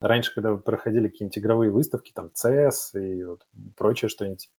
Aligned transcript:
раньше, 0.00 0.34
когда 0.34 0.56
проходили 0.56 1.08
какие-нибудь 1.08 1.38
игровые 1.38 1.70
выставки, 1.70 2.12
там 2.14 2.30
CS 2.34 3.00
и 3.00 3.24
вот 3.24 3.46
прочее 3.76 4.08
что-нибудь 4.08 4.50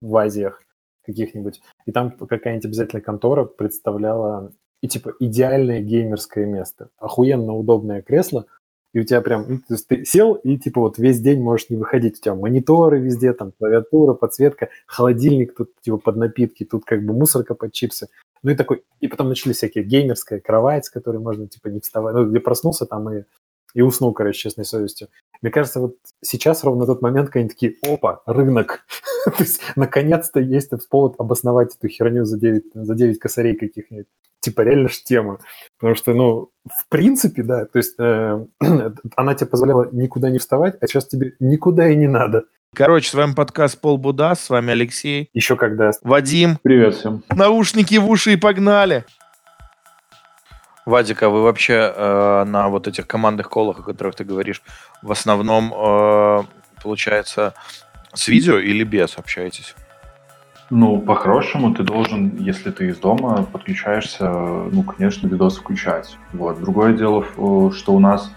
в 0.00 0.16
Азиях 0.16 0.62
каких-нибудь, 1.04 1.60
и 1.86 1.92
там 1.92 2.10
какая-нибудь 2.10 2.66
обязательно 2.66 3.02
контора 3.02 3.44
представляла 3.44 4.52
и 4.82 4.88
типа 4.88 5.14
идеальное 5.20 5.80
геймерское 5.80 6.44
место. 6.44 6.90
Охуенно 6.98 7.54
удобное 7.54 8.02
кресло, 8.02 8.46
и 8.92 9.00
у 9.00 9.04
тебя 9.04 9.22
прям, 9.22 9.46
ну, 9.48 9.58
то 9.58 9.74
есть 9.74 9.88
ты 9.88 10.04
сел, 10.04 10.34
и 10.34 10.58
типа 10.58 10.80
вот 10.80 10.98
весь 10.98 11.20
день 11.20 11.40
можешь 11.40 11.70
не 11.70 11.76
выходить, 11.76 12.18
у 12.18 12.22
тебя 12.22 12.34
мониторы 12.34 12.98
везде, 12.98 13.32
там 13.32 13.52
клавиатура, 13.58 14.12
подсветка, 14.12 14.68
холодильник 14.86 15.54
тут 15.56 15.70
типа 15.80 15.96
под 15.96 16.16
напитки, 16.16 16.64
тут 16.64 16.84
как 16.84 17.04
бы 17.04 17.14
мусорка 17.14 17.54
под 17.54 17.72
чипсы. 17.72 18.08
Ну 18.42 18.50
и 18.50 18.54
такой, 18.54 18.84
и 19.00 19.08
потом 19.08 19.28
начали 19.28 19.52
всякие 19.52 19.84
геймерская 19.84 20.40
кровать, 20.40 20.84
с 20.84 20.90
которой 20.90 21.18
можно 21.18 21.48
типа 21.48 21.68
не 21.68 21.80
вставать, 21.80 22.14
ну 22.14 22.28
где 22.28 22.40
проснулся 22.40 22.84
там 22.84 23.10
и, 23.10 23.22
и 23.74 23.82
уснул, 23.82 24.12
короче, 24.12 24.38
честной 24.38 24.64
совестью. 24.64 25.08
Мне 25.40 25.50
кажется, 25.50 25.80
вот 25.80 25.96
сейчас 26.22 26.64
ровно 26.64 26.86
тот 26.86 27.02
момент, 27.02 27.28
когда 27.28 27.40
они 27.40 27.48
такие, 27.48 27.74
опа, 27.82 28.22
рынок. 28.26 28.84
То 29.24 29.34
есть, 29.42 29.60
наконец-то 29.76 30.40
есть 30.40 30.70
повод 30.88 31.14
обосновать 31.18 31.74
эту 31.76 31.88
херню 31.88 32.24
за 32.24 32.38
9, 32.38 32.64
за 32.74 32.94
9 32.94 33.18
косарей 33.18 33.56
каких-нибудь 33.56 34.06
типа 34.42 34.62
реально 34.62 34.88
ж 34.88 34.98
тема. 35.04 35.38
Потому 35.78 35.94
что, 35.94 36.14
ну, 36.14 36.50
в 36.68 36.88
принципе, 36.88 37.42
да, 37.42 37.64
то 37.64 37.78
есть 37.78 37.94
э, 37.98 38.44
она 39.16 39.34
тебе 39.34 39.46
позволяла 39.46 39.88
никуда 39.92 40.30
не 40.30 40.38
вставать, 40.38 40.76
а 40.80 40.86
сейчас 40.86 41.06
тебе 41.06 41.34
никуда 41.40 41.88
и 41.88 41.96
не 41.96 42.08
надо. 42.08 42.44
Короче, 42.74 43.10
с 43.10 43.14
вами 43.14 43.34
подкаст 43.34 43.80
Пол 43.80 43.98
Буда, 43.98 44.34
с 44.34 44.48
вами 44.48 44.72
Алексей. 44.72 45.28
Еще 45.32 45.56
когда. 45.56 45.90
Вадим. 46.02 46.58
Привет 46.62 46.94
всем. 46.94 47.22
Наушники 47.30 47.96
в 47.96 48.08
уши 48.08 48.32
и 48.32 48.36
погнали. 48.36 49.04
Вадик, 50.84 51.22
а 51.22 51.28
вы 51.28 51.42
вообще 51.42 51.92
э, 51.94 52.44
на 52.44 52.68
вот 52.68 52.88
этих 52.88 53.06
командных 53.06 53.48
колах, 53.48 53.80
о 53.80 53.82
которых 53.82 54.16
ты 54.16 54.24
говоришь, 54.24 54.62
в 55.00 55.12
основном, 55.12 55.72
э, 55.72 56.42
получается, 56.82 57.54
с 58.12 58.28
видео 58.28 58.58
или 58.58 58.82
без 58.82 59.16
общаетесь? 59.16 59.74
Ну, 60.70 61.00
по-хорошему, 61.00 61.74
ты 61.74 61.82
должен, 61.82 62.36
если 62.36 62.70
ты 62.70 62.88
из 62.88 62.96
дома 62.96 63.44
подключаешься, 63.44 64.28
ну, 64.28 64.82
конечно, 64.82 65.28
видос 65.28 65.58
включать. 65.58 66.16
Вот. 66.32 66.60
Другое 66.60 66.94
дело, 66.94 67.24
что 67.72 67.92
у 67.92 68.00
нас, 68.00 68.32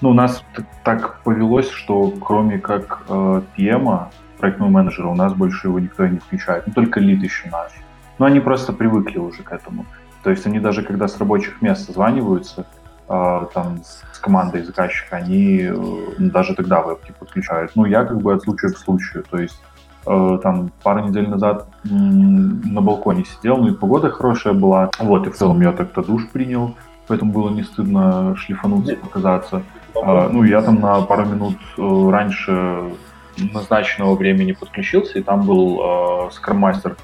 ну, 0.00 0.10
у 0.10 0.14
нас 0.14 0.42
так 0.84 1.22
повелось, 1.22 1.70
что 1.70 2.10
кроме 2.12 2.58
как 2.58 3.02
э, 3.08 3.42
PM, 3.56 4.08
проектного 4.38 4.70
менеджера, 4.70 5.08
у 5.08 5.14
нас 5.14 5.34
больше 5.34 5.68
его 5.68 5.78
никто 5.78 6.04
и 6.04 6.10
не 6.10 6.18
включает. 6.18 6.66
Ну, 6.66 6.72
только 6.72 6.98
лид 6.98 7.22
еще 7.22 7.48
наш. 7.50 7.72
Но 8.18 8.26
они 8.26 8.40
просто 8.40 8.72
привыкли 8.72 9.18
уже 9.18 9.42
к 9.42 9.52
этому. 9.52 9.86
То 10.26 10.30
есть 10.32 10.44
они 10.46 10.58
даже 10.58 10.82
когда 10.82 11.06
с 11.06 11.16
рабочих 11.18 11.62
мест 11.62 11.86
созваниваются, 11.86 12.66
э, 13.08 13.46
там, 13.54 13.82
с 13.84 14.18
командой 14.18 14.62
заказчика, 14.64 15.16
они 15.16 15.60
э, 15.62 15.74
даже 16.18 16.54
тогда 16.54 16.82
вебки 16.82 17.14
подключают. 17.18 17.72
Ну, 17.76 17.84
я 17.84 18.04
как 18.04 18.20
бы 18.20 18.34
от 18.34 18.42
случая 18.42 18.70
к 18.70 18.76
случаю. 18.76 19.24
То 19.30 19.38
есть 19.38 19.60
Э, 20.06 20.38
там 20.40 20.70
пару 20.82 21.08
недель 21.08 21.28
назад 21.28 21.66
на 21.84 22.80
балконе 22.80 23.24
сидел, 23.24 23.56
ну 23.56 23.68
и 23.68 23.74
погода 23.74 24.08
хорошая 24.10 24.54
была. 24.54 24.90
Вот, 25.00 25.26
и 25.26 25.30
в 25.30 25.34
целом 25.34 25.60
я 25.60 25.72
так-то 25.72 26.02
душ 26.02 26.28
принял, 26.28 26.76
поэтому 27.08 27.32
было 27.32 27.50
не 27.50 27.64
стыдно 27.64 28.36
шлифануться, 28.36 28.96
показаться. 28.96 29.62
А, 30.00 30.28
ну, 30.28 30.44
я 30.44 30.62
там 30.62 30.80
на 30.80 31.00
пару 31.00 31.24
минут 31.24 31.56
раньше 31.76 32.92
назначенного 33.36 34.14
времени 34.14 34.52
подключился, 34.52 35.18
и 35.18 35.22
там 35.22 35.44
был 35.44 35.80
э, 35.80 36.30
скроммастер 36.32 36.96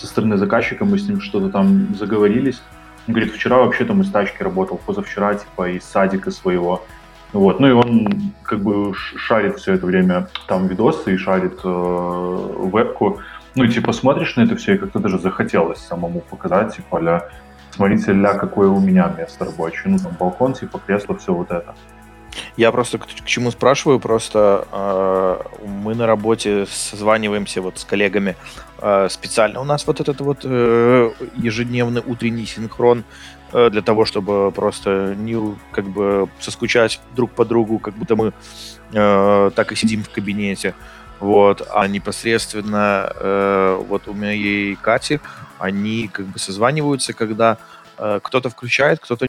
со 0.00 0.06
стороны 0.06 0.36
заказчика, 0.36 0.84
мы 0.84 0.98
с 0.98 1.06
ним 1.06 1.20
что-то 1.20 1.50
там 1.50 1.94
заговорились. 1.94 2.62
Он 3.06 3.14
говорит, 3.14 3.34
вчера 3.34 3.58
вообще 3.58 3.84
там 3.84 4.00
из 4.02 4.10
тачки 4.10 4.42
работал, 4.42 4.80
позавчера 4.84 5.34
типа 5.34 5.70
из 5.70 5.84
садика 5.84 6.30
своего. 6.30 6.84
Вот. 7.32 7.60
Ну 7.60 7.68
и 7.68 7.72
он 7.72 8.32
как 8.42 8.60
бы 8.60 8.92
шарит 8.94 9.58
все 9.58 9.74
это 9.74 9.86
время 9.86 10.28
там 10.48 10.66
видосы 10.66 11.14
и 11.14 11.16
шарит 11.16 11.60
э, 11.62 11.68
вебку. 12.72 13.20
Ну 13.54 13.64
и 13.64 13.68
типа 13.68 13.92
смотришь 13.92 14.36
на 14.36 14.42
это 14.42 14.56
все, 14.56 14.74
и 14.74 14.78
как-то 14.78 14.98
даже 14.98 15.18
захотелось 15.18 15.78
самому 15.78 16.20
показать, 16.20 16.76
типа, 16.76 17.00
ля, 17.00 17.28
смотрите, 17.72 18.12
ля, 18.12 18.34
какое 18.34 18.68
у 18.68 18.80
меня 18.80 19.12
место 19.16 19.44
рабочее. 19.44 19.84
Ну 19.86 19.98
там 19.98 20.12
балкон, 20.18 20.54
типа, 20.54 20.80
кресло, 20.84 21.16
все 21.16 21.34
вот 21.34 21.50
это. 21.50 21.74
Я 22.56 22.72
просто 22.72 22.98
к, 22.98 23.06
к 23.06 23.24
чему 23.24 23.50
спрашиваю, 23.50 24.00
просто 24.00 24.66
э, 24.70 25.66
мы 25.66 25.94
на 25.94 26.06
работе 26.06 26.66
созваниваемся 26.66 27.60
вот 27.62 27.78
с 27.78 27.84
коллегами 27.84 28.36
э, 28.78 29.08
специально. 29.10 29.60
У 29.60 29.64
нас 29.64 29.86
вот 29.86 30.00
этот 30.00 30.20
вот 30.20 30.40
э, 30.44 31.10
ежедневный 31.36 32.02
утренний 32.06 32.46
синхрон 32.46 33.04
Э, 33.52 33.70
для 33.70 33.82
того, 33.82 34.04
чтобы 34.04 34.52
просто 34.52 35.14
не 35.16 35.56
как 35.72 35.84
бы 35.86 36.28
соскучать 36.38 37.00
друг 37.16 37.32
по 37.32 37.44
другу, 37.44 37.78
как 37.78 37.94
будто 37.94 38.14
мы 38.16 38.32
э, 38.92 39.50
так 39.54 39.72
и 39.72 39.76
сидим 39.76 40.04
в 40.04 40.10
кабинете. 40.10 40.74
Вот, 41.18 41.66
а 41.74 41.86
непосредственно 41.86 43.12
э, 43.14 43.84
вот 43.88 44.08
у 44.08 44.14
меня 44.14 44.32
и 44.32 44.74
Кати, 44.76 45.20
они 45.58 46.08
как 46.08 46.26
бы 46.26 46.38
созваниваются, 46.38 47.12
когда 47.12 47.58
э, 47.98 48.20
кто-то 48.22 48.48
включает, 48.50 49.00
кто-то 49.00 49.26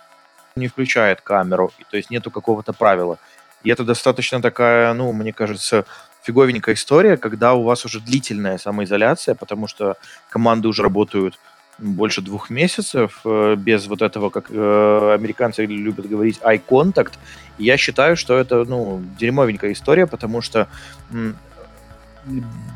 не 0.62 0.70
включает 0.70 1.20
камеру, 1.22 1.72
то 1.90 1.98
есть 1.98 2.10
нету 2.10 2.32
какого-то 2.32 2.72
правила. 2.74 3.18
И 3.64 3.70
это 3.70 3.84
достаточно 3.84 4.42
такая, 4.42 4.94
ну, 4.94 5.12
мне 5.12 5.34
кажется, 5.34 5.86
фиговенькая 6.24 6.76
история, 6.76 7.18
когда 7.18 7.54
у 7.54 7.64
вас 7.64 7.86
уже 7.86 8.00
длительная 8.00 8.58
самоизоляция, 8.58 9.36
потому 9.36 9.68
что 9.68 9.98
команды 10.30 10.68
уже 10.68 10.84
работают 10.84 11.40
больше 11.78 12.22
двух 12.22 12.50
месяцев 12.50 13.22
э, 13.26 13.56
без 13.56 13.88
вот 13.88 14.02
этого, 14.02 14.30
как 14.30 14.52
э, 14.52 15.14
американцы 15.16 15.66
любят 15.66 16.08
говорить, 16.08 16.40
eye 16.44 16.62
contact. 16.66 17.14
Я 17.58 17.78
считаю, 17.78 18.16
что 18.16 18.38
это, 18.38 18.66
ну, 18.66 19.02
дерьмовенькая 19.20 19.72
история, 19.72 20.06
потому 20.06 20.42
что 20.42 20.68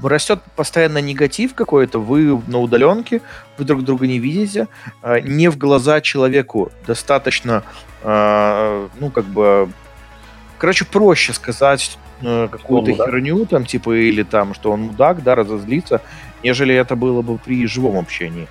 растет 0.03 0.39
постоянно 0.56 1.00
негатив 1.00 1.53
какой-то, 1.53 2.00
вы 2.00 2.41
на 2.47 2.59
удаленке, 2.59 3.22
вы 3.57 3.66
друг 3.66 3.83
друга 3.83 4.07
не 4.07 4.19
видите, 4.19 4.67
э, 5.03 5.19
не 5.22 5.50
в 5.50 5.57
глаза 5.57 6.01
человеку 6.01 6.72
достаточно, 6.88 7.63
ну, 8.03 9.09
как 9.11 9.25
бы, 9.25 9.67
короче, 10.59 10.85
проще 10.85 11.33
сказать 11.33 11.97
какую-то 12.22 12.94
херню, 12.94 13.45
там, 13.45 13.66
типа, 13.66 13.97
или 13.97 14.22
там, 14.22 14.53
что 14.53 14.72
он 14.72 14.81
мудак, 14.81 15.23
да, 15.23 15.33
разозлиться, 15.33 16.01
нежели 16.44 16.75
это 16.75 16.95
было 16.95 17.23
бы 17.23 17.39
при 17.39 17.66
живом 17.66 17.97
общении. 17.97 18.47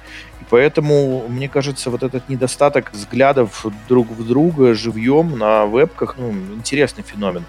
Поэтому, 0.51 1.27
мне 1.29 1.49
кажется, 1.49 1.91
вот 1.91 2.03
этот 2.03 2.29
недостаток 2.29 2.93
взглядов 2.93 3.65
друг 3.89 4.11
в 4.11 4.27
друга 4.27 4.75
живьем 4.75 5.39
на 5.39 5.67
вебках, 5.67 6.17
ну, 6.19 6.33
интересный 6.57 7.05
феномен. 7.05 7.45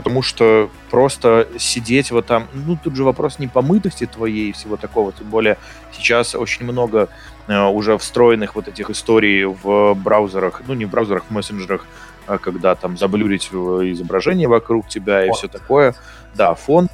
Потому 0.00 0.22
что 0.22 0.70
просто 0.90 1.46
сидеть 1.58 2.10
вот 2.10 2.24
там, 2.24 2.46
ну, 2.54 2.78
тут 2.82 2.96
же 2.96 3.04
вопрос 3.04 3.38
не 3.38 3.48
помытости 3.48 4.06
твоей 4.06 4.48
и 4.48 4.52
всего 4.52 4.78
такого, 4.78 5.12
тем 5.12 5.28
более 5.28 5.58
сейчас 5.92 6.34
очень 6.34 6.64
много 6.64 7.10
э, 7.48 7.66
уже 7.66 7.98
встроенных 7.98 8.54
вот 8.54 8.66
этих 8.66 8.88
историй 8.88 9.44
в 9.44 9.92
браузерах, 9.92 10.62
ну, 10.66 10.72
не 10.72 10.86
в 10.86 10.88
браузерах, 10.88 11.24
в 11.28 11.30
мессенджерах, 11.30 11.84
а 12.26 12.38
когда 12.38 12.74
там 12.74 12.96
заблюрить 12.96 13.48
изображение 13.48 14.48
вокруг 14.48 14.88
тебя 14.88 15.22
и 15.24 15.26
фон. 15.26 15.36
все 15.36 15.48
такое. 15.48 15.94
Да, 16.34 16.54
фон 16.54 16.88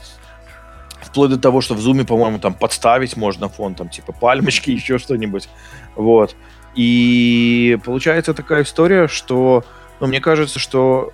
вплоть 1.01 1.31
до 1.31 1.39
того, 1.39 1.61
что 1.61 1.75
в 1.75 1.81
зуме, 1.81 2.05
по-моему, 2.05 2.41
там 2.41 2.55
подставить 2.55 3.17
можно 3.17 3.49
фон, 3.49 3.77
там 3.77 3.89
типа 3.89 4.13
пальмочки, 4.13 4.71
еще 4.73 4.99
что-нибудь, 4.99 5.49
вот. 5.95 6.35
И 6.75 7.79
получается 7.85 8.35
такая 8.35 8.65
история, 8.65 9.07
что, 9.07 9.63
ну, 10.01 10.09
мне 10.09 10.21
кажется, 10.21 10.59
что 10.59 11.13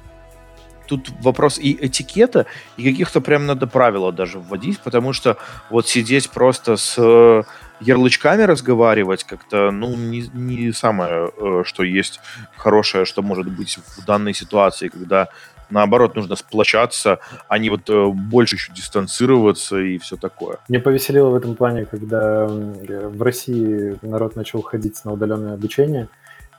тут 0.98 1.10
вопрос 1.20 1.58
и 1.58 1.76
этикета, 1.86 2.47
и 2.76 2.91
каких-то 2.91 3.20
прям 3.20 3.47
надо 3.47 3.66
правила 3.66 4.12
даже 4.12 4.38
вводить, 4.38 4.80
потому 4.80 5.12
что 5.12 5.36
вот 5.70 5.88
сидеть 5.88 6.30
просто 6.30 6.76
с 6.76 6.97
э, 6.98 7.42
ярлычками 7.80 8.42
разговаривать 8.42 9.25
как-то, 9.25 9.70
ну, 9.70 9.97
не, 9.97 10.28
не 10.34 10.72
самое, 10.72 11.30
э, 11.36 11.62
что 11.64 11.82
есть 11.82 12.20
хорошее, 12.56 13.04
что 13.04 13.22
может 13.22 13.48
быть 13.50 13.78
в 13.97 14.04
данной 14.04 14.34
ситуации, 14.34 14.88
когда 14.88 15.28
наоборот, 15.70 16.14
нужно 16.14 16.36
сплочаться, 16.36 17.19
а 17.48 17.59
не 17.59 17.71
вот 17.71 17.88
э, 17.88 18.06
больше 18.09 18.56
еще 18.56 18.72
дистанцироваться 18.74 19.78
и 19.78 19.97
все 19.97 20.16
такое. 20.16 20.59
Мне 20.68 20.78
повеселило 20.78 21.30
в 21.30 21.34
этом 21.34 21.56
плане, 21.56 21.86
когда 21.86 22.47
в 22.47 23.22
России 23.22 23.97
народ 24.03 24.36
начал 24.36 24.60
ходить 24.60 25.03
на 25.04 25.12
удаленное 25.12 25.54
обучение, 25.54 26.09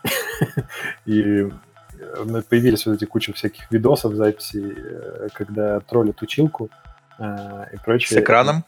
и 1.06 1.48
появились 2.50 2.86
вот 2.86 2.94
эти 2.94 3.06
куча 3.06 3.34
всяких 3.34 3.72
видосов, 3.72 4.14
записей, 4.14 4.74
э, 4.76 5.28
когда 5.34 5.80
троллят 5.82 6.22
училку 6.22 6.70
и 7.20 7.78
прочее. 7.84 8.20
С 8.20 8.24
экраном? 8.24 8.64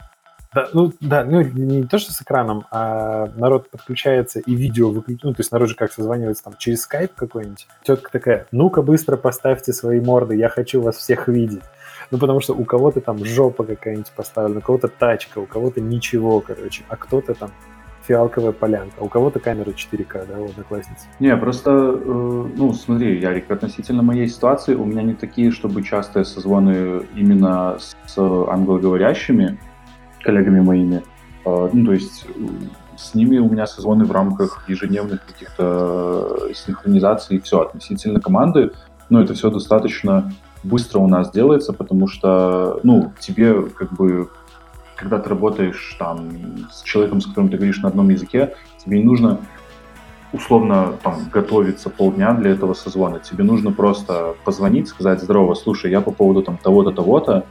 Да, 0.55 0.69
ну, 0.71 0.93
да, 1.01 1.25
ну, 1.25 1.41
не 1.41 1.83
то, 1.83 1.97
что 1.97 2.13
с 2.13 2.21
экраном, 2.21 2.65
а 2.71 3.27
народ 3.35 3.69
подключается 3.69 4.39
и 4.39 4.55
видео 4.55 4.89
выключает. 4.89 5.23
Ну, 5.23 5.33
то 5.33 5.41
есть 5.41 5.51
народ 5.51 5.67
же 5.67 5.75
как 5.75 5.91
созванивается 5.91 6.45
там 6.45 6.55
через 6.57 6.83
скайп 6.83 7.13
какой-нибудь. 7.13 7.67
Тетка 7.83 8.09
такая, 8.09 8.47
ну-ка 8.53 8.81
быстро 8.81 9.17
поставьте 9.17 9.73
свои 9.73 9.99
морды, 9.99 10.37
я 10.37 10.47
хочу 10.47 10.81
вас 10.81 10.95
всех 10.95 11.27
видеть. 11.27 11.63
Ну, 12.09 12.17
потому 12.19 12.39
что 12.39 12.53
у 12.53 12.63
кого-то 12.63 13.01
там 13.01 13.25
жопа 13.25 13.65
какая-нибудь 13.65 14.11
поставлена, 14.15 14.59
у 14.59 14.61
кого-то 14.61 14.87
тачка, 14.87 15.39
у 15.39 15.45
кого-то 15.45 15.81
ничего, 15.81 16.39
короче, 16.39 16.83
а 16.87 16.95
кто-то 16.95 17.33
там 17.33 17.51
фиалковая 18.07 18.51
полянка. 18.51 19.01
У 19.01 19.07
кого-то 19.07 19.39
камера 19.39 19.69
4К, 19.69 20.27
да, 20.27 20.39
у 20.39 20.45
одноклассницы? 20.45 21.07
Не, 21.19 21.35
просто, 21.37 21.71
э, 21.71 22.47
ну, 22.55 22.73
смотри, 22.73 23.19
Ярик, 23.19 23.49
относительно 23.49 24.03
моей 24.03 24.27
ситуации 24.27 24.75
у 24.75 24.85
меня 24.85 25.01
не 25.01 25.13
такие, 25.13 25.51
чтобы 25.51 25.83
частые 25.83 26.25
созвоны 26.25 27.01
именно 27.15 27.77
с 28.05 28.17
англоговорящими 28.17 29.57
коллегами 30.21 30.61
моими. 30.61 31.03
Э, 31.45 31.69
ну, 31.71 31.85
то 31.85 31.93
есть 31.93 32.25
с 32.97 33.13
ними 33.13 33.37
у 33.39 33.49
меня 33.49 33.67
созвоны 33.67 34.05
в 34.05 34.11
рамках 34.11 34.69
ежедневных 34.69 35.25
каких-то 35.25 36.49
синхронизаций 36.53 37.37
и 37.37 37.39
все. 37.39 37.61
Относительно 37.61 38.19
команды, 38.19 38.71
ну, 39.09 39.19
это 39.19 39.33
все 39.33 39.49
достаточно 39.49 40.31
быстро 40.63 40.99
у 40.99 41.07
нас 41.07 41.31
делается, 41.31 41.73
потому 41.73 42.07
что, 42.07 42.79
ну, 42.83 43.13
тебе 43.19 43.63
как 43.63 43.93
бы 43.93 44.29
когда 44.95 45.19
ты 45.19 45.29
работаешь 45.29 45.95
там 45.99 46.67
с 46.71 46.81
человеком, 46.83 47.21
с 47.21 47.27
которым 47.27 47.49
ты 47.49 47.57
говоришь 47.57 47.81
на 47.81 47.89
одном 47.89 48.09
языке, 48.09 48.55
тебе 48.83 48.99
не 48.99 49.03
нужно 49.03 49.39
условно 50.31 50.93
там 51.01 51.29
готовиться 51.31 51.89
полдня 51.89 52.33
для 52.33 52.51
этого 52.51 52.73
созвона. 52.73 53.19
Тебе 53.19 53.43
нужно 53.43 53.71
просто 53.71 54.35
позвонить, 54.43 54.87
сказать, 54.87 55.21
здорово, 55.21 55.55
слушай, 55.55 55.91
я 55.91 56.01
по 56.01 56.11
поводу 56.11 56.41
там 56.41 56.57
того-то, 56.57 56.91
того-то, 56.91 57.45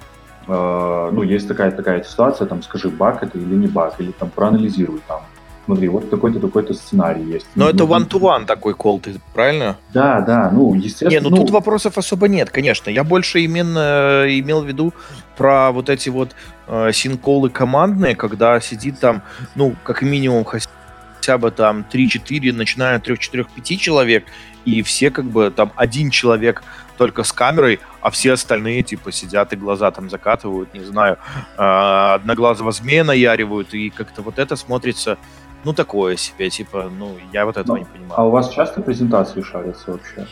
э, 0.47 1.11
ну, 1.13 1.23
есть 1.23 1.49
такая-такая 1.49 2.03
ситуация, 2.03 2.47
там, 2.47 2.63
скажи, 2.63 2.89
баг 2.91 3.23
это 3.23 3.39
или 3.39 3.55
не 3.55 3.67
баг, 3.67 4.01
или 4.01 4.13
там 4.13 4.31
проанализируй 4.31 5.01
там, 5.09 5.23
смотри, 5.65 5.89
вот 5.89 6.11
такой-то, 6.11 6.41
такой-то 6.41 6.75
сценарий 6.75 7.25
есть. 7.25 7.47
Но 7.55 7.69
это 7.69 7.85
one-to-one 7.85 8.47
такой 8.47 8.75
кол, 8.75 9.01
ты 9.01 9.15
правильно? 9.33 9.77
Да, 9.93 10.21
да, 10.21 10.51
ну, 10.51 10.75
естественно. 10.75 11.11
Не, 11.11 11.21
ну, 11.21 11.31
ну 11.31 11.37
тут 11.37 11.51
вопросов 11.51 11.99
особо 11.99 12.29
нет, 12.29 12.51
конечно. 12.51 12.91
Я 12.91 13.05
больше 13.05 13.41
именно 13.41 14.25
э, 14.25 14.39
имел 14.39 14.63
в 14.63 14.67
виду 14.67 14.93
про 15.37 15.73
вот 15.73 15.89
эти 15.89 16.09
вот 16.09 16.35
э, 16.67 16.93
синколы 16.93 17.51
командные, 17.51 18.15
когда 18.15 18.61
сидит 18.61 19.01
там, 19.01 19.23
ну, 19.55 19.75
как 19.83 20.03
минимум 20.03 20.45
хотя 20.45 21.39
бы 21.39 21.51
там 21.51 21.85
3-4, 21.91 22.53
начиная 22.53 22.97
от 22.97 23.09
3-4-5 23.09 23.77
человек, 23.77 24.25
и 24.65 24.83
все 24.83 25.11
как 25.11 25.25
бы 25.27 25.51
там 25.51 25.73
один 25.77 26.11
человек 26.11 26.63
только 26.97 27.25
с 27.25 27.33
камерой, 27.33 27.81
а 28.01 28.11
все 28.11 28.33
остальные 28.33 28.83
типа 28.83 29.13
сидят 29.13 29.53
и 29.53 29.57
глаза 29.57 29.91
там 29.91 30.11
закатывают, 30.11 30.73
не 30.75 30.81
знаю, 30.81 31.19
э, 31.57 31.63
одноглазого 31.63 32.73
змея 32.73 33.05
наяривают, 33.05 33.75
и 33.75 33.91
как-то 33.91 34.23
вот 34.23 34.39
это 34.39 34.57
смотрится 34.57 35.19
ну, 35.65 35.73
такое 35.73 36.17
себе, 36.17 36.51
типа, 36.51 36.91
ну, 36.99 37.17
я 37.33 37.45
вот 37.47 37.57
этого 37.57 37.77
ну, 37.77 37.83
не 37.83 37.85
понимаю. 37.85 38.13
А 38.17 38.25
у 38.27 38.31
вас 38.31 38.51
часто 38.51 38.83
презентации 38.83 39.43
шарятся 39.43 39.93
вообще? 39.93 40.27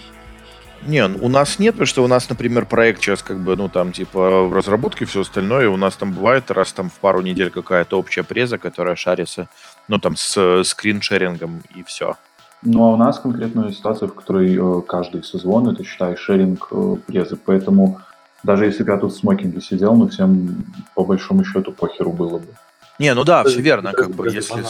Не, 0.86 1.04
у 1.04 1.28
нас 1.28 1.58
нет, 1.60 1.74
потому 1.74 1.86
что 1.86 2.02
у 2.02 2.08
нас, 2.08 2.28
например, 2.28 2.66
проект 2.66 3.00
сейчас 3.00 3.22
как 3.22 3.38
бы, 3.38 3.54
ну, 3.56 3.68
там, 3.68 3.92
типа, 3.92 4.42
в 4.42 4.52
разработке 4.52 5.04
все 5.04 5.20
остальное, 5.20 5.68
у 5.68 5.76
нас 5.76 5.94
там 5.96 6.12
бывает 6.12 6.50
раз 6.50 6.72
там 6.72 6.90
в 6.90 6.94
пару 6.94 7.20
недель 7.20 7.50
какая-то 7.50 7.98
общая 7.98 8.24
преза, 8.24 8.58
которая 8.58 8.96
шарится, 8.96 9.48
ну, 9.86 9.98
там, 9.98 10.16
с 10.16 10.64
скриншерингом 10.64 11.62
и 11.74 11.84
все. 11.84 12.16
Ну, 12.62 12.84
а 12.84 12.92
у 12.92 12.96
нас 12.96 13.18
конкретная 13.18 13.72
ситуация, 13.72 14.08
в 14.08 14.14
которой 14.14 14.56
э, 14.56 14.82
каждый 14.82 15.22
созвон, 15.22 15.68
это, 15.68 15.84
считай, 15.84 16.16
шеринг 16.16 16.68
э, 16.70 16.96
презы, 17.06 17.36
поэтому 17.36 18.00
даже 18.42 18.66
если 18.66 18.82
бы 18.82 18.92
я 18.92 18.98
тут 18.98 19.12
в 19.12 19.16
смокинге 19.16 19.60
сидел, 19.60 19.94
ну, 19.94 20.08
всем 20.08 20.64
по 20.94 21.04
большому 21.04 21.44
счету 21.44 21.72
похеру 21.72 22.12
было 22.12 22.38
бы. 22.38 22.46
Не, 22.98 23.14
ну 23.14 23.24
да, 23.24 23.44
все 23.44 23.60
верно, 23.60 23.92
как 23.92 24.10
бы, 24.10 24.28
если... 24.28 24.64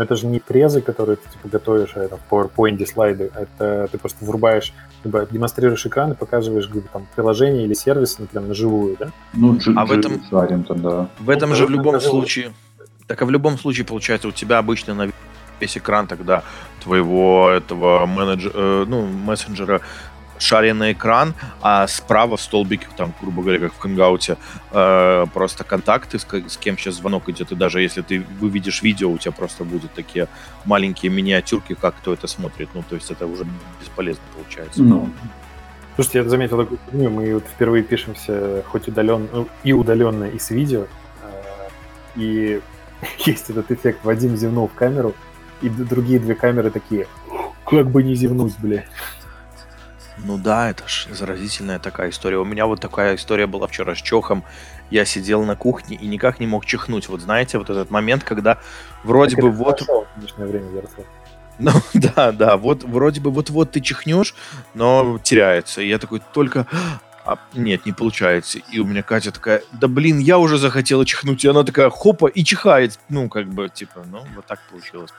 Это 0.00 0.16
же 0.16 0.26
не 0.26 0.40
презы, 0.40 0.80
которые 0.80 1.16
ты 1.16 1.28
типа 1.28 1.48
готовишь, 1.48 1.90
а 1.94 2.00
это 2.00 2.16
в 2.16 2.32
PowerPoint 2.32 2.84
слайды. 2.86 3.30
Это 3.34 3.86
ты 3.92 3.98
просто 3.98 4.24
врубаешь, 4.24 4.72
либо 5.04 5.26
демонстрируешь 5.30 5.84
экран 5.84 6.12
и 6.12 6.14
показываешь 6.14 6.68
бы, 6.68 6.80
там 6.80 7.06
приложение 7.14 7.64
или 7.64 7.74
сервис, 7.74 8.18
например, 8.18 8.48
на 8.48 8.54
живую, 8.54 8.96
да? 8.98 9.10
Ну, 9.34 9.58
а 9.76 9.84
в 9.84 9.92
этом, 9.92 10.22
да. 10.80 11.10
В 11.18 11.28
этом 11.28 11.50
ну, 11.50 11.56
же 11.56 11.66
в 11.66 11.70
любом 11.70 12.00
случае, 12.00 12.52
так 13.06 13.20
а 13.20 13.26
в 13.26 13.30
любом 13.30 13.58
случае 13.58 13.84
получается 13.84 14.28
у 14.28 14.32
тебя 14.32 14.56
обычно 14.56 14.94
на 14.94 15.10
весь 15.60 15.76
экран 15.76 16.06
тогда 16.06 16.44
твоего 16.82 17.50
этого 17.50 18.06
менеджера, 18.06 18.52
э, 18.54 18.84
ну 18.88 19.06
мессенджера 19.06 19.82
шаренный 20.40 20.92
экран, 20.92 21.34
а 21.60 21.86
справа 21.86 22.36
в 22.36 22.40
столбике, 22.40 22.86
там, 22.96 23.12
грубо 23.20 23.42
говоря, 23.42 23.60
как 23.60 23.74
в 23.74 23.78
Хангауте, 23.78 24.36
э, 24.72 25.26
просто 25.32 25.64
контакты, 25.64 26.18
с, 26.18 26.26
с 26.26 26.56
кем 26.56 26.76
сейчас 26.76 26.96
звонок 26.96 27.28
идет, 27.28 27.52
и 27.52 27.54
даже 27.54 27.80
если 27.80 28.02
ты 28.02 28.24
выведешь 28.40 28.82
видео, 28.82 29.10
у 29.10 29.18
тебя 29.18 29.32
просто 29.32 29.64
будут 29.64 29.92
такие 29.92 30.28
маленькие 30.64 31.12
миниатюрки, 31.12 31.74
как 31.74 31.96
кто 31.96 32.12
это 32.12 32.26
смотрит. 32.26 32.68
Ну, 32.74 32.82
то 32.88 32.94
есть 32.94 33.10
это 33.10 33.26
уже 33.26 33.46
бесполезно 33.80 34.22
получается. 34.34 34.82
Ну, 34.82 35.10
Слушайте, 35.96 36.18
я 36.20 36.28
заметил 36.28 36.56
такую 36.56 36.78
фигню, 36.86 37.10
мы 37.10 37.34
вот 37.34 37.44
впервые 37.44 37.82
пишемся 37.82 38.62
хоть 38.66 38.88
удаленно, 38.88 39.28
ну, 39.32 39.48
и 39.64 39.72
удаленно, 39.72 40.24
и 40.24 40.38
с 40.38 40.48
видео, 40.50 40.86
э, 41.22 41.68
и 42.16 42.60
есть 43.26 43.50
этот 43.50 43.70
эффект, 43.70 43.98
Вадим 44.04 44.36
зевнул 44.36 44.68
в 44.68 44.72
камеру, 44.72 45.14
и 45.60 45.68
другие 45.68 46.18
две 46.18 46.34
камеры 46.34 46.70
такие, 46.70 47.06
как 47.66 47.90
бы 47.90 48.02
не 48.02 48.14
зевнуть, 48.14 48.54
бля. 48.60 48.84
Ну 50.24 50.38
да, 50.38 50.70
это 50.70 50.86
ж 50.86 51.06
заразительная 51.10 51.78
такая 51.78 52.10
история. 52.10 52.38
У 52.38 52.44
меня 52.44 52.66
вот 52.66 52.80
такая 52.80 53.16
история 53.16 53.46
была 53.46 53.66
вчера 53.66 53.94
с 53.94 53.98
чохом. 53.98 54.44
Я 54.90 55.04
сидел 55.04 55.44
на 55.44 55.56
кухне 55.56 55.96
и 55.96 56.06
никак 56.06 56.40
не 56.40 56.46
мог 56.46 56.66
чихнуть. 56.66 57.08
Вот 57.08 57.20
знаете, 57.20 57.58
вот 57.58 57.70
этот 57.70 57.90
момент, 57.90 58.24
когда 58.24 58.58
вроде 59.04 59.36
так 59.36 59.44
бы 59.44 59.50
вот... 59.50 59.82
время, 60.36 60.70
Ярослав. 60.76 61.06
Ну 61.58 61.72
да, 61.94 62.32
да, 62.32 62.56
вот 62.56 62.84
вроде 62.84 63.20
бы 63.20 63.30
вот-вот 63.30 63.72
ты 63.72 63.80
чихнешь, 63.80 64.34
но 64.74 65.18
теряется. 65.22 65.82
И 65.82 65.88
я 65.88 65.98
такой 65.98 66.20
только... 66.32 66.66
А, 67.24 67.38
нет, 67.54 67.84
не 67.86 67.92
получается. 67.92 68.58
И 68.72 68.78
у 68.78 68.86
меня 68.86 69.02
Катя 69.02 69.30
такая, 69.30 69.62
да 69.72 69.88
блин, 69.88 70.18
я 70.18 70.38
уже 70.38 70.58
захотела 70.58 71.04
чихнуть. 71.04 71.44
И 71.44 71.48
она 71.48 71.62
такая, 71.64 71.90
хопа, 71.90 72.26
и 72.26 72.42
чихает. 72.44 72.98
Ну, 73.08 73.28
как 73.28 73.46
бы, 73.46 73.68
типа, 73.68 74.04
ну, 74.10 74.24
вот 74.34 74.46
так 74.46 74.58
получилось. 74.70 75.10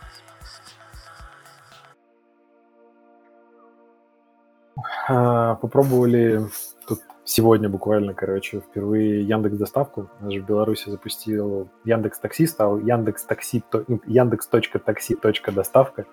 Попробовали 5.08 6.42
тут 6.88 7.00
сегодня 7.24 7.70
буквально, 7.70 8.14
короче, 8.14 8.60
впервые 8.60 9.24
Яндекс 9.24 9.58
Доставку. 9.58 10.10
Наш 10.20 10.36
в 10.36 10.46
Беларуси 10.46 10.90
запустил 10.90 11.70
Яндекс 11.86 12.20
Такси, 12.20 12.48
стал 12.48 12.80
Яндекс 12.80 13.24
Такси, 13.24 13.64
ну, 13.88 14.02
Яндекс.такси. 14.06 15.18
Доставка, 15.52 16.06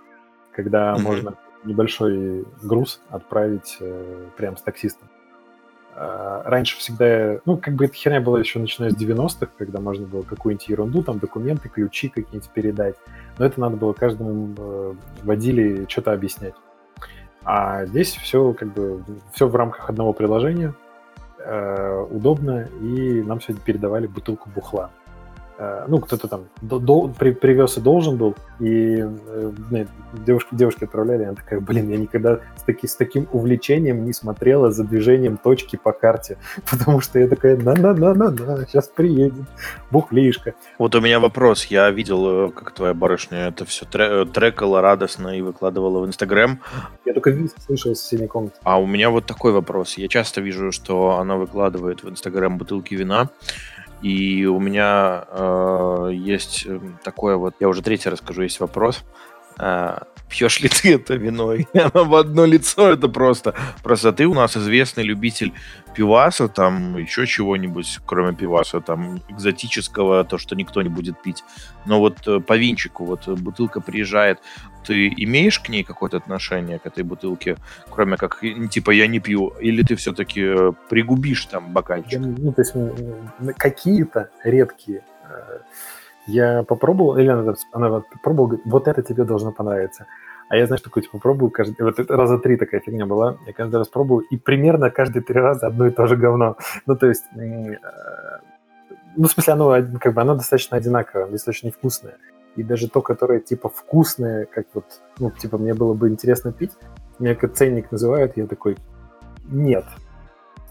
когда 0.53 0.93
mm-hmm. 0.93 1.03
можно 1.03 1.35
небольшой 1.65 2.45
груз 2.63 3.01
отправить 3.11 3.77
э, 3.81 4.27
прям 4.37 4.57
с 4.57 4.63
таксистом. 4.63 5.09
А, 6.01 6.43
раньше 6.45 6.79
всегда, 6.79 7.41
ну, 7.45 7.57
как 7.57 7.75
бы 7.75 7.87
эта 7.87 7.95
херня 7.95 8.21
была 8.21 8.39
еще 8.39 8.61
начиная 8.61 8.91
с 8.91 8.97
90-х, 8.97 9.49
когда 9.59 9.81
можно 9.81 10.07
было 10.07 10.23
какую-нибудь 10.23 10.69
ерунду, 10.69 11.03
там, 11.03 11.19
документы, 11.19 11.69
ключи 11.69 12.09
какие-нибудь 12.09 12.51
передать. 12.51 12.95
Но 13.39 13.45
это 13.45 13.61
надо 13.61 13.77
было 13.77 13.93
каждому 13.93 14.55
э, 14.57 14.95
водили 15.25 15.87
что-то 15.89 16.13
объяснять. 16.13 16.55
А 17.51 17.87
здесь 17.87 18.15
все 18.15 18.53
как 18.53 18.75
бы 18.75 19.03
все 19.33 19.49
в 19.49 19.57
рамках 19.57 19.89
одного 19.89 20.13
приложения, 20.13 20.75
э, 21.39 22.07
удобно, 22.11 22.69
и 22.83 23.23
нам 23.23 23.41
сегодня 23.41 23.65
передавали 23.65 24.07
бутылку 24.07 24.51
бухла. 24.51 24.91
Э, 25.61 25.87
ну, 25.89 25.99
кто-то 25.99 26.29
там 26.29 26.45
до, 26.63 26.79
до, 26.79 27.09
при, 27.09 27.33
привез 27.33 27.79
и 27.79 27.81
должен 27.81 28.17
был, 28.17 28.37
и 28.61 29.05
э, 29.05 29.53
девушки, 30.25 30.51
девушки 30.53 30.85
отправляли, 30.85 31.25
она 31.25 31.35
такая, 31.35 31.59
блин, 31.59 31.91
я 31.91 31.97
никогда 31.97 32.39
с, 32.57 32.63
таки, 32.63 32.87
с 32.87 32.95
таким 32.95 33.27
увлечением 33.33 34.05
не 34.05 34.13
смотрела 34.13 34.71
за 34.71 34.85
движением 34.85 35.37
точки 35.37 35.75
по 35.75 35.91
карте, 35.91 36.39
потому 36.71 37.01
что 37.01 37.19
я 37.19 37.27
такая, 37.27 37.57
на-на-на-на-на, 37.57 38.67
сейчас 38.69 38.87
приедет, 38.87 39.49
бухлишка. 39.91 40.55
Вот 40.79 40.95
у 40.95 41.01
меня 41.01 41.19
вопрос, 41.19 41.65
я 41.65 41.91
видел, 41.91 42.47
э, 42.47 42.51
как 42.53 42.71
твоя 42.71 42.95
барышня 42.95 43.49
это 43.49 43.65
все 43.65 43.85
трекала 43.85 44.81
радостно 44.81 45.37
и 45.37 45.41
выкладывала 45.41 45.99
в 45.99 46.07
Инстаграм. 46.07 46.61
Я 47.05 47.15
только 47.15 47.37
слышал 47.67 47.97
с 47.97 48.01
соседней 48.01 48.29
комнаты. 48.29 48.55
А 48.63 48.81
у 48.81 48.87
меня 48.87 49.11
вот 49.11 49.27
такой 49.27 49.51
вопрос, 49.51 49.99
я 49.99 50.07
часто 50.07 50.41
вижу, 50.41 50.71
что 50.71 51.19
она 51.19 51.35
выкладывает 51.35 52.05
в 52.05 52.09
Инстаграм 52.09 52.57
бутылки 52.57 52.95
вина, 52.95 53.31
и 54.03 54.47
у 54.47 54.61
меня 54.61 55.25
э, 55.29 56.11
есть 56.15 56.67
эм, 56.67 56.99
такое 57.03 57.37
вот, 57.37 57.55
я 57.61 57.69
уже 57.69 57.83
третий 57.83 58.11
расскажу, 58.11 58.43
есть 58.43 58.61
вопрос. 58.61 59.05
Э, 59.59 59.99
пьешь 60.29 60.61
ли 60.61 60.69
ты 60.69 60.95
это 60.95 61.15
вино? 61.15 61.55
И 61.55 61.65
оно 61.75 62.05
в 62.05 62.15
одно 62.15 62.45
лицо, 62.45 62.91
это 62.93 63.09
просто. 63.09 63.55
Просто 63.83 64.13
ты 64.13 64.27
у 64.27 64.35
нас 64.35 64.57
известный 64.57 65.05
любитель 65.05 65.53
пиваса, 65.95 66.49
там 66.49 66.97
еще 66.97 67.27
чего-нибудь, 67.27 67.99
кроме 68.07 68.35
пиваса, 68.35 68.81
там 68.81 69.21
экзотического, 69.29 70.25
то, 70.25 70.39
что 70.39 70.55
никто 70.55 70.83
не 70.83 70.89
будет 70.89 71.21
пить. 71.23 71.45
Но 71.87 71.99
вот 71.99 72.27
э, 72.27 72.41
по 72.41 72.57
винчику, 72.57 73.05
вот 73.05 73.27
бутылка 73.29 73.81
приезжает, 73.81 74.39
ты 74.87 75.09
имеешь 75.09 75.59
к 75.59 75.69
ней 75.69 75.85
какое-то 75.85 76.17
отношение, 76.17 76.79
к 76.79 76.87
этой 76.87 77.03
бутылке, 77.03 77.57
кроме 77.91 78.17
как, 78.17 78.41
типа, 78.71 78.91
я 78.93 79.07
не 79.07 79.21
пью, 79.21 79.49
или 79.61 79.83
ты 79.83 79.97
все-таки 79.97 80.41
э, 80.43 80.73
пригубишь 80.89 81.47
там 81.47 81.73
бокальчик? 81.73 82.21
Ну, 82.21 82.53
то 82.53 82.63
есть 82.63 82.75
какие-то 83.57 84.31
редкие 84.45 85.03
я 86.29 86.63
попробовал, 86.63 87.17
или 87.17 87.29
она, 87.29 87.55
она 87.73 88.01
попробовала, 88.01 88.61
вот 88.65 88.87
это 88.87 89.03
тебе 89.03 89.25
должно 89.25 89.51
понравиться. 89.51 90.07
А 90.49 90.57
я, 90.57 90.67
знаешь, 90.67 90.81
такой, 90.81 91.03
типа, 91.03 91.19
пробую 91.19 91.51
каждый... 91.51 91.83
Вот 91.83 91.99
раза 92.11 92.39
три 92.39 92.57
такая 92.57 92.81
фигня 92.81 93.05
была. 93.05 93.37
Я 93.47 93.53
каждый 93.53 93.77
раз 93.77 93.89
пробую, 93.89 94.25
и 94.31 94.37
примерно 94.37 94.91
каждые 94.91 95.23
три 95.23 95.39
раза 95.39 95.67
одно 95.67 95.87
и 95.87 95.91
то 95.91 96.07
же 96.07 96.17
говно. 96.17 96.57
Ну, 96.87 96.97
то 96.97 97.07
есть... 97.07 97.25
Э, 97.37 97.77
ну, 99.17 99.27
в 99.27 99.33
смысле, 99.33 99.53
оно 99.55 99.99
как 100.01 100.15
бы 100.15 100.23
оно 100.23 100.37
достаточно 100.37 100.77
одинаковое, 100.77 101.27
достаточно 101.27 101.67
невкусное. 101.67 102.17
и 102.57 102.63
даже 102.63 102.89
то, 102.89 103.03
которое 103.03 103.41
типа 103.41 103.69
вкусное, 103.69 104.47
как 104.47 104.67
вот, 104.75 104.85
ну, 105.19 105.31
типа 105.31 105.59
мне 105.59 105.75
было 105.75 105.95
бы 105.95 106.09
интересно 106.09 106.53
пить, 106.53 106.73
меня 107.19 107.35
как 107.35 107.55
ценник 107.55 107.93
называют, 107.93 108.37
я 108.37 108.47
такой, 108.47 108.77
нет, 109.49 109.85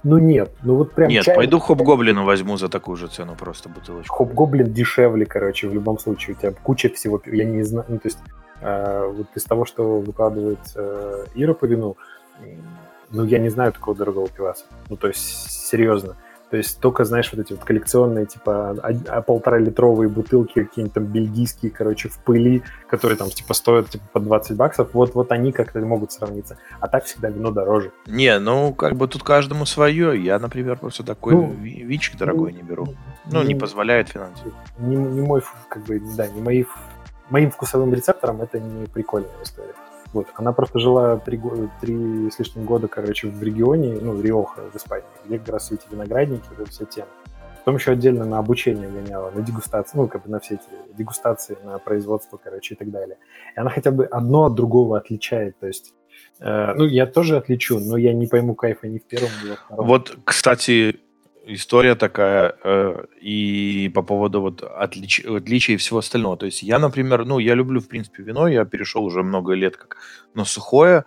ну 0.04 0.18
нет, 0.18 0.52
ну 0.64 0.76
вот 0.76 0.94
прям 0.94 1.10
Нет, 1.10 1.26
чай- 1.26 1.36
пойду 1.36 1.60
Хоп-Гоблину 1.60 2.24
возьму 2.24 2.58
за 2.58 2.70
такую 2.70 2.98
же 2.98 3.08
цену 3.08 3.36
просто 3.36 3.70
бутылочку. 3.70 4.16
Хоп-гоблин 4.16 4.72
дешевле, 4.72 5.26
короче, 5.26 5.68
в 5.68 5.74
любом 5.74 6.00
случае. 6.00 6.36
У 6.36 6.40
тебя 6.40 6.52
куча 6.52 6.90
всего, 6.90 7.22
я 7.26 7.46
не 7.46 7.64
знаю, 7.64 7.86
ну, 7.90 8.00
то 8.00 8.08
есть 8.08 8.20
э, 8.62 9.12
вот 9.18 9.28
из 9.36 9.44
того, 9.44 9.66
что 9.66 10.00
выкладывает 10.00 10.60
э, 10.76 11.26
Ира 11.36 11.54
по 11.54 11.66
вину, 11.66 11.98
ну, 13.10 13.26
я 13.26 13.40
не 13.40 13.50
знаю 13.50 13.72
такого 13.72 13.96
дорогого 13.96 14.28
пиваса. 14.28 14.66
Ну, 14.90 14.98
то 14.98 15.08
есть, 15.08 15.52
серьезно. 15.52 16.16
То 16.50 16.56
есть 16.58 16.80
только, 16.80 17.04
знаешь, 17.04 17.30
вот 17.34 17.42
эти 17.42 17.52
вот 17.54 17.64
коллекционные, 17.66 18.26
типа, 18.26 18.78
а 19.08 19.22
полтора-литровые 19.22 20.08
бутылки, 20.10 20.64
какие-нибудь 20.64 20.94
там 20.94 21.04
бельгийские, 21.04 21.72
короче, 21.72 22.08
в 22.08 22.18
пыли, 22.20 22.64
которые 22.90 23.18
там, 23.18 23.30
типа, 23.30 23.54
стоят, 23.54 23.90
типа, 23.90 24.06
по 24.14 24.20
20 24.22 24.56
баксов, 24.56 24.90
вот, 24.94 25.14
вот 25.14 25.32
они 25.34 25.52
как-то 25.52 25.80
могут 25.82 26.12
сравниться. 26.14 26.58
А 26.80 26.88
так 26.88 27.04
всегда 27.04 27.30
вино 27.30 27.52
дороже. 27.52 27.92
Не, 28.06 28.40
ну, 28.40 28.74
как 28.74 28.96
бы 28.96 29.08
тут 29.10 29.24
каждому 29.24 29.66
свое. 29.66 30.24
Я, 30.24 30.40
например, 30.40 30.78
просто 30.78 31.04
такой 31.04 31.34
Ну, 31.34 31.52
ви- 31.52 31.84
винчик 31.84 32.18
дорогой 32.18 32.54
не 32.54 32.62
беру. 32.64 32.88
Ну, 33.32 33.44
не 33.44 33.54
Ну, 33.54 33.60
позволяет 33.60 34.08
финансы. 34.10 34.44
не, 34.80 34.96
не 34.96 35.22
мой, 35.22 35.42
как 35.68 35.84
бы, 35.84 36.00
да, 36.16 36.28
не 36.28 36.42
мои, 36.42 36.64
моим 37.30 37.52
вкусовым 37.52 37.94
рецепторам 37.94 38.42
это 38.42 38.58
не 38.60 38.86
прикольная 38.86 39.30
история. 39.44 39.74
Вот, 40.14 40.28
она 40.36 40.54
просто 40.54 40.80
жила 40.80 41.18
три, 41.18 41.40
три 41.82 42.32
с 42.32 42.40
лишним 42.40 42.66
года, 42.66 42.88
короче, 42.88 43.28
в 43.28 43.44
регионе, 43.44 43.98
ну, 44.02 44.20
Риоха 44.22 44.62
в 44.72 44.76
Испании, 44.76 45.06
где 45.26 45.38
как 45.40 45.50
раз 45.50 45.72
эти 45.72 45.84
виноградники, 45.92 46.44
вот 46.50 46.60
эта 46.60 46.72
вся 46.72 46.86
тема. 46.86 47.10
Потом 47.60 47.76
еще 47.76 47.92
отдельно 47.92 48.24
на 48.24 48.38
обучение 48.38 48.90
гоняла, 48.90 49.30
на 49.32 49.42
дегустацию, 49.42 50.02
ну, 50.02 50.08
как 50.08 50.24
бы 50.24 50.30
на 50.30 50.40
все 50.40 50.56
эти 50.56 50.98
дегустации, 50.98 51.58
на 51.66 51.80
производство, 51.80 52.38
короче, 52.38 52.76
и 52.76 52.78
так 52.78 52.90
далее. 52.90 53.18
И 53.56 53.60
она 53.60 53.70
хотя 53.70 53.92
бы 53.92 54.06
одно 54.06 54.46
от 54.46 54.56
другого 54.56 54.98
отличает, 54.98 55.60
то 55.60 55.68
есть, 55.68 55.94
э, 56.40 56.74
ну, 56.76 56.86
я 56.86 57.06
тоже 57.06 57.36
отличу, 57.36 57.80
но 57.80 57.98
я 57.98 58.14
не 58.14 58.28
пойму 58.28 58.56
кайфа 58.56 58.88
ни 58.88 59.00
в 59.00 59.04
первом, 59.04 59.30
ни 59.44 59.50
во 59.50 59.56
втором. 59.58 59.86
Вот, 59.86 60.18
кстати, 60.24 61.02
история 61.48 61.96
такая 61.96 62.56
э, 62.64 63.06
и 63.22 63.92
по 63.94 64.04
поводу 64.04 64.42
вот 64.42 64.64
отлич... 64.64 65.26
отличий 65.26 65.76
и 65.76 65.78
всего 65.78 66.00
остального. 66.00 66.38
То 66.38 66.46
есть 66.46 66.64
я, 66.64 66.80
например, 66.80 67.26
ну, 67.26 67.40
я 67.40 67.56
люблю, 67.56 67.80
в 67.80 67.88
принципе, 67.88 68.24
вино, 68.24 68.48
я 68.48 68.66
перешел 68.66 69.04
уже 69.06 69.24
много 69.24 69.54
лет 69.54 69.78
как 69.78 69.98
на 70.34 70.46
сухое, 70.46 71.06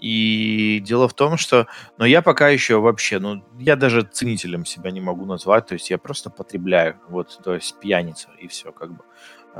и 0.00 0.80
дело 0.84 1.08
в 1.08 1.14
том, 1.14 1.36
что, 1.36 1.66
но 1.96 2.06
я 2.06 2.22
пока 2.22 2.48
еще 2.48 2.78
вообще, 2.78 3.18
ну, 3.18 3.44
я 3.58 3.74
даже 3.74 4.02
ценителем 4.02 4.64
себя 4.64 4.90
не 4.92 5.00
могу 5.00 5.24
назвать, 5.24 5.66
то 5.66 5.74
есть 5.74 5.90
я 5.90 5.98
просто 5.98 6.30
потребляю, 6.30 7.00
вот, 7.08 7.40
то 7.42 7.54
есть 7.54 7.80
пьяница 7.80 8.28
и 8.38 8.46
все, 8.46 8.70
как 8.70 8.96
бы. 8.96 9.04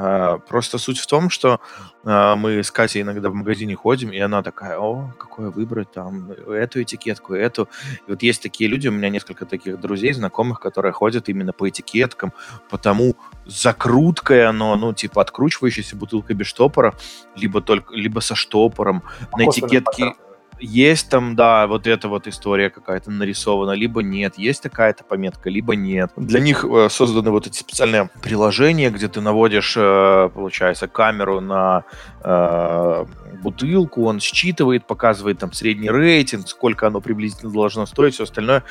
А, 0.01 0.39
просто 0.39 0.79
суть 0.79 1.01
в 1.01 1.07
том, 1.09 1.29
что 1.29 1.61
а, 2.05 2.37
мы 2.37 2.63
с 2.63 2.71
Катей 2.71 3.03
иногда 3.03 3.31
в 3.31 3.35
магазине 3.35 3.75
ходим, 3.75 4.13
и 4.13 4.19
она 4.19 4.45
такая, 4.45 4.79
о, 4.79 5.13
какое 5.19 5.51
выбрать 5.51 5.91
там, 5.91 6.31
эту 6.31 6.81
этикетку, 6.81 7.35
эту. 7.35 7.69
И 8.07 8.11
вот 8.13 8.23
есть 8.23 8.41
такие 8.41 8.71
люди, 8.71 8.87
у 8.87 8.93
меня 8.93 9.09
несколько 9.09 9.45
таких 9.45 9.81
друзей, 9.81 10.13
знакомых, 10.13 10.61
которые 10.61 10.93
ходят 10.93 11.29
именно 11.29 11.53
по 11.53 11.69
этикеткам, 11.69 12.33
потому 12.71 13.17
закруткой 13.45 14.47
оно, 14.47 14.77
ну, 14.77 14.93
типа 14.93 15.21
откручивающаяся 15.21 15.97
бутылка 15.97 16.33
без 16.33 16.47
штопора, 16.47 16.95
либо 17.35 17.61
только, 17.61 17.93
либо 17.93 18.21
со 18.21 18.37
штопором. 18.37 19.03
На 19.37 19.47
Похоже 19.47 19.67
этикетке 19.67 20.05
патрон. 20.05 20.28
Есть 20.61 21.09
там, 21.09 21.37
да, 21.37 21.67
вот 21.67 21.87
эта 21.87 22.09
вот 22.09 22.27
история 22.27 22.71
какая-то 22.71 23.11
нарисована, 23.11 23.73
либо 23.73 24.03
нет, 24.03 24.39
есть 24.39 24.63
такая-то 24.63 25.05
пометка, 25.05 25.51
либо 25.51 25.75
нет. 25.77 26.11
Для 26.17 26.41
них 26.41 26.65
э, 26.65 26.89
созданы 26.91 27.31
вот 27.31 27.47
эти 27.47 27.59
специальные 27.59 28.11
приложения, 28.23 28.91
где 28.91 29.09
ты 29.09 29.21
наводишь, 29.21 29.75
э, 29.77 30.31
получается, 30.35 30.89
камеру 30.89 31.41
на 31.41 31.85
э, 32.23 33.05
бутылку, 33.43 34.05
он 34.05 34.21
считывает, 34.21 34.87
показывает 34.87 35.39
там 35.39 35.53
средний 35.53 35.91
рейтинг, 35.91 36.49
сколько 36.49 36.87
оно 36.87 37.01
приблизительно 37.01 37.53
должно 37.53 37.87
стоить, 37.87 38.15
все 38.15 38.25
остальное. 38.25 38.65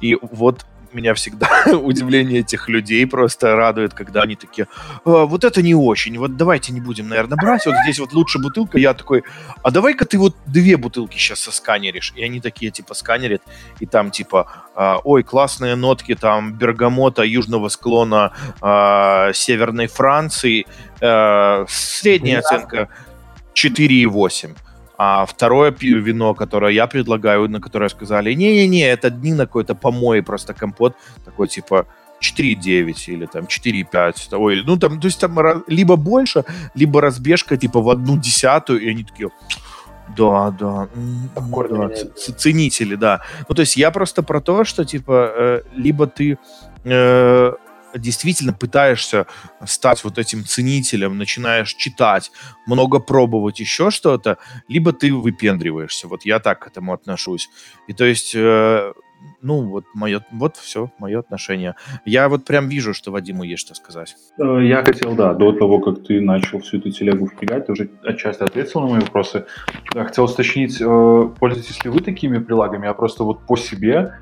И 0.00 0.16
вот 0.20 0.64
меня 0.94 1.14
всегда 1.14 1.48
удивление 1.72 2.40
этих 2.40 2.68
людей 2.68 3.06
просто 3.06 3.56
радует, 3.56 3.94
когда 3.94 4.22
они 4.22 4.36
такие, 4.36 4.66
«А, 5.04 5.24
вот 5.24 5.44
это 5.44 5.62
не 5.62 5.74
очень, 5.74 6.18
вот 6.18 6.36
давайте 6.36 6.72
не 6.72 6.80
будем, 6.80 7.08
наверное, 7.08 7.36
брать, 7.36 7.66
вот 7.66 7.74
здесь 7.82 7.98
вот 7.98 8.12
лучше 8.12 8.38
бутылка. 8.38 8.78
Я 8.78 8.94
такой, 8.94 9.24
а 9.62 9.70
давай-ка 9.70 10.04
ты 10.04 10.18
вот 10.18 10.36
две 10.46 10.76
бутылки 10.76 11.16
сейчас 11.16 11.40
сосканеришь. 11.40 12.12
И 12.16 12.22
они 12.22 12.40
такие, 12.40 12.70
типа, 12.70 12.94
сканерят, 12.94 13.42
и 13.80 13.86
там, 13.86 14.10
типа, 14.10 14.46
а, 14.74 14.98
ой, 15.04 15.22
классные 15.22 15.76
нотки 15.76 16.14
там 16.14 16.54
бергамота 16.54 17.22
южного 17.22 17.68
склона 17.68 18.32
а, 18.60 19.32
Северной 19.32 19.86
Франции. 19.86 20.66
Средняя 21.68 22.38
оценка 22.38 22.88
4,8. 23.54 24.56
А 25.04 25.26
второе 25.26 25.74
вино, 25.80 26.34
которое 26.34 26.72
я 26.72 26.86
предлагаю, 26.86 27.48
на 27.48 27.60
которое 27.60 27.88
сказали, 27.88 28.34
не-не-не, 28.34 28.82
это 28.82 29.10
дни 29.10 29.32
на 29.32 29.46
какой-то 29.46 29.74
помой, 29.74 30.22
просто 30.22 30.54
компот, 30.54 30.94
такой 31.24 31.48
типа 31.48 31.86
4,9 32.20 32.94
или 33.08 33.26
там 33.26 33.44
4,5. 33.44 34.36
Ой, 34.38 34.62
ну 34.64 34.76
там, 34.76 35.00
то 35.00 35.08
есть 35.08 35.20
там 35.20 35.64
либо 35.66 35.96
больше, 35.96 36.44
либо 36.76 37.00
разбежка 37.00 37.56
типа 37.56 37.80
в 37.80 37.88
одну 37.88 38.16
десятую, 38.16 38.80
и 38.80 38.90
они 38.90 39.02
такие, 39.02 39.30
да, 40.16 40.50
да, 40.50 40.88
Попкорн 41.34 41.88
да, 41.88 41.94
ценители, 42.36 42.94
да. 42.94 43.22
Ну, 43.48 43.54
то 43.56 43.62
есть 43.62 43.76
я 43.76 43.90
просто 43.90 44.22
про 44.22 44.40
то, 44.40 44.64
что, 44.64 44.84
типа, 44.84 45.32
э, 45.36 45.62
либо 45.74 46.06
ты 46.06 46.38
э, 46.84 47.52
действительно 47.94 48.52
пытаешься 48.52 49.26
стать 49.64 50.04
вот 50.04 50.18
этим 50.18 50.44
ценителем, 50.44 51.18
начинаешь 51.18 51.74
читать, 51.74 52.30
много 52.66 52.98
пробовать 52.98 53.60
еще 53.60 53.90
что-то, 53.90 54.38
либо 54.68 54.92
ты 54.92 55.14
выпендриваешься. 55.14 56.08
Вот 56.08 56.24
я 56.24 56.38
так 56.38 56.60
к 56.60 56.66
этому 56.66 56.92
отношусь. 56.92 57.48
И 57.88 57.92
то 57.92 58.04
есть, 58.04 58.34
э, 58.34 58.92
ну, 59.40 59.62
вот 59.62 59.84
мое, 59.94 60.24
вот 60.32 60.56
все, 60.56 60.90
мое 60.98 61.18
отношение. 61.18 61.74
Я 62.04 62.28
вот 62.28 62.44
прям 62.44 62.68
вижу, 62.68 62.94
что 62.94 63.10
Вадиму 63.10 63.44
есть 63.44 63.64
что 63.66 63.74
сказать. 63.74 64.16
Э, 64.38 64.60
Я 64.62 64.84
хотел, 64.84 65.14
да, 65.14 65.34
до 65.34 65.52
того, 65.52 65.80
как 65.80 66.04
ты 66.04 66.20
начал 66.20 66.60
всю 66.60 66.78
эту 66.78 66.90
телегу 66.90 67.26
впрягать, 67.26 67.66
ты 67.66 67.72
уже 67.72 67.90
отчасти 68.04 68.42
ответил 68.42 68.80
на 68.80 68.88
мои 68.88 69.00
вопросы. 69.00 69.46
Я 69.94 70.04
хотел 70.04 70.24
уточнить, 70.24 70.80
э, 70.80 71.30
пользуетесь 71.38 71.84
ли 71.84 71.90
вы 71.90 72.00
такими 72.00 72.38
прилагами? 72.38 72.86
Я 72.86 72.94
просто 72.94 73.24
вот 73.24 73.46
по 73.46 73.56
себе 73.56 74.18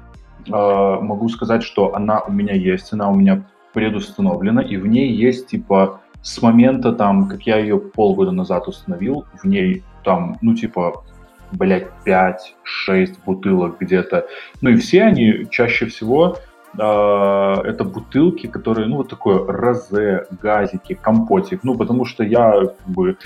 э, 0.47 0.51
могу 0.53 1.29
сказать, 1.29 1.63
что 1.63 1.95
она 1.95 2.21
у 2.21 2.33
меня 2.33 2.55
есть, 2.55 2.93
она 2.93 3.11
у 3.11 3.15
меня 3.15 3.47
предустановлена, 3.73 4.63
и 4.63 4.77
в 4.77 4.87
ней 4.87 5.13
есть, 5.13 5.49
типа, 5.49 6.01
с 6.23 6.43
момента, 6.43 6.93
там, 6.93 7.29
как 7.29 7.43
я 7.43 7.59
ее 7.59 7.79
полгода 7.79 8.31
назад 8.31 8.69
установил, 8.69 9.25
в 9.43 9.47
ней 9.47 9.83
там, 10.05 10.37
ну, 10.43 10.55
типа, 10.55 11.05
блядь, 11.53 11.89
5-6 12.07 13.17
бутылок 13.25 13.79
где-то. 13.81 14.27
Ну 14.61 14.71
и 14.71 14.77
все 14.77 15.05
они 15.05 15.47
чаще 15.51 15.87
всего 15.87 16.37
а, 16.79 17.61
это 17.65 17.85
бутылки, 17.85 18.47
которые, 18.47 18.87
ну, 18.87 18.97
вот 18.97 19.09
такое 19.09 19.45
розе, 19.47 20.27
газики, 20.43 20.95
компотик. 20.95 21.61
Ну, 21.65 21.77
потому 21.77 22.05
что 22.05 22.23
я, 22.23 22.53
как 22.53 22.87
бы, 22.87 23.17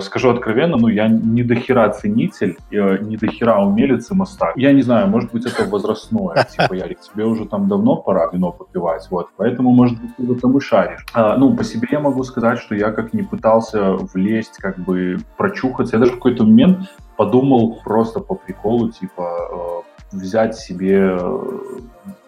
скажу 0.00 0.30
откровенно, 0.30 0.76
ну, 0.76 0.88
я 0.88 1.08
не 1.08 1.42
дохера 1.42 1.88
ценитель, 1.90 2.56
э, 2.70 2.98
не 2.98 3.16
дохера 3.16 3.58
умелец 3.58 4.10
и 4.10 4.14
мастак. 4.14 4.56
Я 4.56 4.72
не 4.72 4.82
знаю, 4.82 5.08
может 5.08 5.32
быть, 5.32 5.46
это 5.46 5.64
возрастное. 5.64 6.46
Типа, 6.56 6.74
Ярик, 6.74 7.00
тебе 7.00 7.24
уже 7.24 7.44
там 7.46 7.68
давно 7.68 7.96
пора 7.96 8.28
вино 8.32 8.52
попивать, 8.52 9.06
вот. 9.10 9.28
Поэтому, 9.36 9.70
может 9.70 10.00
быть, 10.00 10.16
ты 10.16 10.22
в 10.22 10.32
этом 10.32 10.56
и 10.56 10.60
шаришь. 10.60 11.04
А, 11.14 11.36
ну, 11.36 11.54
по 11.56 11.64
себе 11.64 11.88
я 11.90 12.00
могу 12.00 12.22
сказать, 12.24 12.58
что 12.58 12.74
я 12.74 12.92
как 12.92 13.12
не 13.12 13.22
пытался 13.22 13.94
влезть, 14.14 14.58
как 14.58 14.78
бы 14.78 15.18
прочухаться. 15.36 15.96
Я 15.96 16.00
даже 16.00 16.12
в 16.12 16.16
какой-то 16.16 16.44
момент 16.44 16.78
подумал 17.16 17.80
просто 17.84 18.20
по 18.20 18.34
приколу, 18.34 18.90
типа, 18.90 19.82
э, 20.12 20.16
взять 20.16 20.56
себе 20.56 21.16
э, 21.18 21.46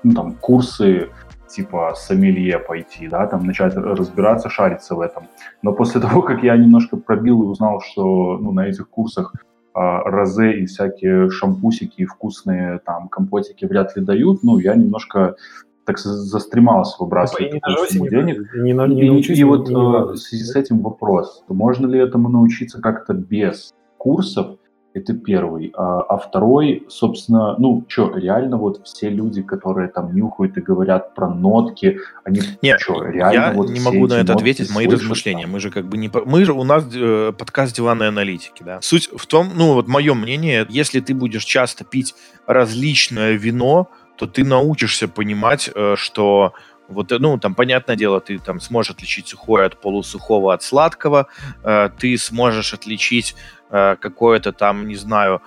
ну, 0.02 0.14
там, 0.14 0.32
курсы 0.34 1.08
типа 1.48 1.94
сомелье 1.96 2.58
пойти, 2.58 3.08
да, 3.08 3.26
там 3.26 3.46
начать 3.46 3.74
разбираться, 3.76 4.48
шариться 4.48 4.94
в 4.94 5.00
этом. 5.00 5.24
Но 5.62 5.72
после 5.72 6.00
того, 6.06 6.22
как 6.22 6.42
я 6.42 6.56
немножко 6.56 6.96
пробил 6.96 7.42
и 7.42 7.46
узнал, 7.46 7.80
что 7.80 8.38
ну, 8.38 8.52
на 8.52 8.66
этих 8.68 8.88
курсах 8.88 9.34
а, 9.74 10.00
розе 10.04 10.52
и 10.52 10.66
всякие 10.66 11.30
шампусики 11.30 12.02
и 12.02 12.04
вкусные 12.06 12.78
там 12.84 13.08
компотики 13.08 13.64
вряд 13.66 13.96
ли 13.96 14.02
дают, 14.04 14.42
ну, 14.42 14.58
я 14.58 14.74
немножко 14.74 15.36
так 15.84 15.98
за- 15.98 16.14
застремался 16.14 16.96
выбрасывать 17.02 17.50
И 17.50 17.52
не 17.54 17.60
такую 17.60 17.86
сумму 17.88 18.04
не- 18.04 18.10
денег. 18.10 18.54
не 18.54 18.70
И, 18.70 18.72
не 19.04 19.10
научусь, 19.10 19.38
и 19.38 19.44
вот 19.44 19.68
не- 19.68 19.74
не 19.74 19.80
э, 19.80 19.92
надо. 19.92 20.12
в 20.12 20.16
связи 20.16 20.44
с 20.44 20.56
этим 20.56 20.80
вопрос, 20.80 21.44
можно 21.48 21.86
ли 21.86 21.98
этому 22.00 22.28
научиться 22.28 22.80
как-то 22.80 23.12
без 23.14 23.72
курсов? 23.98 24.56
Это 24.96 25.12
первый. 25.12 25.72
А, 25.76 26.00
а 26.00 26.16
второй, 26.16 26.86
собственно, 26.88 27.54
ну 27.58 27.84
что, 27.86 28.16
реально 28.16 28.56
вот 28.56 28.80
все 28.86 29.10
люди, 29.10 29.42
которые 29.42 29.88
там 29.88 30.16
нюхают 30.16 30.56
и 30.56 30.62
говорят 30.62 31.14
про 31.14 31.28
нотки, 31.28 31.98
они 32.24 32.40
Нет, 32.62 32.80
что, 32.80 33.04
реально 33.04 33.34
я 33.34 33.52
вот 33.52 33.68
не 33.68 33.80
могу 33.80 34.06
на 34.06 34.14
это 34.14 34.32
ответить. 34.32 34.70
Мои 34.70 34.86
слышат 34.86 35.02
размышления. 35.02 35.42
там? 35.42 35.52
Мы 35.52 35.60
же 35.60 35.70
как 35.70 35.86
бы 35.86 35.98
не... 35.98 36.10
Мы 36.24 36.46
же... 36.46 36.54
У 36.54 36.64
нас 36.64 36.82
э, 36.94 37.32
подкаст 37.36 37.76
диванной 37.76 38.08
аналитики, 38.08 38.62
да. 38.62 38.80
Суть 38.80 39.10
в 39.14 39.26
том, 39.26 39.50
ну 39.54 39.74
вот 39.74 39.86
мое 39.86 40.14
мнение, 40.14 40.66
если 40.70 41.00
ты 41.00 41.12
будешь 41.12 41.44
часто 41.44 41.84
пить 41.84 42.14
различное 42.46 43.32
вино, 43.32 43.90
то 44.16 44.26
ты 44.26 44.44
научишься 44.44 45.08
понимать, 45.08 45.70
э, 45.74 45.94
что 45.98 46.54
Вот, 46.88 47.10
э, 47.12 47.18
ну, 47.18 47.36
там, 47.36 47.54
понятное 47.54 47.96
дело, 47.96 48.20
ты 48.20 48.38
там 48.38 48.60
сможешь 48.60 48.92
отличить 48.92 49.26
сухое 49.28 49.66
от 49.66 49.80
полусухого 49.80 50.54
от 50.54 50.62
сладкого, 50.62 51.26
э, 51.64 51.90
ты 51.98 52.16
сможешь 52.16 52.72
отличить 52.72 53.34
э, 53.70 53.96
какое-то 53.96 54.52
там, 54.52 54.88
не 54.88 54.96
знаю, 54.96 55.40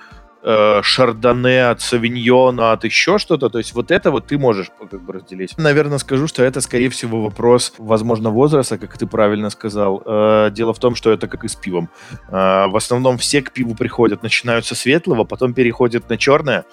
э, 0.44 0.82
шардоне 0.82 1.70
от 1.70 1.82
савиньона, 1.82 2.72
от 2.72 2.84
еще 2.84 3.18
что-то. 3.18 3.50
То 3.50 3.58
есть 3.58 3.74
вот 3.74 3.92
это 3.92 4.12
вот 4.12 4.28
ты 4.28 4.38
можешь 4.38 4.72
как 4.92 5.02
бы 5.02 5.14
разделить. 5.14 5.58
Наверное, 5.58 5.98
скажу, 5.98 6.28
что 6.28 6.44
это, 6.44 6.62
скорее 6.62 6.90
всего, 6.90 7.22
вопрос, 7.22 7.74
возможно, 7.78 8.30
возраста, 8.30 8.78
как 8.78 8.98
ты 8.98 9.06
правильно 9.08 9.50
сказал. 9.50 10.02
Э, 10.06 10.50
дело 10.52 10.74
в 10.74 10.80
том, 10.80 10.96
что 10.96 11.12
это 11.12 11.28
как 11.28 11.44
и 11.44 11.48
с 11.48 11.56
пивом. 11.56 11.90
В 12.30 12.76
основном 12.76 13.18
все 13.18 13.42
к 13.42 13.52
пиву 13.52 13.76
приходят, 13.76 14.24
начинают 14.24 14.66
со 14.66 14.76
светлого, 14.76 15.24
потом 15.24 15.54
переходят 15.54 16.10
на 16.10 16.18
черное, 16.18 16.64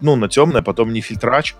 ну, 0.00 0.16
на 0.16 0.28
темное, 0.28 0.62
потом 0.62 0.92
не 0.92 1.00
фильтрач, 1.00 1.54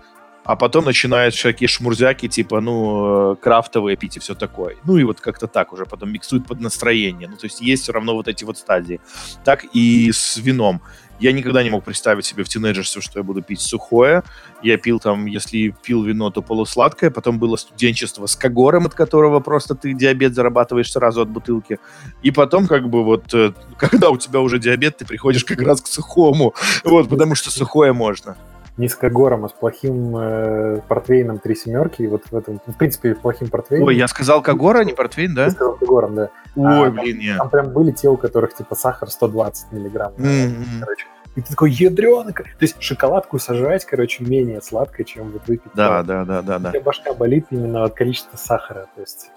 а 0.45 0.55
потом 0.55 0.85
начинают 0.85 1.33
всякие 1.35 1.67
шмурзяки, 1.67 2.27
типа, 2.27 2.59
ну, 2.59 3.33
э, 3.33 3.35
крафтовые 3.37 3.95
пить 3.95 4.17
и 4.17 4.19
все 4.19 4.35
такое. 4.35 4.75
Ну, 4.83 4.97
и 4.97 5.03
вот 5.03 5.21
как-то 5.21 5.47
так 5.47 5.71
уже 5.71 5.85
потом 5.85 6.11
миксуют 6.11 6.45
под 6.45 6.59
настроение. 6.59 7.29
Ну, 7.29 7.37
то 7.37 7.45
есть 7.45 7.61
есть 7.61 7.83
все 7.83 7.93
равно 7.93 8.13
вот 8.13 8.27
эти 8.27 8.43
вот 8.43 8.57
стадии. 8.57 8.99
Так 9.45 9.65
и 9.73 10.11
с 10.11 10.37
вином. 10.37 10.81
Я 11.19 11.31
никогда 11.31 11.63
не 11.63 11.69
мог 11.69 11.85
представить 11.85 12.25
себе 12.25 12.43
в 12.43 12.49
тинейджерстве, 12.49 13.01
что 13.01 13.19
я 13.19 13.23
буду 13.23 13.41
пить 13.41 13.61
сухое. 13.61 14.23
Я 14.61 14.77
пил 14.77 14.99
там, 14.99 15.25
если 15.25 15.73
пил 15.81 16.03
вино, 16.03 16.29
то 16.31 16.41
полусладкое. 16.41 17.11
Потом 17.11 17.39
было 17.39 17.55
студенчество 17.55 18.25
с 18.25 18.35
когором, 18.35 18.87
от 18.87 18.93
которого 18.93 19.39
просто 19.39 19.75
ты 19.75 19.93
диабет 19.93 20.33
зарабатываешь 20.33 20.91
сразу 20.91 21.21
от 21.21 21.29
бутылки. 21.29 21.79
И 22.23 22.31
потом, 22.31 22.67
как 22.67 22.89
бы 22.89 23.05
вот, 23.05 23.33
э, 23.33 23.53
когда 23.77 24.09
у 24.09 24.17
тебя 24.17 24.41
уже 24.41 24.59
диабет, 24.59 24.97
ты 24.97 25.05
приходишь 25.05 25.45
как 25.45 25.61
раз 25.61 25.81
к 25.81 25.87
сухому. 25.87 26.53
Вот, 26.83 27.07
потому 27.07 27.35
что 27.35 27.51
сухое 27.51 27.93
можно 27.93 28.35
низкогором, 28.77 29.45
а 29.45 29.49
с 29.49 29.53
плохим 29.53 30.15
э, 30.17 30.81
портвейном 30.87 31.39
три 31.39 31.55
семерки. 31.55 32.01
И 32.01 32.07
вот 32.07 32.23
в 32.29 32.35
этом, 32.35 32.59
в 32.65 32.77
принципе, 32.77 33.15
плохим 33.15 33.49
портвейном. 33.49 33.87
Ой, 33.87 33.95
я 33.95 34.07
сказал 34.07 34.41
Кагора, 34.41 34.79
а 34.79 34.83
не 34.83 34.93
портвейн, 34.93 35.33
да? 35.35 35.45
Я 35.45 35.51
сказал 35.51 35.75
Кагором, 35.75 36.15
да. 36.15 36.29
Ой, 36.55 36.87
а, 36.87 36.91
блин, 36.91 37.19
нет. 37.19 37.37
Там 37.37 37.49
прям 37.49 37.69
были 37.71 37.91
те, 37.91 38.09
у 38.09 38.17
которых 38.17 38.55
типа 38.55 38.75
сахар 38.75 39.09
120 39.09 39.71
миллиграмм. 39.71 40.13
Mm-hmm. 40.13 40.79
Короче. 40.79 41.05
И 41.35 41.41
ты 41.41 41.49
такой, 41.49 41.71
ядрёный. 41.71 42.33
То 42.33 42.43
есть 42.59 42.81
шоколадку 42.81 43.39
сожрать, 43.39 43.85
короче, 43.85 44.23
менее 44.23 44.61
сладко, 44.61 45.03
чем 45.03 45.31
вот 45.31 45.47
выпить. 45.47 45.71
Да, 45.75 46.03
да, 46.03 46.25
да, 46.25 46.41
да, 46.41 46.59
да. 46.59 46.71
У 46.77 46.81
башка 46.81 47.13
болит 47.13 47.47
именно 47.49 47.83
от 47.83 47.93
количества 47.93 48.37
сахара. 48.37 48.87
То 48.95 49.01
есть 49.01 49.31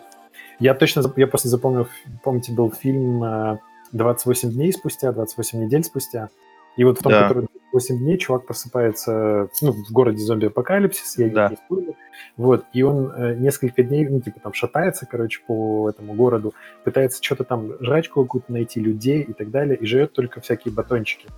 я 0.58 0.74
точно, 0.74 1.02
я 1.16 1.26
просто 1.26 1.48
запомнил, 1.48 1.88
помните, 2.22 2.52
был 2.52 2.70
фильм 2.70 3.58
28 3.92 4.52
дней 4.52 4.72
спустя, 4.72 5.12
28 5.12 5.64
недель 5.64 5.84
спустя. 5.84 6.28
И 6.76 6.84
вот 6.84 6.98
в 6.98 7.02
том, 7.02 7.12
да. 7.12 7.28
который 7.28 7.46
8 7.76 7.98
дней, 7.98 8.16
чувак 8.16 8.46
просыпается 8.46 9.50
ну, 9.60 9.72
в 9.72 9.92
городе 9.92 10.24
зомби-апокалипсис, 10.24 11.18
я 11.18 11.28
да. 11.28 11.48
не 11.50 11.56
спорю. 11.56 11.94
Вот, 12.38 12.64
и 12.72 12.82
он 12.82 13.12
э, 13.14 13.34
несколько 13.34 13.82
дней, 13.82 14.08
ну, 14.08 14.22
типа, 14.22 14.40
там 14.40 14.54
шатается, 14.54 15.04
короче, 15.04 15.40
по 15.46 15.90
этому 15.90 16.14
городу, 16.14 16.54
пытается 16.84 17.22
что-то 17.22 17.44
там, 17.44 17.74
жрачку 17.80 18.22
какую-то 18.22 18.50
найти, 18.50 18.80
людей 18.80 19.20
и 19.20 19.34
так 19.34 19.50
далее, 19.50 19.76
и 19.76 19.84
живет 19.84 20.14
только 20.14 20.40
всякие 20.40 20.72
батончики. 20.72 21.28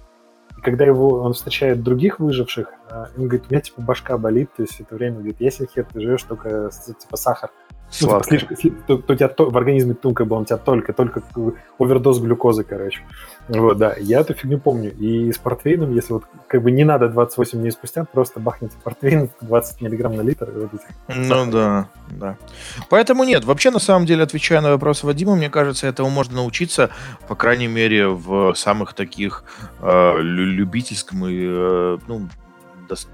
И 0.57 0.61
когда 0.61 0.85
его, 0.85 1.09
он 1.23 1.33
встречает 1.33 1.83
других 1.83 2.21
выживших, 2.21 2.73
э, 2.89 3.07
он 3.17 3.25
говорит, 3.27 3.47
у 3.49 3.53
меня, 3.53 3.61
типа, 3.61 3.83
башка 3.83 4.17
болит, 4.17 4.51
то 4.57 4.63
есть 4.63 4.79
это 4.79 4.95
время, 4.95 5.17
говорит, 5.17 5.41
если 5.41 5.67
хер, 5.67 5.89
ты 5.93 6.01
живешь 6.01 6.23
только, 6.23 6.71
типа, 6.71 7.17
сахар. 7.17 7.51
Ну, 8.03 8.23
слишком, 8.23 8.57
то, 8.87 8.99
то 8.99 9.13
у 9.15 9.17
тебя 9.17 9.29
то, 9.29 9.49
в 9.49 9.57
организме 9.57 9.97
ну, 10.03 10.13
как 10.13 10.27
бы 10.27 10.37
он 10.37 10.43
у 10.43 10.45
тебя 10.45 10.59
только, 10.59 10.93
только 10.93 11.23
овердоз 11.79 12.21
глюкозы, 12.21 12.63
короче. 12.63 13.01
Вот, 13.49 13.79
да, 13.79 13.95
я 13.99 14.21
эту 14.21 14.35
фигню 14.35 14.59
помню. 14.59 14.93
И 14.95 15.33
с 15.33 15.39
портвейном, 15.39 15.95
если 15.95 16.13
вот 16.13 16.25
как 16.49 16.63
бы 16.63 16.71
не 16.71 16.85
надо 16.85 17.09
28 17.09 17.61
дней 17.61 17.71
спустя, 17.71 18.05
просто 18.05 18.41
бахните 18.41 18.77
портвейн 18.85 19.31
20 19.41 19.81
миллиграмм 19.81 20.17
на 20.17 20.21
литр. 20.21 20.51
Вот 20.55 20.71
ну 21.09 21.51
да, 21.51 21.89
да. 22.11 22.37
Поэтому 22.91 23.25
нет, 23.25 23.45
вообще 23.45 23.71
на 23.71 23.79
самом 23.79 24.07
деле, 24.07 24.23
отвечая 24.23 24.61
на 24.61 24.71
вопрос 24.71 25.03
Вадима, 25.03 25.35
мне 25.35 25.49
кажется, 25.49 25.87
этому 25.87 26.11
можно 26.11 26.37
научиться, 26.37 26.91
по 27.27 27.35
крайней 27.35 27.69
мере, 27.69 28.09
в 28.09 28.55
самых 28.55 28.93
таких 28.93 29.45
э, 29.81 30.21
любительском 30.21 31.27
и, 31.27 31.39
э, 31.41 31.99
ну, 32.07 32.29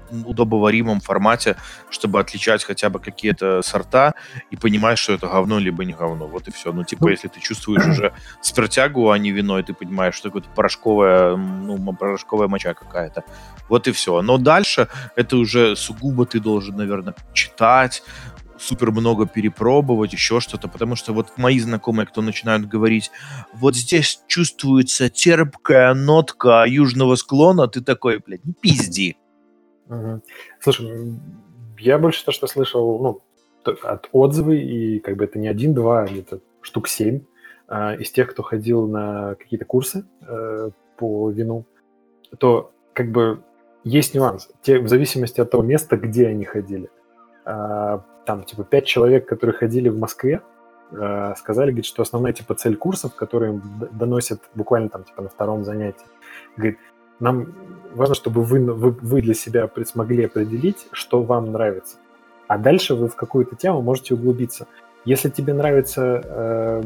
удобоваримом 0.09 0.99
формате, 0.99 1.55
чтобы 1.89 2.19
отличать 2.19 2.63
хотя 2.63 2.89
бы 2.89 2.99
какие-то 2.99 3.61
сорта 3.61 4.13
и 4.51 4.55
понимать, 4.55 4.97
что 4.97 5.13
это 5.13 5.27
говно 5.27 5.59
либо 5.59 5.85
не 5.85 5.93
говно. 5.93 6.27
Вот 6.27 6.47
и 6.47 6.51
все. 6.51 6.71
Ну, 6.71 6.83
типа, 6.83 7.05
ну, 7.05 7.09
если 7.09 7.27
ты 7.27 7.39
чувствуешь 7.39 7.85
уже 7.85 8.13
спиртягу, 8.41 9.09
а 9.11 9.17
не 9.17 9.31
вино, 9.31 9.59
и 9.59 9.63
ты 9.63 9.73
понимаешь, 9.73 10.15
что 10.15 10.29
это 10.29 10.49
порошковая, 10.55 11.35
ну, 11.35 11.93
порошковая 11.93 12.47
моча 12.47 12.73
какая-то. 12.73 13.23
Вот 13.69 13.87
и 13.87 13.91
все. 13.91 14.21
Но 14.21 14.37
дальше 14.37 14.87
это 15.15 15.37
уже 15.37 15.75
сугубо 15.75 16.25
ты 16.25 16.39
должен, 16.39 16.75
наверное, 16.75 17.15
читать, 17.33 18.03
супер 18.57 18.91
много 18.91 19.25
перепробовать, 19.25 20.13
еще 20.13 20.39
что-то, 20.39 20.67
потому 20.67 20.95
что 20.95 21.13
вот 21.13 21.37
мои 21.37 21.59
знакомые, 21.59 22.07
кто 22.07 22.21
начинают 22.21 22.67
говорить, 22.67 23.11
вот 23.53 23.75
здесь 23.75 24.21
чувствуется 24.27 25.09
терпкая 25.09 25.93
нотка 25.93 26.65
южного 26.67 27.15
склона, 27.15 27.67
ты 27.67 27.81
такой, 27.81 28.19
блядь, 28.25 28.45
не 28.45 28.53
пизди. 28.53 29.17
Угу. 29.89 30.21
Слушай, 30.59 31.19
я 31.79 31.97
больше 31.97 32.25
то, 32.25 32.31
что 32.31 32.47
слышал, 32.47 32.99
ну, 32.99 33.21
от 33.83 34.09
отзывы, 34.11 34.57
и 34.57 34.99
как 34.99 35.17
бы 35.17 35.25
это 35.25 35.39
не 35.39 35.47
один-два, 35.47 36.05
где-то 36.05 36.39
штук 36.61 36.87
семь 36.87 37.21
э, 37.67 37.97
из 37.97 38.11
тех, 38.11 38.31
кто 38.31 38.43
ходил 38.43 38.87
на 38.87 39.35
какие-то 39.35 39.65
курсы 39.65 40.05
э, 40.21 40.69
по 40.97 41.29
вину, 41.29 41.65
то 42.37 42.71
как 42.93 43.11
бы 43.11 43.43
есть 43.83 44.13
нюанс. 44.13 44.49
Те, 44.61 44.79
в 44.79 44.87
зависимости 44.87 45.41
от 45.41 45.51
того 45.51 45.63
места, 45.63 45.97
где 45.97 46.27
они 46.27 46.45
ходили. 46.45 46.89
Э, 47.45 47.99
там, 48.25 48.43
типа, 48.43 48.63
пять 48.63 48.85
человек, 48.85 49.27
которые 49.27 49.55
ходили 49.55 49.89
в 49.89 49.97
Москве, 49.97 50.41
э, 50.91 51.33
сказали, 51.37 51.69
говорит, 51.69 51.85
что 51.85 52.01
основная, 52.01 52.33
типа, 52.33 52.55
цель 52.55 52.75
курсов, 52.75 53.15
которые 53.15 53.53
им 53.53 53.61
доносят 53.91 54.41
буквально 54.55 54.89
там, 54.89 55.03
типа, 55.03 55.21
на 55.23 55.29
втором 55.29 55.63
занятии, 55.63 56.05
говорит, 56.57 56.79
нам 57.19 57.47
важно, 57.93 58.15
чтобы 58.15 58.43
вы, 58.43 58.59
вы, 58.59 58.91
вы 58.91 59.21
для 59.21 59.33
себя 59.33 59.69
смогли 59.85 60.25
определить, 60.25 60.87
что 60.91 61.23
вам 61.23 61.51
нравится. 61.51 61.97
А 62.47 62.57
дальше 62.57 62.95
вы 62.95 63.07
в 63.07 63.15
какую-то 63.15 63.55
тему 63.55 63.81
можете 63.81 64.13
углубиться. 64.13 64.67
Если 65.05 65.29
тебе 65.29 65.53
нравится 65.53 66.21
э, 66.23 66.83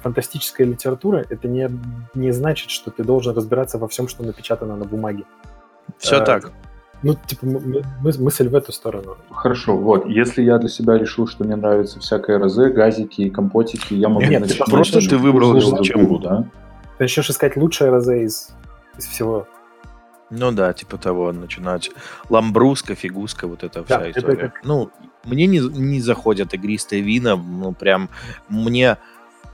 фантастическая 0.00 0.66
литература, 0.66 1.24
это 1.28 1.48
не, 1.48 1.68
не 2.14 2.30
значит, 2.30 2.70
что 2.70 2.90
ты 2.90 3.02
должен 3.02 3.34
разбираться 3.34 3.78
во 3.78 3.88
всем, 3.88 4.08
что 4.08 4.24
напечатано 4.24 4.76
на 4.76 4.84
бумаге. 4.84 5.24
Все 5.98 6.16
э, 6.16 6.24
так. 6.24 6.52
Ну, 7.02 7.14
типа, 7.26 7.46
мы, 7.46 7.82
мысль 8.00 8.48
в 8.48 8.54
эту 8.54 8.72
сторону. 8.72 9.16
Хорошо, 9.30 9.76
вот. 9.76 10.06
Если 10.06 10.42
я 10.42 10.58
для 10.58 10.68
себя 10.68 10.96
решил, 10.96 11.26
что 11.26 11.44
мне 11.44 11.56
нравится 11.56 12.00
всякое 12.00 12.38
РЗ, 12.38 12.72
газики, 12.72 13.28
компотики, 13.30 13.94
я 13.94 14.08
могу... 14.08 14.22
Нет, 14.22 14.42
нет 14.42 14.58
просто 14.70 15.00
ты 15.06 15.16
выбрал, 15.16 15.60
зачем, 15.60 16.20
да? 16.20 16.44
Ты 16.98 17.04
начнешь 17.04 17.28
искать 17.28 17.56
лучшее 17.56 17.94
РЗ 17.96 18.08
из, 18.08 18.48
из 18.96 19.04
всего. 19.06 19.46
Ну 20.30 20.52
да, 20.52 20.72
типа 20.72 20.98
того, 20.98 21.32
начинать 21.32 21.90
ламбруска, 22.28 22.94
фигуска, 22.94 23.46
вот 23.46 23.62
эта 23.62 23.84
вся 23.84 23.98
да, 23.98 24.10
история. 24.10 24.46
Это... 24.46 24.54
Ну, 24.64 24.90
мне 25.24 25.46
не, 25.46 25.58
не 25.58 26.00
заходят 26.00 26.54
игристые 26.54 27.02
вина, 27.02 27.36
ну 27.36 27.72
прям 27.72 28.08
мне 28.48 28.96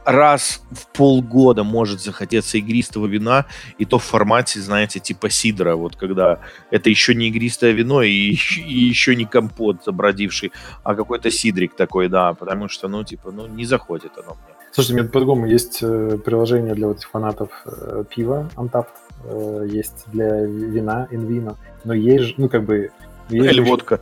раз 0.04 0.62
в 0.70 0.86
полгода 0.88 1.64
может 1.64 2.00
захотеться 2.00 2.58
игристого 2.58 3.06
вина, 3.06 3.46
и 3.78 3.84
то 3.84 3.98
в 3.98 4.04
формате, 4.04 4.60
знаете, 4.60 5.00
типа 5.00 5.30
сидра, 5.30 5.76
вот 5.76 5.96
когда 5.96 6.40
это 6.70 6.90
еще 6.90 7.14
не 7.14 7.28
игристое 7.28 7.72
вино 7.72 8.02
и, 8.02 8.10
и 8.10 8.78
еще 8.88 9.14
не 9.14 9.24
компот 9.24 9.84
забродивший, 9.84 10.52
а 10.82 10.94
какой-то 10.94 11.30
сидрик 11.30 11.74
такой, 11.74 12.08
да, 12.08 12.34
потому 12.34 12.68
что, 12.68 12.88
ну, 12.88 13.04
типа, 13.04 13.30
ну, 13.30 13.46
не 13.46 13.64
заходит 13.64 14.12
оно 14.16 14.34
мне. 14.34 14.54
Слушайте, 14.72 15.02
мне 15.02 15.10
по-другому 15.10 15.46
есть 15.46 15.82
э, 15.82 16.18
приложение 16.24 16.74
для 16.74 16.86
вот 16.86 16.98
этих 16.98 17.10
фанатов 17.10 17.50
э, 17.66 18.04
пива 18.08 18.50
Untapped, 18.56 18.86
э, 19.24 19.66
есть 19.68 20.04
для 20.08 20.40
вина, 20.42 21.08
инвина, 21.10 21.56
но 21.84 21.94
есть 21.94 22.24
же, 22.24 22.34
ну, 22.36 22.48
как 22.48 22.64
бы... 22.64 22.90
Есть 23.28 23.52
Или 23.52 23.60
водка. 23.60 24.00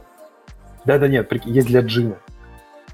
Да-да, 0.84 1.08
нет, 1.08 1.30
есть 1.44 1.68
для 1.68 1.80
джина. 1.80 2.16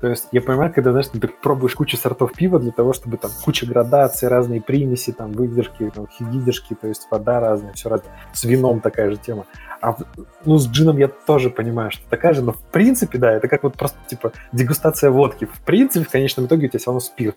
То 0.01 0.09
есть 0.09 0.29
я 0.33 0.43
понимаю, 0.43 0.73
когда, 0.75 0.91
знаешь, 0.91 1.09
ты 1.09 1.27
пробуешь 1.27 1.75
кучу 1.75 1.97
сортов 1.97 2.33
пива 2.33 2.59
для 2.59 2.71
того, 2.71 2.93
чтобы 2.93 3.17
там 3.17 3.31
куча 3.45 3.67
градаций, 3.67 4.29
разные 4.29 4.61
примеси, 4.61 5.13
там 5.13 5.33
выдержки, 5.33 5.91
там 5.95 6.07
выдержки, 6.21 6.75
то 6.75 6.87
есть 6.87 7.07
вода 7.11 7.41
разная, 7.41 7.73
все 7.73 7.89
разное. 7.89 8.13
С 8.33 8.45
вином 8.45 8.81
такая 8.81 9.11
же 9.11 9.17
тема. 9.17 9.47
А 9.81 9.97
ну, 10.45 10.59
с 10.59 10.69
джином 10.69 10.99
я 10.99 11.09
тоже 11.09 11.51
понимаю, 11.51 11.91
что 11.91 12.03
такая 12.09 12.35
же, 12.35 12.43
но 12.43 12.53
в 12.53 12.63
принципе, 12.63 13.19
да, 13.19 13.33
это 13.33 13.49
как 13.49 13.63
вот 13.63 13.77
просто 13.77 13.99
типа 14.07 14.33
дегустация 14.53 15.11
водки. 15.11 15.47
В 15.47 15.61
принципе, 15.63 16.05
в 16.05 16.11
конечном 16.11 16.47
итоге 16.47 16.67
у 16.67 16.69
тебя 16.69 16.79
все 16.79 16.91
равно 16.91 17.01
спирт. 17.01 17.37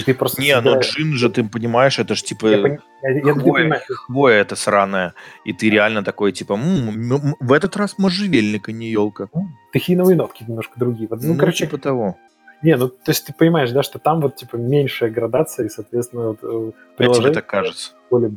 И 0.00 0.04
ты 0.04 0.14
просто... 0.14 0.42
Не, 0.42 0.60
ну 0.60 0.78
джин 0.80 1.14
же, 1.14 1.28
ты 1.28 1.44
понимаешь, 1.44 1.98
это 1.98 2.14
же 2.14 2.22
типа... 2.22 2.46
Я, 2.46 2.58
я, 2.58 2.78
я, 3.02 3.34
хвоя, 3.34 3.82
хвоя 3.88 4.40
это 4.40 4.56
сраная. 4.56 5.14
И 5.44 5.52
ты 5.52 5.70
реально 5.70 6.02
такой, 6.02 6.32
типа, 6.32 6.54
м-м, 6.54 7.36
в 7.40 7.52
этот 7.52 7.76
раз 7.76 7.98
можжевельник, 7.98 8.68
а 8.68 8.72
не 8.72 8.90
елка. 8.90 9.28
Тахиновые 9.72 10.16
нотки 10.16 10.44
немножко 10.46 10.78
другие. 10.78 11.08
Вот, 11.08 11.22
ну, 11.22 11.34
ну, 11.34 11.38
короче, 11.38 11.66
типа 11.66 11.78
того. 11.78 12.16
Не, 12.62 12.76
ну, 12.76 12.88
то 12.88 13.10
есть 13.10 13.26
ты 13.26 13.32
понимаешь, 13.32 13.70
да, 13.70 13.82
что 13.82 13.98
там 13.98 14.20
вот, 14.20 14.36
типа, 14.36 14.56
меньшая 14.56 15.10
градация, 15.10 15.66
и, 15.66 15.68
соответственно, 15.70 16.28
вот, 16.28 16.38
э, 16.42 16.72
приложение... 16.96 17.30
А 17.30 17.32
тебе 17.32 17.34
так 17.34 17.46
кажется. 17.46 17.92
Более... 18.10 18.32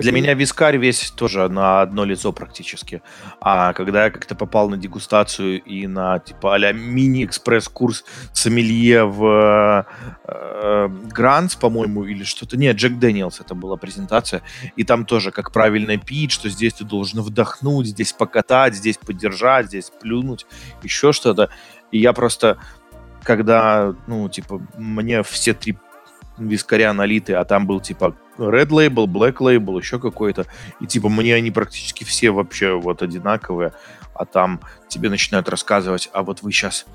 Для 0.00 0.12
меня 0.12 0.34
вискарь 0.34 0.76
весь 0.76 1.10
тоже 1.10 1.48
на 1.48 1.82
одно 1.82 2.04
лицо 2.04 2.32
практически. 2.32 3.02
А 3.40 3.72
когда 3.72 4.04
я 4.04 4.10
как-то 4.10 4.34
попал 4.34 4.68
на 4.68 4.76
дегустацию 4.76 5.62
и 5.62 5.86
на 5.86 6.18
типа 6.18 6.54
а 6.54 6.72
мини-экспресс-курс 6.72 8.04
сомелье 8.32 9.04
в 9.04 9.86
э, 10.26 10.88
Гранс, 11.10 11.54
по-моему, 11.56 12.04
или 12.04 12.24
что-то. 12.24 12.56
Нет, 12.56 12.76
Джек 12.76 12.98
Дэниелс 12.98 13.40
это 13.40 13.54
была 13.54 13.76
презентация. 13.76 14.42
И 14.76 14.84
там 14.84 15.04
тоже 15.04 15.30
как 15.30 15.52
правильно 15.52 15.96
пить, 15.96 16.32
что 16.32 16.48
здесь 16.48 16.74
ты 16.74 16.84
должен 16.84 17.20
вдохнуть, 17.20 17.86
здесь 17.86 18.12
покатать, 18.12 18.74
здесь 18.74 18.98
поддержать, 18.98 19.66
здесь 19.66 19.90
плюнуть, 20.00 20.46
еще 20.82 21.12
что-то. 21.12 21.50
И 21.92 21.98
я 21.98 22.12
просто 22.12 22.58
когда, 23.22 23.94
ну, 24.06 24.28
типа, 24.28 24.60
мне 24.76 25.22
все 25.22 25.54
три 25.54 25.78
вискаря 26.38 26.92
налиты, 26.92 27.34
а 27.34 27.44
там 27.44 27.66
был, 27.66 27.80
типа, 27.80 28.14
Red 28.38 28.68
Label, 28.68 29.06
Black 29.06 29.36
Label, 29.36 29.78
еще 29.78 29.98
какой-то. 29.98 30.46
И, 30.80 30.86
типа, 30.86 31.08
мне 31.08 31.34
они 31.34 31.50
практически 31.50 32.04
все 32.04 32.30
вообще 32.30 32.78
вот 32.78 33.02
одинаковые. 33.02 33.72
А 34.14 34.24
там 34.26 34.60
тебе 34.88 35.10
начинают 35.10 35.48
рассказывать, 35.48 36.08
а 36.12 36.22
вот 36.22 36.42
вы 36.42 36.52
сейчас... 36.52 36.86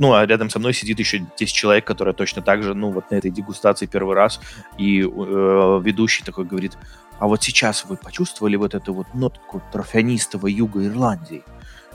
Ну, 0.00 0.14
а 0.14 0.26
рядом 0.26 0.50
со 0.50 0.58
мной 0.58 0.74
сидит 0.74 0.98
еще 0.98 1.24
10 1.38 1.54
человек, 1.54 1.84
которые 1.84 2.14
точно 2.14 2.42
так 2.42 2.62
же, 2.62 2.74
ну, 2.74 2.90
вот 2.90 3.10
на 3.10 3.16
этой 3.16 3.30
дегустации 3.30 3.86
первый 3.86 4.16
раз. 4.16 4.40
И 4.76 5.02
э, 5.02 5.04
ведущий 5.04 6.24
такой 6.24 6.46
говорит, 6.46 6.76
а 7.18 7.28
вот 7.28 7.42
сейчас 7.42 7.84
вы 7.84 7.96
почувствовали 7.96 8.56
вот 8.56 8.74
эту 8.74 8.92
вот 8.92 9.06
нотку 9.14 9.62
трофянистого 9.72 10.48
юга 10.48 10.84
Ирландии? 10.84 11.44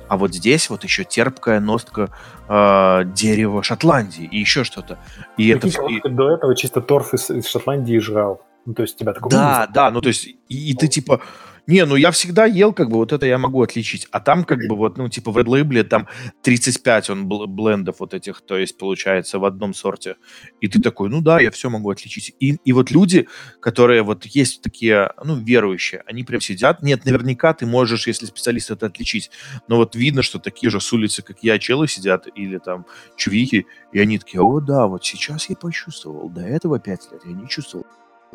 А 0.10 0.18
вот 0.18 0.34
здесь 0.34 0.70
вот 0.70 0.84
еще 0.84 1.04
терпкая 1.04 1.60
ностка 1.60 2.10
э, 2.48 3.04
дерева 3.06 3.64
Шотландии 3.64 4.28
и 4.30 4.40
еще 4.40 4.64
что-то. 4.64 4.98
И 5.38 5.48
это... 5.50 5.68
И... 5.68 6.02
До 6.10 6.32
этого 6.32 6.56
чисто 6.56 6.82
торф 6.82 7.14
из, 7.14 7.30
из 7.30 7.48
Шотландии 7.48 7.98
жрал. 8.00 8.42
Ну, 8.66 8.74
то 8.74 8.82
есть 8.82 8.98
тебя 8.98 9.14
такого... 9.14 9.32
Да, 9.32 9.68
да, 9.72 9.92
ну, 9.92 10.02
то 10.02 10.10
есть, 10.10 10.26
и, 10.26 10.72
и 10.72 10.74
ты 10.76 10.88
типа, 10.88 11.22
не, 11.70 11.86
ну 11.86 11.96
я 11.96 12.10
всегда 12.10 12.46
ел, 12.46 12.74
как 12.74 12.90
бы, 12.90 12.98
вот 12.98 13.14
это 13.14 13.28
я 13.28 13.38
могу 13.38 13.62
отличить. 13.62 14.08
А 14.10 14.20
там, 14.20 14.44
как 14.44 14.58
бы, 14.68 14.76
вот, 14.76 14.98
ну, 14.98 15.08
типа 15.08 15.32
в 15.32 15.38
Red 15.38 15.46
Label 15.46 15.84
там 15.84 16.08
35 16.42 17.12
он 17.12 17.28
блендов 17.28 17.98
вот 18.00 18.16
этих, 18.16 18.42
то 18.42 18.58
есть, 18.58 18.76
получается, 18.76 19.38
в 19.38 19.46
одном 19.46 19.76
сорте. 19.76 20.16
И 20.62 20.68
ты 20.68 20.82
такой, 20.82 21.10
ну 21.10 21.22
да, 21.22 21.40
я 21.40 21.52
все 21.52 21.70
могу 21.70 21.92
отличить. 21.92 22.36
И, 22.40 22.58
и 22.66 22.74
вот 22.74 22.90
люди, 22.90 23.28
которые 23.60 24.02
вот 24.02 24.26
есть 24.26 24.64
такие, 24.64 25.14
ну, 25.24 25.36
верующие, 25.36 26.02
они 26.08 26.24
прям 26.24 26.42
сидят. 26.42 26.82
Нет, 26.82 27.06
наверняка 27.06 27.54
ты 27.54 27.68
можешь, 27.68 28.08
если 28.08 28.26
специалист, 28.26 28.72
это 28.72 28.88
отличить. 28.88 29.30
Но 29.68 29.76
вот 29.76 29.96
видно, 29.96 30.24
что 30.24 30.40
такие 30.40 30.72
же 30.72 30.82
с 30.82 30.92
улицы, 30.92 31.22
как 31.22 31.44
я, 31.44 31.60
челы 31.60 31.88
сидят, 31.88 32.28
или 32.34 32.58
там 32.58 32.88
чувики, 33.16 33.68
и 33.94 34.00
они 34.00 34.18
такие, 34.18 34.42
о, 34.42 34.60
да, 34.60 34.88
вот 34.88 35.06
сейчас 35.06 35.48
я 35.52 35.56
почувствовал. 35.56 36.30
До 36.30 36.42
этого 36.42 36.80
5 36.80 37.12
лет 37.12 37.22
я 37.26 37.32
не 37.32 37.48
чувствовал. 37.48 37.86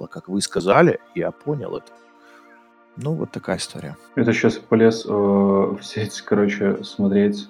Как 0.09 0.29
вы 0.29 0.41
сказали, 0.41 1.01
я 1.17 1.33
понял 1.33 1.77
это. 1.77 1.91
Ну, 2.97 3.13
вот 3.15 3.31
такая 3.31 3.57
история. 3.57 3.97
Это 4.15 4.33
сейчас 4.33 4.55
полез 4.55 5.05
э, 5.05 5.11
в 5.11 5.79
сеть, 5.83 6.21
короче, 6.21 6.85
смотреть 6.85 7.49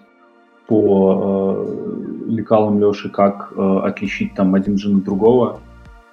по 0.67 1.55
э, 1.57 2.31
лекалам 2.31 2.81
Леши, 2.81 3.11
как 3.11 3.53
э, 3.55 3.79
отличить 3.85 4.35
там 4.35 4.55
один 4.55 4.77
джин 4.77 4.99
от 4.99 5.05
другого. 5.05 5.61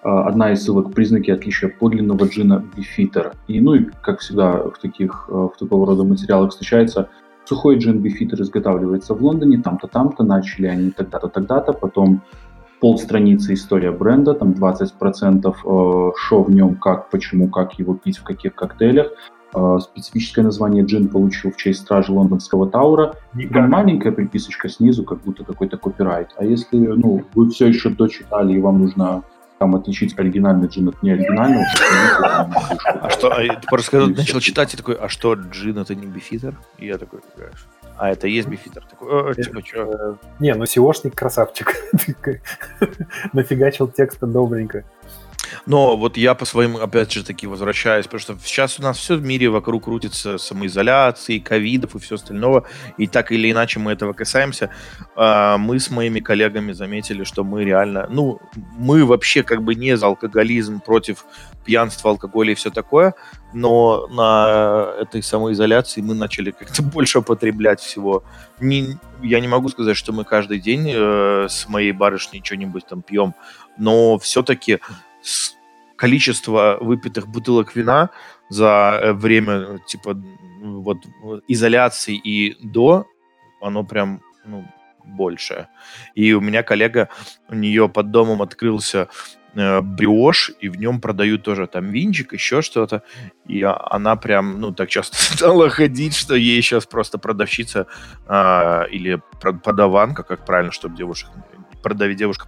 Э, 0.03 0.09
одна 0.09 0.51
из 0.51 0.63
ссылок– 0.63 0.93
признаки 0.95 1.31
отличия 1.31 1.69
подлинного 1.69 2.25
джина 2.25 2.63
бифитер. 2.75 3.31
И, 3.47 3.61
ну, 3.61 3.75
и, 3.75 3.85
как 4.01 4.19
всегда 4.19 4.63
в 4.63 4.77
таких, 4.81 5.29
э, 5.29 5.33
в 5.33 5.53
такого 5.57 5.87
рода 5.87 6.03
материалах 6.03 6.51
встречается, 6.51 7.09
сухой 7.45 7.77
джин 7.77 7.99
бифитер 7.99 8.41
изготавливается 8.41 9.13
в 9.13 9.23
Лондоне, 9.23 9.61
там-то, 9.61 9.87
там-то, 9.87 10.23
начали 10.23 10.67
они 10.67 10.91
тогда-то, 10.91 11.29
тогда-то, 11.29 11.71
потом 11.71 12.21
полстраницы 12.81 13.53
история 13.53 13.91
бренда, 13.91 14.33
там 14.33 14.51
20% 14.51 15.47
э, 15.47 16.11
шо 16.17 16.43
в 16.43 16.51
нем, 16.51 16.75
как, 16.75 17.09
почему, 17.09 17.47
как 17.47 17.79
его 17.79 17.93
пить, 17.93 18.17
в 18.17 18.23
каких 18.23 18.55
коктейлях. 18.55 19.11
Э, 19.53 19.77
специфическое 19.79 20.43
название 20.43 20.83
джин 20.83 21.07
получил 21.07 21.51
в 21.51 21.57
честь 21.57 21.81
стражи 21.81 22.11
лондонского 22.11 22.69
Таура. 22.69 23.13
И 23.37 23.47
маленькая 23.47 24.11
приписочка 24.11 24.67
снизу, 24.67 25.03
как 25.03 25.21
будто 25.21 25.43
какой-то 25.43 25.77
копирайт. 25.77 26.29
А 26.37 26.43
если 26.43 26.77
ну, 26.77 27.23
вы 27.35 27.49
все 27.51 27.67
еще 27.67 27.89
дочитали 27.89 28.53
и 28.53 28.59
вам 28.59 28.79
нужно 28.79 29.23
там 29.59 29.75
отличить 29.75 30.17
оригинальный 30.17 30.67
джин 30.67 30.87
от 30.89 31.03
неоригинального. 31.03 31.63
А 32.83 33.09
что, 33.11 33.31
а 33.31 33.43
ты 33.43 33.67
просто 33.69 34.07
начал 34.07 34.39
читать, 34.39 34.73
и 34.73 34.77
такой, 34.77 34.95
а 34.95 35.07
что, 35.07 35.35
джин 35.35 35.77
это 35.77 35.93
не 35.93 36.07
бифитер? 36.07 36.57
И 36.79 36.87
я 36.87 36.97
такой, 36.97 37.19
а 38.01 38.09
это 38.09 38.27
есть 38.27 38.47
бифитер. 38.47 38.83
Такой, 38.89 39.35
типа, 39.35 39.61
что? 39.63 39.81
Э, 39.83 40.15
не, 40.39 40.55
ну 40.55 40.63
SEOшник 40.63 41.13
красавчик. 41.13 41.75
Нафигачил 43.33 43.87
текста 43.87 44.25
добренько. 44.25 44.85
Но 45.65 45.97
вот 45.97 46.17
я 46.17 46.33
по 46.35 46.45
своим, 46.45 46.77
опять 46.77 47.11
же 47.11 47.23
таки, 47.23 47.47
возвращаюсь, 47.47 48.05
потому 48.05 48.19
что 48.19 48.37
сейчас 48.43 48.79
у 48.79 48.83
нас 48.83 48.97
все 48.97 49.15
в 49.15 49.23
мире 49.23 49.49
вокруг 49.49 49.85
крутится 49.85 50.37
самоизоляции, 50.37 51.39
ковидов 51.39 51.95
и 51.95 51.99
все 51.99 52.15
остальное, 52.15 52.63
и 52.97 53.07
так 53.07 53.31
или 53.31 53.51
иначе 53.51 53.79
мы 53.79 53.91
этого 53.91 54.13
касаемся. 54.13 54.69
А, 55.15 55.57
мы 55.57 55.79
с 55.79 55.89
моими 55.89 56.19
коллегами 56.19 56.71
заметили, 56.71 57.23
что 57.23 57.43
мы 57.43 57.63
реально, 57.63 58.07
ну, 58.09 58.39
мы 58.77 59.05
вообще 59.05 59.43
как 59.43 59.63
бы 59.63 59.75
не 59.75 59.97
за 59.97 60.07
алкоголизм, 60.07 60.81
против 60.81 61.25
пьянства, 61.65 62.11
алкоголя 62.11 62.51
и 62.51 62.55
все 62.55 62.71
такое, 62.71 63.13
но 63.53 64.07
на 64.07 64.93
этой 64.99 65.21
самоизоляции 65.21 66.01
мы 66.01 66.15
начали 66.15 66.51
как-то 66.51 66.83
больше 66.95 67.19
употреблять 67.19 67.79
всего. 67.79 68.23
Не, 68.59 68.97
я 69.21 69.39
не 69.39 69.47
могу 69.47 69.69
сказать, 69.69 69.97
что 69.97 70.13
мы 70.13 70.23
каждый 70.23 70.59
день 70.59 70.91
э, 70.93 71.47
с 71.49 71.67
моей 71.67 71.91
барышней 71.91 72.41
что-нибудь 72.43 72.85
там 72.87 73.01
пьем, 73.01 73.33
но 73.77 74.17
все-таки 74.19 74.79
количество 75.95 76.77
выпитых 76.81 77.27
бутылок 77.27 77.75
вина 77.75 78.09
за 78.49 78.99
э, 79.01 79.13
время 79.13 79.79
типа 79.85 80.15
вот 80.61 80.97
изоляции 81.47 82.15
и 82.15 82.57
до, 82.63 83.05
оно 83.61 83.83
прям 83.83 84.21
ну, 84.45 84.65
большее. 85.05 85.67
И 86.15 86.33
у 86.33 86.41
меня 86.41 86.63
коллега, 86.63 87.09
у 87.49 87.55
нее 87.55 87.87
под 87.87 88.11
домом 88.11 88.41
открылся 88.41 89.09
э, 89.53 89.81
бриош, 89.81 90.51
и 90.59 90.69
в 90.69 90.77
нем 90.77 91.01
продают 91.01 91.43
тоже 91.43 91.67
там 91.67 91.91
винчик, 91.91 92.33
еще 92.33 92.61
что-то. 92.61 93.03
И 93.47 93.61
она 93.61 94.15
прям, 94.15 94.59
ну, 94.59 94.73
так 94.73 94.89
часто 94.89 95.17
стала 95.35 95.69
ходить, 95.69 96.15
что 96.15 96.35
ей 96.35 96.61
сейчас 96.61 96.85
просто 96.85 97.17
продавщица 97.19 97.85
э, 98.27 98.89
или 98.89 99.21
подаванка, 99.39 100.23
как 100.23 100.45
правильно, 100.45 100.71
чтобы 100.71 100.97
девушек, 100.97 101.29
продавить 101.83 102.17
девушка 102.17 102.47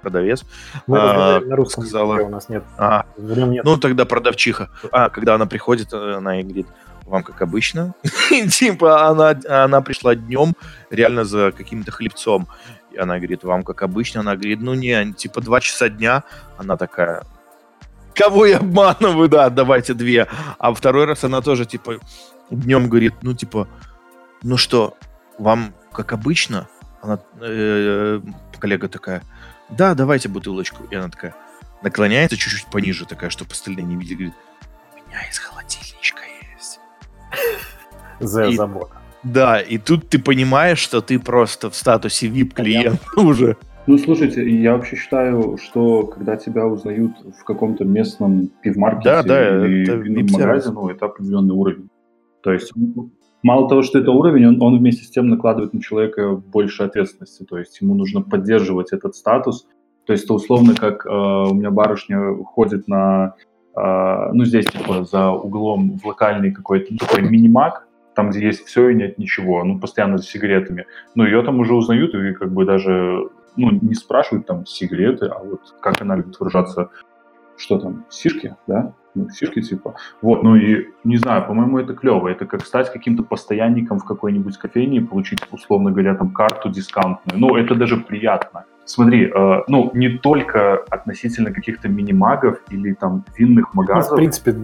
продавец. 0.00 0.44
Мы 0.86 0.98
а, 0.98 1.40
на 1.40 1.56
русском 1.56 1.84
сказала, 1.84 2.20
у 2.22 2.28
нас 2.28 2.48
нет. 2.48 2.64
А, 2.78 3.06
нет. 3.16 3.64
Ну, 3.64 3.76
тогда 3.76 4.04
продавчиха. 4.04 4.70
А, 4.92 5.08
когда 5.10 5.34
она 5.34 5.46
приходит, 5.46 5.92
она 5.92 6.40
и 6.40 6.42
говорит, 6.42 6.66
вам 7.04 7.22
как 7.22 7.42
обычно. 7.42 7.94
типа 8.50 9.08
она, 9.08 9.38
она 9.48 9.80
пришла 9.80 10.14
днем 10.14 10.54
реально 10.90 11.24
за 11.24 11.52
каким-то 11.52 11.92
хлебцом. 11.92 12.48
И 12.92 12.98
она 12.98 13.18
говорит, 13.18 13.44
вам 13.44 13.62
как 13.62 13.82
обычно. 13.82 14.20
Она 14.20 14.36
говорит, 14.36 14.60
ну 14.60 14.74
не, 14.74 15.12
типа 15.12 15.40
два 15.40 15.60
часа 15.60 15.88
дня. 15.88 16.24
Она 16.56 16.76
такая, 16.76 17.24
кого 18.14 18.46
я 18.46 18.58
обманываю, 18.58 19.28
да, 19.28 19.50
давайте 19.50 19.94
две. 19.94 20.26
А 20.58 20.72
второй 20.74 21.04
раз 21.06 21.24
она 21.24 21.40
тоже, 21.40 21.64
типа, 21.64 21.98
днем 22.50 22.88
говорит, 22.88 23.14
ну, 23.22 23.34
типа, 23.34 23.68
ну 24.42 24.56
что, 24.56 24.96
вам 25.38 25.74
как 25.92 26.12
обычно? 26.12 26.68
Она, 27.02 27.18
э, 27.40 28.20
коллега 28.58 28.88
такая, 28.88 29.22
да, 29.76 29.94
давайте 29.94 30.28
бутылочку. 30.28 30.84
И 30.90 30.94
она 30.94 31.08
такая 31.08 31.34
наклоняется 31.82 32.36
чуть-чуть 32.36 32.66
пониже, 32.66 33.06
такая, 33.06 33.30
чтобы 33.30 33.52
остальные 33.52 33.84
не 33.84 33.96
видели, 33.96 34.14
говорит, 34.16 34.34
у 34.92 35.08
меня 35.08 35.28
из 35.30 35.38
холодильничка 35.38 36.22
есть. 36.54 36.80
За 38.20 38.44
и, 38.44 38.56
забота. 38.56 38.96
Да, 39.22 39.60
и 39.60 39.78
тут 39.78 40.08
ты 40.08 40.18
понимаешь, 40.18 40.78
что 40.78 41.00
ты 41.00 41.18
просто 41.18 41.70
в 41.70 41.76
статусе 41.76 42.28
VIP-клиента 42.28 42.98
уже. 43.16 43.56
Ну, 43.86 43.98
слушайте, 43.98 44.48
я 44.48 44.76
вообще 44.76 44.96
считаю, 44.96 45.58
что 45.60 46.04
когда 46.04 46.36
тебя 46.36 46.66
узнают 46.66 47.12
в 47.20 47.44
каком-то 47.44 47.84
местном 47.84 48.48
пивмаркете 48.62 49.04
да, 49.04 49.22
да, 49.22 49.66
или 49.66 49.82
это 49.82 50.38
магазине, 50.38 50.74
ну, 50.74 50.88
это 50.90 51.06
определенный 51.06 51.54
уровень. 51.54 51.90
То 52.42 52.52
есть 52.52 52.72
мало 53.42 53.68
того, 53.68 53.82
что 53.82 53.98
это 53.98 54.10
уровень, 54.10 54.46
он, 54.46 54.62
он 54.62 54.78
вместе 54.78 55.04
с 55.04 55.10
тем 55.10 55.28
накладывает 55.28 55.72
на 55.72 55.80
человека 55.80 56.36
больше 56.36 56.82
ответственности. 56.82 57.44
То 57.44 57.58
есть 57.58 57.80
ему 57.80 57.94
нужно 57.94 58.22
поддерживать 58.22 58.92
этот 58.92 59.14
статус. 59.14 59.66
То 60.06 60.12
есть 60.12 60.24
это 60.24 60.34
условно, 60.34 60.74
как 60.74 61.06
э, 61.06 61.10
у 61.10 61.54
меня 61.54 61.70
барышня 61.70 62.34
ходит 62.44 62.88
на, 62.88 63.34
э, 63.76 64.32
ну 64.32 64.44
здесь 64.44 64.66
типа 64.66 65.04
за 65.04 65.30
углом 65.30 65.98
в 65.98 66.06
локальный 66.06 66.52
какой-то 66.52 66.96
такой 66.96 67.22
мини-маг, 67.22 67.86
там, 68.14 68.30
где 68.30 68.46
есть 68.46 68.66
все 68.66 68.88
и 68.88 68.94
нет 68.94 69.18
ничего, 69.18 69.62
ну, 69.64 69.78
постоянно 69.78 70.18
с 70.18 70.28
сигаретами. 70.28 70.86
Ну, 71.14 71.24
ее 71.24 71.42
там 71.42 71.60
уже 71.60 71.74
узнают 71.74 72.14
и 72.14 72.32
как 72.34 72.52
бы 72.52 72.64
даже, 72.64 73.28
ну, 73.56 73.70
не 73.70 73.94
спрашивают 73.94 74.46
там 74.46 74.66
сигареты, 74.66 75.26
а 75.26 75.38
вот 75.42 75.60
как 75.80 76.00
она 76.02 76.16
любит 76.16 76.38
выражаться, 76.38 76.90
что 77.56 77.78
там, 77.78 78.04
сишки, 78.10 78.56
да? 78.66 78.94
Ну, 79.14 79.28
фишки 79.28 79.62
типа. 79.62 79.94
Вот, 80.22 80.42
ну 80.42 80.56
и 80.56 80.88
не 81.04 81.16
знаю, 81.16 81.46
по-моему, 81.46 81.78
это 81.78 81.94
клево. 81.94 82.28
Это 82.28 82.46
как 82.46 82.64
стать 82.64 82.92
каким-то 82.92 83.22
постоянником 83.22 83.98
в 83.98 84.04
какой-нибудь 84.04 84.56
кофейне 84.56 84.98
и 84.98 85.00
получить, 85.00 85.40
условно 85.50 85.90
говоря, 85.90 86.14
там 86.14 86.30
карту 86.30 86.70
дисконтную. 86.70 87.38
Ну, 87.38 87.56
это 87.56 87.74
даже 87.74 87.96
приятно. 87.96 88.64
Смотри, 88.84 89.30
э, 89.32 89.62
ну, 89.68 89.90
не 89.94 90.18
только 90.18 90.76
относительно 90.90 91.52
каких-то 91.52 91.88
мини-магов 91.88 92.60
или 92.70 92.94
там 92.94 93.24
винных 93.36 93.74
магазов. 93.74 94.10
Ну, 94.10 94.16
в 94.16 94.18
принципе, 94.18 94.54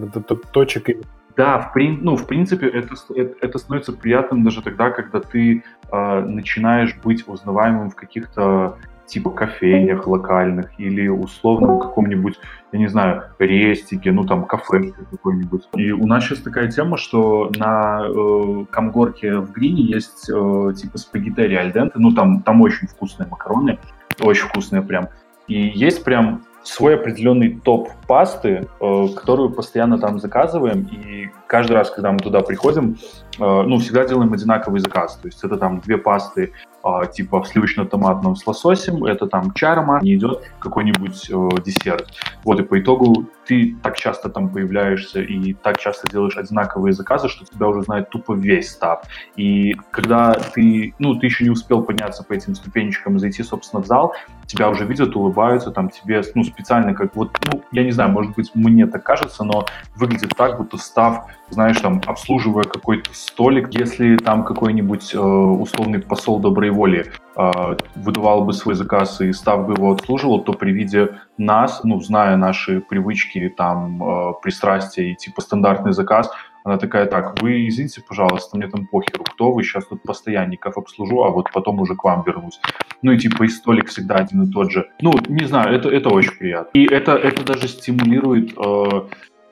точек 0.52 0.88
да, 1.36 1.58
в, 1.58 1.74
прин, 1.74 1.98
ну, 2.02 2.16
в 2.16 2.26
принципе, 2.26 2.66
это, 2.66 2.94
это, 3.14 3.34
это 3.42 3.58
становится 3.58 3.92
приятным 3.92 4.42
даже 4.42 4.62
тогда, 4.62 4.90
когда 4.90 5.20
ты 5.20 5.62
э, 5.92 6.20
начинаешь 6.20 6.96
быть 7.04 7.28
узнаваемым 7.28 7.90
в 7.90 7.94
каких-то 7.94 8.78
типа 9.06 9.30
кофейнях 9.30 10.06
локальных 10.06 10.78
или 10.78 11.08
условном 11.08 11.80
каком-нибудь, 11.80 12.38
я 12.72 12.78
не 12.78 12.88
знаю, 12.88 13.24
рестике, 13.38 14.12
ну 14.12 14.24
там 14.24 14.44
кафе 14.44 14.92
какой-нибудь. 15.10 15.68
И 15.76 15.92
у 15.92 16.06
нас 16.06 16.24
сейчас 16.24 16.40
такая 16.40 16.70
тема, 16.70 16.96
что 16.96 17.50
на 17.56 18.06
э, 18.06 18.64
Камгорке 18.70 19.36
в 19.36 19.52
Грине 19.52 19.82
есть 19.82 20.28
э, 20.28 20.72
типа 20.76 20.98
спагеттери 20.98 21.54
альденте, 21.54 21.94
ну 21.96 22.12
там, 22.12 22.42
там 22.42 22.60
очень 22.60 22.88
вкусные 22.88 23.28
макароны, 23.28 23.78
очень 24.20 24.48
вкусные 24.48 24.82
прям. 24.82 25.08
И 25.46 25.68
есть 25.68 26.04
прям 26.04 26.42
свой 26.64 26.96
определенный 26.96 27.60
топ 27.60 27.90
пасты, 28.08 28.66
э, 28.80 29.06
которую 29.14 29.50
постоянно 29.50 29.98
там 29.98 30.18
заказываем, 30.18 30.82
и 30.82 31.30
каждый 31.46 31.72
раз, 31.72 31.90
когда 31.90 32.12
мы 32.12 32.18
туда 32.18 32.40
приходим, 32.40 32.96
э, 33.38 33.62
ну, 33.62 33.78
всегда 33.78 34.04
делаем 34.04 34.32
одинаковый 34.32 34.80
заказ. 34.80 35.16
То 35.16 35.28
есть 35.28 35.42
это 35.44 35.56
там 35.56 35.80
две 35.80 35.96
пасты 35.96 36.52
э, 36.84 36.88
типа 37.12 37.42
в 37.42 37.48
сливочно-томатном 37.48 38.36
с 38.36 38.46
лососем, 38.46 39.04
это 39.04 39.26
там 39.26 39.52
чарма, 39.52 40.00
не 40.02 40.16
идет 40.16 40.42
какой-нибудь 40.58 41.30
э, 41.30 41.48
десерт. 41.64 42.08
Вот 42.44 42.60
и 42.60 42.62
по 42.62 42.80
итогу 42.80 43.26
ты 43.46 43.76
так 43.82 43.96
часто 43.96 44.28
там 44.28 44.48
появляешься 44.48 45.20
и 45.20 45.54
так 45.54 45.78
часто 45.78 46.10
делаешь 46.10 46.36
одинаковые 46.36 46.92
заказы, 46.92 47.28
что 47.28 47.44
тебя 47.44 47.68
уже 47.68 47.82
знает 47.82 48.10
тупо 48.10 48.34
весь 48.34 48.70
став. 48.70 49.04
И 49.36 49.74
когда 49.90 50.34
ты, 50.34 50.94
ну, 50.98 51.14
ты 51.14 51.26
еще 51.26 51.44
не 51.44 51.50
успел 51.50 51.82
подняться 51.82 52.24
по 52.24 52.32
этим 52.32 52.54
ступенечкам 52.54 53.16
и 53.16 53.18
зайти, 53.18 53.42
собственно, 53.42 53.82
в 53.82 53.86
зал, 53.86 54.14
тебя 54.46 54.68
уже 54.68 54.84
видят, 54.84 55.14
улыбаются, 55.16 55.70
там 55.70 55.90
тебе, 55.90 56.22
ну, 56.34 56.44
специально 56.44 56.94
как 56.94 57.14
вот, 57.14 57.36
ну, 57.52 57.62
я 57.72 57.84
не 57.84 57.92
знаю, 57.92 58.10
может 58.10 58.34
быть, 58.34 58.50
мне 58.54 58.86
так 58.86 59.02
кажется, 59.04 59.44
но 59.44 59.66
выглядит 59.94 60.32
так, 60.36 60.58
будто 60.58 60.76
став, 60.76 61.26
знаешь, 61.50 61.78
там, 61.80 62.00
обслуживая 62.06 62.64
какой-то 62.64 63.10
столик, 63.12 63.68
если 63.72 64.16
там 64.16 64.44
какой-нибудь 64.44 65.14
э, 65.14 65.18
условный 65.18 66.00
посол 66.00 66.40
доброй 66.40 66.70
воли 66.70 67.12
э, 67.36 67.76
выдавал 67.94 68.44
бы 68.44 68.52
свой 68.52 68.74
заказ 68.74 69.20
и 69.20 69.32
став 69.32 69.66
бы 69.66 69.74
его 69.74 69.92
обслуживал, 69.92 70.42
то 70.42 70.52
при 70.52 70.72
виде 70.72 71.18
нас, 71.38 71.82
ну, 71.84 72.00
зная 72.00 72.36
наши 72.36 72.80
привычки, 72.80 73.52
там, 73.56 74.02
э, 74.02 74.32
пристрастия 74.42 75.12
и 75.12 75.14
типа 75.14 75.40
стандартный 75.40 75.92
заказ, 75.92 76.30
она 76.64 76.78
такая, 76.78 77.06
так, 77.06 77.40
вы 77.40 77.68
извините, 77.68 78.02
пожалуйста, 78.06 78.56
мне 78.56 78.66
там 78.66 78.88
похеру, 78.88 79.22
кто 79.22 79.52
вы, 79.52 79.62
сейчас 79.62 79.86
тут 79.86 80.02
постоянников 80.02 80.76
обслужу, 80.76 81.22
а 81.22 81.30
вот 81.30 81.52
потом 81.52 81.80
уже 81.80 81.94
к 81.94 82.02
вам 82.02 82.24
вернусь. 82.26 82.60
Ну 83.02 83.12
и 83.12 83.18
типа 83.18 83.44
и 83.44 83.48
столик 83.48 83.88
всегда 83.88 84.16
один 84.16 84.42
и 84.42 84.50
тот 84.50 84.72
же. 84.72 84.90
Ну, 85.00 85.12
не 85.28 85.44
знаю, 85.44 85.72
это, 85.72 85.88
это 85.88 86.08
очень 86.08 86.36
приятно. 86.36 86.70
И 86.74 86.84
это, 86.84 87.12
это 87.12 87.44
даже 87.44 87.68
стимулирует 87.68 88.52
э, 88.58 89.02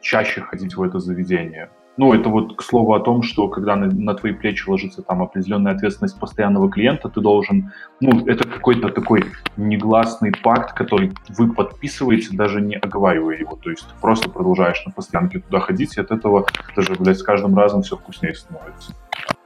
чаще 0.00 0.40
ходить 0.40 0.76
в 0.76 0.82
это 0.82 0.98
заведение. 0.98 1.70
Ну, 1.96 2.12
это 2.12 2.28
вот 2.28 2.56
к 2.56 2.62
слову 2.62 2.94
о 2.94 3.00
том, 3.00 3.22
что 3.22 3.48
когда 3.48 3.76
на, 3.76 3.86
на 3.86 4.14
твои 4.14 4.32
плечи 4.32 4.68
ложится 4.68 5.02
там 5.02 5.22
определенная 5.22 5.74
ответственность 5.74 6.18
постоянного 6.18 6.68
клиента, 6.68 7.08
ты 7.08 7.20
должен, 7.20 7.72
ну, 8.00 8.26
это 8.26 8.48
какой-то 8.48 8.88
такой 8.88 9.26
негласный 9.56 10.32
пакт, 10.42 10.72
который 10.72 11.12
вы 11.28 11.52
подписываете, 11.52 12.36
даже 12.36 12.60
не 12.60 12.74
оговаривая 12.74 13.36
его. 13.38 13.56
То 13.62 13.70
есть 13.70 13.86
ты 13.86 13.94
просто 14.00 14.28
продолжаешь 14.28 14.84
на 14.84 14.92
постоянке 14.92 15.38
туда 15.38 15.60
ходить, 15.60 15.96
и 15.96 16.00
от 16.00 16.10
этого 16.10 16.46
даже, 16.74 16.94
блядь, 16.94 17.18
с 17.18 17.22
каждым 17.22 17.56
разом 17.56 17.82
все 17.82 17.96
вкуснее 17.96 18.34
становится. 18.34 18.92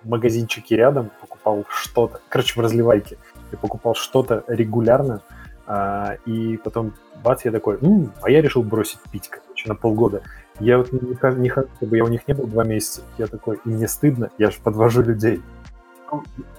В 0.03 0.09
магазинчике 0.09 0.77
рядом 0.77 1.11
покупал 1.21 1.67
что-то, 1.69 2.21
короче, 2.31 2.59
в 2.59 2.63
разливайке. 2.63 3.19
Я 3.53 3.59
покупал 3.59 3.95
что-то 3.95 4.45
регулярно, 4.49 5.21
а, 5.67 6.15
и 6.25 6.57
потом, 6.57 6.95
бац, 7.23 7.45
я 7.45 7.51
такой, 7.51 7.79
М, 7.83 8.11
а 8.23 8.31
я 8.31 8.41
решил 8.41 8.63
бросить 8.63 9.01
пить, 9.13 9.29
короче, 9.29 9.69
на 9.69 9.75
полгода. 9.75 10.23
Я 10.61 10.79
вот 10.79 10.93
не, 10.93 11.01
не, 11.01 11.41
не 11.41 11.49
хочу, 11.49 11.69
чтобы 11.77 11.97
я 11.97 12.05
у 12.05 12.09
них 12.09 12.27
не 12.27 12.35
был 12.35 12.47
два 12.47 12.65
месяца. 12.65 13.03
Я 13.17 13.27
такой, 13.27 13.59
и 13.65 13.69
мне 13.69 13.89
стыдно, 13.89 14.31
я 14.39 14.51
же 14.51 14.59
подвожу 14.63 15.03
людей. 15.03 15.41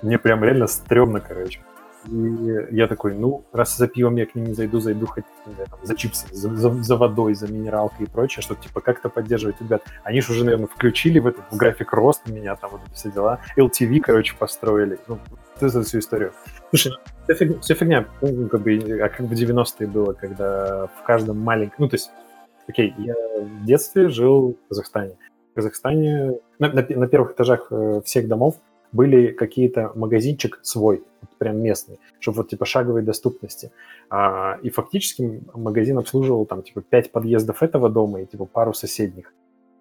Мне 0.01 0.19
прям 0.19 0.43
реально 0.43 0.67
стрёмно, 0.67 1.19
короче. 1.19 1.59
И 2.07 2.67
я 2.71 2.87
такой, 2.87 3.13
ну, 3.13 3.43
раз 3.51 3.75
за 3.75 3.87
пивом 3.87 4.15
я 4.15 4.25
к 4.25 4.33
ним 4.33 4.45
не 4.45 4.53
зайду, 4.53 4.79
зайду 4.79 5.05
хоть 5.05 5.25
знаю, 5.45 5.69
там, 5.69 5.79
за 5.83 5.95
чипсами, 5.95 6.33
за, 6.33 6.55
за, 6.55 6.71
за 6.71 6.95
водой, 6.95 7.33
за 7.33 7.51
минералкой 7.51 8.05
и 8.05 8.09
прочее, 8.09 8.41
чтобы, 8.41 8.61
типа, 8.61 8.79
как-то 8.79 9.09
поддерживать 9.09 9.59
ребят. 9.59 9.83
Они 10.03 10.21
же 10.21 10.31
уже, 10.31 10.45
наверное, 10.45 10.67
включили 10.67 11.19
в 11.19 11.27
этот 11.27 11.43
в 11.51 11.57
график 11.57 11.91
роста 11.91 12.31
меня, 12.31 12.55
там, 12.55 12.71
вот 12.71 12.81
все 12.93 13.11
дела. 13.11 13.39
LTV, 13.57 13.99
короче, 13.99 14.33
построили. 14.37 14.97
Ну, 15.07 15.19
эту 15.59 15.83
всю 15.83 15.99
историю. 15.99 16.31
Слушай, 16.69 16.93
все 17.25 17.35
фигня, 17.35 17.59
все 17.59 17.73
фигня. 17.73 18.05
Ну, 18.21 18.47
как 18.47 18.61
бы, 18.61 19.01
а 19.03 19.09
как 19.09 19.19
в 19.19 19.33
90-е 19.33 19.87
было, 19.87 20.13
когда 20.13 20.87
в 20.87 21.03
каждом 21.03 21.39
маленьком... 21.39 21.75
Ну, 21.79 21.89
то 21.89 21.95
есть 21.95 22.11
Окей, 22.69 22.93
я 22.99 23.15
в 23.39 23.65
детстве 23.65 24.09
жил 24.09 24.55
в 24.65 24.69
Казахстане. 24.69 25.17
В 25.53 25.55
Казахстане 25.55 26.39
на, 26.59 26.71
на, 26.71 26.85
на 26.87 27.07
первых 27.07 27.31
этажах 27.31 27.67
э, 27.71 28.01
всех 28.05 28.27
домов 28.27 28.57
были 28.91 29.31
какие-то 29.31 29.91
магазинчик 29.95 30.59
свой, 30.61 31.03
вот 31.21 31.31
прям 31.39 31.57
местный, 31.57 31.99
чтобы 32.19 32.37
вот 32.37 32.49
типа 32.49 32.65
шаговой 32.65 33.01
доступности. 33.01 33.71
А, 34.11 34.59
и 34.61 34.69
фактически 34.69 35.41
магазин 35.55 35.97
обслуживал 35.97 36.45
там 36.45 36.61
типа 36.61 36.81
пять 36.81 37.11
подъездов 37.11 37.63
этого 37.63 37.89
дома 37.89 38.21
и 38.21 38.27
типа 38.27 38.45
пару 38.45 38.75
соседних. 38.75 39.33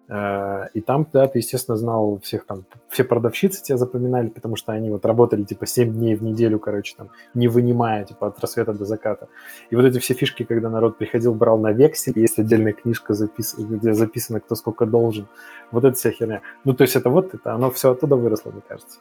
Э, 0.09 0.69
и 0.73 0.81
там, 0.81 1.07
да, 1.13 1.27
ты, 1.27 1.39
естественно, 1.39 1.77
знал 1.77 2.19
всех 2.23 2.45
там, 2.45 2.65
все 2.89 3.03
продавщицы 3.03 3.61
тебя 3.61 3.77
запоминали, 3.77 4.29
потому 4.29 4.55
что 4.55 4.71
они 4.71 4.89
вот 4.89 5.05
работали, 5.05 5.43
типа, 5.43 5.67
7 5.67 5.93
дней 5.93 6.15
в 6.15 6.23
неделю, 6.23 6.59
короче, 6.59 6.95
там, 6.97 7.09
не 7.35 7.47
вынимая, 7.47 8.05
типа, 8.05 8.27
от 8.27 8.39
рассвета 8.39 8.73
до 8.73 8.85
заката. 8.85 9.27
И 9.69 9.75
вот 9.75 9.85
эти 9.85 9.99
все 9.99 10.15
фишки, 10.15 10.43
когда 10.43 10.69
народ 10.69 10.97
приходил, 10.97 11.35
брал 11.35 11.59
на 11.59 11.71
вексель, 11.71 12.19
есть 12.19 12.39
отдельная 12.39 12.73
книжка, 12.73 13.13
запис... 13.13 13.55
где 13.57 13.93
записано, 13.93 14.39
кто 14.39 14.55
сколько 14.55 14.85
должен. 14.87 15.27
Вот 15.71 15.85
эта 15.85 15.95
вся 15.95 16.11
херня. 16.11 16.41
Ну, 16.65 16.73
то 16.73 16.83
есть 16.83 16.95
это 16.95 17.09
вот, 17.11 17.35
это, 17.35 17.53
оно 17.53 17.69
все 17.69 17.91
оттуда 17.91 18.15
выросло, 18.15 18.49
мне 18.51 18.61
кажется. 18.67 18.99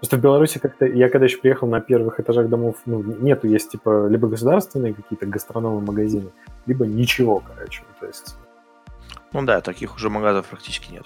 Просто 0.00 0.16
в 0.16 0.20
Беларуси 0.20 0.58
как-то, 0.58 0.84
я 0.84 1.08
когда 1.08 1.26
еще 1.26 1.38
приехал 1.38 1.68
на 1.68 1.80
первых 1.80 2.18
этажах 2.18 2.48
домов, 2.48 2.74
ну, 2.86 3.00
нету, 3.00 3.46
есть, 3.46 3.70
типа, 3.70 4.08
либо 4.08 4.26
государственные 4.26 4.94
какие-то 4.94 5.26
гастрономы 5.26 5.80
магазины, 5.80 6.30
либо 6.66 6.84
ничего, 6.84 7.40
короче. 7.46 7.84
То 8.00 8.06
есть 8.06 8.36
ну 9.32 9.42
да, 9.42 9.60
таких 9.60 9.96
уже 9.96 10.10
магазов 10.10 10.46
практически 10.46 10.92
нет. 10.92 11.04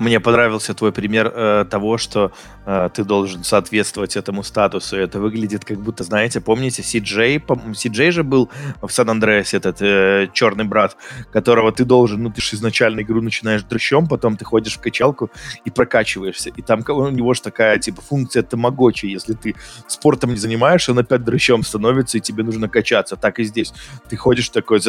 Мне 0.00 0.18
понравился 0.18 0.72
твой 0.72 0.92
пример 0.92 1.30
э, 1.34 1.66
того, 1.70 1.98
что 1.98 2.32
э, 2.64 2.88
ты 2.94 3.04
должен 3.04 3.44
соответствовать 3.44 4.16
этому 4.16 4.42
статусу. 4.42 4.96
Это 4.96 5.20
выглядит 5.20 5.66
как 5.66 5.78
будто, 5.78 6.04
знаете, 6.04 6.40
помните, 6.40 6.80
CJ, 6.80 7.44
CJ 7.46 8.10
же 8.10 8.24
был 8.24 8.48
в 8.80 8.88
Сан-Андреасе, 8.88 9.58
этот 9.58 9.82
э, 9.82 10.28
черный 10.32 10.64
брат, 10.64 10.96
которого 11.30 11.70
ты 11.70 11.84
должен, 11.84 12.22
ну 12.22 12.30
ты 12.30 12.40
же 12.40 12.56
изначально 12.56 13.02
игру 13.02 13.20
начинаешь 13.20 13.62
дрыщом, 13.62 14.06
потом 14.06 14.38
ты 14.38 14.44
ходишь 14.46 14.78
в 14.78 14.80
качалку 14.80 15.30
и 15.66 15.70
прокачиваешься. 15.70 16.48
И 16.48 16.62
там 16.62 16.82
у 16.88 17.10
него 17.10 17.34
же 17.34 17.42
такая, 17.42 17.78
типа, 17.78 18.00
функция 18.00 18.42
тамагочи. 18.42 19.04
Если 19.04 19.34
ты 19.34 19.54
спортом 19.86 20.30
не 20.30 20.36
занимаешься, 20.36 20.92
он 20.92 20.98
опять 20.98 21.24
дрыщом 21.24 21.62
становится, 21.62 22.16
и 22.16 22.22
тебе 22.22 22.42
нужно 22.42 22.70
качаться. 22.70 23.16
Так 23.16 23.38
и 23.38 23.44
здесь. 23.44 23.74
Ты 24.08 24.16
ходишь 24.16 24.48
такой, 24.48 24.80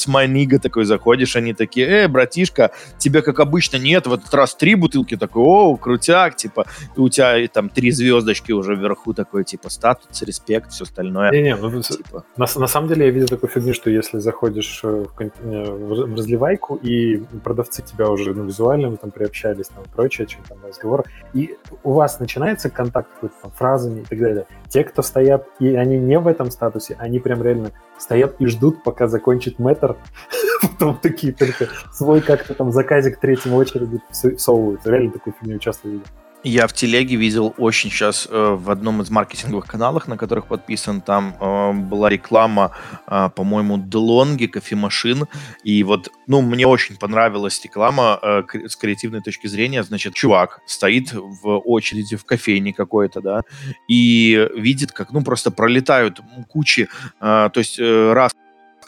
с 0.00 0.06
Майнига 0.06 0.58
такой 0.58 0.84
заходишь, 0.84 1.36
они 1.36 1.54
такие, 1.54 1.86
э, 1.86 2.08
братишка, 2.08 2.70
тебе 2.98 3.22
как 3.22 3.40
обычно 3.40 3.76
нет, 3.76 4.06
в 4.06 4.12
этот 4.12 4.32
раз 4.34 4.54
три 4.54 4.74
бутылки, 4.74 5.16
такой, 5.16 5.42
о, 5.42 5.76
крутяк, 5.76 6.36
типа, 6.36 6.66
у 6.96 7.08
тебя 7.08 7.38
и, 7.38 7.46
там 7.46 7.68
три 7.68 7.90
звездочки 7.90 8.52
уже 8.52 8.74
вверху, 8.74 9.14
такой, 9.14 9.44
типа, 9.44 9.70
статус, 9.70 10.22
респект, 10.22 10.72
все 10.72 10.84
остальное. 10.84 11.30
Не-не, 11.30 11.56
ну, 11.56 11.82
типа. 11.82 12.24
на, 12.36 12.46
на 12.56 12.66
самом 12.66 12.88
деле 12.88 13.06
я 13.06 13.10
видел 13.10 13.28
такую 13.28 13.50
фигню, 13.50 13.74
что 13.74 13.90
если 13.90 14.18
заходишь 14.18 14.80
э, 14.82 15.04
в, 15.16 15.20
э, 15.20 15.70
в 15.70 16.14
разливайку, 16.14 16.76
и 16.76 17.18
продавцы 17.44 17.82
тебя 17.82 18.08
уже 18.08 18.34
ну, 18.34 18.44
визуально 18.44 18.96
там 18.96 19.10
приобщались, 19.10 19.68
там, 19.68 19.84
прочее, 19.94 20.26
чем 20.26 20.42
там 20.48 20.58
разговор, 20.64 21.04
и 21.34 21.56
у 21.82 21.92
вас 21.92 22.20
начинается 22.20 22.70
контакт 22.70 23.08
какой-то 23.14 23.34
там 23.42 23.50
фразами 23.52 24.00
и 24.00 24.04
так 24.04 24.18
далее. 24.18 24.46
Те, 24.70 24.84
кто 24.84 25.02
стоят, 25.02 25.46
и 25.58 25.74
они 25.74 25.98
не 25.98 26.18
в 26.18 26.26
этом 26.26 26.50
статусе, 26.50 26.96
они 26.98 27.18
прям 27.18 27.42
реально 27.42 27.72
стоят 27.98 28.36
и 28.38 28.46
ждут, 28.46 28.82
пока 28.82 29.08
закончит 29.08 29.58
метр, 29.58 29.96
потом 30.62 30.96
такие 30.96 31.32
только 31.32 31.68
свой 31.92 32.20
как-то 32.20 32.54
там 32.54 32.72
заказик 32.72 33.18
третьем 33.18 33.54
очереди 33.54 34.00
всовывают. 34.10 34.86
Реально 34.86 35.10
такую 35.10 35.34
фигню 35.40 35.58
часто 35.58 35.88
видел. 35.88 36.06
Я 36.42 36.66
в 36.66 36.72
телеге 36.72 37.16
видел 37.16 37.54
очень 37.58 37.90
сейчас 37.90 38.26
э, 38.30 38.56
в 38.58 38.70
одном 38.70 39.02
из 39.02 39.10
маркетинговых 39.10 39.66
каналов, 39.66 40.08
на 40.08 40.16
которых 40.16 40.46
подписан, 40.46 41.02
там 41.02 41.36
э, 41.38 41.72
была 41.72 42.08
реклама, 42.08 42.74
э, 43.06 43.28
по-моему, 43.36 43.76
Делонги, 43.76 44.46
кофемашин. 44.46 45.26
И 45.64 45.84
вот, 45.84 46.08
ну, 46.26 46.40
мне 46.40 46.66
очень 46.66 46.96
понравилась 46.96 47.62
реклама 47.62 48.18
э, 48.22 48.42
с 48.66 48.74
креативной 48.76 49.20
точки 49.20 49.48
зрения. 49.48 49.82
Значит, 49.82 50.14
чувак 50.14 50.60
стоит 50.64 51.12
в 51.12 51.58
очереди 51.58 52.16
в 52.16 52.24
кофейне 52.24 52.72
какой-то, 52.72 53.20
да, 53.20 53.42
и 53.86 54.48
видит, 54.56 54.92
как, 54.92 55.12
ну, 55.12 55.22
просто 55.22 55.50
пролетают 55.50 56.20
кучи, 56.48 56.88
э, 57.20 57.50
то 57.52 57.58
есть 57.60 57.78
э, 57.78 58.12
раз 58.14 58.32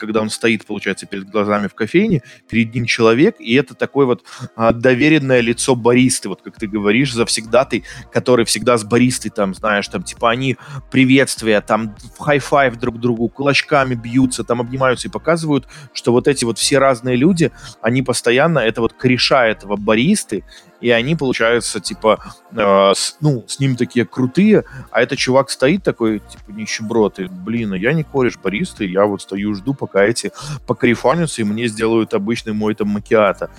когда 0.02 0.20
он 0.20 0.30
стоит, 0.30 0.66
получается, 0.66 1.06
перед 1.06 1.30
глазами 1.30 1.68
в 1.68 1.74
кофейне, 1.74 2.22
перед 2.48 2.74
ним 2.74 2.86
человек, 2.86 3.36
и 3.38 3.54
это 3.54 3.74
такое 3.74 4.04
вот 4.04 4.24
а, 4.56 4.72
доверенное 4.72 5.38
лицо 5.38 5.76
баристы, 5.76 6.28
вот 6.28 6.42
как 6.42 6.56
ты 6.56 6.66
говоришь, 6.66 7.14
завсегдатый, 7.14 7.84
который 8.10 8.44
всегда 8.44 8.76
с 8.76 8.82
баристой, 8.82 9.30
там, 9.30 9.54
знаешь, 9.54 9.86
там, 9.86 10.02
типа, 10.02 10.28
они 10.28 10.56
приветствия, 10.90 11.60
там, 11.60 11.94
high 12.18 12.47
five 12.47 12.76
друг 12.80 12.98
другу, 12.98 13.28
кулачками 13.28 13.94
бьются, 13.94 14.42
там, 14.42 14.60
обнимаются 14.60 15.06
и 15.06 15.10
показывают, 15.10 15.68
что 15.92 16.10
вот 16.10 16.26
эти 16.26 16.44
вот 16.44 16.58
все 16.58 16.78
разные 16.78 17.14
люди, 17.14 17.52
они 17.80 18.02
постоянно, 18.02 18.58
это 18.58 18.80
вот 18.80 18.94
кореша 18.94 19.46
этого 19.46 19.76
баристы, 19.76 20.42
и 20.82 20.90
они, 20.90 21.14
получается, 21.14 21.80
типа, 21.80 22.18
э, 22.52 22.92
с, 22.94 23.16
ну, 23.20 23.44
с 23.46 23.60
ним 23.60 23.76
такие 23.76 24.04
крутые, 24.04 24.64
а 24.90 25.00
этот 25.00 25.18
чувак 25.18 25.48
стоит 25.48 25.84
такой, 25.84 26.18
типа, 26.18 26.50
нищеброд, 26.50 27.20
и, 27.20 27.28
блин, 27.28 27.72
а 27.72 27.76
я 27.76 27.92
не 27.92 28.02
кореш 28.02 28.36
баристы, 28.36 28.84
я 28.84 29.06
вот 29.06 29.22
стою, 29.22 29.54
жду, 29.54 29.74
пока 29.74 30.04
эти 30.04 30.32
покарифанятся, 30.66 31.40
и 31.40 31.44
мне 31.44 31.68
сделают 31.68 32.14
обычный 32.14 32.52
мой 32.52 32.74
там 32.74 32.88
макиато. 32.88 33.50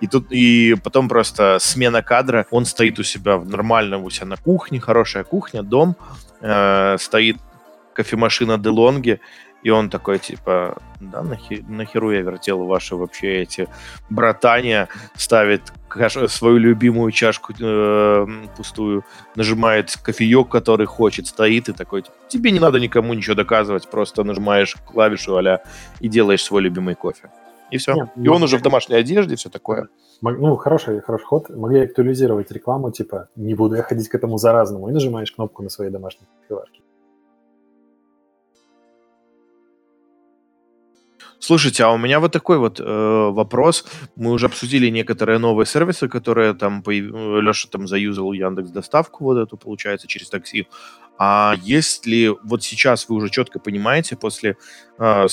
И 0.00 0.06
тут, 0.06 0.32
и 0.32 0.74
потом 0.82 1.08
просто 1.08 1.58
смена 1.60 2.02
кадра, 2.02 2.46
он 2.50 2.64
стоит 2.64 2.98
у 2.98 3.02
себя 3.02 3.36
в 3.36 3.46
нормальном, 3.46 4.04
у 4.04 4.10
себя 4.10 4.26
на 4.26 4.36
кухне, 4.36 4.80
хорошая 4.80 5.24
кухня, 5.24 5.62
дом, 5.62 5.96
э, 6.40 6.96
стоит 6.98 7.36
кофемашина 7.92 8.56
Делонги, 8.56 9.20
и 9.62 9.70
он 9.70 9.90
такой, 9.90 10.18
типа, 10.18 10.78
да, 11.00 11.22
нахи, 11.22 11.64
нахеру 11.68 12.12
я 12.12 12.22
вертел 12.22 12.64
ваши 12.64 12.96
вообще 12.96 13.42
эти 13.42 13.68
братания, 14.08 14.88
ставит 15.14 15.72
свою 16.28 16.58
любимую 16.58 17.10
чашку 17.10 17.52
э, 17.60 18.26
пустую, 18.56 19.04
нажимает 19.36 19.96
кофеек, 20.02 20.48
который 20.48 20.86
хочет, 20.86 21.26
стоит 21.26 21.68
и 21.68 21.72
такой, 21.72 22.02
типа, 22.02 22.16
тебе 22.28 22.50
не 22.50 22.60
надо 22.60 22.80
никому 22.80 23.14
ничего 23.14 23.34
доказывать, 23.34 23.88
просто 23.90 24.24
нажимаешь 24.24 24.76
клавишу 24.86 25.36
а 25.36 25.62
и 26.00 26.08
делаешь 26.08 26.42
свой 26.42 26.62
любимый 26.62 26.94
кофе. 26.94 27.30
И 27.70 27.78
все. 27.78 27.94
Нет, 27.94 28.08
и 28.16 28.28
он 28.28 28.42
уже 28.42 28.58
в 28.58 28.62
домашней 28.62 28.96
одежде, 28.96 29.36
все 29.36 29.48
такое. 29.48 29.88
Ну, 30.22 30.56
хороший, 30.56 31.00
хороший 31.00 31.24
ход. 31.24 31.50
Могли 31.50 31.80
актуализировать 31.80 32.50
рекламу, 32.50 32.90
типа, 32.90 33.28
не 33.36 33.54
буду 33.54 33.76
я 33.76 33.82
ходить 33.82 34.08
к 34.08 34.14
этому 34.14 34.38
заразному, 34.38 34.88
и 34.88 34.92
нажимаешь 34.92 35.32
кнопку 35.32 35.62
на 35.62 35.68
своей 35.68 35.90
домашней 35.90 36.26
кофеварке. 36.42 36.80
Слушайте, 41.40 41.84
а 41.84 41.90
у 41.90 41.96
меня 41.96 42.20
вот 42.20 42.32
такой 42.32 42.58
вот 42.58 42.80
э, 42.80 42.84
вопрос. 42.84 43.86
Мы 44.14 44.30
уже 44.30 44.46
обсудили 44.46 44.88
некоторые 44.90 45.38
новые 45.38 45.66
сервисы, 45.66 46.06
которые 46.06 46.52
там 46.52 46.82
появ... 46.82 47.42
Леша 47.42 47.68
там 47.70 47.88
заюзал 47.88 48.32
Яндекс 48.34 48.70
доставку 48.70 49.24
вот 49.24 49.38
эту, 49.38 49.56
получается, 49.56 50.06
через 50.06 50.28
такси. 50.28 50.68
А 51.18 51.54
если 51.62 52.34
вот 52.44 52.62
сейчас 52.62 53.08
вы 53.08 53.16
уже 53.16 53.30
четко 53.30 53.58
понимаете 53.58 54.16
после 54.16 54.58
э, 54.98 55.26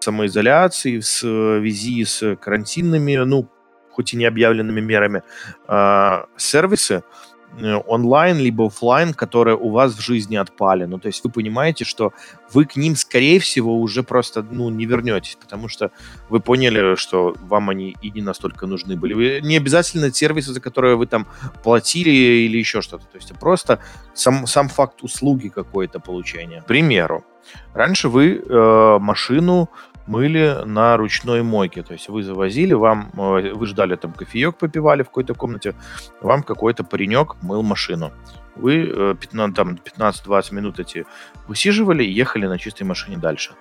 самоизоляции 0.00 0.98
в 0.98 1.06
связи 1.06 2.04
с 2.04 2.36
карантинными, 2.36 3.16
ну, 3.18 3.48
хоть 3.90 4.12
и 4.12 4.16
не 4.16 4.24
объявленными 4.24 4.80
мерами, 4.80 5.22
э, 5.68 6.24
сервисы, 6.36 6.94
Э, 6.94 7.33
онлайн 7.86 8.38
либо 8.38 8.66
офлайн, 8.66 9.14
которые 9.14 9.56
у 9.56 9.70
вас 9.70 9.94
в 9.94 10.00
жизни 10.00 10.36
отпали. 10.36 10.84
Ну, 10.84 10.98
то 10.98 11.06
есть 11.06 11.22
вы 11.24 11.30
понимаете, 11.30 11.84
что 11.84 12.12
вы 12.52 12.64
к 12.64 12.76
ним, 12.76 12.96
скорее 12.96 13.38
всего, 13.38 13.78
уже 13.80 14.02
просто 14.02 14.42
ну, 14.42 14.70
не 14.70 14.86
вернетесь, 14.86 15.36
потому 15.40 15.68
что 15.68 15.90
вы 16.28 16.40
поняли, 16.40 16.96
что 16.96 17.34
вам 17.40 17.70
они 17.70 17.96
и 18.02 18.10
не 18.10 18.22
настолько 18.22 18.66
нужны 18.66 18.96
были. 18.96 19.14
Вы, 19.14 19.40
не 19.42 19.56
обязательно 19.56 20.12
сервисы, 20.12 20.52
за 20.52 20.60
которые 20.60 20.96
вы 20.96 21.06
там 21.06 21.26
платили 21.62 22.10
или 22.10 22.58
еще 22.58 22.80
что-то. 22.80 23.04
То 23.04 23.18
есть 23.18 23.32
просто 23.38 23.78
сам, 24.14 24.46
сам 24.46 24.68
факт 24.68 25.02
услуги 25.02 25.48
какой-то 25.48 26.00
получения. 26.00 26.62
К 26.62 26.66
примеру, 26.66 27.24
раньше 27.72 28.08
вы 28.08 28.36
э, 28.36 28.98
машину 29.00 29.68
мыли 30.06 30.62
на 30.64 30.96
ручной 30.96 31.42
мойке. 31.42 31.82
То 31.82 31.92
есть 31.92 32.08
вы 32.08 32.22
завозили, 32.22 32.74
вам, 32.74 33.10
э, 33.16 33.52
вы 33.52 33.66
ждали 33.66 33.96
там 33.96 34.12
кофеек, 34.12 34.56
попивали 34.56 35.02
в 35.02 35.06
какой-то 35.06 35.34
комнате, 35.34 35.74
вам 36.20 36.42
какой-то 36.42 36.84
паренек 36.84 37.36
мыл 37.42 37.62
машину. 37.62 38.12
Вы 38.56 39.16
15, 39.20 39.58
э, 39.58 39.90
15-20 39.98 40.54
минут 40.54 40.78
эти 40.78 41.06
высиживали 41.48 42.04
и 42.04 42.10
ехали 42.10 42.46
на 42.46 42.58
чистой 42.58 42.84
машине 42.84 43.16
дальше. 43.16 43.54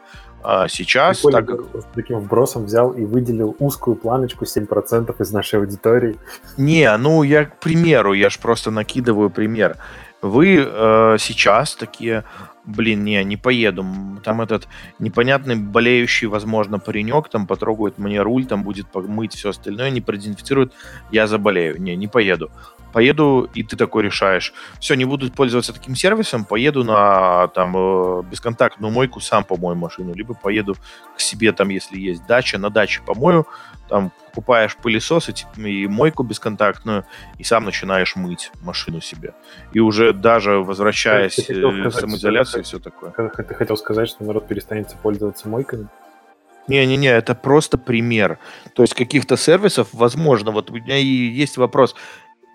А 0.44 0.68
сейчас... 0.68 1.22
Прикольно, 1.22 1.46
так 1.46 1.72
как... 1.72 1.94
Таким 1.94 2.20
вбросом 2.20 2.66
взял 2.66 2.92
и 2.92 3.06
выделил 3.06 3.56
узкую 3.60 3.96
планочку 3.96 4.46
7% 4.46 5.16
из 5.20 5.32
нашей 5.32 5.60
аудитории. 5.60 6.18
Не, 6.58 6.96
ну 6.98 7.24
я 7.24 7.46
к 7.46 7.60
примеру, 7.60 8.14
я 8.14 8.30
же 8.30 8.40
просто 8.40 8.70
накидываю 8.70 9.30
пример. 9.30 9.78
Вы 10.24 10.66
э, 10.66 11.18
сейчас 11.20 11.76
такие 11.76 12.24
блин, 12.66 13.04
не, 13.04 13.24
не 13.24 13.38
поеду. 13.38 13.86
Там 14.24 14.42
этот 14.42 14.68
непонятный 15.00 15.56
болеющий, 15.56 16.28
возможно, 16.28 16.80
паренек 16.80 17.30
там 17.30 17.46
потрогает 17.46 17.98
мне 17.98 18.22
руль, 18.22 18.46
там 18.46 18.64
будет 18.64 18.88
помыть 18.88 19.34
все 19.34 19.50
остальное, 19.50 19.90
не 19.90 20.02
продезинфицирует, 20.02 20.74
я 21.12 21.28
заболею. 21.28 21.82
Не, 21.82 21.96
не 21.96 22.08
поеду. 22.08 22.52
Поеду, 22.94 23.50
и 23.56 23.64
ты 23.64 23.76
такой 23.76 24.04
решаешь, 24.04 24.54
все, 24.80 24.94
не 24.94 25.06
буду 25.06 25.32
пользоваться 25.32 25.74
таким 25.74 25.96
сервисом, 25.96 26.46
поеду 26.46 26.84
на 26.84 27.48
там 27.48 27.74
э, 27.76 28.24
бесконтактную 28.30 28.94
мойку, 28.94 29.20
сам 29.20 29.44
помою 29.44 29.76
машину, 29.76 30.14
либо 30.14 30.36
поеду 30.36 30.76
к 31.16 31.20
себе, 31.20 31.52
там, 31.52 31.70
если 31.70 31.98
есть 32.00 32.26
дача, 32.28 32.60
на 32.60 32.70
даче 32.70 33.02
помою, 33.06 33.48
там 33.90 34.12
покупаешь 34.28 34.78
пылесос 34.78 35.30
и, 35.30 35.34
типа, 35.34 35.60
и 35.60 35.88
мойку 35.88 36.24
бесконтактную, 36.24 37.06
и 37.38 37.44
сам 37.44 37.66
начинаешь 37.66 38.16
мыть 38.16 38.52
машину 38.62 39.02
себе. 39.02 39.34
И 39.74 39.80
уже 39.80 40.14
даже 40.14 40.60
возвращаясь 40.60 41.38
в 41.50 41.92
самоизоляцию 41.92 42.62
и 42.62 42.64
все 42.64 42.80
такое. 42.80 43.12
Ты 43.12 43.54
хотел 43.56 43.76
сказать, 43.78 44.08
что 44.08 44.24
народ 44.24 44.48
перестанет 44.48 44.96
пользоваться 45.02 45.50
мойками? 45.50 45.88
Не-не-не, 46.68 47.10
это 47.10 47.36
просто 47.36 47.78
пример. 47.78 48.40
То 48.74 48.84
есть 48.84 48.94
каких-то 48.94 49.36
сервисов, 49.36 49.90
возможно, 49.92 50.52
вот 50.52 50.72
у 50.72 50.76
меня 50.76 50.98
и 50.98 51.06
есть 51.06 51.58
вопрос, 51.58 51.96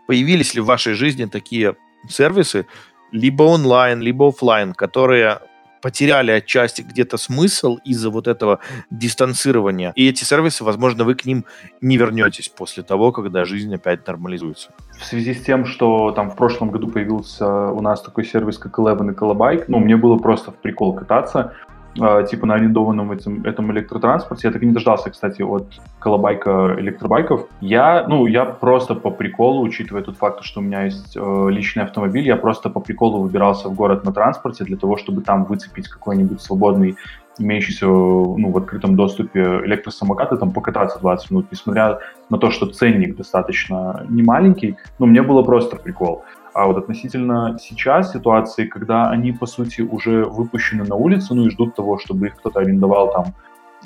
появились 0.08 0.54
ли 0.54 0.60
в 0.62 0.64
вашей 0.64 0.94
жизни 0.94 1.26
такие 1.26 1.76
сервисы, 2.08 2.66
либо 3.12 3.42
онлайн, 3.42 4.00
либо 4.00 4.28
офлайн, 4.28 4.72
которые 4.72 5.38
потеряли 5.82 6.30
отчасти 6.30 6.82
где-то 6.82 7.18
смысл 7.18 7.78
из-за 7.84 8.10
вот 8.10 8.26
этого 8.26 8.58
дистанцирования. 8.90 9.92
И 9.96 10.08
эти 10.08 10.24
сервисы, 10.24 10.64
возможно, 10.64 11.04
вы 11.04 11.14
к 11.14 11.26
ним 11.26 11.44
не 11.80 11.96
вернетесь 11.96 12.48
после 12.48 12.82
того, 12.82 13.12
когда 13.12 13.44
жизнь 13.44 13.72
опять 13.74 14.06
нормализуется. 14.06 14.70
В 14.98 15.04
связи 15.04 15.34
с 15.34 15.42
тем, 15.42 15.66
что 15.66 16.10
там 16.12 16.30
в 16.30 16.36
прошлом 16.36 16.70
году 16.70 16.88
появился 16.88 17.46
у 17.46 17.80
нас 17.80 18.02
такой 18.02 18.24
сервис, 18.24 18.58
как 18.58 18.78
Eleven 18.78 19.12
и 19.12 19.14
Колобайк, 19.14 19.68
ну, 19.68 19.78
мне 19.78 19.96
было 19.96 20.16
просто 20.18 20.50
в 20.50 20.56
прикол 20.56 20.94
кататься, 20.94 21.54
типа 21.94 22.46
на 22.46 22.54
арендованном 22.54 23.12
этом, 23.12 23.44
этом 23.44 23.72
электротранспорте. 23.72 24.48
Я 24.48 24.52
так 24.52 24.62
и 24.62 24.66
не 24.66 24.72
дождался, 24.72 25.10
кстати, 25.10 25.42
от 25.42 25.66
колобайка 25.98 26.76
электробайков. 26.78 27.46
Я, 27.60 28.06
ну, 28.08 28.26
я 28.26 28.44
просто 28.44 28.94
по 28.94 29.10
приколу, 29.10 29.62
учитывая 29.62 30.02
тот 30.02 30.16
факт, 30.16 30.44
что 30.44 30.60
у 30.60 30.62
меня 30.62 30.84
есть 30.84 31.16
э, 31.16 31.46
личный 31.50 31.84
автомобиль, 31.84 32.26
я 32.26 32.36
просто 32.36 32.70
по 32.70 32.80
приколу 32.80 33.22
выбирался 33.22 33.68
в 33.68 33.74
город 33.74 34.04
на 34.04 34.12
транспорте 34.12 34.64
для 34.64 34.76
того, 34.76 34.96
чтобы 34.96 35.22
там 35.22 35.44
выцепить 35.44 35.88
какой-нибудь 35.88 36.40
свободный 36.40 36.96
имеющийся 37.38 37.86
ну, 37.86 38.50
в 38.50 38.58
открытом 38.58 38.96
доступе 38.96 39.40
электросамокат 39.64 40.32
и 40.32 40.36
там 40.36 40.52
покататься 40.52 40.98
20 41.00 41.30
минут, 41.30 41.46
несмотря 41.50 42.00
на 42.30 42.38
то, 42.38 42.50
что 42.50 42.66
ценник 42.66 43.16
достаточно 43.16 44.04
немаленький, 44.08 44.76
ну, 44.98 45.06
мне 45.06 45.22
было 45.22 45.42
просто 45.42 45.76
прикол. 45.76 46.24
А 46.58 46.66
вот 46.66 46.76
относительно 46.76 47.56
сейчас 47.60 48.10
ситуации, 48.10 48.66
когда 48.66 49.10
они, 49.10 49.30
по 49.30 49.46
сути, 49.46 49.80
уже 49.82 50.24
выпущены 50.24 50.82
на 50.82 50.96
улицу, 50.96 51.36
ну 51.36 51.46
и 51.46 51.50
ждут 51.50 51.76
того, 51.76 51.98
чтобы 51.98 52.26
их 52.26 52.34
кто-то 52.34 52.58
арендовал 52.58 53.12
там 53.12 53.26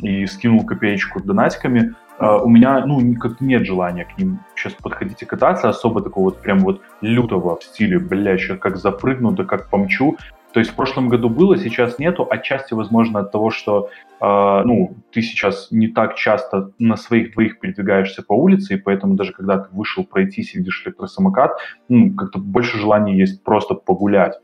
и 0.01 0.25
скинул 0.25 0.65
копеечку 0.65 1.21
донатиками, 1.21 1.95
Uh, 2.19 2.41
у 2.43 2.49
меня, 2.49 2.85
ну, 2.87 3.17
как 3.17 3.41
нет 3.41 3.65
желания 3.65 4.05
к 4.05 4.17
ним 4.19 4.39
сейчас 4.55 4.75
подходить 4.75 5.23
и 5.23 5.25
кататься, 5.25 5.71
особо 5.71 6.03
такого 6.03 6.27
вот 6.27 6.43
прям 6.43 6.61
вот 6.61 6.81
лютого 7.01 7.57
в 7.57 7.65
стиле, 7.65 7.99
бля, 7.99 8.37
сейчас 8.37 8.59
как 8.59 8.77
запрыгну, 8.77 9.33
да 9.33 9.45
как 9.45 9.71
помчу. 9.71 10.19
То 10.53 10.61
есть 10.61 10.73
в 10.73 10.75
прошлом 10.75 11.09
году 11.09 11.31
было, 11.31 11.57
сейчас 11.57 11.99
нету. 11.99 12.27
Отчасти, 12.31 12.75
возможно, 12.75 13.21
от 13.21 13.33
того, 13.33 13.51
что 13.51 13.89
э, 14.21 14.63
ну, 14.65 14.97
ты 15.11 15.23
сейчас 15.23 15.69
не 15.71 15.89
так 15.89 16.15
часто 16.15 16.73
на 16.79 16.97
своих 16.97 17.33
двоих 17.33 17.59
передвигаешься 17.59 18.23
по 18.23 18.35
улице, 18.35 18.75
и 18.75 18.77
поэтому 18.77 19.15
даже 19.15 19.33
когда 19.33 19.59
ты 19.59 19.75
вышел 19.75 20.05
пройтись 20.05 20.55
и 20.55 20.59
видишь 20.59 20.83
электросамокат, 20.85 21.53
ну, 21.89 22.15
как-то 22.15 22.39
больше 22.39 22.79
желания 22.79 23.19
есть 23.19 23.43
просто 23.43 23.75
погулять 23.75 24.39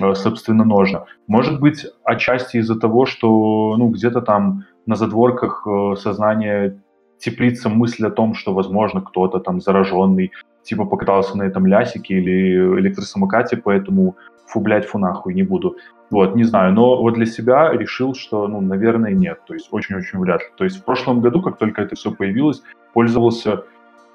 э, 0.00 0.14
собственно 0.14 0.64
ножно. 0.64 1.06
Может 1.26 1.60
быть, 1.60 1.86
отчасти 2.04 2.56
из-за 2.56 2.80
того, 2.80 3.04
что 3.04 3.76
ну, 3.76 3.90
где-то 3.90 4.22
там 4.22 4.64
на 4.86 4.96
задворках 4.96 5.66
э, 5.66 5.96
сознания 5.96 6.80
теплится 7.18 7.68
мысль 7.68 8.06
о 8.06 8.10
том, 8.10 8.34
что, 8.34 8.54
возможно, 8.54 9.00
кто-то 9.02 9.40
там 9.40 9.60
зараженный, 9.60 10.32
типа 10.62 10.86
покатался 10.86 11.36
на 11.36 11.42
этом 11.42 11.66
лясике 11.66 12.14
или 12.14 12.80
электросамокате, 12.80 13.56
поэтому 13.56 14.16
фу, 14.46 14.60
блядь, 14.60 14.86
фу 14.86 14.98
нахуй, 14.98 15.34
не 15.34 15.42
буду. 15.42 15.76
Вот, 16.10 16.36
не 16.36 16.44
знаю, 16.44 16.72
но 16.72 17.00
вот 17.00 17.14
для 17.14 17.26
себя 17.26 17.72
решил, 17.72 18.14
что, 18.14 18.46
ну, 18.46 18.60
наверное, 18.60 19.12
нет, 19.12 19.40
то 19.46 19.54
есть 19.54 19.68
очень-очень 19.70 20.18
вряд 20.18 20.42
ли. 20.42 20.48
То 20.56 20.64
есть 20.64 20.78
в 20.78 20.84
прошлом 20.84 21.20
году, 21.20 21.42
как 21.42 21.56
только 21.58 21.82
это 21.82 21.96
все 21.96 22.12
появилось, 22.12 22.62
пользовался 22.92 23.64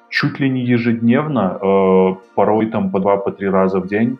чуть 0.09 0.39
ли 0.39 0.49
не 0.49 0.61
ежедневно, 0.61 1.59
э, 1.61 2.15
порой 2.35 2.67
там 2.67 2.89
по 2.91 2.99
два, 2.99 3.17
по 3.17 3.31
три 3.31 3.49
раза 3.49 3.79
в 3.79 3.87
день. 3.87 4.17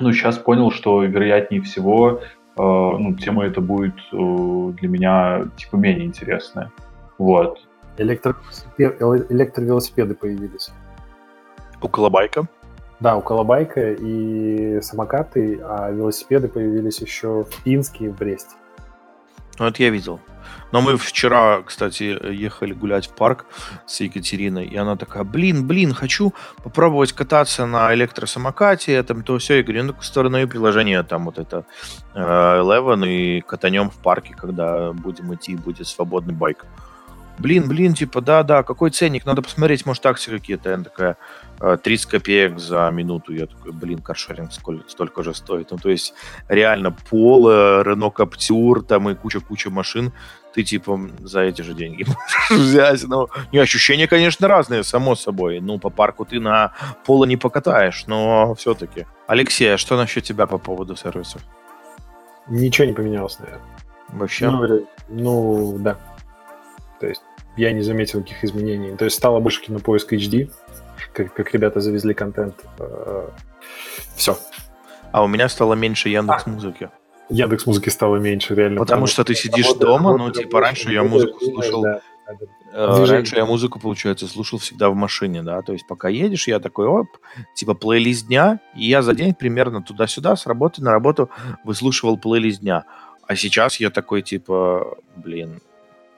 Но 0.00 0.12
сейчас 0.12 0.38
понял, 0.38 0.70
что 0.70 1.02
вероятнее 1.02 1.62
всего 1.62 2.20
ну, 2.56 3.14
тема 3.14 3.44
эта 3.44 3.60
будет 3.60 3.94
для 4.12 4.88
меня, 4.88 5.48
типа, 5.56 5.76
менее 5.76 6.06
интересная. 6.06 6.70
Вот. 7.18 7.60
Электровелосипеды 8.78 10.14
появились. 10.14 10.72
У 11.82 11.88
Колобайка? 11.88 12.46
Да, 13.00 13.16
у 13.16 13.22
Колобайка 13.22 13.92
и 13.92 14.80
самокаты, 14.80 15.60
а 15.62 15.90
велосипеды 15.90 16.48
появились 16.48 17.00
еще 17.00 17.44
в 17.44 17.62
Пинске 17.62 18.06
и 18.06 18.08
в 18.08 18.16
Бресте. 18.16 18.54
Ну, 19.58 19.66
это 19.66 19.82
я 19.82 19.90
видел. 19.90 20.20
Но 20.72 20.80
мы 20.80 20.96
вчера, 20.96 21.62
кстати, 21.62 22.18
ехали 22.32 22.72
гулять 22.72 23.06
в 23.06 23.14
парк 23.14 23.46
с 23.86 24.00
Екатериной, 24.00 24.66
и 24.66 24.76
она 24.76 24.96
такая, 24.96 25.22
блин, 25.22 25.66
блин, 25.66 25.94
хочу 25.94 26.34
попробовать 26.64 27.12
кататься 27.12 27.66
на 27.66 27.94
электросамокате, 27.94 29.00
там 29.04 29.22
то 29.22 29.38
все. 29.38 29.58
Я 29.58 29.62
говорю, 29.62 29.84
ну, 29.84 29.94
сторону 30.00 30.48
приложение, 30.48 31.02
там 31.04 31.26
вот 31.26 31.38
это 31.38 31.64
э, 32.14 32.18
Eleven, 32.18 33.06
и 33.06 33.40
катанем 33.42 33.90
в 33.90 33.96
парке, 33.98 34.34
когда 34.34 34.92
будем 34.92 35.32
идти, 35.34 35.54
будет 35.54 35.86
свободный 35.86 36.34
байк 36.34 36.66
блин, 37.38 37.68
блин, 37.68 37.94
типа, 37.94 38.20
да-да, 38.20 38.62
какой 38.62 38.90
ценник, 38.90 39.24
надо 39.26 39.42
посмотреть, 39.42 39.86
может, 39.86 40.04
акции 40.06 40.30
какие-то. 40.30 40.74
Она 40.74 40.84
такая, 40.84 41.16
30 41.82 42.06
«Э, 42.06 42.10
копеек 42.10 42.58
за 42.58 42.90
минуту. 42.90 43.32
Я 43.32 43.46
такой, 43.46 43.72
блин, 43.72 43.98
каршеринг 43.98 44.52
сколько, 44.52 44.88
столько 44.88 45.22
же 45.22 45.34
стоит. 45.34 45.70
Ну, 45.70 45.78
то 45.78 45.90
есть, 45.90 46.14
реально, 46.48 46.96
Поло, 47.10 47.82
Рено 47.82 48.10
Каптюр, 48.10 48.82
там 48.82 49.08
и 49.08 49.14
куча-куча 49.14 49.70
машин, 49.70 50.12
ты, 50.54 50.62
типа, 50.62 51.00
за 51.20 51.40
эти 51.40 51.62
же 51.62 51.74
деньги 51.74 52.04
можешь 52.50 52.64
взять. 52.64 53.04
Ну, 53.04 53.28
не, 53.52 53.58
ощущения, 53.58 54.06
конечно, 54.06 54.48
разные, 54.48 54.84
само 54.84 55.16
собой. 55.16 55.60
Ну, 55.60 55.78
по 55.78 55.90
парку 55.90 56.24
ты 56.24 56.40
на 56.40 56.72
Поло 57.04 57.24
не 57.24 57.36
покатаешь, 57.36 58.06
но 58.06 58.54
все-таки. 58.54 59.06
Алексей, 59.26 59.74
а 59.74 59.78
что 59.78 59.96
насчет 59.96 60.24
тебя 60.24 60.46
по 60.46 60.58
поводу 60.58 60.96
сервисов? 60.96 61.42
Ничего 62.46 62.86
не 62.86 62.92
поменялось, 62.92 63.38
наверное. 63.38 63.64
Вообще? 64.08 64.50
Ну, 64.50 64.86
ну 65.08 65.78
да. 65.78 65.98
То 67.04 67.08
есть 67.10 67.22
я 67.58 67.72
не 67.72 67.82
заметил 67.82 68.20
никаких 68.20 68.44
изменений. 68.44 68.96
То 68.96 69.04
есть 69.04 69.18
стало 69.18 69.38
больше 69.38 69.60
кинопоиск 69.60 70.14
HD, 70.14 70.50
как, 71.12 71.34
как 71.34 71.52
ребята 71.52 71.80
завезли 71.80 72.14
контент. 72.14 72.54
Э, 72.78 73.28
Все. 74.16 74.38
А 75.12 75.22
у 75.22 75.28
меня 75.28 75.50
стало 75.50 75.74
меньше 75.74 76.08
Яндекс 76.08 76.46
Музыки. 76.46 76.88
Яндекс 77.28 77.66
Музыки 77.66 77.90
стало 77.90 78.16
меньше, 78.16 78.54
реально. 78.54 78.80
Потому, 78.80 79.02
потому 79.02 79.06
что 79.06 79.22
ты 79.24 79.34
сидишь 79.34 79.66
работа, 79.66 79.86
дома, 79.86 80.12
работа, 80.12 80.24
ну, 80.24 80.32
типа, 80.32 80.60
раньше 80.60 80.92
я 80.92 81.04
музыку 81.04 81.44
слушал... 81.44 81.82
Да. 81.82 82.00
Э, 82.72 83.04
раньше 83.04 83.36
я 83.36 83.44
музыку, 83.44 83.78
получается, 83.78 84.26
слушал 84.26 84.58
всегда 84.58 84.88
в 84.88 84.94
машине, 84.94 85.42
да, 85.42 85.60
то 85.60 85.74
есть 85.74 85.86
пока 85.86 86.08
едешь, 86.08 86.48
я 86.48 86.58
такой, 86.58 86.86
оп, 86.86 87.08
типа 87.54 87.74
плейлист 87.74 88.28
дня, 88.28 88.60
и 88.74 88.86
я 88.86 89.02
за 89.02 89.14
день 89.14 89.34
примерно 89.34 89.82
туда-сюда 89.82 90.36
с 90.36 90.46
работы 90.46 90.82
на 90.82 90.90
работу 90.90 91.28
выслушивал 91.64 92.16
плейлист 92.16 92.60
дня. 92.60 92.84
А 93.26 93.36
сейчас 93.36 93.78
я 93.78 93.90
такой, 93.90 94.22
типа, 94.22 94.96
блин, 95.16 95.60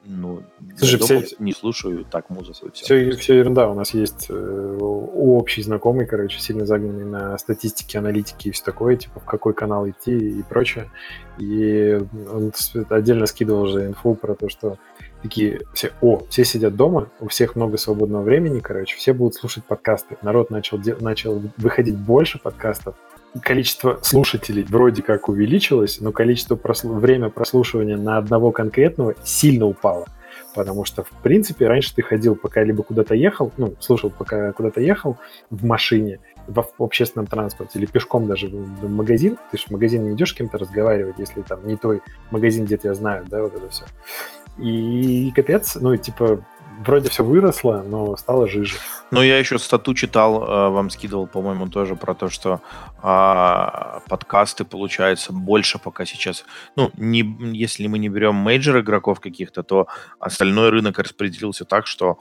ну, 0.06 0.42
Слушай, 0.76 1.00
все, 1.00 1.24
не 1.38 1.52
слушаю 1.52 2.04
так 2.04 2.30
музыку. 2.30 2.70
Все. 2.72 2.84
Все, 2.84 3.10
все 3.16 3.38
ерунда. 3.38 3.68
У 3.68 3.74
нас 3.74 3.92
есть 3.94 4.26
э, 4.28 4.78
общий 4.80 5.62
знакомый, 5.62 6.06
короче, 6.06 6.38
сильно 6.38 6.66
загнанный 6.66 7.04
на 7.04 7.36
статистике, 7.38 7.98
аналитике 7.98 8.50
и 8.50 8.52
все 8.52 8.64
такое, 8.64 8.96
типа 8.96 9.20
в 9.20 9.24
какой 9.24 9.54
канал 9.54 9.88
идти 9.88 10.16
и 10.16 10.42
прочее. 10.42 10.90
И 11.38 12.00
он 12.32 12.52
отдельно 12.88 13.26
скидывал 13.26 13.62
уже 13.62 13.86
инфу 13.86 14.14
про 14.14 14.34
то, 14.34 14.48
что 14.48 14.78
такие 15.22 15.62
все, 15.74 15.92
о, 16.00 16.22
все 16.28 16.44
сидят 16.44 16.76
дома, 16.76 17.08
у 17.20 17.28
всех 17.28 17.56
много 17.56 17.76
свободного 17.76 18.22
времени, 18.22 18.60
короче, 18.60 18.96
все 18.96 19.12
будут 19.12 19.34
слушать 19.34 19.64
подкасты. 19.64 20.16
Народ 20.22 20.50
начал, 20.50 20.80
начал 21.00 21.42
выходить 21.56 21.96
больше 21.96 22.38
подкастов, 22.38 22.94
количество 23.42 23.98
слушателей 24.02 24.64
вроде 24.64 25.02
как 25.02 25.28
увеличилось, 25.28 26.00
но 26.00 26.12
количество 26.12 26.56
прослу... 26.56 26.94
время 26.94 27.30
прослушивания 27.30 27.96
на 27.96 28.18
одного 28.18 28.52
конкретного 28.52 29.14
сильно 29.24 29.66
упало. 29.66 30.06
Потому 30.54 30.84
что, 30.84 31.02
в 31.04 31.10
принципе, 31.22 31.68
раньше 31.68 31.94
ты 31.94 32.02
ходил, 32.02 32.34
пока 32.34 32.64
либо 32.64 32.82
куда-то 32.82 33.14
ехал, 33.14 33.52
ну, 33.58 33.74
слушал, 33.78 34.10
пока 34.10 34.52
куда-то 34.52 34.80
ехал 34.80 35.18
в 35.50 35.64
машине, 35.66 36.18
в, 36.46 36.64
общественном 36.78 37.26
транспорте 37.26 37.78
или 37.78 37.86
пешком 37.86 38.26
даже 38.26 38.48
в 38.48 38.88
магазин. 38.88 39.36
Ты 39.50 39.58
же 39.58 39.64
в 39.66 39.70
магазин 39.70 40.04
не 40.04 40.14
идешь 40.14 40.30
с 40.30 40.34
кем-то 40.34 40.56
разговаривать, 40.58 41.16
если 41.18 41.42
там 41.42 41.66
не 41.66 41.76
той 41.76 42.00
магазин, 42.30 42.64
где 42.64 42.78
тебя 42.78 42.94
знают, 42.94 43.28
да, 43.28 43.42
вот 43.42 43.54
это 43.54 43.68
все. 43.68 43.84
И 44.58 45.30
капец, 45.34 45.76
ну, 45.76 45.94
типа, 45.96 46.42
вроде 46.78 47.10
все 47.10 47.24
выросло, 47.24 47.84
но 47.86 48.16
стало 48.16 48.46
жиже. 48.48 48.76
Ну, 49.10 49.22
я 49.22 49.38
еще 49.38 49.58
статью 49.58 49.94
читал, 49.94 50.42
э, 50.42 50.68
вам 50.70 50.90
скидывал, 50.90 51.26
по-моему, 51.26 51.68
тоже 51.68 51.94
про 51.94 52.14
то, 52.14 52.28
что 52.28 52.60
а, 53.02 54.00
подкасты, 54.08 54.64
получается, 54.64 55.32
больше 55.32 55.78
пока 55.78 56.04
сейчас. 56.04 56.44
Ну, 56.74 56.90
не, 56.96 57.22
если 57.52 57.86
мы 57.86 57.98
не 57.98 58.08
берем 58.08 58.34
major 58.34 58.80
игроков 58.80 59.20
каких-то, 59.20 59.62
то 59.62 59.86
остальной 60.18 60.70
рынок 60.70 60.98
распределился 60.98 61.64
так, 61.64 61.86
что 61.86 62.18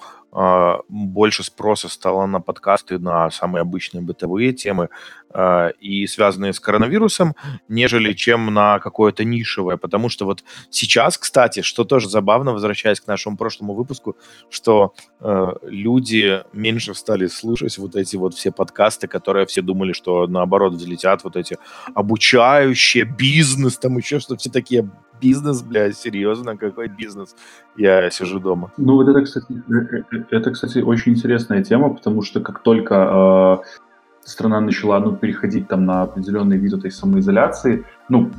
больше 0.89 1.43
спроса 1.43 1.87
стало 1.87 2.25
на 2.25 2.41
подкасты, 2.41 2.99
на 2.99 3.31
самые 3.31 3.61
обычные 3.61 4.01
бытовые 4.01 4.51
темы 4.51 4.89
а, 5.29 5.69
и 5.79 6.05
связанные 6.07 6.51
с 6.51 6.59
коронавирусом, 6.59 7.35
нежели 7.69 8.11
чем 8.11 8.53
на 8.53 8.79
какое-то 8.79 9.23
нишевое. 9.23 9.77
Потому 9.77 10.09
что 10.09 10.25
вот 10.25 10.43
сейчас, 10.69 11.17
кстати, 11.17 11.61
что 11.61 11.85
тоже 11.85 12.09
забавно, 12.09 12.51
возвращаясь 12.51 12.99
к 12.99 13.07
нашему 13.07 13.37
прошлому 13.37 13.73
выпуску, 13.73 14.17
что 14.49 14.93
э, 15.21 15.47
люди 15.63 16.43
меньше 16.51 16.93
стали 16.95 17.27
слушать 17.27 17.77
вот 17.77 17.95
эти 17.95 18.17
вот 18.17 18.33
все 18.33 18.51
подкасты, 18.51 19.07
которые 19.07 19.45
все 19.45 19.61
думали, 19.61 19.93
что 19.93 20.27
наоборот 20.27 20.73
взлетят 20.73 21.23
вот 21.23 21.37
эти 21.37 21.57
обучающие, 21.93 23.05
бизнес, 23.05 23.77
там 23.77 23.97
еще 23.97 24.19
что 24.19 24.35
все 24.35 24.49
такие 24.49 24.89
бизнес, 25.21 25.61
блядь, 25.61 25.97
серьезно, 25.97 26.57
какой 26.57 26.87
бизнес? 26.87 27.35
Я 27.75 28.09
сижу 28.09 28.39
дома. 28.39 28.71
Ну, 28.77 28.95
вот 28.95 29.07
это, 29.07 29.21
кстати, 29.21 29.45
э, 29.51 30.03
э, 30.11 30.23
это, 30.31 30.51
кстати, 30.51 30.79
очень 30.79 31.13
интересная 31.13 31.63
тема, 31.63 31.93
потому 31.93 32.21
что 32.21 32.39
как 32.41 32.59
только 32.59 33.61
э, 33.63 34.27
страна 34.27 34.59
начала, 34.61 34.99
ну, 34.99 35.15
переходить 35.15 35.67
там 35.67 35.85
на 35.85 36.03
определенный 36.03 36.57
вид 36.57 36.73
этой 36.73 36.91
самоизоляции, 36.91 37.85
ну, 38.09 38.31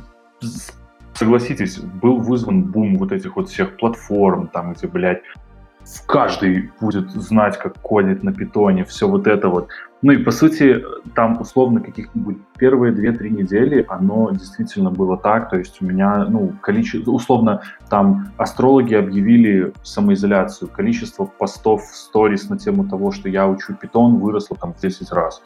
согласитесь, 1.13 1.79
был 1.79 2.17
вызван 2.17 2.63
бум 2.63 2.97
вот 2.97 3.11
этих 3.11 3.35
вот 3.35 3.49
всех 3.49 3.77
платформ, 3.77 4.47
там, 4.47 4.73
где, 4.73 4.87
блядь, 4.87 5.23
каждый 6.05 6.71
будет 6.79 7.09
знать, 7.11 7.57
как 7.57 7.79
кодить 7.81 8.23
на 8.23 8.33
питоне, 8.33 8.83
все 8.83 9.07
вот 9.07 9.27
это 9.27 9.49
вот. 9.49 9.69
Ну 10.03 10.11
и 10.11 10.17
по 10.17 10.29
сути, 10.29 10.83
там 11.15 11.41
условно 11.41 11.81
каких-нибудь 11.81 12.37
первые 12.57 12.93
2-3 12.93 13.29
недели 13.29 13.85
оно 13.89 14.29
действительно 14.31 14.91
было 14.91 15.17
так, 15.17 15.49
то 15.49 15.57
есть 15.57 15.81
у 15.81 15.85
меня, 15.85 16.25
ну, 16.29 16.53
количество, 16.61 17.11
условно, 17.11 17.61
там 17.89 18.31
астрологи 18.37 18.93
объявили 18.93 19.73
самоизоляцию, 19.81 20.69
количество 20.69 21.25
постов 21.25 21.83
в 21.83 21.95
сторис 21.95 22.47
на 22.49 22.59
тему 22.59 22.87
того, 22.87 23.11
что 23.11 23.27
я 23.27 23.47
учу 23.47 23.73
питон, 23.73 24.19
выросло 24.19 24.55
там 24.55 24.73
в 24.73 24.79
10 24.79 25.11
раз. 25.11 25.41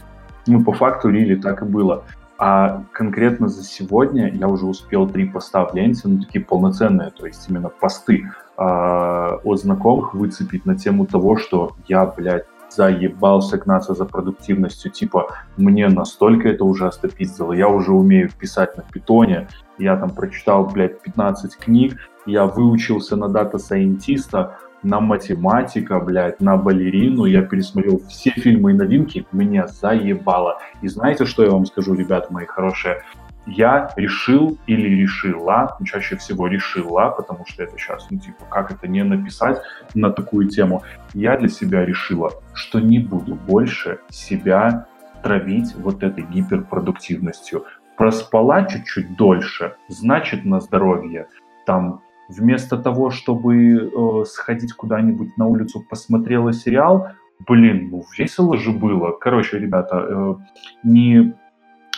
Ну, 0.48 0.64
по 0.64 0.74
факту, 0.74 1.10
рили 1.10 1.36
так 1.36 1.62
и 1.62 1.66
было. 1.66 2.04
А 2.38 2.84
конкретно 2.92 3.48
за 3.48 3.64
сегодня 3.64 4.34
я 4.34 4.48
уже 4.48 4.66
успел 4.66 5.08
три 5.08 5.26
поста 5.26 5.64
в 5.64 5.76
ленте, 5.76 6.02
ну, 6.06 6.20
такие 6.20 6.44
полноценные, 6.44 7.12
то 7.12 7.26
есть 7.26 7.48
именно 7.48 7.70
посты 7.70 8.32
э, 8.58 8.62
от 8.62 9.60
знакомых 9.60 10.14
выцепить 10.14 10.66
на 10.66 10.76
тему 10.76 11.06
того, 11.06 11.38
что 11.38 11.74
я, 11.88 12.06
блядь, 12.06 12.46
заебался 12.72 13.58
гнаться 13.58 13.94
за 13.94 14.06
продуктивностью, 14.06 14.92
типа, 14.92 15.28
мне 15.58 15.88
настолько 15.88 16.50
это 16.50 16.64
ужасно 16.64 17.10
пиздило, 17.10 17.54
я 17.54 17.68
уже 17.68 17.92
умею 17.92 18.30
писать 18.38 18.78
на 18.78 18.84
питоне, 18.84 19.48
я 19.78 19.98
там 19.98 20.12
прочитал, 20.12 20.66
блядь, 20.66 21.02
15 21.02 21.58
книг, 21.58 21.98
я 22.26 22.46
выучился 22.46 23.16
на 23.16 23.28
дата-сайентиста, 23.28 24.58
на 24.84 25.00
математика, 25.00 26.00
блядь, 26.00 26.42
на 26.42 26.58
балерину, 26.58 27.26
я 27.26 27.44
пересмотрел 27.44 28.02
все 28.08 28.32
фильмы 28.32 28.72
и 28.72 28.74
новинки, 28.74 29.26
меня 29.32 29.68
заебало. 29.68 30.60
И 30.82 30.88
знаете, 30.88 31.26
что 31.26 31.44
я 31.44 31.52
вам 31.52 31.66
скажу, 31.66 31.94
ребята 31.94 32.34
мои 32.34 32.46
хорошие? 32.46 33.04
Я 33.46 33.92
решил 33.96 34.58
или 34.68 34.88
решила, 34.88 35.76
ну, 35.80 35.86
чаще 35.86 36.16
всего 36.18 36.48
решила, 36.48 37.10
потому 37.10 37.46
что 37.48 37.64
это 37.64 37.78
сейчас, 37.78 38.08
ну, 38.10 38.20
типа, 38.20 38.46
как 38.50 38.72
это 38.72 38.88
не 38.88 39.04
написать 39.04 39.62
на 39.96 40.12
такую 40.12 40.48
тему, 40.48 40.84
я 41.14 41.38
для 41.38 41.50
себя 41.50 41.86
решила, 41.86 42.32
что 42.54 42.80
не 42.80 43.00
буду 43.00 43.36
больше 43.36 44.00
себя 44.10 44.88
травить 45.24 45.76
вот 45.76 46.04
этой 46.04 46.24
гиперпродуктивностью. 46.24 47.66
Проспала 47.98 48.66
чуть-чуть 48.66 49.16
дольше, 49.16 49.76
значит 49.88 50.46
на 50.46 50.60
здоровье. 50.60 51.28
Там 51.66 52.02
вместо 52.30 52.78
того, 52.78 53.12
чтобы 53.12 53.56
э, 53.56 54.26
сходить 54.26 54.74
куда-нибудь 54.74 55.38
на 55.38 55.46
улицу, 55.46 55.86
посмотрела 55.88 56.54
сериал, 56.54 57.10
блин, 57.48 57.90
ну 57.92 58.04
весело 58.18 58.58
же 58.58 58.72
было. 58.72 59.12
Короче, 59.12 59.60
ребята, 59.60 59.98
э, 59.98 60.36
не 60.84 61.36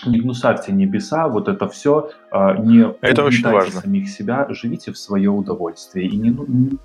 не 0.06 0.20
гнусавьте 0.20 0.72
небеса, 0.72 1.28
вот 1.28 1.47
это 1.47 1.68
все, 1.68 2.12
а, 2.32 2.56
не 2.58 2.88
это 3.01 3.24
очень 3.24 3.43
важно. 3.43 3.82
самих 3.82 4.10
себя, 4.10 4.47
живите 4.49 4.91
в 4.91 4.97
свое 4.97 5.30
удовольствие. 5.30 6.08
И 6.08 6.18
не, 6.18 6.30
не, 6.30 6.78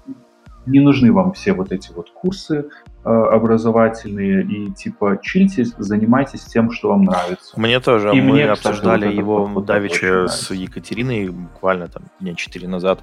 не 0.66 0.81
нужны 0.81 1.12
вам 1.12 1.33
все 1.33 1.53
вот 1.53 1.73
эти 1.73 1.93
вот 1.93 2.11
курсы, 2.11 2.71
образовательные 3.09 4.43
и 4.45 4.71
типа 4.71 5.19
чильтесь, 5.23 5.75
занимайтесь 5.79 6.43
тем, 6.43 6.71
что 6.71 6.89
вам 6.91 7.05
нравится. 7.05 7.59
Мне 7.59 7.81
тоже. 7.81 8.11
И 8.11 8.21
мы 8.21 8.35
мне, 8.35 8.51
обсуждали 8.51 9.03
кстати, 9.03 9.17
его 9.17 9.61
давеча 9.61 10.29
с 10.29 10.51
Екатериной 10.51 11.29
буквально 11.29 11.89
там 11.89 12.05
дня 12.21 12.35
четыре 12.35 12.69
назад. 12.69 13.01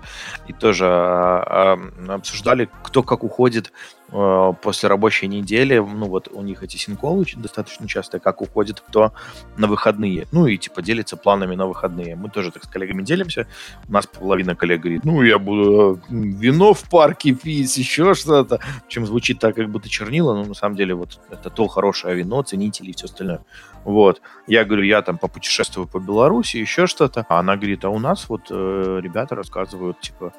И 0.48 0.54
тоже 0.54 0.86
а, 0.88 1.78
а, 2.08 2.16
обсуждали, 2.16 2.70
кто 2.84 3.04
как 3.04 3.24
уходит 3.24 3.72
Э, 4.12 4.54
после 4.62 4.88
рабочей 4.88 5.28
недели, 5.28 5.80
ну 5.80 6.06
вот 6.06 6.28
у 6.32 6.42
них 6.44 6.62
эти 6.62 6.78
синколы 6.78 7.26
достаточно 7.36 7.88
часто, 7.88 8.20
как 8.20 8.42
уходит 8.42 8.80
кто 8.80 9.14
на 9.58 9.68
выходные. 9.68 10.28
Ну 10.32 10.46
и 10.46 10.58
типа 10.58 10.84
делится 10.84 11.18
планами 11.18 11.56
на 11.56 11.66
выходные. 11.66 12.16
Мы 12.16 12.30
тоже 12.30 12.52
так 12.52 12.64
с 12.64 12.68
коллегами 12.68 13.02
делимся. 13.02 13.48
У 13.88 13.92
нас 13.92 14.06
половина 14.06 14.56
коллег 14.56 14.82
говорит, 14.82 15.06
ну 15.06 15.24
я 15.24 15.40
буду 15.40 16.00
вино 16.10 16.74
в 16.74 16.88
парке 16.90 17.34
пить, 17.34 17.76
еще 17.78 18.14
что-то. 18.14 18.60
Чем 18.88 19.08
звучит 19.08 19.40
так, 19.40 19.56
как 19.56 19.70
будто 19.70 19.90
чернила, 19.96 20.34
но 20.34 20.44
на 20.44 20.54
самом 20.54 20.76
деле 20.76 20.94
вот 20.94 21.20
это 21.32 21.50
то 21.50 21.68
хорошее 21.68 22.16
вино, 22.16 22.42
ценители 22.42 22.90
и 22.90 22.94
все 22.94 23.06
остальное. 23.06 23.40
Вот. 23.86 24.22
Я 24.48 24.66
говорю, 24.66 24.84
я 24.84 25.02
там 25.02 25.18
попутешествую 25.18 25.88
по 25.88 26.00
Беларуси, 26.00 26.58
еще 26.58 26.88
что-то. 26.88 27.26
А 27.30 27.40
она 27.40 27.56
говорит, 27.56 27.86
а 27.86 27.90
у 27.90 28.00
нас 28.00 28.28
вот 28.28 28.48
э, 28.50 29.00
ребята 29.02 29.36
рассказывают, 29.36 30.00
типа, 30.02 30.34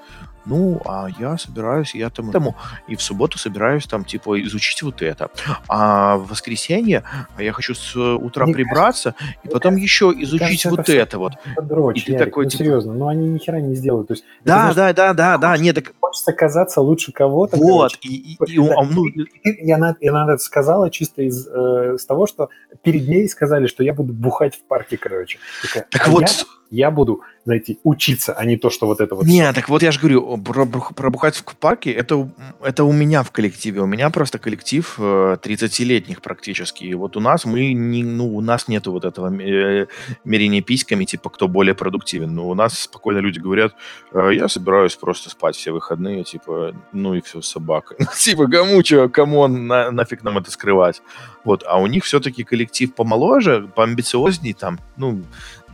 ну, 0.47 0.81
а 0.85 1.09
я 1.19 1.37
собираюсь, 1.39 1.95
я 1.95 2.09
там 2.09 2.31
этому, 2.31 2.55
и 2.87 2.95
в 2.95 3.03
субботу 3.03 3.39
собираюсь 3.39 3.87
там, 3.87 4.05
типа, 4.05 4.41
изучить 4.43 4.83
вот 4.83 5.03
это. 5.03 5.31
А 5.69 6.17
в 6.17 6.29
воскресенье 6.29 7.03
я 7.39 7.53
хочу 7.53 7.75
с 7.75 7.97
утра 7.97 8.45
Мне 8.45 8.55
прибраться, 8.55 9.13
кажется, 9.13 9.39
и 9.43 9.49
потом 9.49 9.77
еще 9.77 10.13
изучить 10.17 10.63
кажется, 10.63 10.71
вот 10.71 10.81
это, 10.81 10.93
это 10.93 11.19
вот. 11.19 11.33
Дрочь, 11.61 12.03
и 12.03 12.07
ты 12.07 12.13
Ярик, 12.13 12.27
такой, 12.27 12.45
ну, 12.45 12.51
типа... 12.51 12.65
серьезно, 12.65 12.95
ну 12.95 13.09
они 13.09 13.29
ни 13.29 13.39
хера 13.39 13.61
не 13.61 13.75
сделают. 13.75 14.09
То 14.09 14.15
есть, 14.15 14.25
да, 14.45 14.71
это, 14.71 14.77
да, 14.77 14.93
да, 14.93 15.15
да, 15.15 15.39
да, 15.39 15.59
нет, 15.59 15.75
так... 15.75 15.93
Хочется 16.01 16.33
казаться 16.33 16.81
лучше 16.81 17.11
кого-то. 17.13 17.57
Вот, 17.57 17.93
короче. 17.93 17.99
и, 18.03 18.33
и, 18.33 18.37
и, 18.47 18.59
да, 18.59 18.83
ну... 18.89 19.05
я, 19.07 19.25
я, 19.45 19.79
я, 19.79 19.97
я 20.01 20.25
это 20.25 20.39
сказала 20.39 20.91
чисто 20.91 21.23
из, 21.23 21.47
э, 21.49 21.95
из 21.97 22.07
того, 22.07 22.27
что 22.27 22.51
перед 22.83 23.09
ней 23.09 23.27
сказали, 23.37 23.67
что 23.67 23.85
я 23.85 23.93
буду 23.93 24.13
бухать 24.13 24.57
в 24.57 24.63
парке, 24.63 24.97
короче. 24.97 25.39
Такая, 25.63 25.87
так 25.91 26.09
а 26.09 26.11
вот... 26.11 26.23
Я, 26.23 26.29
я 26.71 26.91
буду, 26.91 27.23
знаете, 27.45 27.77
учиться, 27.85 28.33
а 28.33 28.45
не 28.45 28.57
то, 28.57 28.71
что 28.71 28.87
вот 28.87 29.01
это 29.01 29.15
вот... 29.15 29.25
Не, 29.25 29.53
так 29.53 29.69
вот 29.69 29.83
я 29.83 29.93
же 29.93 30.01
говорю, 30.01 30.37
про, 30.39 30.67
про 30.67 31.11
бухать 31.11 31.37
в 31.37 31.57
парке, 31.57 31.93
это, 31.93 32.29
это 32.63 32.85
у 32.85 32.93
меня 32.93 33.23
в 33.23 33.31
коллективе. 33.31 33.81
У 33.81 33.87
меня 33.87 34.11
просто 34.11 34.39
коллектив 34.39 34.99
30-летних 34.99 36.19
э, 36.19 36.21
практически. 36.21 36.85
И 36.85 36.95
вот 36.95 37.17
у 37.17 37.21
нас 37.21 37.45
мы 37.45 37.73
не, 37.73 38.03
ну, 38.03 38.37
у 38.37 38.41
нас 38.41 38.69
нету 38.69 38.93
вот 38.93 39.05
этого 39.05 39.33
э, 39.41 39.87
мерения 40.25 40.63
письками, 40.63 41.05
типа, 41.05 41.31
кто 41.31 41.49
более 41.49 41.75
продуктивен. 41.75 42.35
Но 42.35 42.49
у 42.49 42.55
нас 42.55 42.79
спокойно 42.81 43.19
люди 43.19 43.39
говорят, 43.39 43.75
«Э, 44.13 44.31
я 44.33 44.49
собираюсь 44.49 44.97
просто 44.97 45.31
спать 45.31 45.57
все 45.57 45.73
выходные, 45.73 46.25
типа, 46.25 46.75
ну 46.93 47.15
и 47.15 47.21
все, 47.21 47.43
собака. 47.43 47.97
типа, 48.19 48.49
кому 48.49 48.85
что, 48.85 49.09
кому 49.09 49.47
на, 49.47 49.91
нафиг 49.91 50.23
нам 50.23 50.39
это 50.39 50.51
скрывать? 50.51 51.03
Вот, 51.45 51.63
а 51.65 51.81
у 51.81 51.87
них 51.87 52.05
все-таки 52.05 52.43
коллектив 52.43 52.93
помоложе, 52.93 53.69
поамбициозней, 53.75 54.53
там, 54.53 54.81
ну, 54.97 55.23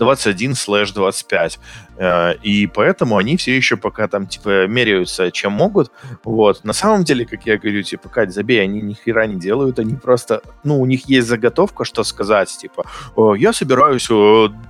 21 0.03 0.55
слэш 0.55 0.93
25. 0.93 1.59
Э, 1.97 2.35
и 2.43 2.67
поэтому 2.67 3.17
они 3.17 3.37
все 3.37 3.57
еще 3.57 3.77
пока 3.77 4.09
там, 4.09 4.27
типа, 4.27 4.67
меряются, 4.67 5.31
чем 5.31 5.53
могут. 5.53 5.91
Вот. 6.25 6.65
На 6.65 6.73
самом 6.73 7.05
деле, 7.05 7.27
как 7.27 7.47
я 7.47 7.59
говорю, 7.59 7.83
типа, 7.83 8.09
Кать, 8.09 8.33
забей, 8.33 8.63
они 8.63 8.81
ни 8.81 8.95
хера 8.95 9.27
не 9.27 9.39
делают, 9.39 9.79
они 9.79 9.95
просто, 9.95 10.43
ну, 10.65 10.81
у 10.81 10.87
них 10.87 11.09
есть 11.09 11.29
заготовка, 11.29 11.85
что 11.85 12.05
сказать, 12.05 12.49
типа, 12.57 12.85
я 13.37 13.53
собираюсь 13.53 14.09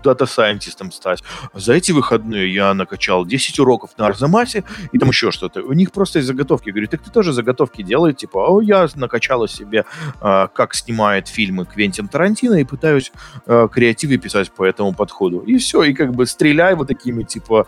дата-сайентистом 0.03 0.93
стать. 0.93 1.23
За 1.55 1.73
эти 1.73 1.93
выходные 1.93 2.53
я 2.53 2.75
накачал 2.75 3.25
10 3.25 3.59
уроков 3.61 3.91
на 3.99 4.07
Арзамасе 4.07 4.65
и 4.93 4.99
там 4.99 5.09
еще 5.09 5.31
что-то. 5.31 5.63
У 5.63 5.73
них 5.73 5.93
просто 5.93 6.19
есть 6.19 6.29
заготовки. 6.29 6.69
Я 6.69 6.73
говорю, 6.73 6.89
так 6.89 7.03
ты 7.03 7.11
тоже 7.11 7.33
заготовки 7.33 7.83
делай, 7.83 8.15
типа, 8.15 8.47
о, 8.49 8.61
я 8.61 8.89
накачала 8.95 9.49
себе, 9.49 9.85
э, 10.21 10.49
как 10.55 10.75
снимает 10.75 11.29
фильмы 11.29 11.67
Квентин 11.67 12.09
Тарантино 12.09 12.55
и 12.55 12.65
пытаюсь 12.65 13.13
э, 13.47 13.69
креативы 13.73 14.19
писать 14.19 14.51
по 14.53 14.65
этому 14.65 14.93
подходу. 14.93 15.41
И 15.41 15.59
все, 15.59 15.83
и 15.83 15.95
как 15.95 16.13
бы 16.13 16.27
стреляй 16.27 16.75
вот 16.75 16.89
такими 16.89 17.12
такими, 17.13 17.23
типа, 17.23 17.67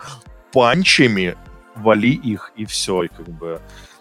панчами, 0.53 1.37
вали 1.77 2.13
их, 2.13 2.53
и 2.57 2.65
все, 2.65 3.05
и 3.05 3.09
как 3.09 3.29
бы... 3.29 3.61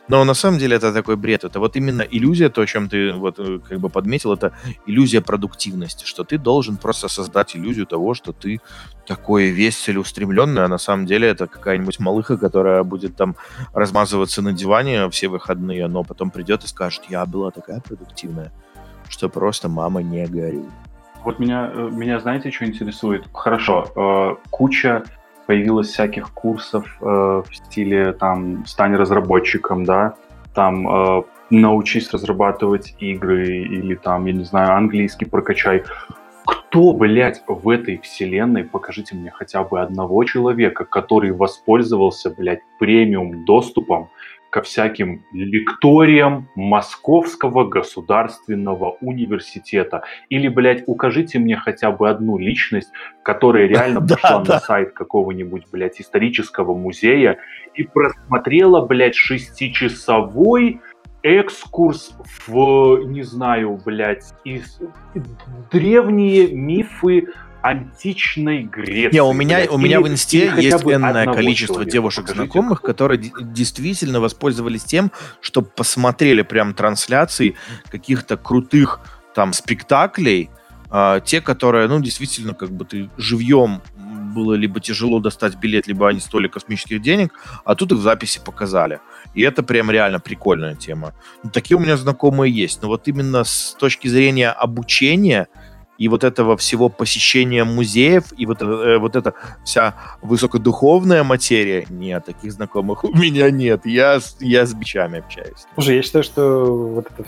Но 0.09 0.25
на 0.25 0.33
самом 0.33 0.59
деле 0.59 0.75
это 0.75 0.93
такой 0.93 1.15
бред. 1.15 1.45
Это 1.45 1.59
вот 1.59 1.77
именно 1.77 2.01
иллюзия, 2.01 2.49
то, 2.49 2.61
о 2.61 2.65
чем 2.65 2.89
ты 2.89 3.13
вот 3.13 3.39
э, 3.39 3.59
как 3.69 3.79
бы 3.79 3.89
подметил, 3.89 4.33
это 4.33 4.51
иллюзия 4.85 5.21
продуктивности, 5.21 6.05
что 6.05 6.23
ты 6.23 6.37
должен 6.37 6.77
просто 6.77 7.07
создать 7.07 7.55
иллюзию 7.55 7.85
того, 7.85 8.13
что 8.13 8.33
ты 8.33 8.59
такой 9.07 9.53
весь 9.53 9.77
целеустремленный, 9.77 10.65
а 10.65 10.67
на 10.67 10.77
самом 10.77 11.05
деле 11.05 11.29
это 11.29 11.47
какая-нибудь 11.47 11.99
малыха, 11.99 12.37
которая 12.37 12.83
будет 12.83 13.15
там 13.15 13.35
размазываться 13.73 14.41
на 14.41 14.51
диване 14.51 15.09
все 15.09 15.29
выходные, 15.29 15.87
но 15.87 16.03
потом 16.03 16.31
придет 16.31 16.65
и 16.65 16.67
скажет, 16.67 17.03
я 17.09 17.25
была 17.25 17.51
такая 17.51 17.79
продуктивная, 17.79 18.51
что 19.09 19.29
просто 19.29 19.69
мама 19.69 20.03
не 20.03 20.27
горюй. 20.27 20.65
Вот 21.23 21.39
меня, 21.39 21.71
э, 21.73 21.89
меня 21.91 22.19
знаете, 22.19 22.51
что 22.51 22.65
интересует? 22.65 23.25
Хорошо, 23.33 23.87
э, 23.95 24.35
куча 24.49 25.03
появилось 25.45 25.89
всяких 25.89 26.31
курсов 26.31 26.85
э, 27.01 27.05
в 27.05 27.47
стиле 27.51 28.13
там 28.13 28.65
«стань 28.65 28.95
разработчиком», 28.95 29.85
да, 29.85 30.15
там 30.53 30.87
э, 30.87 31.23
«научись 31.49 32.11
разрабатывать 32.11 32.95
игры» 32.99 33.47
или 33.47 33.95
там, 33.95 34.25
я 34.25 34.33
не 34.33 34.43
знаю, 34.43 34.75
английский 34.75 35.25
прокачай. 35.25 35.83
Кто, 36.45 36.93
блядь, 36.93 37.43
в 37.47 37.69
этой 37.69 37.99
вселенной, 37.99 38.63
покажите 38.63 39.15
мне 39.15 39.31
хотя 39.31 39.63
бы 39.63 39.79
одного 39.79 40.23
человека, 40.23 40.85
который 40.85 41.31
воспользовался, 41.31 42.29
блядь, 42.29 42.61
премиум 42.79 43.45
доступом 43.45 44.09
ко 44.53 44.61
всяким 44.61 45.25
лекториям 45.33 46.47
Московского 46.55 47.67
государственного 47.67 48.97
университета. 49.01 50.03
Или, 50.29 50.47
блядь, 50.47 50.83
укажите 50.85 51.39
мне 51.39 51.55
хотя 51.57 51.89
бы 51.89 52.07
одну 52.07 52.37
личность, 52.37 52.91
которая 53.23 53.65
реально 53.65 54.01
пошла 54.07 54.43
на 54.43 54.59
сайт 54.59 54.93
какого-нибудь, 54.93 55.63
блядь, 55.71 55.99
исторического 55.99 56.75
музея 56.75 57.39
и 57.73 57.81
просмотрела, 57.81 58.85
блядь, 58.85 59.15
шестичасовой 59.15 60.81
экскурс 61.23 62.15
в, 62.45 63.07
не 63.07 63.23
знаю, 63.23 63.79
блядь, 63.83 64.35
из 64.43 64.79
древние 65.71 66.53
мифы 66.53 67.29
античной 67.63 68.63
Греции. 68.63 69.13
Не, 69.13 69.23
у 69.23 69.31
меня, 69.31 69.55
блядь, 69.55 69.69
у 69.71 69.77
меня 69.77 70.01
в 70.01 70.07
инсте 70.07 70.51
есть 70.57 70.83
энное 70.83 71.25
количество 71.25 71.85
девушек 71.85 72.25
Покажите, 72.25 72.43
знакомых, 72.43 72.79
кто... 72.79 72.87
которые 72.87 73.31
действительно 73.41 74.19
воспользовались 74.19 74.83
тем, 74.83 75.11
что 75.39 75.61
посмотрели 75.61 76.41
прям 76.41 76.73
трансляции 76.73 77.55
каких-то 77.89 78.35
крутых 78.35 78.99
там 79.33 79.53
спектаклей, 79.53 80.49
э, 80.91 81.21
те, 81.25 81.39
которые, 81.39 81.87
ну, 81.87 82.01
действительно, 82.01 82.53
как 82.53 82.69
бы 82.69 82.83
ты 82.83 83.09
живьем 83.17 83.81
было 84.33 84.55
либо 84.55 84.81
тяжело 84.81 85.19
достать 85.19 85.55
билет, 85.55 85.87
либо 85.87 86.09
они 86.09 86.19
стоили 86.19 86.49
космических 86.49 87.01
денег, 87.01 87.33
а 87.63 87.75
тут 87.75 87.93
их 87.93 87.99
в 87.99 88.01
записи 88.01 88.41
показали. 88.43 88.99
И 89.35 89.41
это 89.41 89.63
прям 89.63 89.89
реально 89.89 90.19
прикольная 90.19 90.75
тема. 90.75 91.13
Ну, 91.43 91.49
такие 91.49 91.77
у 91.77 91.79
меня 91.79 91.95
знакомые 91.95 92.51
есть. 92.51 92.81
Но 92.81 92.89
вот 92.89 93.07
именно 93.07 93.45
с 93.45 93.73
точки 93.79 94.09
зрения 94.09 94.49
обучения– 94.49 95.47
и 95.97 96.07
вот 96.07 96.23
этого 96.23 96.57
всего 96.57 96.89
посещения 96.89 97.63
музеев, 97.63 98.25
и 98.37 98.45
вот, 98.45 98.61
э, 98.61 98.97
вот 98.97 99.15
эта 99.15 99.33
вся 99.63 99.95
высокодуховная 100.21 101.23
материя, 101.23 101.85
нет, 101.89 102.25
таких 102.25 102.51
знакомых 102.51 103.03
у 103.03 103.13
меня 103.13 103.49
нет. 103.51 103.85
Я, 103.85 104.19
я 104.39 104.65
с 104.65 104.73
бичами 104.73 105.19
общаюсь. 105.19 105.65
Слушай, 105.75 105.97
я 105.97 106.01
считаю, 106.01 106.23
что 106.23 106.65
вот 106.65 107.07
это 107.17 107.27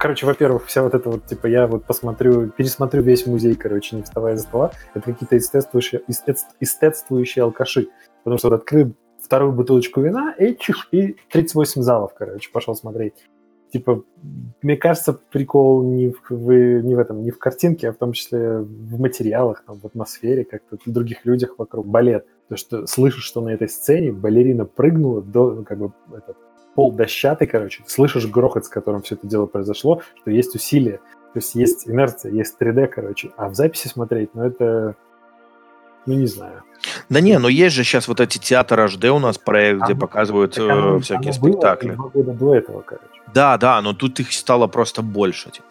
короче, 0.00 0.24
во-первых, 0.24 0.66
вся 0.66 0.82
вот 0.82 0.94
это 0.94 1.10
вот, 1.10 1.26
типа, 1.26 1.46
я 1.46 1.66
вот 1.66 1.84
посмотрю, 1.84 2.48
пересмотрю 2.48 3.02
весь 3.02 3.26
музей, 3.26 3.54
короче, 3.54 3.96
не 3.96 4.02
вставая 4.02 4.36
за 4.36 4.44
стола, 4.44 4.72
это 4.94 5.12
какие-то 5.12 5.36
эстетствующие, 5.36 6.00
эстетствующие 6.58 7.42
алкаши. 7.42 7.88
Потому 8.24 8.38
что 8.38 8.48
вот 8.48 8.60
открыл 8.60 8.94
вторую 9.22 9.52
бутылочку 9.52 10.00
вина, 10.00 10.34
и, 10.38 10.56
и 10.92 11.16
38 11.30 11.82
залов, 11.82 12.14
короче, 12.14 12.50
пошел 12.50 12.74
смотреть 12.74 13.14
типа, 13.72 14.04
мне 14.62 14.76
кажется, 14.76 15.12
прикол 15.12 15.82
не 15.82 16.10
в, 16.10 16.30
в, 16.30 16.80
не 16.82 16.94
в 16.94 16.98
этом, 16.98 17.22
не 17.22 17.30
в 17.30 17.38
картинке, 17.38 17.88
а 17.88 17.92
в 17.92 17.96
том 17.96 18.12
числе 18.12 18.58
в 18.58 19.00
материалах, 19.00 19.64
там, 19.66 19.80
в 19.80 19.86
атмосфере, 19.86 20.44
как-то 20.44 20.76
в 20.84 20.90
других 20.90 21.24
людях 21.24 21.54
вокруг. 21.58 21.86
Балет. 21.86 22.26
То, 22.48 22.56
что 22.56 22.86
слышишь, 22.86 23.24
что 23.24 23.40
на 23.40 23.50
этой 23.50 23.68
сцене 23.68 24.12
балерина 24.12 24.64
прыгнула 24.64 25.22
до, 25.22 25.52
ну, 25.52 25.64
как 25.64 25.78
бы, 25.78 25.92
этот, 26.16 26.36
пол 26.74 26.92
дощатый, 26.92 27.46
короче, 27.46 27.82
слышишь 27.86 28.26
грохот, 28.26 28.64
с 28.64 28.68
которым 28.68 29.02
все 29.02 29.14
это 29.14 29.26
дело 29.26 29.46
произошло, 29.46 30.02
что 30.20 30.30
есть 30.30 30.54
усилие, 30.54 30.98
то 31.32 31.36
есть 31.36 31.54
есть 31.54 31.88
инерция, 31.88 32.32
есть 32.32 32.56
3D, 32.60 32.86
короче, 32.88 33.30
а 33.36 33.48
в 33.48 33.54
записи 33.54 33.88
смотреть, 33.88 34.34
ну, 34.34 34.44
это, 34.44 34.96
ну, 36.06 36.14
не 36.14 36.26
знаю. 36.26 36.62
Да 37.08 37.20
не, 37.20 37.38
но 37.38 37.48
есть 37.48 37.74
же 37.74 37.84
сейчас 37.84 38.08
вот 38.08 38.20
эти 38.20 38.38
театры 38.38 38.84
HD 38.84 39.08
у 39.10 39.18
нас 39.18 39.38
проект, 39.38 39.82
где 39.82 39.94
показывают 39.94 40.58
оно, 40.58 40.96
э, 40.96 41.00
всякие 41.00 41.32
оно 41.32 41.32
спектакли. 41.32 41.88
Было 41.88 41.96
два 41.96 42.08
года 42.08 42.32
до 42.32 42.54
этого, 42.54 42.80
короче. 42.80 43.09
Да, 43.34 43.56
да, 43.56 43.80
но 43.82 43.92
тут 43.92 44.20
их 44.20 44.32
стало 44.32 44.66
просто 44.66 45.02
больше, 45.02 45.50
типа. 45.50 45.66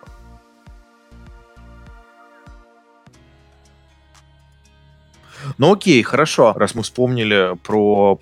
Ну 5.60 5.74
окей, 5.74 6.02
хорошо, 6.04 6.54
раз 6.56 6.74
мы 6.74 6.84
вспомнили 6.84 7.58
про 7.64 8.18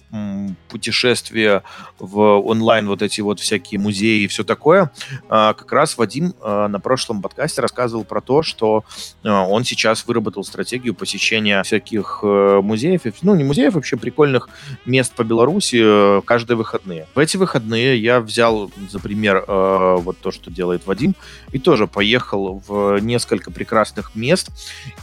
путешествия 0.70 1.62
в 2.00 2.20
онлайн, 2.40 2.88
вот 2.88 3.04
эти 3.04 3.22
вот 3.22 3.40
всякие 3.40 3.80
музеи 3.80 4.24
и 4.24 4.28
все 4.28 4.44
такое, 4.44 4.92
а, 5.30 5.54
как 5.54 5.72
раз 5.72 6.00
Вадим 6.00 6.34
а, 6.42 6.68
на 6.68 6.80
прошлом 6.80 7.22
подкасте 7.22 7.62
рассказывал 7.62 8.06
про 8.06 8.22
то, 8.22 8.42
что 8.42 8.86
а, 9.24 9.46
он 9.46 9.66
сейчас 9.66 10.08
выработал 10.08 10.44
стратегию 10.44 10.96
посещения 10.96 11.62
всяких 11.62 12.22
а, 12.24 12.62
музеев, 12.64 13.02
ну 13.22 13.36
не 13.36 13.44
музеев, 13.44 13.76
вообще 13.76 13.98
прикольных 13.98 14.50
мест 14.86 15.14
по 15.14 15.24
Беларуси 15.24 15.80
а, 15.80 16.22
каждые 16.22 16.58
выходные. 16.58 17.06
В 17.14 17.20
эти 17.20 17.38
выходные 17.38 18.02
я 18.02 18.20
взял 18.20 18.72
за 18.90 18.98
пример 18.98 19.46
а, 19.48 19.98
вот 19.98 20.18
то, 20.18 20.32
что 20.32 20.50
делает 20.50 20.88
Вадим, 20.88 21.14
и 21.52 21.60
тоже 21.60 21.86
поехал 21.86 22.64
в 22.68 22.98
несколько 22.98 23.52
прекрасных 23.52 24.16
мест 24.16 24.50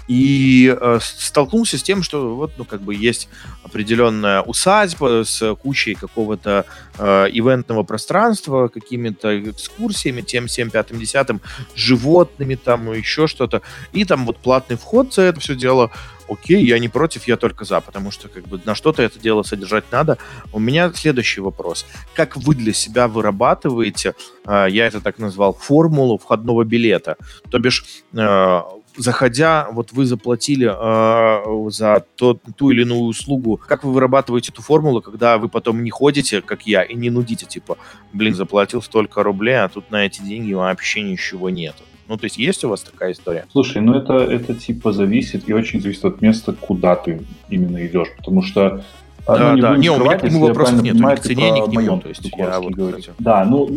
и 0.08 0.76
столкнулся 1.00 1.78
с 1.78 1.82
тем, 1.84 2.02
что 2.02 2.23
вот, 2.28 2.52
ну, 2.56 2.64
как 2.64 2.80
бы 2.80 2.94
есть 2.94 3.28
определенная 3.62 4.42
усадьба 4.42 5.24
с 5.24 5.54
кучей 5.56 5.94
какого-то 5.94 6.66
э, 6.98 7.26
ивентного 7.32 7.82
пространства, 7.82 8.68
какими-то 8.68 9.50
экскурсиями, 9.50 10.22
тем, 10.22 10.46
всем, 10.46 10.70
пятым, 10.70 10.98
десятым, 10.98 11.40
животными 11.74 12.54
там, 12.54 12.92
еще 12.92 13.26
что-то. 13.26 13.62
И 13.92 14.04
там 14.04 14.26
вот 14.26 14.38
платный 14.38 14.76
вход 14.76 15.12
за 15.14 15.22
это 15.22 15.40
все 15.40 15.54
дело 15.54 15.90
окей, 16.28 16.64
я 16.64 16.78
не 16.78 16.88
против, 16.88 17.28
я 17.28 17.36
только 17.36 17.64
за, 17.64 17.80
потому 17.80 18.10
что 18.10 18.28
как 18.28 18.46
бы 18.46 18.60
на 18.64 18.74
что-то 18.74 19.02
это 19.02 19.18
дело 19.18 19.42
содержать 19.42 19.84
надо. 19.90 20.18
У 20.52 20.58
меня 20.58 20.92
следующий 20.94 21.40
вопрос. 21.40 21.86
Как 22.14 22.36
вы 22.36 22.54
для 22.54 22.72
себя 22.72 23.08
вырабатываете, 23.08 24.14
э, 24.46 24.66
я 24.70 24.86
это 24.86 25.00
так 25.00 25.18
назвал, 25.18 25.54
формулу 25.54 26.18
входного 26.18 26.64
билета? 26.64 27.16
То 27.50 27.58
бишь, 27.58 27.84
э, 28.12 28.60
заходя, 28.96 29.68
вот 29.72 29.92
вы 29.92 30.06
заплатили 30.06 30.66
э, 30.66 31.70
за 31.70 32.04
то, 32.16 32.38
ту 32.56 32.70
или 32.70 32.82
иную 32.82 33.02
услугу, 33.02 33.60
как 33.66 33.84
вы 33.84 33.92
вырабатываете 33.92 34.52
эту 34.52 34.62
формулу, 34.62 35.02
когда 35.02 35.38
вы 35.38 35.48
потом 35.48 35.82
не 35.82 35.90
ходите, 35.90 36.40
как 36.40 36.66
я, 36.66 36.82
и 36.82 36.94
не 36.94 37.10
нудите, 37.10 37.46
типа, 37.46 37.76
блин, 38.12 38.34
заплатил 38.34 38.82
столько 38.82 39.22
рублей, 39.22 39.62
а 39.64 39.68
тут 39.68 39.90
на 39.90 40.04
эти 40.04 40.22
деньги 40.22 40.52
вообще 40.52 41.02
ничего 41.02 41.50
нету. 41.50 41.82
Ну, 42.06 42.18
то 42.18 42.24
есть 42.24 42.36
есть 42.36 42.62
у 42.64 42.68
вас 42.68 42.82
такая 42.82 43.12
история? 43.12 43.46
Слушай, 43.50 43.80
ну 43.80 43.94
это, 43.94 44.14
это 44.14 44.54
типа 44.54 44.92
зависит, 44.92 45.48
и 45.48 45.54
очень 45.54 45.80
зависит 45.80 46.04
от 46.04 46.20
места, 46.20 46.52
куда 46.52 46.96
ты 46.96 47.22
именно 47.48 47.84
идешь, 47.86 48.08
потому 48.16 48.42
что 48.42 48.84
а, 49.26 49.38
да, 49.38 49.50
ну, 49.50 49.54
не 49.54 49.62
да. 49.62 49.76
Не, 49.76 49.90
у 49.90 50.04
меня 50.04 50.18
к 50.18 50.22
нему 50.22 50.40
вопросов 50.40 50.82
нет, 50.82 50.94
ни 50.96 51.14
к 51.14 51.20
цене, 51.20 51.50
ни 51.50 51.60
к 51.60 51.68
нему. 51.68 51.98
То 52.00 52.08
есть 52.08 52.30
я 52.36 52.60
вот 52.60 52.74
Да, 53.18 53.44
ну, 53.44 53.70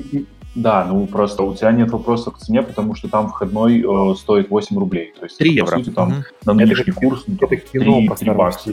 да, 0.57 0.85
ну 0.85 1.05
просто 1.05 1.43
у 1.43 1.53
тебя 1.53 1.71
нет 1.71 1.91
вопроса 1.91 2.31
к 2.31 2.39
цене, 2.39 2.63
потому 2.63 2.95
что 2.95 3.07
там 3.07 3.29
входной 3.29 3.81
э, 3.81 4.15
стоит 4.15 4.49
8 4.49 4.77
рублей. 4.77 5.13
То 5.19 5.25
есть, 5.25 5.37
3 5.37 5.53
евро. 5.53 5.71
По 5.71 5.77
сути, 5.77 5.89
там 5.91 6.07
угу. 6.09 6.15
на 6.45 6.53
нынешний 6.53 6.91
это, 6.91 6.99
курс 6.99 7.23
ну, 7.27 7.35
это 7.39 7.55
кино 7.57 8.15
3, 8.15 8.25
3 8.25 8.31
бакса. 8.31 8.71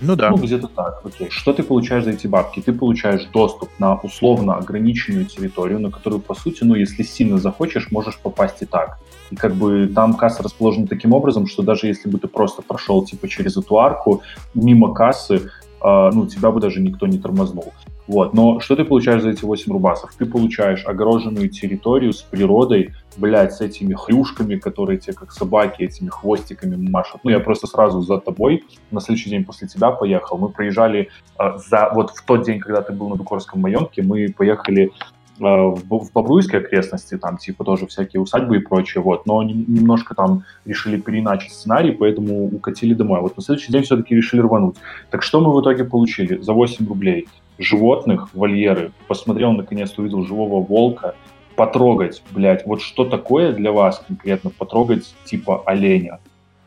Ну 0.00 0.16
да. 0.16 0.30
Ну, 0.30 0.36
где-то 0.36 0.68
так, 0.68 1.02
окей. 1.04 1.28
Что 1.30 1.52
ты 1.52 1.64
получаешь 1.64 2.04
за 2.04 2.10
эти 2.10 2.28
бабки? 2.28 2.60
Ты 2.60 2.72
получаешь 2.72 3.24
доступ 3.32 3.68
на 3.78 3.96
условно 3.96 4.54
ограниченную 4.54 5.26
территорию, 5.26 5.80
на 5.80 5.90
которую, 5.90 6.20
по 6.20 6.34
сути, 6.34 6.62
ну, 6.62 6.76
если 6.76 7.02
сильно 7.02 7.38
захочешь, 7.38 7.90
можешь 7.90 8.18
попасть 8.18 8.62
и 8.62 8.66
так. 8.66 8.98
И 9.32 9.36
как 9.36 9.54
бы 9.54 9.90
там 9.92 10.14
касса 10.14 10.42
расположена 10.42 10.86
таким 10.86 11.12
образом, 11.12 11.46
что 11.48 11.62
даже 11.62 11.88
если 11.88 12.08
бы 12.08 12.18
ты 12.18 12.28
просто 12.28 12.62
прошел 12.62 13.04
типа 13.04 13.28
через 13.28 13.56
эту 13.56 13.80
арку, 13.80 14.22
мимо 14.54 14.94
кассы, 14.94 15.34
э, 15.34 16.10
ну, 16.12 16.26
тебя 16.26 16.50
бы 16.50 16.60
даже 16.60 16.80
никто 16.80 17.06
не 17.06 17.18
тормознул. 17.18 17.72
Вот. 18.08 18.34
Но 18.34 18.60
что 18.60 18.74
ты 18.74 18.84
получаешь 18.84 19.22
за 19.22 19.30
эти 19.30 19.44
8 19.44 19.72
рубасов? 19.72 20.12
Ты 20.18 20.26
получаешь 20.26 20.84
огороженную 20.86 21.48
территорию 21.48 22.12
с 22.12 22.22
природой, 22.22 22.92
блядь, 23.16 23.52
с 23.52 23.60
этими 23.60 23.94
хрюшками, 23.94 24.56
которые 24.56 24.98
тебе 24.98 25.12
как 25.12 25.32
собаки 25.32 25.82
этими 25.82 26.08
хвостиками 26.08 26.76
машут. 26.76 27.20
Ну, 27.24 27.30
я 27.30 27.40
просто 27.40 27.66
сразу 27.66 28.00
за 28.00 28.18
тобой 28.18 28.64
на 28.90 29.00
следующий 29.00 29.30
день 29.30 29.44
после 29.44 29.68
тебя 29.68 29.90
поехал. 29.90 30.36
Мы 30.36 30.48
проезжали 30.48 31.10
э, 31.38 31.58
за... 31.68 31.90
Вот 31.94 32.10
в 32.10 32.24
тот 32.24 32.44
день, 32.44 32.58
когда 32.58 32.82
ты 32.82 32.92
был 32.92 33.08
на 33.08 33.16
Дукорском 33.16 33.60
майонке, 33.60 34.02
мы 34.02 34.34
поехали 34.36 34.86
э, 34.86 34.90
в, 35.38 35.82
в 35.86 36.12
Бобруйской 36.12 36.58
окрестности, 36.58 37.16
там 37.16 37.36
типа 37.36 37.62
тоже 37.62 37.86
всякие 37.86 38.20
усадьбы 38.20 38.56
и 38.56 38.60
прочее, 38.60 39.02
вот, 39.02 39.26
но 39.26 39.42
немножко 39.44 40.14
там 40.16 40.42
решили 40.64 41.00
переиначить 41.00 41.52
сценарий, 41.52 41.92
поэтому 41.92 42.46
укатили 42.46 42.94
домой. 42.94 43.20
Вот 43.20 43.36
на 43.36 43.42
следующий 43.44 43.70
день 43.70 43.84
все-таки 43.84 44.16
решили 44.16 44.40
рвануть. 44.40 44.74
Так 45.10 45.22
что 45.22 45.40
мы 45.40 45.54
в 45.54 45.60
итоге 45.60 45.84
получили? 45.84 46.40
За 46.42 46.52
8 46.52 46.88
рублей 46.88 47.28
животных, 47.58 48.34
вольеры, 48.34 48.92
посмотрел, 49.08 49.52
наконец 49.52 49.96
увидел 49.98 50.24
живого 50.24 50.64
волка, 50.64 51.14
потрогать, 51.56 52.22
блядь, 52.30 52.66
вот 52.66 52.82
что 52.82 53.04
такое 53.04 53.52
для 53.52 53.72
вас 53.72 54.02
конкретно 54.06 54.50
потрогать 54.50 55.14
типа 55.24 55.62
оленя? 55.66 56.18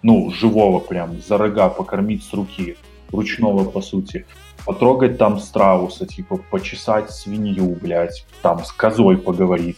Ну, 0.01 0.31
живого 0.31 0.79
прям, 0.79 1.19
за 1.21 1.37
рога 1.37 1.69
покормить 1.69 2.23
с 2.23 2.33
руки, 2.33 2.77
ручного 3.11 3.65
по 3.65 3.81
сути. 3.81 4.25
Потрогать 4.65 5.17
там 5.17 5.39
страуса, 5.39 6.05
типа 6.05 6.39
почесать 6.51 7.11
свинью, 7.11 7.77
блядь, 7.81 8.25
там 8.41 8.63
с 8.63 8.71
козой 8.71 9.17
поговорить. 9.17 9.77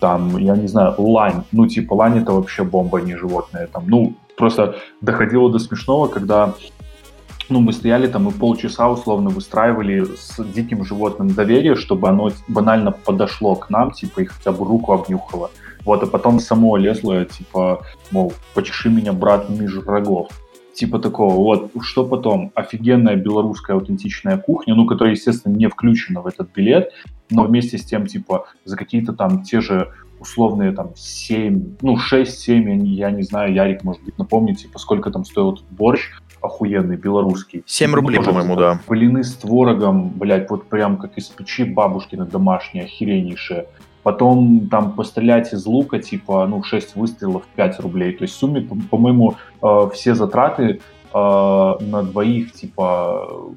Там, 0.00 0.36
я 0.36 0.56
не 0.56 0.68
знаю, 0.68 0.94
лань. 0.98 1.44
Ну, 1.52 1.66
типа, 1.66 1.94
лань 1.94 2.18
это 2.18 2.32
вообще 2.32 2.64
бомба, 2.64 3.00
не 3.00 3.16
животное. 3.16 3.66
Там, 3.66 3.84
ну, 3.88 4.14
просто 4.36 4.76
доходило 5.00 5.50
до 5.50 5.58
смешного, 5.58 6.08
когда 6.08 6.54
ну, 7.48 7.60
мы 7.60 7.72
стояли 7.72 8.06
там 8.06 8.28
и 8.28 8.32
полчаса 8.32 8.90
условно 8.90 9.30
выстраивали 9.30 10.04
с 10.04 10.42
диким 10.42 10.84
животным 10.84 11.28
доверие, 11.28 11.76
чтобы 11.76 12.08
оно 12.08 12.30
банально 12.48 12.92
подошло 12.92 13.54
к 13.54 13.70
нам, 13.70 13.92
типа, 13.92 14.20
и 14.20 14.24
хотя 14.24 14.52
бы 14.52 14.64
руку 14.64 14.92
обнюхало. 14.92 15.50
Вот, 15.84 16.02
а 16.02 16.06
потом 16.06 16.40
само 16.40 16.76
лезло, 16.76 17.24
типа, 17.24 17.84
мол, 18.10 18.32
почеши 18.54 18.90
меня, 18.90 19.12
брат, 19.12 19.48
меж 19.48 19.76
рогов. 19.86 20.28
Типа 20.74 20.98
такого. 20.98 21.34
Вот, 21.34 21.70
что 21.80 22.04
потом? 22.04 22.52
Офигенная 22.54 23.16
белорусская 23.16 23.74
аутентичная 23.74 24.36
кухня, 24.36 24.74
ну, 24.74 24.84
которая, 24.84 25.14
естественно, 25.14 25.54
не 25.54 25.68
включена 25.68 26.20
в 26.20 26.26
этот 26.26 26.52
билет, 26.54 26.90
но 27.30 27.44
вместе 27.44 27.78
с 27.78 27.84
тем, 27.84 28.06
типа, 28.06 28.46
за 28.64 28.76
какие-то 28.76 29.12
там 29.12 29.42
те 29.42 29.60
же 29.60 29.92
условные 30.18 30.72
там 30.72 30.92
7, 30.96 31.76
ну 31.82 31.96
6-7, 31.96 32.84
я 32.86 33.10
не 33.10 33.22
знаю, 33.22 33.54
Ярик, 33.54 33.84
может 33.84 34.02
быть, 34.02 34.18
напомните, 34.18 34.68
сколько 34.76 35.10
там 35.10 35.24
стоил 35.24 35.58
борщ, 35.70 36.10
охуенный, 36.40 36.96
белорусский. 36.96 37.62
7 37.66 37.94
рублей, 37.94 38.22
по-моему, 38.22 38.56
да. 38.56 38.80
Блины 38.88 39.24
с 39.24 39.34
творогом, 39.34 40.10
блядь, 40.10 40.48
вот 40.50 40.68
прям 40.68 40.96
как 40.96 41.16
из 41.18 41.26
печи 41.26 41.64
бабушкина 41.64 42.26
домашняя, 42.26 42.84
охереннейшая. 42.84 43.66
Потом 44.02 44.68
там 44.68 44.92
пострелять 44.92 45.52
из 45.52 45.66
лука, 45.66 45.98
типа, 45.98 46.46
ну, 46.46 46.62
6 46.62 46.94
выстрелов, 46.94 47.42
5 47.56 47.80
рублей. 47.80 48.12
То 48.12 48.22
есть 48.22 48.34
в 48.34 48.38
сумме, 48.38 48.60
по-моему, 48.60 49.34
э, 49.62 49.90
все 49.92 50.14
затраты 50.14 50.80
э, 51.12 51.18
на 51.80 52.02
двоих, 52.04 52.52
типа, 52.52 53.52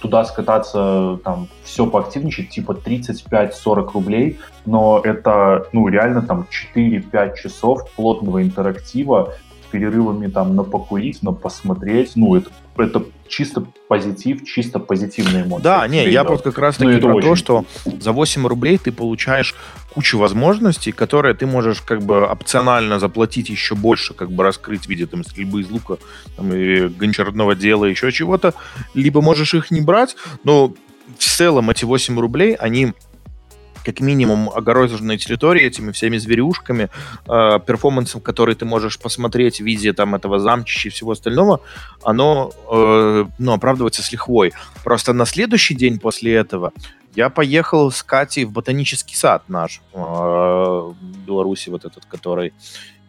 туда 0.00 0.24
скататься, 0.24 1.18
там, 1.24 1.48
все 1.64 1.86
поактивничать, 1.86 2.50
типа 2.50 2.72
35-40 2.72 3.92
рублей, 3.92 4.38
но 4.64 5.00
это, 5.02 5.66
ну, 5.72 5.88
реально 5.88 6.22
там 6.22 6.46
4-5 6.74 7.36
часов 7.36 7.90
плотного 7.92 8.42
интерактива, 8.42 9.34
перерывами 9.72 10.28
там 10.28 10.54
на 10.54 10.62
покурить, 10.62 11.22
на 11.22 11.32
посмотреть. 11.32 12.12
Ну, 12.14 12.36
это, 12.36 12.50
это 12.76 13.04
чисто 13.26 13.64
позитив, 13.88 14.44
чисто 14.44 14.78
позитивные 14.78 15.44
эмоции. 15.44 15.64
Да, 15.64 15.88
не, 15.88 16.08
я 16.08 16.22
вот 16.22 16.42
как 16.42 16.58
раз 16.58 16.76
таки 16.76 17.00
ну, 17.00 17.00
про 17.00 17.20
то, 17.22 17.34
что 17.34 17.64
за 17.84 18.12
8 18.12 18.46
рублей 18.46 18.78
ты 18.78 18.92
получаешь 18.92 19.54
кучу 19.94 20.18
возможностей, 20.18 20.92
которые 20.92 21.34
ты 21.34 21.46
можешь 21.46 21.80
как 21.80 22.02
бы 22.02 22.24
опционально 22.24 22.98
заплатить 22.98 23.48
еще 23.48 23.74
больше, 23.74 24.14
как 24.14 24.30
бы 24.30 24.44
раскрыть 24.44 24.86
в 24.86 24.88
виде 24.88 25.06
там 25.06 25.24
стрельбы 25.24 25.62
из 25.62 25.70
лука 25.70 25.96
там, 26.36 26.50
гончарного 26.50 27.54
дела, 27.54 27.86
еще 27.86 28.12
чего-то, 28.12 28.54
либо 28.94 29.22
можешь 29.22 29.54
их 29.54 29.70
не 29.70 29.80
брать, 29.80 30.16
но 30.44 30.74
в 31.18 31.24
целом 31.24 31.70
эти 31.70 31.84
8 31.84 32.20
рублей, 32.20 32.54
они 32.54 32.92
как 33.84 34.00
минимум 34.00 34.50
огороженной 34.50 35.18
территории 35.18 35.64
этими 35.64 35.92
всеми 35.92 36.18
зверюшками, 36.18 36.88
э, 37.26 37.60
перформансом, 37.66 38.20
который 38.20 38.54
ты 38.54 38.64
можешь 38.64 38.98
посмотреть 38.98 39.60
в 39.60 39.64
виде 39.64 39.92
там 39.92 40.14
этого 40.14 40.38
замчища 40.38 40.88
и 40.88 40.90
всего 40.90 41.12
остального, 41.12 41.60
оно 42.02 42.52
э, 42.70 43.24
ну, 43.38 43.52
оправдывается 43.52 44.02
с 44.02 44.12
лихвой. 44.12 44.52
Просто 44.84 45.12
на 45.12 45.26
следующий 45.26 45.74
день 45.74 45.98
после 45.98 46.34
этого 46.34 46.72
я 47.14 47.28
поехал 47.28 47.90
с 47.90 48.02
Катей 48.02 48.44
в 48.44 48.52
ботанический 48.52 49.16
сад 49.16 49.42
наш, 49.48 49.82
э, 49.92 49.98
в 49.98 50.94
Беларуси 51.26 51.68
вот 51.68 51.84
этот, 51.84 52.04
который 52.06 52.52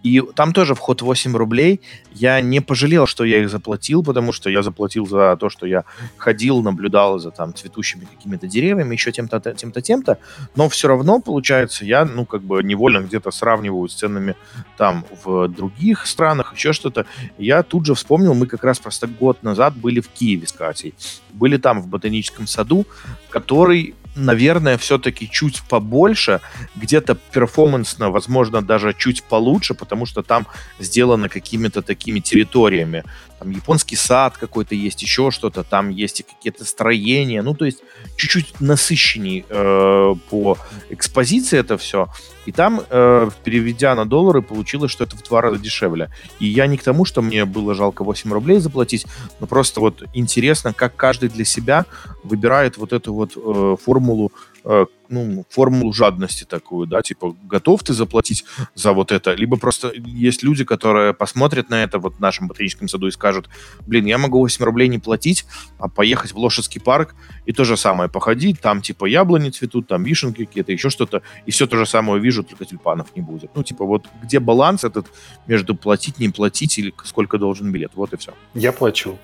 и 0.04 0.22
там 0.36 0.52
тоже 0.54 0.76
вход 0.76 1.02
8 1.02 1.36
рублей. 1.36 1.82
Я 2.12 2.42
не 2.42 2.60
пожалел, 2.60 3.08
что 3.08 3.24
я 3.24 3.40
их 3.40 3.50
заплатил, 3.50 4.04
потому 4.04 4.34
что 4.34 4.50
я 4.50 4.62
заплатил 4.62 5.08
за 5.08 5.38
то, 5.40 5.50
что 5.50 5.66
я 5.66 5.86
ходил, 6.18 6.62
наблюдал 6.62 7.20
за 7.20 7.32
там 7.32 7.54
цветущими 7.54 8.06
какими-то 8.06 8.48
деревьями, 8.48 8.94
еще 8.94 9.12
тем-то, 9.14 9.40
тем-то, 9.40 9.82
тем-то. 9.82 10.18
Но 10.56 10.68
все 10.68 10.90
равно, 10.90 11.20
получается, 11.20 11.86
я, 11.86 12.04
ну, 12.06 12.26
как 12.26 12.42
бы 12.42 12.62
невольно 12.64 13.00
где-то 13.00 13.32
сравниваю 13.32 13.88
с 13.88 13.96
ценами 13.96 14.36
там 14.78 15.06
в 15.24 15.48
других 15.48 16.06
странах, 16.06 16.54
еще 16.54 16.74
что-то. 16.74 17.06
Я 17.38 17.64
тут 17.64 17.86
же 17.86 17.96
вспомнил, 17.96 18.34
мы 18.34 18.46
как 18.46 18.64
раз 18.64 18.80
просто 18.80 19.08
год 19.08 19.42
назад 19.42 19.76
были 19.78 20.02
в 20.02 20.10
Киеве 20.10 20.48
с 20.48 20.52
Катей. 20.52 20.94
Были 21.32 21.58
там 21.58 21.82
в 21.82 21.88
ботаническом 21.88 22.46
саду, 22.46 22.86
который 23.30 23.96
наверное, 24.16 24.78
все-таки 24.78 25.30
чуть 25.30 25.62
побольше, 25.70 26.40
где-то 26.76 27.16
перформансно, 27.16 28.10
возможно, 28.10 28.62
даже 28.62 28.94
чуть 28.94 29.24
получше, 29.24 29.74
потому 29.74 30.06
что 30.06 30.22
там 30.24 30.48
сделано 30.80 31.30
какими-то 31.30 31.82
такими 31.82 32.20
территориями. 32.20 33.04
Там 33.44 33.52
японский 33.52 33.98
сад 33.98 34.38
какой-то 34.38 34.74
есть, 34.74 35.02
еще 35.02 35.30
что-то, 35.30 35.64
там 35.64 35.90
есть 35.90 36.22
и 36.22 36.24
какие-то 36.24 36.64
строения, 36.64 37.42
ну, 37.42 37.54
то 37.54 37.66
есть 37.66 37.80
чуть-чуть 38.16 38.62
насыщенней 38.62 39.46
э, 39.50 40.16
по 40.30 40.58
экспозиции 40.90 41.60
это 41.60 41.78
все. 41.78 42.08
И 42.46 42.52
там, 42.52 42.82
э, 42.90 43.30
переведя 43.44 43.96
на 43.96 44.06
доллары, 44.06 44.42
получилось, 44.42 44.92
что 44.92 45.04
это 45.04 45.18
в 45.18 45.24
два 45.24 45.42
раза 45.42 45.60
дешевле. 45.60 46.10
И 46.40 46.46
я 46.46 46.68
не 46.68 46.78
к 46.78 46.84
тому, 46.84 47.06
что 47.06 47.22
мне 47.22 47.46
было 47.46 47.76
жалко 47.76 48.04
8 48.04 48.32
рублей 48.32 48.60
заплатить, 48.60 49.06
но 49.40 49.48
просто 49.48 49.82
вот 49.82 50.04
интересно, 50.14 50.74
как 50.74 50.96
каждый 50.96 51.30
для 51.30 51.46
себя 51.46 51.86
выбирает 52.24 52.78
вот 52.78 52.94
эту 52.94 53.14
вот 53.14 53.34
э, 53.36 53.76
формулу 53.84 54.32
Э, 54.66 54.86
ну, 55.10 55.46
формулу 55.50 55.94
жадности 55.94 56.44
такую, 56.44 56.88
да, 56.88 57.02
типа, 57.02 57.36
готов 57.44 57.84
ты 57.84 57.94
заплатить 57.94 58.46
за 58.76 58.94
вот 58.94 59.12
это, 59.12 59.34
либо 59.34 59.58
просто 59.58 59.92
есть 59.94 60.44
люди, 60.44 60.64
которые 60.64 61.14
посмотрят 61.14 61.70
на 61.70 61.84
это 61.84 62.00
вот 62.00 62.16
в 62.16 62.20
нашем 62.20 62.48
ботаническом 62.48 62.88
саду 62.88 63.08
и 63.08 63.12
скажут, 63.12 63.50
блин, 63.86 64.06
я 64.06 64.18
могу 64.18 64.40
8 64.40 64.64
рублей 64.66 64.88
не 64.88 65.00
платить, 65.00 65.46
а 65.78 65.88
поехать 65.88 66.32
в 66.32 66.38
Лошадский 66.38 66.82
парк 66.82 67.16
и 67.46 67.54
то 67.54 67.64
же 67.64 67.78
самое 67.78 68.10
походить, 68.10 68.62
там 68.62 68.82
типа 68.82 69.06
яблони 69.06 69.50
цветут, 69.50 69.88
там 69.88 70.04
вишенки 70.04 70.46
какие-то, 70.46 70.72
еще 70.72 70.90
что-то, 70.90 71.22
и 71.46 71.52
все 71.52 71.68
то 71.68 71.78
же 71.78 71.86
самое 71.86 72.22
вижу, 72.22 72.44
только 72.44 72.66
тюльпанов 72.66 73.16
не 73.16 73.22
будет. 73.22 73.52
Ну, 73.56 73.64
типа, 73.64 73.86
вот 73.86 74.08
где 74.22 74.40
баланс 74.40 74.84
этот 74.84 75.08
между 75.48 75.76
платить, 75.76 76.20
не 76.20 76.30
платить 76.30 76.78
или 76.78 76.94
сколько 77.04 77.38
должен 77.38 77.72
билет, 77.72 77.92
вот 77.96 78.14
и 78.14 78.18
все. 78.18 78.34
Я 78.54 78.72
плачу. 78.72 79.18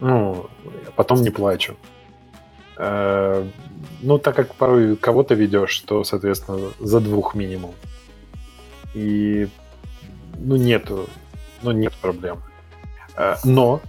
Ну, 0.00 0.50
потом 0.96 1.22
не 1.22 1.30
плачу. 1.30 1.76
Э, 2.76 3.46
ну, 4.02 4.18
так 4.18 4.36
как 4.36 4.54
порой 4.54 4.96
кого-то 4.96 5.34
ведешь, 5.34 5.78
то, 5.80 6.04
соответственно, 6.04 6.58
за 6.80 7.00
двух 7.00 7.34
минимум. 7.34 7.74
И, 8.94 9.48
ну, 10.38 10.56
нету, 10.56 11.08
ну, 11.62 11.72
нет 11.72 11.94
проблем. 11.94 12.42
Э, 13.16 13.36
но, 13.44 13.80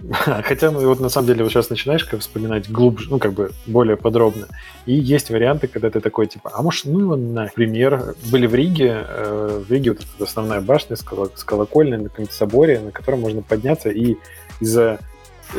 хотя, 0.10 0.70
ну, 0.70 0.86
вот 0.86 1.00
на 1.00 1.08
самом 1.08 1.26
деле, 1.26 1.42
вот 1.42 1.52
сейчас 1.52 1.70
начинаешь 1.70 2.06
вспоминать 2.06 2.70
глубже, 2.70 3.10
ну, 3.10 3.18
как 3.18 3.32
бы 3.32 3.50
более 3.66 3.96
подробно, 3.96 4.46
и 4.86 4.94
есть 4.94 5.30
варианты, 5.30 5.68
когда 5.68 5.90
ты 5.90 6.00
такой, 6.00 6.26
типа, 6.26 6.52
а 6.54 6.62
может, 6.62 6.86
ну, 6.86 7.16
например, 7.16 8.14
были 8.30 8.46
в 8.46 8.54
Риге, 8.54 9.04
э, 9.06 9.64
в 9.68 9.70
Риге 9.70 9.90
вот 9.90 10.00
эта 10.00 10.24
основная 10.24 10.60
башня 10.60 10.96
с 10.96 11.02
колокольной 11.02 11.98
на 11.98 12.08
каком-то 12.08 12.32
соборе, 12.32 12.80
на 12.80 12.92
котором 12.92 13.20
можно 13.20 13.42
подняться 13.42 13.90
и 13.90 14.16
из-за 14.60 14.98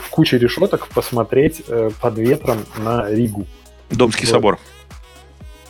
куча 0.10 0.38
решеток 0.38 0.88
посмотреть 0.88 1.64
э, 1.68 1.90
под 2.02 2.18
ветром 2.18 2.60
на 2.78 3.10
Ригу. 3.10 3.46
Домский 3.90 4.26
вот. 4.26 4.32
собор. 4.32 4.60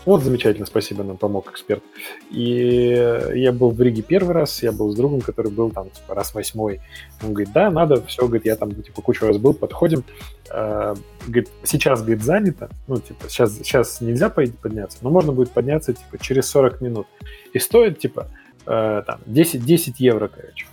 Вот 0.06 0.24
замечательно, 0.24 0.66
спасибо, 0.66 1.04
нам 1.04 1.18
помог 1.18 1.52
эксперт. 1.52 1.84
И 2.32 3.30
я 3.36 3.52
был 3.52 3.70
в 3.70 3.80
Риге 3.82 4.02
первый 4.02 4.34
раз, 4.34 4.64
я 4.64 4.72
был 4.72 4.92
с 4.92 4.96
другом, 4.96 5.22
который 5.22 5.52
был 5.52 5.70
там 5.72 5.90
типа, 5.90 6.16
раз 6.16 6.34
восьмой. 6.34 6.80
Он 7.22 7.34
говорит, 7.34 7.54
да, 7.54 7.70
надо, 7.70 8.02
все, 8.06 8.24
говорит, 8.26 8.46
я 8.46 8.56
там 8.56 8.74
типа 8.74 9.02
кучу 9.02 9.28
раз 9.28 9.38
был, 9.38 9.54
подходим. 9.54 10.04
Э, 10.50 10.96
говорит, 11.28 11.50
сейчас, 11.64 12.02
говорит, 12.02 12.24
занято, 12.24 12.70
ну, 12.88 13.00
типа, 13.00 13.30
сейчас, 13.30 13.58
сейчас 13.58 14.02
нельзя 14.02 14.30
подняться, 14.30 14.98
но 15.02 15.10
можно 15.12 15.32
будет 15.32 15.52
подняться, 15.52 15.94
типа, 15.94 16.18
через 16.18 16.50
40 16.50 16.82
минут. 16.82 17.08
И 17.54 17.60
стоит, 17.60 18.00
типа, 18.00 18.30
э, 18.66 19.04
там, 19.06 19.20
10, 19.28 19.64
10 19.64 20.00
евро, 20.00 20.28
короче. 20.28 20.66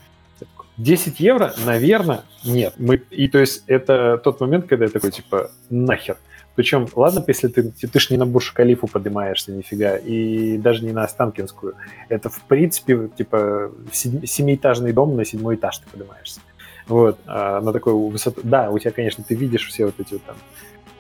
10 0.79 1.21
евро, 1.21 1.55
наверное, 1.65 2.23
нет. 2.45 2.75
Мы, 2.79 2.97
и 3.11 3.29
то 3.29 3.39
есть 3.39 3.65
это 3.67 4.21
тот 4.23 4.41
момент, 4.41 4.67
когда 4.67 4.85
я 4.85 4.91
такой, 4.91 5.11
типа, 5.11 5.51
нахер. 5.71 6.17
Причем, 6.55 6.89
ладно, 6.95 7.23
если 7.27 7.49
ты, 7.49 7.71
ты 7.71 8.01
ж 8.01 8.11
не 8.11 8.17
на 8.17 8.25
Бурж-Калифу 8.25 8.87
поднимаешься 8.87 9.53
нифига, 9.53 9.97
и 9.97 10.57
даже 10.57 10.85
не 10.85 10.93
на 10.93 11.05
Останкинскую. 11.05 11.75
Это, 12.09 12.31
в 12.31 12.41
принципе, 12.43 13.11
типа, 13.17 13.73
семиэтажный 13.93 14.93
дом, 14.93 15.17
на 15.17 15.25
седьмой 15.25 15.57
этаж 15.57 15.79
ты 15.79 15.89
поднимаешься. 15.91 16.41
Вот, 16.89 17.19
а 17.27 17.61
на 17.61 17.73
такую 17.73 18.09
высоту. 18.09 18.41
Да, 18.45 18.71
у 18.71 18.79
тебя, 18.79 18.91
конечно, 18.93 19.23
ты 19.27 19.35
видишь 19.35 19.67
все 19.69 19.87
вот 19.87 19.95
эти 19.99 20.15
вот 20.15 20.23
там 20.23 20.37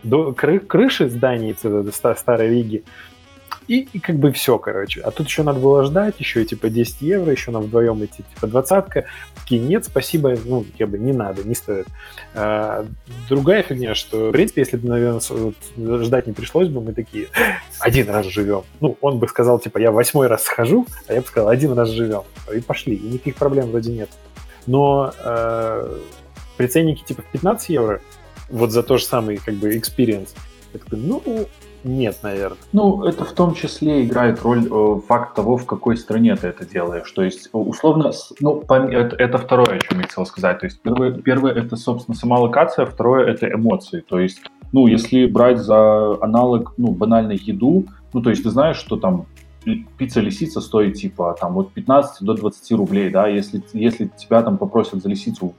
до, 0.03 0.33
кры, 0.33 0.59
крыши 0.61 1.09
зданий 1.09 1.57
старой 1.93 2.49
Риги, 2.51 2.85
и, 3.69 3.89
и 3.93 3.99
как 3.99 4.17
бы 4.17 4.31
все, 4.33 4.59
короче. 4.59 5.01
А 5.01 5.11
тут 5.11 5.27
еще 5.27 5.43
надо 5.43 5.59
было 5.59 5.85
ждать, 5.85 6.15
еще 6.19 6.45
типа 6.45 6.69
10 6.69 7.01
евро, 7.03 7.33
еще 7.33 7.51
нам 7.51 7.65
вдвоем 7.65 8.05
идти, 8.05 8.23
типа 8.35 8.47
двадцатка. 8.47 9.07
Такие, 9.35 9.61
нет, 9.61 9.85
спасибо, 9.85 10.37
ну, 10.45 10.65
как 10.79 10.89
бы 10.89 10.99
не 10.99 11.13
надо, 11.13 11.43
не 11.43 11.55
стоит. 11.55 11.87
А, 12.35 12.87
другая 13.29 13.63
фигня, 13.63 13.95
что, 13.95 14.29
в 14.29 14.33
принципе, 14.33 14.63
если 14.63 14.77
бы, 14.77 14.89
наверное, 14.89 15.21
ждать 16.05 16.27
не 16.27 16.33
пришлось 16.33 16.69
бы, 16.69 16.81
мы 16.81 16.93
такие, 16.93 17.29
один 17.81 18.09
раз 18.09 18.27
живем. 18.27 18.63
Ну, 18.81 18.97
он 19.01 19.19
бы 19.19 19.27
сказал, 19.29 19.59
типа, 19.59 19.79
я 19.79 19.91
восьмой 19.91 20.29
раз 20.29 20.45
схожу, 20.45 20.87
а 21.09 21.15
я 21.15 21.21
бы 21.21 21.27
сказал, 21.27 21.49
один 21.49 21.73
раз 21.73 21.91
живем. 21.91 22.23
И 22.55 22.61
пошли, 22.61 22.95
и 22.95 23.07
никаких 23.07 23.37
проблем 23.37 23.71
вроде 23.71 23.93
нет. 23.93 24.11
Но 24.67 25.13
э, 25.19 25.99
при 26.57 26.67
ценнике 26.67 27.05
типа 27.05 27.23
в 27.23 27.27
15 27.27 27.69
евро, 27.71 28.01
вот 28.49 28.71
за 28.71 28.83
то 28.83 28.97
же 28.97 29.05
самый, 29.05 29.39
как 29.39 29.55
бы, 29.55 29.75
experience, 29.77 30.31
я 30.73 30.79
такой, 30.79 30.99
ну, 30.99 31.49
нет, 31.87 32.19
наверное. 32.23 32.59
Ну, 32.73 33.05
это 33.05 33.25
в 33.25 33.33
том 33.33 33.55
числе 33.55 34.05
играет 34.05 34.43
роль 34.43 34.67
э, 34.71 35.01
факт 35.07 35.35
того, 35.37 35.57
в 35.57 35.67
какой 35.67 35.97
стране 35.97 36.35
ты 36.35 36.49
это 36.49 36.67
делаешь. 36.67 37.11
То 37.13 37.23
есть, 37.23 37.47
э, 37.47 37.57
условно, 37.57 38.11
ну, 38.41 38.63
это, 38.69 39.17
это 39.17 39.39
второе, 39.39 39.77
о 39.77 39.79
чем 39.79 40.01
я 40.01 40.07
хотел 40.07 40.27
сказать. 40.27 40.59
То 40.59 40.67
есть, 40.67 40.81
первое, 40.81 41.13
первое 41.13 41.53
это, 41.53 41.77
собственно, 41.77 42.17
сама 42.17 42.39
локация, 42.39 42.87
второе 42.87 43.27
это 43.27 43.49
эмоции. 43.49 44.01
То 44.01 44.19
есть, 44.19 44.41
ну, 44.73 44.89
если 44.89 45.27
брать 45.27 45.59
за 45.59 46.17
аналог, 46.21 46.75
ну, 46.77 46.89
банальной 46.89 47.37
еду, 47.37 47.87
ну, 48.13 48.21
то 48.21 48.31
есть, 48.31 48.43
ты 48.43 48.51
знаешь, 48.51 48.77
что 48.77 48.97
там 48.97 49.27
пицца 49.99 50.21
лисица 50.21 50.61
стоит 50.61 50.95
типа 50.95 51.37
там 51.41 51.57
от 51.57 51.73
15 51.73 52.25
до 52.25 52.35
20 52.35 52.73
рублей, 52.73 53.11
да, 53.11 53.27
если, 53.27 53.63
если 53.73 54.11
тебя 54.17 54.43
там 54.43 54.59
попросят 54.59 55.03
за 55.03 55.09
лисицу 55.09 55.55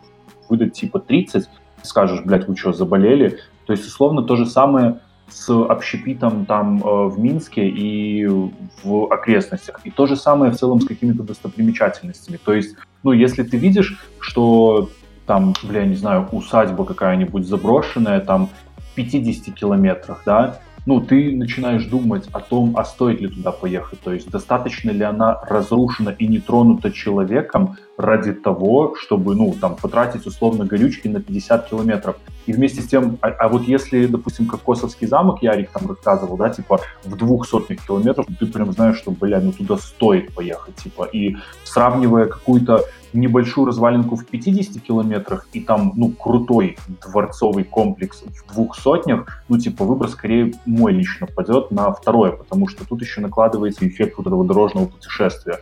выдать 0.49 0.73
типа 0.73 0.99
30, 0.99 1.45
скажешь, 1.83 2.21
блядь, 2.23 2.47
вы 2.47 2.55
что, 2.55 2.73
заболели? 2.73 3.39
То 3.65 3.73
есть, 3.73 3.85
условно, 3.85 4.23
то 4.23 4.35
же 4.35 4.45
самое 4.45 4.99
с 5.29 5.49
общепитом 5.49 6.45
там 6.45 6.81
э, 6.83 7.07
в 7.07 7.19
Минске 7.19 7.67
и 7.67 8.25
в 8.25 9.11
окрестностях. 9.11 9.81
И 9.83 9.91
то 9.91 10.07
же 10.07 10.15
самое 10.15 10.51
в 10.51 10.57
целом 10.57 10.81
с 10.81 10.85
какими-то 10.85 11.23
достопримечательностями. 11.23 12.37
То 12.37 12.53
есть, 12.53 12.75
ну, 13.03 13.11
если 13.11 13.43
ты 13.43 13.57
видишь, 13.57 13.99
что 14.19 14.89
там, 15.25 15.53
бля, 15.63 15.85
не 15.85 15.95
знаю, 15.95 16.27
усадьба 16.31 16.85
какая-нибудь 16.85 17.45
заброшенная, 17.45 18.21
там, 18.21 18.49
в 18.77 18.95
50 18.95 19.53
километрах, 19.53 20.23
да, 20.25 20.59
ну, 20.87 21.01
ты 21.01 21.35
начинаешь 21.35 21.83
думать 21.83 22.29
о 22.31 22.39
том, 22.39 22.77
а 22.77 22.85
стоит 22.85 23.19
ли 23.19 23.27
туда 23.27 23.51
поехать, 23.51 23.99
то 23.99 24.13
есть 24.13 24.31
достаточно 24.31 24.89
ли 24.89 25.03
она 25.03 25.37
разрушена 25.43 26.11
и 26.11 26.27
не 26.27 26.39
тронута 26.39 26.91
человеком 26.91 27.75
ради 27.97 28.31
того, 28.31 28.95
чтобы, 28.95 29.35
ну, 29.35 29.53
там, 29.59 29.75
потратить 29.75 30.25
условно 30.25 30.63
горючки 30.63 31.09
на 31.09 31.19
50 31.19 31.69
километров. 31.69 32.15
И 32.45 32.53
вместе 32.53 32.81
с 32.81 32.87
тем, 32.87 33.17
а, 33.21 33.27
а 33.27 33.49
вот 33.49 33.63
если, 33.63 34.05
допустим, 34.05 34.47
как 34.47 34.61
Косовский 34.61 35.07
замок, 35.07 35.43
Ярик 35.43 35.71
там 35.71 35.89
рассказывал, 35.89 36.37
да, 36.37 36.49
типа, 36.49 36.79
в 37.03 37.17
двух 37.17 37.45
сотнях 37.45 37.85
километров, 37.85 38.25
ты 38.39 38.45
прям 38.45 38.71
знаешь, 38.71 38.97
что, 38.97 39.11
бля, 39.11 39.41
ну, 39.41 39.51
туда 39.51 39.75
стоит 39.75 40.33
поехать, 40.33 40.75
типа, 40.77 41.03
и 41.03 41.35
сравнивая 41.65 42.27
какую-то 42.27 42.85
небольшую 43.17 43.67
развалинку 43.67 44.15
в 44.15 44.25
50 44.25 44.81
километрах 44.81 45.47
и 45.53 45.59
там, 45.59 45.93
ну, 45.95 46.09
крутой 46.11 46.77
дворцовый 47.01 47.63
комплекс 47.63 48.23
в 48.23 48.53
двух 48.53 48.77
сотнях, 48.77 49.43
ну, 49.49 49.57
типа, 49.57 49.83
выбор 49.83 50.09
скорее 50.09 50.53
мой 50.65 50.93
лично 50.93 51.27
пойдет 51.27 51.71
на 51.71 51.91
второе, 51.91 52.31
потому 52.31 52.67
что 52.67 52.87
тут 52.87 53.01
еще 53.01 53.21
накладывается 53.21 53.87
эффект 53.87 54.17
вот 54.17 54.27
этого 54.27 54.45
дорожного 54.45 54.85
путешествия. 54.85 55.59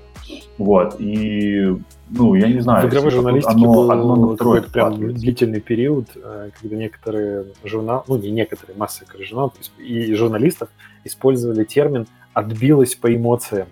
Вот, 0.57 0.95
и, 0.99 1.75
ну, 2.09 2.35
я 2.35 2.47
не 2.47 2.59
знаю. 2.59 2.87
В 2.87 2.89
игровой 2.89 3.11
журналистике 3.11 3.55
оно, 3.55 3.73
был 3.73 3.91
одно 3.91 4.15
на 4.15 4.35
второе 4.35 4.61
прям 4.61 5.13
длительный 5.13 5.61
период, 5.61 6.09
э, 6.15 6.49
когда 6.59 6.75
некоторые 6.75 7.45
журналы, 7.63 8.03
ну, 8.07 8.17
не 8.17 8.31
некоторые, 8.31 8.77
масса 8.77 9.05
журналов 9.19 9.53
и 9.77 10.13
журналистов 10.13 10.69
использовали 11.03 11.63
термин 11.63 12.07
«отбилось 12.33 12.95
по 12.95 13.13
эмоциям». 13.13 13.67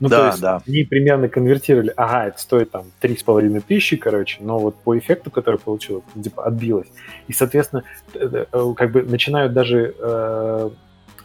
Ну, 0.00 0.08
да, 0.08 0.18
то 0.18 0.26
есть 0.28 0.40
да. 0.40 0.62
они 0.66 0.84
примерно 0.84 1.28
конвертировали, 1.28 1.92
ага, 1.96 2.28
это 2.28 2.38
стоит 2.38 2.70
там 2.70 2.84
три 3.00 3.16
с 3.16 3.22
половиной 3.22 3.60
тысячи, 3.60 3.96
короче, 3.96 4.38
но 4.40 4.58
вот 4.58 4.76
по 4.76 4.96
эффекту, 4.96 5.30
который 5.30 5.58
получил, 5.58 6.04
типа 6.22 6.44
отбилось. 6.44 6.88
И, 7.26 7.32
соответственно, 7.32 7.82
э, 8.14 8.44
как 8.76 8.92
бы 8.92 9.02
начинают 9.02 9.52
даже 9.52 9.94
э, 9.98 10.70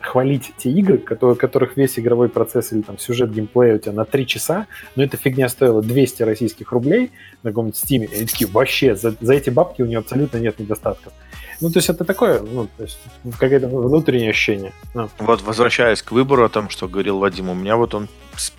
хвалить 0.03 0.51
те 0.57 0.69
игры, 0.69 0.97
которые, 0.97 1.35
которых 1.35 1.77
весь 1.77 1.97
игровой 1.97 2.29
процесс 2.29 2.73
или 2.73 2.81
там 2.81 2.99
сюжет 2.99 3.31
геймплея 3.31 3.75
у 3.75 3.77
тебя 3.79 3.93
на 3.93 4.05
3 4.05 4.27
часа, 4.27 4.67
но 4.95 5.03
эта 5.03 5.17
фигня 5.17 5.47
стоила 5.49 5.81
200 5.81 6.23
российских 6.23 6.71
рублей 6.71 7.11
на 7.41 7.51
каком-нибудь 7.51 7.81
Steam, 7.81 8.05
и 8.05 8.15
они 8.15 8.25
такие, 8.25 8.49
вообще, 8.49 8.95
за, 8.95 9.15
за 9.19 9.33
эти 9.33 9.49
бабки 9.49 9.81
у 9.81 9.85
нее 9.85 9.99
абсолютно 9.99 10.37
нет 10.37 10.59
недостатков. 10.59 11.13
Ну, 11.61 11.69
то 11.69 11.77
есть 11.77 11.89
это 11.89 12.03
такое, 12.03 12.41
ну, 12.41 12.67
то 12.75 12.83
есть 12.83 12.99
какое-то 13.39 13.67
внутреннее 13.67 14.31
ощущение. 14.31 14.73
Ну. 14.93 15.09
Вот, 15.19 15.41
возвращаясь 15.41 16.01
к 16.01 16.11
выбору 16.11 16.43
о 16.43 16.49
том, 16.49 16.69
что 16.69 16.89
говорил 16.89 17.19
Вадим, 17.19 17.49
у 17.49 17.53
меня 17.53 17.77
вот 17.77 17.93
он 17.93 18.09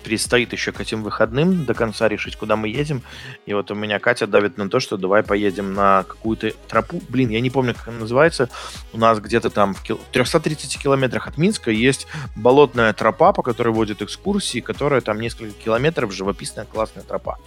предстоит 0.03 0.53
еще 0.53 0.71
к 0.71 0.79
этим 0.81 1.03
выходным 1.03 1.65
до 1.65 1.73
конца 1.73 2.07
решить, 2.07 2.35
куда 2.35 2.55
мы 2.55 2.69
едем. 2.69 3.01
И 3.45 3.53
вот 3.53 3.71
у 3.71 3.75
меня 3.75 3.99
Катя 3.99 4.27
давит 4.27 4.57
на 4.57 4.69
то, 4.69 4.79
что 4.79 4.97
давай 4.97 5.23
поедем 5.23 5.73
на 5.73 6.03
какую-то 6.03 6.51
тропу. 6.67 7.01
Блин, 7.09 7.29
я 7.29 7.41
не 7.41 7.49
помню, 7.49 7.73
как 7.73 7.87
она 7.89 7.99
называется. 7.99 8.49
У 8.93 8.97
нас 8.97 9.19
где-то 9.19 9.49
там 9.49 9.73
в 9.73 9.83
330 10.11 10.81
километрах 10.81 11.27
от 11.27 11.37
Минска 11.37 11.71
есть 11.71 12.07
болотная 12.35 12.93
тропа, 12.93 13.33
по 13.33 13.41
которой 13.43 13.73
водят 13.73 14.01
экскурсии, 14.01 14.59
которая 14.59 15.01
там 15.01 15.19
несколько 15.19 15.53
километров, 15.53 16.13
живописная 16.13 16.65
классная 16.65 17.03
тропа. 17.03 17.37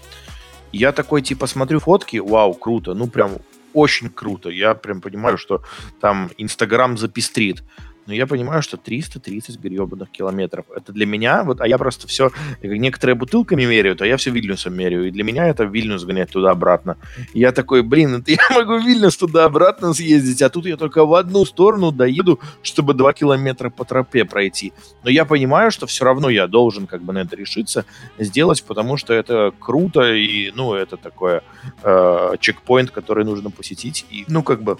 Я 0.72 0.92
такой, 0.92 1.22
типа, 1.22 1.46
смотрю 1.46 1.80
фотки, 1.80 2.18
вау, 2.18 2.52
круто, 2.54 2.94
ну, 2.94 3.06
прям 3.06 3.38
очень 3.72 4.10
круто. 4.10 4.50
Я 4.50 4.74
прям 4.74 5.00
понимаю, 5.00 5.38
что 5.38 5.62
там 6.00 6.30
Инстаграм 6.36 6.98
запестрит 6.98 7.62
но 8.08 8.14
я 8.14 8.26
понимаю, 8.26 8.62
что 8.62 8.78
330 8.78 9.60
гребаных 9.60 10.10
километров. 10.10 10.64
Это 10.74 10.92
для 10.92 11.04
меня, 11.04 11.44
вот, 11.44 11.60
а 11.60 11.68
я 11.68 11.76
просто 11.76 12.08
все, 12.08 12.30
некоторые 12.62 13.14
бутылками 13.14 13.66
меряют, 13.66 14.00
а 14.00 14.06
я 14.06 14.16
все 14.16 14.30
Вильнюсом 14.30 14.74
меряю. 14.74 15.08
И 15.08 15.10
для 15.10 15.22
меня 15.24 15.46
это 15.46 15.64
Вильнюс 15.64 16.04
гонять 16.04 16.30
туда-обратно. 16.30 16.96
И 17.34 17.40
я 17.40 17.52
такой, 17.52 17.82
блин, 17.82 18.14
это 18.16 18.30
я 18.32 18.38
могу 18.50 18.78
Вильнюс 18.78 19.14
туда-обратно 19.18 19.92
съездить, 19.92 20.40
а 20.40 20.48
тут 20.48 20.64
я 20.64 20.78
только 20.78 21.04
в 21.04 21.12
одну 21.12 21.44
сторону 21.44 21.92
доеду, 21.92 22.40
чтобы 22.62 22.94
2 22.94 23.12
километра 23.12 23.68
по 23.68 23.84
тропе 23.84 24.24
пройти. 24.24 24.72
Но 25.04 25.10
я 25.10 25.26
понимаю, 25.26 25.70
что 25.70 25.86
все 25.86 26.06
равно 26.06 26.30
я 26.30 26.46
должен 26.46 26.86
как 26.86 27.02
бы 27.02 27.12
на 27.12 27.18
это 27.18 27.36
решиться 27.36 27.84
сделать, 28.18 28.64
потому 28.64 28.96
что 28.96 29.12
это 29.12 29.52
круто, 29.58 30.14
и, 30.14 30.50
ну, 30.54 30.72
это 30.72 30.96
такое 30.96 31.42
э, 31.82 32.36
чекпоинт, 32.40 32.90
который 32.90 33.26
нужно 33.26 33.50
посетить. 33.50 34.06
И, 34.10 34.24
ну, 34.28 34.42
как 34.42 34.62
бы 34.62 34.78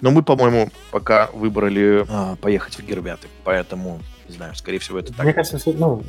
но 0.00 0.10
мы, 0.10 0.22
по-моему, 0.22 0.70
пока 0.90 1.28
выбрали 1.32 2.04
а, 2.08 2.36
поехать 2.36 2.74
в 2.74 2.84
Гербяты, 2.84 3.28
поэтому, 3.44 4.00
не 4.28 4.34
знаю, 4.34 4.54
скорее 4.54 4.78
всего, 4.78 4.98
это 4.98 5.12
так. 5.12 5.24
Мне 5.24 5.32
кажется, 5.32 5.58
все, 5.58 5.72
ну, 5.72 6.02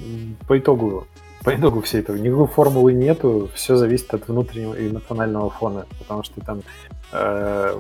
по 0.48 0.58
итогу, 0.58 1.08
по 1.44 1.56
итогу 1.56 1.82
всей 1.82 2.02
этого. 2.02 2.16
Никакой 2.16 2.48
формулы 2.48 2.94
нету, 2.94 3.50
все 3.56 3.76
зависит 3.76 4.14
от 4.14 4.28
внутреннего 4.28 4.74
и 4.74 4.88
эмоционального 4.88 5.50
фона, 5.50 5.86
потому 6.00 6.24
что 6.24 6.42
там 6.42 6.62
э, 7.12 7.80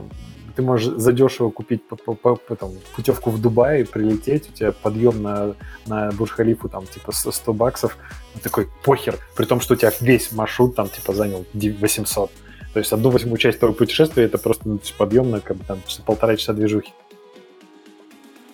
ты 0.56 0.62
можешь 0.62 0.94
задешево 0.98 1.50
купить 1.50 1.88
по, 1.88 1.96
по, 1.96 2.14
по, 2.14 2.36
по, 2.36 2.56
там, 2.56 2.72
путевку 2.96 3.30
в 3.30 3.42
Дубай, 3.42 3.86
прилететь, 3.86 4.50
у 4.50 4.54
тебя 4.54 4.72
подъем 4.72 5.22
на, 5.22 5.56
на 5.86 6.12
Бурж-Халифу 6.12 6.70
там 6.70 6.86
типа 6.88 7.12
100 7.12 7.54
баксов, 7.54 7.98
такой 8.42 8.68
похер, 8.84 9.18
при 9.36 9.46
том, 9.46 9.62
что 9.62 9.76
у 9.76 9.78
тебя 9.78 9.92
весь 10.02 10.32
маршрут 10.32 10.76
там 10.76 10.90
типа 10.90 11.14
занял 11.14 11.46
800. 11.54 12.32
То 12.74 12.80
есть 12.80 12.92
одну 12.94 13.10
восьмую 13.10 13.38
часть 13.38 13.60
твоего 13.60 13.76
путешествия 13.76 14.24
это 14.24 14.38
просто 14.38 14.68
ну, 14.68 14.80
подъемно, 14.98 15.42
как 15.42 15.58
бы 15.58 15.64
там 15.66 15.80
полтора 16.06 16.38
часа 16.38 16.54
движухи. 16.54 16.94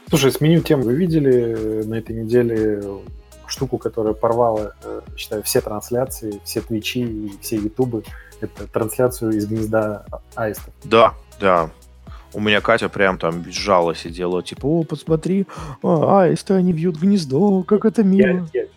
Слушай, 0.09 0.32
сменю 0.32 0.61
тему. 0.61 0.84
Вы 0.84 0.95
видели 0.95 1.84
на 1.84 1.95
этой 1.95 2.15
неделе 2.15 2.82
штуку, 3.45 3.78
которая 3.78 4.13
порвала, 4.13 4.74
э, 4.84 5.01
считаю, 5.15 5.43
все 5.43 5.61
трансляции, 5.61 6.41
все 6.43 6.61
твичи 6.61 7.01
и 7.01 7.38
все 7.41 7.57
ютубы. 7.57 8.03
Это 8.41 8.68
трансляцию 8.68 9.32
из 9.32 9.47
гнезда 9.47 10.05
аистов. 10.36 10.74
Да, 10.84 11.13
да. 11.39 11.70
У 12.34 12.39
меня 12.39 12.61
Катя 12.61 12.89
прям 12.89 13.18
там 13.18 13.41
бежала, 13.41 13.95
сидела, 13.95 14.43
типа, 14.43 14.65
о, 14.65 14.84
посмотри, 14.84 15.47
а, 15.82 16.24
аисты, 16.24 16.53
они 16.53 16.74
вьют 16.74 16.97
гнездо, 16.97 17.63
как 17.63 17.86
это 17.86 18.03
мило. 18.03 18.47
Я, 18.53 18.61
я, 18.61 18.68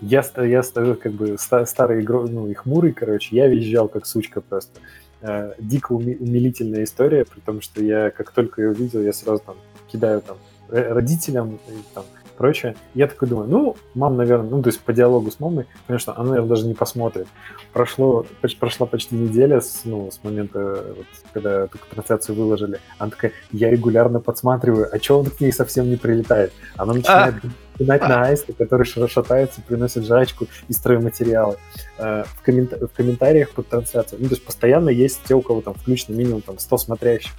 я, 0.00 0.24
я 0.36 0.62
стою 0.62 0.96
как 0.96 1.12
бы 1.12 1.36
старый 1.38 2.00
игрок, 2.00 2.28
ну 2.30 2.48
и 2.48 2.54
хмурый, 2.54 2.92
короче, 2.92 3.34
я 3.36 3.46
визжал 3.48 3.88
как 3.88 4.06
сучка 4.06 4.40
просто. 4.40 4.80
Э, 5.22 5.54
дико 5.58 5.92
умилительная 5.92 6.84
история, 6.84 7.24
при 7.24 7.40
том, 7.40 7.60
что 7.60 7.82
я 7.82 8.10
как 8.10 8.30
только 8.32 8.62
ее 8.62 8.70
увидел, 8.70 9.02
я 9.02 9.12
сразу 9.12 9.42
там 9.44 9.56
кидаю 9.88 10.20
там 10.20 10.36
родителям 10.68 11.58
и 11.68 11.94
там 11.94 12.04
прочее. 12.36 12.76
Я 12.94 13.06
такой 13.06 13.28
думаю, 13.28 13.48
ну, 13.48 13.76
мам, 13.94 14.16
наверное, 14.16 14.50
ну, 14.50 14.62
то 14.62 14.68
есть 14.68 14.80
по 14.80 14.92
диалогу 14.92 15.30
с 15.30 15.40
мамой, 15.40 15.66
конечно, 15.86 16.14
она, 16.16 16.30
наверное, 16.30 16.50
даже 16.50 16.66
не 16.66 16.74
посмотрит. 16.74 17.26
Прошло, 17.72 18.26
прошла 18.60 18.86
почти 18.86 19.16
неделя 19.16 19.60
с, 19.60 19.82
ну, 19.84 20.10
с 20.10 20.22
момента, 20.22 20.84
вот, 20.96 21.06
когда 21.32 21.66
только 21.66 21.86
трансляцию 21.90 22.36
выложили. 22.36 22.80
Она 22.98 23.10
такая, 23.10 23.32
я 23.52 23.70
регулярно 23.70 24.20
подсматриваю, 24.20 24.88
а 24.92 24.98
что 24.98 25.20
он 25.20 25.26
к 25.26 25.40
ней 25.40 25.52
совсем 25.52 25.88
не 25.88 25.96
прилетает? 25.96 26.52
Она 26.76 26.94
начинает 26.94 27.36
гнать 27.78 28.02
на 28.02 28.24
аиста, 28.24 28.52
который 28.52 28.84
шатается, 28.84 29.60
приносит 29.62 30.04
жрачку 30.04 30.46
и 30.68 30.72
стройматериалы. 30.72 31.56
Э, 31.98 32.24
в, 32.24 32.42
коммент... 32.42 32.72
в 32.72 32.88
комментариях 32.88 33.50
под 33.50 33.68
трансляцией, 33.68 34.22
ну, 34.22 34.28
то 34.28 34.34
есть 34.34 34.44
постоянно 34.44 34.90
есть 34.90 35.20
те, 35.24 35.34
у 35.34 35.40
кого 35.40 35.60
там 35.60 35.74
включено 35.74 36.16
минимум 36.16 36.42
там 36.42 36.58
100 36.58 36.78
смотрящих. 36.78 37.32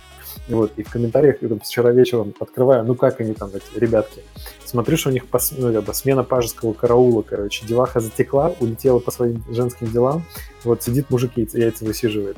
Вот, 0.47 0.71
и 0.77 0.83
в 0.83 0.89
комментариях 0.89 1.41
я 1.41 1.49
там, 1.49 1.59
вчера 1.59 1.91
вечером 1.91 2.33
открываю, 2.39 2.85
ну 2.85 2.95
как 2.95 3.19
они 3.19 3.33
там, 3.33 3.49
эти 3.49 3.79
ребятки. 3.79 4.21
Смотрю, 4.63 4.95
что 4.95 5.09
у 5.09 5.11
них 5.11 5.27
пос, 5.27 5.53
ну, 5.57 5.69
это, 5.69 5.93
смена 5.93 6.23
пажеского 6.23 6.73
караула, 6.73 7.21
короче. 7.21 7.65
Деваха 7.65 7.99
затекла, 7.99 8.53
улетела 8.59 8.99
по 8.99 9.11
своим 9.11 9.43
женским 9.49 9.87
делам. 9.87 10.23
Вот 10.63 10.83
сидит 10.83 11.09
мужик 11.09 11.31
яйца, 11.35 11.57
яйца 11.57 11.85
высиживает. 11.85 12.37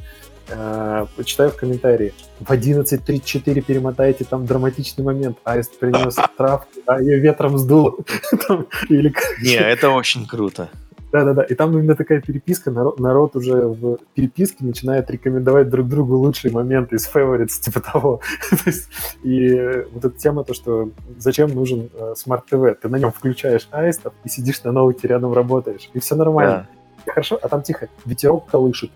Э, 0.49 1.05
почитаю 1.15 1.51
в 1.51 1.55
комментарии. 1.55 2.13
В 2.39 2.49
11.34 2.49 3.61
перемотайте, 3.61 4.25
там 4.25 4.45
драматичный 4.45 5.03
момент. 5.03 5.37
Аист 5.43 5.77
принес 5.79 6.15
травку, 6.37 6.67
а 6.85 7.01
ее 7.01 7.19
ветром 7.19 7.57
сдул. 7.57 7.99
Не, 8.89 9.57
это 9.57 9.89
очень 9.91 10.27
круто. 10.27 10.69
Да-да-да, 11.11 11.41
и 11.41 11.55
там 11.55 11.75
именно 11.75 11.95
такая 11.95 12.21
переписка, 12.21 12.69
народ, 12.69 12.99
народ 12.99 13.35
уже 13.35 13.55
в 13.55 13.97
переписке 14.13 14.63
начинает 14.63 15.09
рекомендовать 15.09 15.67
друг 15.67 15.87
другу 15.87 16.15
лучшие 16.17 16.51
моменты 16.51 16.97
из 16.97 17.09
favorites, 17.11 17.59
типа 17.59 17.79
того. 17.79 18.21
и 19.23 19.85
вот 19.91 20.05
эта 20.05 20.17
тема, 20.17 20.43
то, 20.43 20.53
что 20.53 20.91
зачем 21.17 21.49
нужен 21.49 21.89
э, 21.93 22.13
Smart 22.13 22.43
TV, 22.49 22.75
ты 22.75 22.89
на 22.89 22.97
нем 22.97 23.11
включаешь 23.11 23.67
аистов 23.71 24.13
и 24.23 24.29
сидишь 24.29 24.63
на 24.63 24.71
ноуте 24.71 25.07
рядом 25.07 25.33
работаешь, 25.33 25.89
и 25.93 25.99
все 25.99 26.15
нормально. 26.15 26.67
Да. 27.05 27.11
Хорошо, 27.11 27.39
а 27.41 27.47
там 27.47 27.63
тихо, 27.63 27.89
ветерок 28.05 28.45
колышет, 28.45 28.91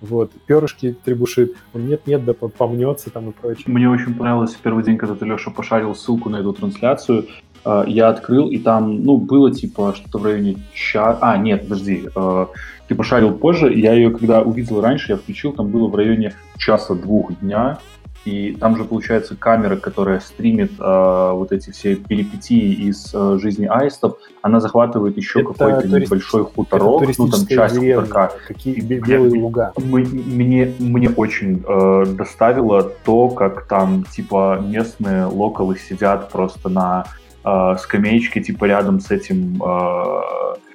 вот, 0.00 0.30
перышки 0.46 0.96
требушит, 1.04 1.56
он 1.72 1.86
нет-нет, 1.86 2.24
да 2.24 2.34
помнется 2.34 3.10
там 3.10 3.30
и 3.30 3.32
прочее. 3.32 3.64
Мне 3.66 3.88
очень 3.88 4.14
понравилось 4.14 4.56
первый 4.62 4.84
день, 4.84 4.98
когда 4.98 5.14
ты, 5.14 5.24
Леша, 5.24 5.50
пошарил 5.50 5.94
ссылку 5.94 6.28
на 6.28 6.36
эту 6.36 6.52
трансляцию, 6.52 7.26
Э, 7.66 7.82
я 7.86 8.08
открыл, 8.08 8.48
и 8.48 8.58
там, 8.58 9.02
ну, 9.02 9.16
было 9.16 9.52
типа 9.52 9.92
что-то 9.96 10.18
в 10.18 10.24
районе 10.24 10.56
часа... 10.72 11.18
А, 11.20 11.36
нет, 11.36 11.62
подожди, 11.62 12.04
э, 12.14 12.46
ты 12.86 12.94
пошарил 12.94 13.34
позже, 13.34 13.74
я 13.74 13.92
ее, 13.92 14.10
когда 14.10 14.40
увидел 14.40 14.80
раньше, 14.80 15.12
я 15.12 15.18
включил, 15.18 15.52
там 15.52 15.68
было 15.68 15.88
в 15.88 15.94
районе 15.96 16.32
часа-двух 16.56 17.40
дня, 17.40 17.80
и 18.26 18.56
там 18.58 18.76
же 18.76 18.84
получается 18.84 19.36
камера, 19.36 19.76
которая 19.76 20.18
стримит 20.18 20.72
э, 20.78 21.30
вот 21.32 21.52
эти 21.52 21.70
все 21.70 21.94
перипетии 21.94 22.88
из 22.88 23.14
э, 23.14 23.38
жизни 23.40 23.66
аистов, 23.66 24.18
она 24.42 24.60
захватывает 24.60 25.16
еще 25.16 25.44
какой-то 25.44 25.82
турист... 25.82 26.10
небольшой 26.10 26.44
хуторок, 26.44 27.02
ну 27.18 27.28
там 27.28 27.46
часть 27.46 27.74
деревня, 27.74 28.02
хуторка. 28.02 28.32
Какие 28.48 28.80
белые 28.80 29.40
луга. 29.40 29.72
Мне, 29.76 30.74
мне 30.78 31.08
очень 31.10 31.64
э, 31.66 32.04
доставило 32.06 32.82
то, 32.82 33.28
как 33.28 33.66
там 33.66 34.04
типа 34.04 34.60
местные 34.60 35.26
локалы 35.26 35.78
сидят 35.78 36.30
просто 36.30 36.68
на 36.68 37.04
э, 37.44 37.76
скамеечки 37.78 38.42
типа 38.42 38.64
рядом 38.64 38.98
с 38.98 39.10
этим 39.12 39.62
э, 39.62 40.65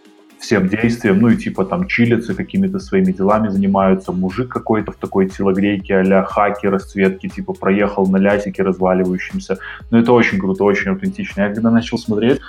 всем 0.41 0.67
действием, 0.67 1.19
ну 1.19 1.29
и 1.29 1.37
типа 1.37 1.65
там 1.65 1.87
чилятся, 1.87 2.33
какими-то 2.33 2.79
своими 2.79 3.11
делами 3.11 3.49
занимаются. 3.49 4.11
Мужик 4.11 4.49
какой-то 4.49 4.91
в 4.91 4.95
такой 4.95 5.29
телогрейке 5.29 5.97
а-ля 5.97 6.23
хаки, 6.23 6.67
расцветки, 6.67 7.29
типа 7.29 7.53
проехал 7.53 8.07
на 8.07 8.17
лясике 8.17 8.63
разваливающемся. 8.63 9.59
Ну 9.91 9.99
это 9.99 10.11
очень 10.11 10.39
круто, 10.39 10.63
очень 10.63 10.91
аутентично. 10.91 11.41
Я 11.41 11.53
когда 11.53 11.69
начал 11.69 11.97
смотреть, 11.97 12.39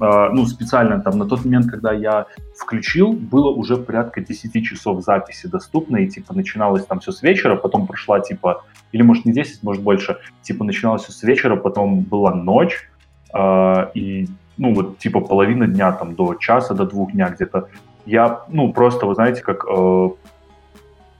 э, 0.00 0.28
ну 0.32 0.46
специально 0.46 1.00
там 1.00 1.18
на 1.18 1.26
тот 1.26 1.44
момент, 1.44 1.70
когда 1.70 1.92
я 1.92 2.26
включил, 2.56 3.12
было 3.12 3.50
уже 3.50 3.76
порядка 3.76 4.20
10 4.20 4.64
часов 4.64 5.02
записи 5.02 5.46
доступно, 5.46 5.96
и 5.96 6.08
типа 6.08 6.34
начиналось 6.34 6.84
там 6.84 7.00
все 7.00 7.12
с 7.12 7.22
вечера, 7.22 7.56
потом 7.56 7.86
прошла 7.86 8.20
типа, 8.20 8.64
или 8.92 9.02
может 9.02 9.24
не 9.24 9.32
10, 9.32 9.62
может 9.62 9.82
больше, 9.82 10.18
типа 10.42 10.64
начиналось 10.64 11.02
все 11.02 11.12
с 11.12 11.22
вечера, 11.22 11.56
потом 11.56 12.00
была 12.00 12.34
ночь, 12.34 12.88
а, 13.32 13.90
и, 13.94 14.26
ну, 14.58 14.74
вот, 14.74 14.98
типа, 14.98 15.20
половина 15.20 15.66
дня, 15.66 15.92
там, 15.92 16.14
до 16.14 16.34
часа, 16.34 16.74
до 16.74 16.84
двух 16.84 17.12
дня 17.12 17.30
где-то, 17.30 17.68
я, 18.06 18.44
ну, 18.48 18.72
просто, 18.72 19.06
вы 19.06 19.14
знаете, 19.14 19.42
как 19.42 19.64
э, 19.68 20.08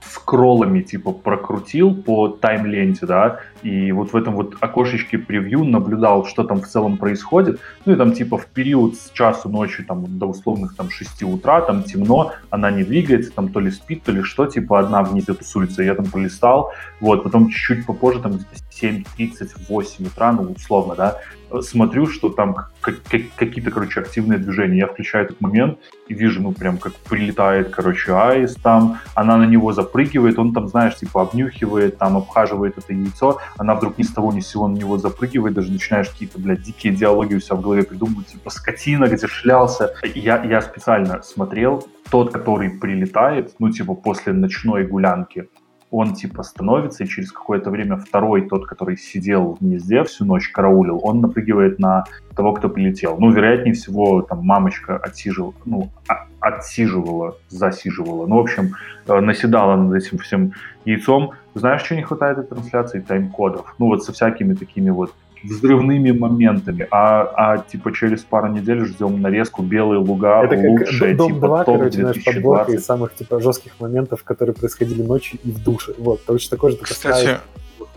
скроллами, 0.01 0.81
типа, 0.81 1.11
прокрутил 1.11 1.93
по 1.93 2.27
таймленте, 2.29 3.05
да, 3.05 3.39
и 3.63 3.91
вот 3.91 4.13
в 4.13 4.15
этом 4.15 4.35
вот 4.35 4.55
окошечке 4.59 5.17
превью 5.17 5.63
наблюдал, 5.63 6.25
что 6.25 6.43
там 6.43 6.61
в 6.61 6.67
целом 6.67 6.97
происходит, 6.97 7.59
ну, 7.85 7.93
и 7.93 7.95
там, 7.95 8.13
типа, 8.13 8.37
в 8.37 8.45
период 8.47 8.95
с 8.95 9.11
часу 9.11 9.49
ночи, 9.49 9.83
там, 9.83 10.17
до 10.17 10.25
условных, 10.27 10.75
там, 10.75 10.89
6 10.89 11.23
утра, 11.23 11.61
там, 11.61 11.83
темно, 11.83 12.33
она 12.49 12.71
не 12.71 12.83
двигается, 12.83 13.31
там, 13.31 13.49
то 13.49 13.59
ли 13.59 13.71
спит, 13.71 14.03
то 14.03 14.11
ли 14.11 14.23
что, 14.23 14.45
типа, 14.45 14.79
одна 14.79 15.03
вниз 15.03 15.25
тусуется, 15.25 15.83
я 15.83 15.95
там 15.95 16.05
полистал, 16.05 16.71
вот, 16.99 17.23
потом 17.23 17.49
чуть-чуть 17.49 17.85
попозже, 17.85 18.19
там, 18.19 18.33
где-то 18.33 18.55
7.38 18.87 20.07
утра, 20.07 20.31
ну, 20.31 20.53
условно, 20.55 20.95
да, 20.95 21.17
смотрю, 21.61 22.07
что 22.07 22.29
там 22.29 22.55
какие-то, 22.81 23.71
короче, 23.71 24.01
активные 24.01 24.39
движения. 24.39 24.79
Я 24.79 24.87
включаю 24.87 25.25
этот 25.25 25.41
момент 25.41 25.79
и 26.07 26.13
вижу, 26.13 26.41
ну, 26.41 26.51
прям 26.51 26.77
как 26.77 26.93
прилетает, 26.95 27.69
короче, 27.69 28.13
аист 28.13 28.61
там, 28.61 28.99
она 29.15 29.37
на 29.37 29.45
него 29.45 29.73
запрыгивает, 29.73 30.39
он 30.39 30.53
там, 30.53 30.67
знаешь, 30.67 30.95
типа 30.95 31.21
обнюхивает, 31.21 31.97
там 31.97 32.17
обхаживает 32.17 32.77
это 32.77 32.93
яйцо, 32.93 33.39
она 33.57 33.75
вдруг 33.75 33.97
ни 33.97 34.03
с 34.03 34.11
того 34.11 34.31
ни 34.31 34.39
с 34.39 34.47
сего 34.47 34.67
на 34.67 34.77
него 34.77 34.97
запрыгивает, 34.97 35.53
даже 35.53 35.71
начинаешь 35.71 36.09
какие-то, 36.09 36.39
блядь, 36.39 36.61
дикие 36.61 36.93
диалоги 36.93 37.35
у 37.35 37.39
себя 37.39 37.55
в 37.55 37.61
голове 37.61 37.83
придумывать, 37.83 38.27
типа, 38.27 38.49
скотина, 38.49 39.05
где 39.05 39.27
шлялся. 39.27 39.93
Я, 40.15 40.43
я 40.43 40.61
специально 40.61 41.21
смотрел, 41.21 41.87
тот, 42.09 42.31
который 42.33 42.69
прилетает, 42.69 43.53
ну, 43.59 43.69
типа, 43.69 43.93
после 43.93 44.33
ночной 44.33 44.85
гулянки, 44.85 45.49
он 45.91 46.13
типа 46.13 46.43
становится, 46.43 47.03
и 47.03 47.07
через 47.07 47.31
какое-то 47.31 47.71
время 47.71 47.97
второй, 47.97 48.47
тот, 48.47 48.67
который 48.67 48.97
сидел 48.97 49.55
в 49.55 49.59
гнезде 49.59 50.03
всю 50.03 50.25
ночь, 50.25 50.49
караулил, 50.49 50.99
он 51.03 51.21
напрыгивает 51.21 51.79
на 51.79 52.05
того, 52.35 52.53
кто 52.53 52.69
прилетел. 52.69 53.17
Ну, 53.19 53.31
вероятнее 53.31 53.73
всего, 53.73 54.21
там, 54.21 54.45
мамочка 54.45 54.97
отсиживала, 54.97 55.53
ну, 55.65 55.89
а, 56.07 56.27
отсиживала, 56.39 57.37
засиживала. 57.49 58.27
Ну, 58.27 58.35
в 58.35 58.39
общем, 58.39 58.75
э, 59.07 59.19
наседала 59.19 59.75
над 59.75 59.95
этим 59.95 60.19
всем 60.19 60.53
яйцом. 60.85 61.31
Знаешь, 61.55 61.81
что 61.81 61.95
не 61.95 62.03
хватает 62.03 62.37
этой 62.37 62.49
трансляции? 62.49 62.99
Тайм-кодов. 62.99 63.75
Ну, 63.79 63.87
вот 63.87 64.03
со 64.03 64.13
всякими 64.13 64.53
такими 64.53 64.91
вот 64.91 65.13
взрывными 65.43 66.11
моментами, 66.11 66.87
а, 66.91 67.31
а 67.35 67.57
типа 67.57 67.93
через 67.93 68.21
пару 68.23 68.47
недель 68.47 68.85
ждем 68.85 69.21
нарезку 69.21 69.63
«Белые 69.63 69.99
луга» 69.99 70.43
Это 70.43 70.55
лучшее, 70.55 71.09
как 71.09 71.17
Дом 71.17 71.33
типа 71.33 71.47
2, 71.47 71.63
топ 71.63 71.77
короче, 71.77 71.99
знаешь, 71.99 72.15
2020. 72.15 72.25
подборка 72.35 72.71
из 72.73 72.85
самых 72.85 73.15
типа 73.15 73.39
жестких 73.39 73.79
моментов, 73.79 74.23
которые 74.23 74.55
происходили 74.55 75.01
ночью 75.01 75.39
и 75.43 75.51
в 75.51 75.63
душе. 75.63 75.93
Вот, 75.97 76.23
точно 76.25 76.57
такой 76.57 76.71
же. 76.71 76.77
только 76.77 76.93
Кстати, 76.93 77.39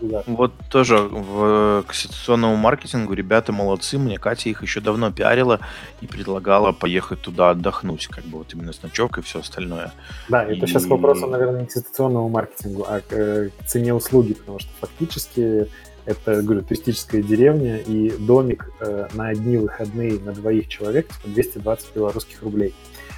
лугах. 0.03 0.23
Вот 0.27 0.53
тоже 0.69 0.97
в, 0.97 1.83
к 1.87 1.93
ситуационному 1.93 2.55
маркетингу 2.55 3.13
ребята 3.13 3.51
молодцы. 3.51 3.97
Мне 3.97 4.17
Катя 4.17 4.49
их 4.49 4.61
еще 4.61 4.81
давно 4.81 5.11
пиарила 5.11 5.59
и 6.01 6.07
предлагала 6.07 6.71
поехать 6.71 7.21
туда 7.21 7.51
отдохнуть, 7.51 8.07
как 8.07 8.23
бы 8.25 8.39
вот 8.39 8.53
именно 8.53 8.73
с 8.73 8.83
ночевкой 8.83 9.23
и 9.23 9.25
все 9.25 9.39
остальное. 9.39 9.91
Да, 10.29 10.43
это 10.43 10.67
сейчас 10.67 10.85
И- 10.85 10.89
вопрос, 10.89 11.21
наверное, 11.21 11.61
не 11.61 11.67
к 11.67 11.71
ситуационному 11.71 12.29
маркетингу, 12.29 12.85
а 12.87 12.99
к, 12.99 13.11
э, 13.11 13.49
к 13.57 13.65
цене 13.65 13.93
услуги, 13.93 14.33
потому 14.33 14.59
что 14.59 14.69
фактически 14.79 15.67
это, 16.05 16.41
говорю, 16.41 16.63
туристическая 16.63 17.21
деревня, 17.21 17.77
и 17.77 18.11
домик 18.11 18.69
э, 18.79 19.07
на 19.13 19.29
одни 19.29 19.57
выходные 19.57 20.19
на 20.19 20.33
двоих 20.33 20.67
человек 20.67 21.07
типа 21.07 21.27
220 21.29 21.95
белорусских 21.95 22.41
рублей. 22.41 22.73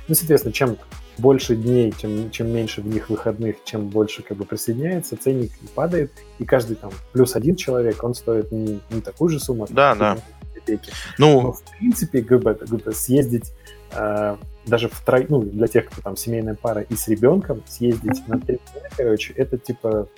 Ну, 0.08 0.16
соответственно, 0.16 0.54
чем 0.54 0.78
больше 1.18 1.56
дней, 1.56 1.94
чем, 1.98 2.30
чем 2.32 2.52
меньше 2.52 2.82
в 2.82 2.88
них 2.88 3.10
выходных, 3.10 3.58
чем 3.64 3.88
больше 3.88 4.22
как 4.22 4.38
бы 4.38 4.46
присоединяется, 4.46 5.18
ценник 5.18 5.52
падает, 5.74 6.12
и 6.40 6.46
каждый 6.46 6.76
там 6.76 6.92
плюс 7.14 7.36
один 7.36 7.56
человек, 7.56 8.04
он 8.04 8.14
стоит 8.14 8.52
не, 8.52 8.82
не 8.90 9.02
такую 9.02 9.30
же 9.30 9.40
сумму, 9.40 9.64
а 9.64 9.68
Да, 9.74 9.96
да. 9.96 10.18
копейки. 10.54 10.92
Но, 11.18 11.42
Ну, 11.42 11.52
в 11.54 11.64
принципе, 11.64 12.22
как 12.22 12.42
бы 12.42 12.58
съездить 12.94 13.54
э, 13.94 14.38
даже 14.66 14.90
в 14.90 15.00
трой... 15.06 15.26
ну, 15.30 15.42
для 15.42 15.68
тех, 15.68 15.86
кто 15.86 16.02
там 16.02 16.18
семейная 16.18 16.56
пара 16.56 16.82
и 16.82 16.96
с 16.96 17.08
ребенком, 17.08 17.64
съездить 17.68 18.28
на 18.28 18.40
три 18.40 18.60
дня, 18.74 18.90
короче, 18.96 19.34
это 19.34 19.58
типа 19.58 20.10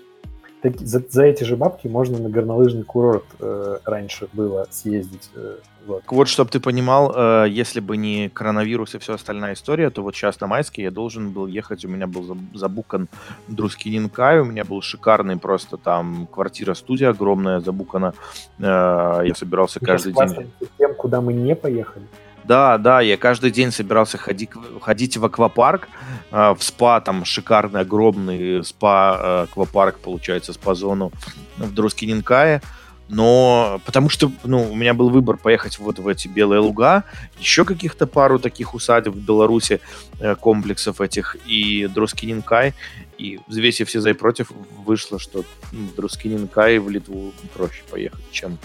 таки- 0.62 0.86
за, 0.86 1.02
за 1.10 1.24
эти 1.24 1.44
же 1.44 1.56
бабки 1.56 1.88
можно 1.88 2.18
на 2.20 2.30
горнолыжный 2.30 2.84
курорт 2.84 3.26
э, 3.40 3.78
раньше 3.86 4.28
было 4.34 4.68
съездить. 4.70 5.30
э, 5.36 5.58
вот. 5.86 6.04
вот, 6.10 6.28
чтобы 6.28 6.50
ты 6.50 6.60
понимал, 6.60 7.14
э, 7.16 7.46
если 7.50 7.80
бы 7.80 7.96
не 7.96 8.30
коронавирус 8.30 8.96
и 8.96 9.00
все 9.00 9.14
остальная 9.14 9.54
история, 9.54 9.90
то 9.90 10.02
вот 10.04 10.16
сейчас 10.16 10.40
на 10.42 10.48
майске 10.48 10.84
я 10.84 10.92
должен 10.92 11.32
был 11.32 11.48
ехать, 11.48 11.86
у 11.86 11.88
меня 11.88 12.08
был 12.08 12.24
заб- 12.24 12.58
забукан 12.58 13.08
Друскининкай, 13.48 14.40
у 14.42 14.46
меня 14.46 14.66
был 14.66 14.82
шикарный 14.82 15.38
просто 15.38 15.78
там 15.78 16.28
квартира-студия 16.32 17.10
огромная 17.10 17.62
забукана. 17.62 18.14
Э, 18.60 19.22
я 19.26 19.34
собирался 19.36 19.80
каждый 19.80 20.14
день. 20.14 20.52
тем, 20.78 20.94
куда 20.96 21.22
мы 21.22 21.34
не 21.34 21.56
поехали. 21.56 22.06
Да, 22.48 22.78
да, 22.78 23.02
я 23.02 23.18
каждый 23.18 23.52
день 23.52 23.72
собирался 23.72 24.18
ходить, 24.18 24.52
ходить 24.82 25.18
в 25.18 25.26
аквапарк, 25.26 25.90
э, 26.32 26.56
в 26.58 26.64
спа, 26.64 27.02
там 27.02 27.26
шикарный, 27.26 27.82
огромный 27.82 28.64
спа-аквапарк, 28.64 30.00
получается, 30.00 30.54
спа-зону 30.54 31.12
в 31.58 31.74
Друскининкае. 31.74 32.62
Но 33.10 33.82
потому 33.86 34.10
что, 34.10 34.32
ну, 34.44 34.72
у 34.72 34.76
меня 34.76 34.94
был 34.94 35.10
выбор 35.10 35.38
поехать 35.38 35.80
вот 35.80 36.00
в 36.00 36.08
эти 36.08 36.28
белые 36.28 36.60
луга, 36.60 37.04
еще 37.40 37.66
каких-то 37.66 38.08
пару 38.08 38.40
таких 38.40 38.74
усадеб 38.74 39.14
в 39.14 39.20
Беларуси, 39.20 39.82
э, 40.20 40.36
комплексов 40.36 41.02
этих, 41.02 41.36
и 41.46 41.88
Друскининкай. 41.88 42.74
И 43.18 43.40
взвесив 43.48 43.90
все 43.90 44.00
за 44.00 44.12
и 44.12 44.14
против, 44.14 44.52
вышло, 44.86 45.20
что 45.20 45.44
в 45.72 45.96
Друскининкай 45.96 46.80
в 46.80 46.90
Литву 46.90 47.34
проще 47.54 47.84
поехать, 47.90 48.32
чем 48.32 48.58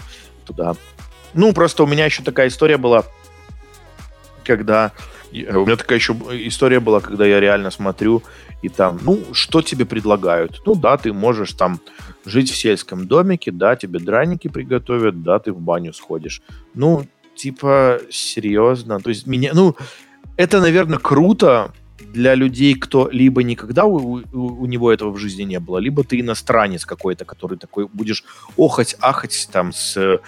туда. 0.45 0.75
Ну, 1.33 1.51
просто 1.53 1.83
у 1.83 1.87
меня 1.87 2.05
еще 2.05 2.21
такая 2.21 2.47
история 2.47 2.77
была, 2.77 3.03
когда... 4.43 4.91
э, 5.31 5.55
У 5.57 5.65
меня 5.65 5.75
такая 5.75 5.97
еще 5.97 6.13
история 6.47 6.79
была, 6.79 6.99
когда 6.99 7.25
я 7.25 7.39
реально 7.39 7.71
смотрю, 7.71 8.21
и 8.61 8.69
там, 8.69 8.99
ну, 9.01 9.19
что 9.33 9.61
тебе 9.61 9.85
предлагают? 9.85 10.61
Ну, 10.65 10.75
да, 10.75 10.97
ты 10.97 11.11
можешь 11.13 11.51
там 11.53 11.79
жить 12.25 12.49
в 12.51 12.55
сельском 12.57 13.07
домике, 13.07 13.51
да, 13.51 13.75
тебе 13.75 13.99
драники 13.99 14.47
приготовят, 14.47 15.21
да, 15.23 15.39
ты 15.39 15.51
в 15.51 15.59
баню 15.59 15.93
сходишь. 15.93 16.41
Ну, 16.73 17.05
типа, 17.35 17.99
серьезно. 18.09 18.99
То 18.99 19.09
есть 19.09 19.27
меня, 19.27 19.51
ну, 19.53 19.75
это, 20.37 20.61
наверное, 20.61 20.97
круто 20.99 21.71
для 22.13 22.35
людей, 22.35 22.75
кто 22.75 23.09
либо 23.11 23.43
никогда 23.43 23.85
у, 23.85 23.97
у- 23.97 24.21
у 24.31 24.65
него 24.65 24.91
этого 24.91 25.11
в 25.11 25.17
жизни 25.17 25.43
не 25.43 25.59
было, 25.59 25.79
либо 25.79 26.03
ты 26.03 26.19
иностранец 26.19 26.85
какой-то, 26.85 27.25
который 27.25 27.57
такой 27.57 27.87
будешь 27.91 28.23
охать, 28.57 28.95
ахать 29.01 29.49
там 29.51 29.73
с, 29.73 30.19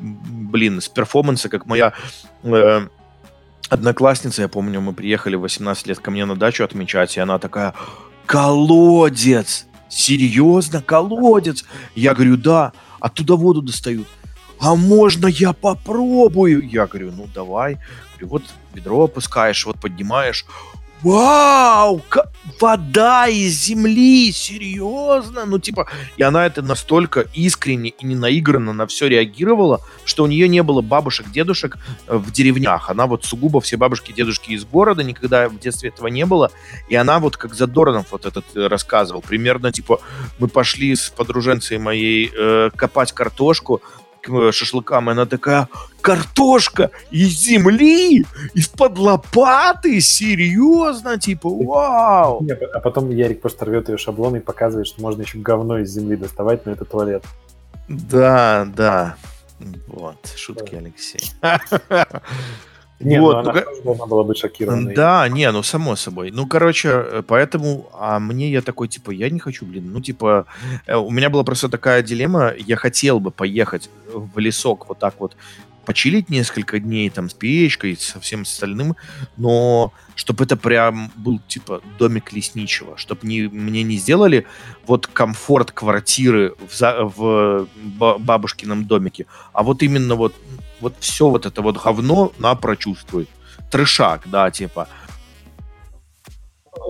блин, 0.00 0.80
с 0.80 0.88
перформанса, 0.88 1.48
как 1.48 1.66
моя 1.66 1.92
э, 2.42 2.86
одноклассница, 3.68 4.42
я 4.42 4.48
помню, 4.48 4.80
мы 4.80 4.92
приехали 4.92 5.36
в 5.36 5.40
18 5.40 5.86
лет 5.86 5.98
ко 5.98 6.10
мне 6.10 6.24
на 6.24 6.36
дачу 6.36 6.64
отмечать, 6.64 7.16
и 7.16 7.20
она 7.20 7.38
такая, 7.38 7.74
колодец, 8.26 9.66
серьезно, 9.88 10.82
колодец? 10.82 11.64
Я 11.94 12.14
говорю, 12.14 12.36
да, 12.36 12.72
оттуда 13.00 13.34
воду 13.36 13.62
достают. 13.62 14.06
А 14.60 14.74
можно 14.74 15.26
я 15.26 15.52
попробую? 15.52 16.68
Я 16.68 16.86
говорю, 16.86 17.12
ну 17.12 17.28
давай. 17.32 17.78
Говорю, 18.18 18.28
вот 18.28 18.42
ведро 18.74 19.04
опускаешь, 19.04 19.64
вот 19.66 19.80
поднимаешь. 19.80 20.44
Вау! 21.02 22.02
Вода 22.60 23.28
из 23.28 23.54
земли! 23.54 24.32
Серьезно? 24.32 25.44
Ну, 25.44 25.60
типа, 25.60 25.86
и 26.16 26.22
она 26.24 26.44
это 26.44 26.60
настолько 26.60 27.20
искренне 27.34 27.90
и 27.90 28.04
не 28.04 28.16
наигранно 28.16 28.72
на 28.72 28.86
все 28.88 29.06
реагировала, 29.06 29.80
что 30.04 30.24
у 30.24 30.26
нее 30.26 30.48
не 30.48 30.62
было 30.62 30.80
бабушек, 30.80 31.30
дедушек 31.30 31.78
э, 32.08 32.16
в 32.16 32.32
деревнях. 32.32 32.90
Она 32.90 33.06
вот 33.06 33.24
сугубо 33.24 33.60
все 33.60 33.76
бабушки, 33.76 34.10
дедушки 34.10 34.50
из 34.50 34.64
города, 34.64 35.04
никогда 35.04 35.48
в 35.48 35.58
детстве 35.60 35.90
этого 35.90 36.08
не 36.08 36.26
было. 36.26 36.50
И 36.88 36.96
она 36.96 37.20
вот 37.20 37.36
как 37.36 37.54
Задорнов 37.54 38.06
вот 38.10 38.26
этот 38.26 38.44
э, 38.56 38.66
рассказывал. 38.66 39.22
Примерно, 39.22 39.70
типа, 39.70 40.00
мы 40.40 40.48
пошли 40.48 40.96
с 40.96 41.10
подруженцей 41.10 41.78
моей 41.78 42.32
э, 42.36 42.70
копать 42.74 43.12
картошку 43.12 43.82
шашлыкам, 44.52 45.08
и 45.08 45.12
она 45.12 45.26
такая, 45.26 45.68
картошка 46.00 46.90
из 47.10 47.30
земли, 47.30 48.24
из-под 48.54 48.98
лопаты, 48.98 50.00
серьезно, 50.00 51.18
типа, 51.18 51.48
вау. 51.48 52.46
А 52.74 52.80
потом 52.80 53.10
Ярик 53.10 53.40
просто 53.40 53.64
рвет 53.64 53.88
ее 53.88 53.98
шаблон 53.98 54.36
и 54.36 54.40
показывает, 54.40 54.86
что 54.86 55.00
можно 55.02 55.22
еще 55.22 55.38
говно 55.38 55.78
из 55.78 55.90
земли 55.90 56.16
доставать, 56.16 56.66
но 56.66 56.72
это 56.72 56.84
туалет. 56.84 57.24
Да, 57.88 58.66
да. 58.76 59.16
Вот, 59.86 60.32
шутки, 60.36 60.74
Алексей. 60.74 61.32
Не, 63.00 63.20
Вот, 63.20 63.44
ну 63.44 63.50
она 63.50 63.62
ну, 63.64 63.82
должна 63.84 64.06
была 64.06 64.24
быть 64.24 64.38
шокирована. 64.38 64.92
Да, 64.92 65.28
не, 65.28 65.50
ну 65.52 65.62
само 65.62 65.94
собой. 65.96 66.30
Ну, 66.32 66.46
короче, 66.46 66.88
э, 66.88 67.22
поэтому, 67.26 67.88
а 67.92 68.18
мне 68.18 68.50
я 68.50 68.60
такой, 68.60 68.88
типа, 68.88 69.12
я 69.12 69.30
не 69.30 69.38
хочу, 69.38 69.64
блин, 69.64 69.92
ну, 69.92 70.00
типа, 70.00 70.46
э, 70.86 70.96
у 70.96 71.10
меня 71.10 71.30
была 71.30 71.44
просто 71.44 71.68
такая 71.68 72.02
дилемма, 72.02 72.52
я 72.58 72.76
хотел 72.76 73.20
бы 73.20 73.30
поехать 73.30 73.88
в 74.12 74.38
лесок 74.38 74.88
вот 74.88 74.98
так 74.98 75.14
вот, 75.20 75.36
почилить 75.84 76.28
несколько 76.28 76.80
дней 76.80 77.08
там 77.08 77.30
с 77.30 77.34
печкой, 77.34 77.96
со 77.96 78.20
всем 78.20 78.42
остальным, 78.42 78.94
но 79.38 79.92
чтобы 80.16 80.44
это 80.44 80.56
прям 80.56 81.10
был, 81.16 81.40
типа, 81.48 81.80
домик 81.98 82.32
лесничего, 82.32 82.96
чтобы 82.98 83.26
не, 83.26 83.42
мне 83.42 83.84
не 83.84 83.96
сделали 83.96 84.44
вот 84.86 85.06
комфорт 85.06 85.70
квартиры 85.70 86.54
в, 86.68 86.76
за- 86.76 87.04
в 87.04 87.68
ба- 87.76 88.18
бабушкином 88.18 88.84
домике, 88.84 89.24
а 89.52 89.62
вот 89.62 89.82
именно 89.82 90.14
вот, 90.14 90.34
вот 90.80 90.94
все 91.00 91.28
вот 91.28 91.46
это 91.46 91.62
вот 91.62 91.82
говно 91.82 92.32
на 92.38 92.54
прочувствуй 92.54 93.28
трешак, 93.70 94.22
да, 94.26 94.50
типа. 94.50 94.88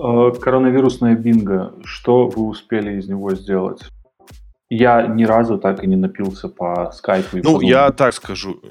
Э, 0.03 0.31
Коронавирусная 0.39 1.15
бинго. 1.15 1.73
Что 1.83 2.27
вы 2.27 2.47
успели 2.47 2.99
из 2.99 3.07
него 3.07 3.35
сделать? 3.35 3.81
Я 4.69 5.07
ни 5.07 5.23
разу 5.23 5.57
так 5.57 5.83
и 5.83 5.87
не 5.87 5.95
напился 5.95 6.47
по 6.47 6.91
скайпу. 6.91 7.37
Ну, 7.43 7.59
я 7.61 7.91
так 7.91 8.13
скажу, 8.13 8.61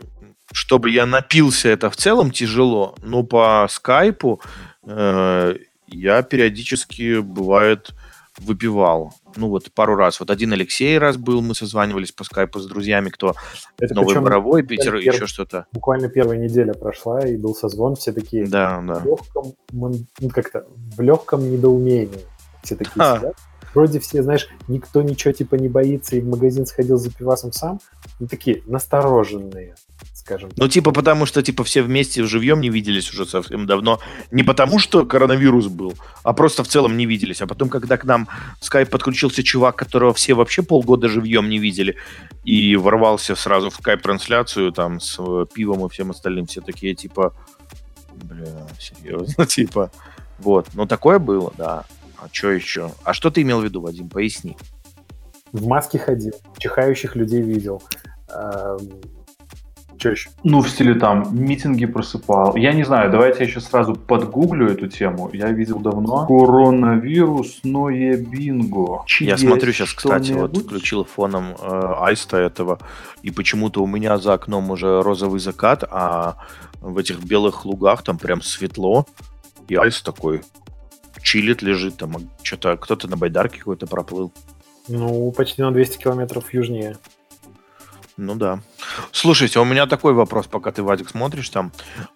чтобы 0.52 0.90
я 0.90 1.06
напился, 1.06 1.68
это 1.68 1.90
в 1.90 1.96
целом 1.96 2.30
тяжело, 2.30 2.94
но 3.02 3.24
по 3.24 3.66
скайпу 3.68 4.40
э, 4.86 5.56
я 5.88 6.22
периодически, 6.22 7.18
бывает, 7.18 7.90
выпивал. 8.40 9.12
Ну, 9.36 9.48
вот 9.48 9.70
пару 9.72 9.94
раз. 9.96 10.20
Вот 10.20 10.30
один 10.30 10.52
Алексей 10.52 10.98
раз 10.98 11.16
был, 11.16 11.42
мы 11.42 11.54
созванивались 11.54 12.12
по 12.12 12.24
скайпу 12.24 12.58
с 12.60 12.66
друзьями, 12.66 13.08
кто 13.10 13.34
Это 13.78 13.94
Новый 13.94 14.20
Боровой, 14.20 14.62
Питер, 14.62 14.92
первый- 14.92 15.04
еще 15.06 15.26
что-то. 15.26 15.66
буквально 15.72 16.08
первая 16.08 16.38
неделя 16.38 16.72
прошла, 16.74 17.20
и 17.26 17.36
был 17.36 17.54
созвон, 17.54 17.94
все 17.96 18.12
такие 18.12 18.46
Да, 18.46 18.80
да. 18.86 18.94
в 19.00 19.04
легком, 19.06 19.52
ну, 19.72 19.94
как-то 20.30 20.66
в 20.96 21.00
легком 21.00 21.50
недоумении. 21.50 22.24
Все 22.62 22.76
такие 22.76 22.92
А. 23.02 23.18
сидят. 23.18 23.36
Вроде 23.74 24.00
все, 24.00 24.22
знаешь, 24.22 24.48
никто 24.66 25.02
ничего 25.02 25.32
типа 25.32 25.54
не 25.56 25.68
боится, 25.68 26.16
и 26.16 26.20
в 26.20 26.26
магазин 26.28 26.64
сходил 26.66 26.96
за 26.96 27.10
пивасом 27.12 27.52
сам. 27.52 27.80
Ну, 28.18 28.26
такие 28.26 28.62
настороженные, 28.66 29.74
скажем. 30.28 30.50
Ну, 30.56 30.68
типа, 30.68 30.92
потому 30.92 31.26
что, 31.26 31.42
типа, 31.42 31.64
все 31.64 31.82
вместе 31.82 32.22
живьем 32.24 32.60
не 32.60 32.68
виделись 32.68 33.10
уже 33.10 33.24
совсем 33.24 33.66
давно. 33.66 33.98
Не 34.30 34.42
потому, 34.42 34.78
что 34.78 35.06
коронавирус 35.06 35.68
был, 35.68 35.94
а 36.22 36.32
просто 36.34 36.62
в 36.62 36.68
целом 36.68 36.96
не 36.96 37.06
виделись. 37.06 37.40
А 37.40 37.46
потом, 37.46 37.70
когда 37.70 37.96
к 37.96 38.04
нам 38.04 38.28
в 38.60 38.64
скайп 38.64 38.90
подключился 38.90 39.42
чувак, 39.42 39.76
которого 39.76 40.12
все 40.12 40.34
вообще 40.34 40.62
полгода 40.62 41.08
живьем 41.08 41.48
не 41.48 41.58
видели, 41.58 41.96
и 42.44 42.76
ворвался 42.76 43.34
сразу 43.34 43.70
в 43.70 43.74
скайп-трансляцию 43.74 44.72
там 44.72 45.00
с 45.00 45.16
э, 45.18 45.46
пивом 45.52 45.86
и 45.86 45.88
всем 45.88 46.10
остальным, 46.10 46.46
все 46.46 46.60
такие, 46.60 46.94
типа, 46.94 47.34
Бля, 48.24 48.66
серьезно, 48.78 49.46
типа. 49.56 49.90
Вот, 50.38 50.68
ну 50.74 50.86
такое 50.86 51.18
было, 51.18 51.52
да. 51.56 51.84
А 52.18 52.28
что 52.30 52.50
еще? 52.50 52.92
А 53.04 53.14
что 53.14 53.30
ты 53.30 53.42
имел 53.42 53.60
в 53.60 53.64
виду, 53.64 53.80
Вадим? 53.80 54.08
Поясни. 54.08 54.56
В 55.52 55.66
маске 55.66 55.98
ходил, 55.98 56.34
чихающих 56.58 57.16
людей 57.16 57.40
видел. 57.40 57.82
Эм, 58.28 59.00
что 59.98 60.10
еще? 60.10 60.30
Ну, 60.44 60.60
в 60.60 60.68
стиле 60.68 60.94
там 60.94 61.28
митинги 61.32 61.86
просыпал. 61.86 62.56
Я 62.56 62.72
не 62.72 62.84
знаю, 62.84 63.10
давайте 63.10 63.40
я 63.40 63.46
еще 63.46 63.60
сразу 63.60 63.94
подгуглю 63.94 64.68
эту 64.68 64.88
тему. 64.88 65.30
Я 65.32 65.50
видел 65.50 65.78
давно. 65.80 66.26
Коронавирусное 66.26 68.16
бинго. 68.16 69.04
Я 69.20 69.36
смотрю 69.36 69.72
сейчас, 69.72 69.92
кстати, 69.92 70.32
вот 70.32 70.56
включил 70.56 71.04
фоном 71.04 71.56
э, 71.60 71.94
Айста 72.00 72.36
этого, 72.36 72.78
и 73.22 73.30
почему-то 73.30 73.82
у 73.82 73.86
меня 73.86 74.18
за 74.18 74.34
окном 74.34 74.70
уже 74.70 75.02
розовый 75.02 75.40
закат, 75.40 75.84
а 75.90 76.36
в 76.80 76.96
этих 76.98 77.22
белых 77.22 77.64
лугах 77.64 78.02
там 78.02 78.18
прям 78.18 78.42
светло. 78.42 79.06
И 79.68 79.74
Айс 79.74 80.00
такой 80.02 80.42
чилит, 81.22 81.62
лежит 81.62 81.96
там. 81.96 82.16
А 82.16 82.20
Что-то 82.42 82.76
кто-то 82.76 83.08
на 83.08 83.16
байдарке 83.16 83.58
какой-то 83.58 83.86
проплыл. 83.86 84.32
Ну, 84.88 85.30
почти 85.32 85.62
на 85.62 85.70
200 85.70 85.98
километров 85.98 86.52
южнее. 86.54 86.96
Ну 88.18 88.34
да. 88.34 88.58
Слушайте, 89.12 89.60
у 89.60 89.64
меня 89.64 89.86
такой 89.86 90.12
вопрос, 90.12 90.48
пока 90.48 90.72
ты, 90.72 90.82
Вадик, 90.82 91.08
смотришь 91.08 91.48
там. 91.50 91.70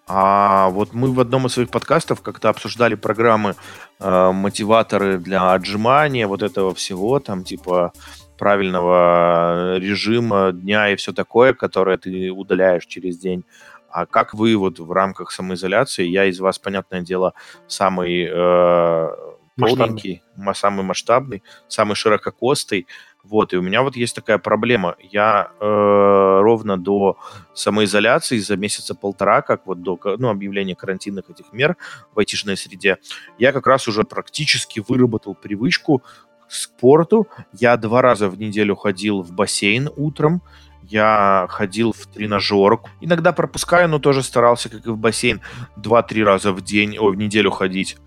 А 0.05 0.67
вот 0.67 0.93
мы 0.93 1.13
в 1.13 1.19
одном 1.21 1.47
из 1.47 1.53
своих 1.53 1.69
подкастов 1.69 2.21
как-то 2.21 2.49
обсуждали 2.49 2.95
программы 2.95 3.55
э, 4.01 4.31
мотиваторы 4.33 5.17
для 5.17 5.53
отжимания, 5.53 6.27
вот 6.27 6.43
этого 6.43 6.75
всего, 6.75 7.21
там 7.21 7.45
типа 7.45 7.93
правильного 8.37 9.77
режима 9.77 10.51
дня 10.51 10.89
и 10.89 10.97
все 10.97 11.13
такое, 11.13 11.53
которое 11.53 11.97
ты 11.97 12.31
удаляешь 12.31 12.85
через 12.85 13.17
день. 13.17 13.45
А 13.89 14.05
как 14.05 14.33
вы 14.33 14.57
вот 14.57 14.79
в 14.79 14.91
рамках 14.91 15.31
самоизоляции, 15.31 16.03
я 16.03 16.25
из 16.25 16.37
вас, 16.41 16.59
понятное 16.59 16.99
дело, 16.99 17.33
самый 17.67 18.27
э, 18.29 19.09
полненький, 19.55 20.21
самый 20.53 20.83
масштабный, 20.83 21.43
самый 21.69 21.95
ширококостый, 21.95 22.87
вот, 23.23 23.53
и 23.53 23.57
у 23.57 23.61
меня 23.61 23.83
вот 23.83 23.95
есть 23.95 24.15
такая 24.15 24.37
проблема. 24.37 24.95
Я 24.99 25.51
э, 25.59 26.39
ровно 26.41 26.77
до 26.77 27.17
самоизоляции 27.53 28.37
за 28.37 28.57
месяца 28.57 28.95
полтора, 28.95 29.41
как 29.41 29.65
вот 29.65 29.81
до 29.81 29.97
ну, 30.17 30.29
объявления 30.29 30.75
карантинных 30.75 31.29
этих 31.29 31.53
мер 31.53 31.77
в 32.13 32.19
айтишной 32.19 32.57
среде, 32.57 32.97
я 33.39 33.53
как 33.53 33.65
раз 33.65 33.87
уже 33.87 34.03
практически 34.03 34.83
выработал 34.85 35.35
привычку 35.35 36.03
к 36.45 36.51
спорту. 36.51 37.29
Я 37.53 37.77
два 37.77 38.01
раза 38.01 38.27
в 38.27 38.37
неделю 38.37 38.75
ходил 38.75 39.21
в 39.21 39.31
бассейн 39.31 39.89
утром, 39.95 40.41
я 40.81 41.47
ходил 41.49 41.93
в 41.93 42.05
тренажер. 42.07 42.79
Иногда 42.99 43.31
пропускаю, 43.31 43.87
но 43.87 43.99
тоже 43.99 44.21
старался, 44.21 44.67
как 44.67 44.85
и 44.85 44.89
в 44.89 44.97
бассейн, 44.97 45.39
два-три 45.77 46.25
раза 46.25 46.51
в 46.51 46.61
день, 46.61 46.97
о, 46.97 47.09
в 47.09 47.15
неделю 47.15 47.51
ходить. 47.51 47.97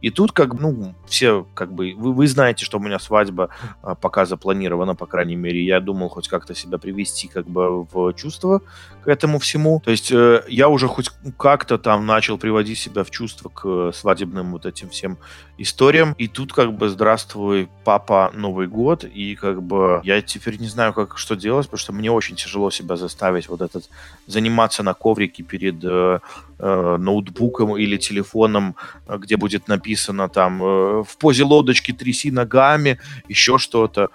И 0.00 0.10
тут 0.10 0.32
как 0.32 0.54
ну, 0.54 0.94
все 1.06 1.46
как 1.54 1.72
бы, 1.72 1.94
вы, 1.96 2.12
вы 2.12 2.26
знаете, 2.26 2.64
что 2.64 2.78
у 2.78 2.80
меня 2.80 2.98
свадьба 2.98 3.48
а, 3.82 3.94
пока 3.94 4.26
запланирована, 4.26 4.94
по 4.94 5.06
крайней 5.06 5.36
мере, 5.36 5.64
я 5.64 5.80
думал 5.80 6.08
хоть 6.08 6.28
как-то 6.28 6.54
себя 6.54 6.78
привести 6.78 7.28
как 7.28 7.46
бы 7.48 7.84
в 7.84 8.12
чувство 8.12 8.60
к 9.02 9.08
этому 9.08 9.38
всему. 9.38 9.80
То 9.84 9.90
есть 9.90 10.12
э, 10.12 10.42
я 10.48 10.68
уже 10.68 10.88
хоть 10.88 11.10
как-то 11.38 11.78
там 11.78 12.06
начал 12.06 12.38
приводить 12.38 12.78
себя 12.78 13.04
в 13.04 13.10
чувство 13.10 13.48
к 13.48 13.92
свадебным 13.92 14.52
вот 14.52 14.66
этим 14.66 14.90
всем 14.90 15.18
историям. 15.58 16.14
И 16.18 16.28
тут 16.28 16.52
как 16.52 16.72
бы 16.72 16.88
здравствуй, 16.88 17.68
папа, 17.84 18.30
Новый 18.34 18.66
год, 18.66 19.04
и 19.04 19.34
как 19.34 19.62
бы 19.62 20.00
я 20.04 20.20
теперь 20.22 20.58
не 20.58 20.68
знаю, 20.68 20.92
как 20.92 21.18
что 21.18 21.34
делать, 21.34 21.66
потому 21.66 21.78
что 21.78 21.92
мне 21.92 22.10
очень 22.10 22.36
тяжело 22.36 22.70
себя 22.70 22.96
заставить 22.96 23.48
вот 23.48 23.60
этот 23.60 23.88
заниматься 24.26 24.82
на 24.82 24.94
коврике 24.94 25.42
перед 25.42 25.82
э, 25.84 26.18
э, 26.58 26.96
ноутбуком 26.98 27.76
или 27.76 27.96
телефоном, 27.96 28.76
где 29.08 29.36
будет 29.36 29.68
написано 29.68 30.28
там 30.28 30.62
э, 30.62 31.04
в 31.04 31.16
позе 31.18 31.44
лодочки 31.44 31.92
тряси 31.92 32.30
ногами, 32.30 32.98
еще 33.28 33.58
что-то. 33.58 34.10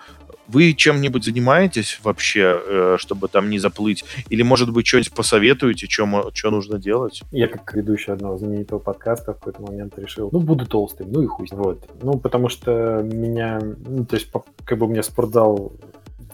Вы 0.51 0.73
чем-нибудь 0.73 1.23
занимаетесь 1.23 1.99
вообще, 2.03 2.61
э, 2.65 2.95
чтобы 2.99 3.27
там 3.27 3.49
не 3.49 3.59
заплыть? 3.59 4.03
Или, 4.29 4.41
может 4.41 4.71
быть, 4.71 4.87
что-нибудь 4.87 5.13
посоветуете, 5.13 5.87
что, 5.87 6.31
что 6.33 6.51
нужно 6.51 6.77
делать? 6.77 7.23
Я, 7.31 7.47
как 7.47 7.73
ведущий 7.73 8.11
одного 8.11 8.37
знаменитого 8.37 8.79
подкаста, 8.79 9.33
в 9.33 9.37
какой-то 9.37 9.61
момент 9.61 9.97
решил, 9.97 10.29
ну, 10.31 10.39
буду 10.39 10.65
толстым, 10.65 11.11
ну 11.11 11.21
и 11.21 11.27
хуй. 11.27 11.47
Вот. 11.51 11.87
Ну, 12.01 12.19
потому 12.19 12.49
что 12.49 13.01
меня, 13.01 13.59
ну, 13.61 14.05
то 14.05 14.15
есть, 14.15 14.29
как 14.65 14.77
бы 14.77 14.85
у 14.85 14.89
меня 14.89 15.03
спортзал 15.03 15.73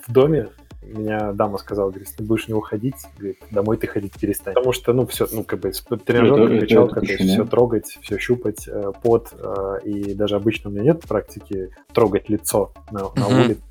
в 0.07 0.11
доме, 0.11 0.49
меня 0.87 1.33
дама 1.33 1.57
сказала, 1.57 1.89
говорит, 1.89 2.07
ты 2.15 2.23
будешь 2.23 2.47
не 2.47 2.53
уходить, 2.53 2.95
говорит, 3.17 3.37
домой 3.51 3.77
ты 3.77 3.87
ходить 3.87 4.13
перестань. 4.13 4.53
Потому 4.53 4.73
что, 4.73 4.93
ну, 4.93 5.05
все, 5.05 5.27
ну, 5.31 5.43
как 5.43 5.59
бы, 5.59 5.71
тренажерка, 5.71 6.59
качалка, 6.59 7.01
то 7.01 7.05
есть 7.05 7.23
все 7.23 7.45
трогать, 7.45 7.97
все 8.01 8.17
щупать, 8.17 8.67
э, 8.67 8.91
пот, 9.01 9.33
э, 9.33 9.79
и 9.83 10.13
даже 10.13 10.35
обычно 10.35 10.69
у 10.69 10.73
меня 10.73 10.83
нет 10.83 11.01
практики 11.01 11.71
трогать 11.93 12.29
лицо 12.29 12.71
на, 12.91 13.01
на 13.15 13.27
улице, 13.27 13.61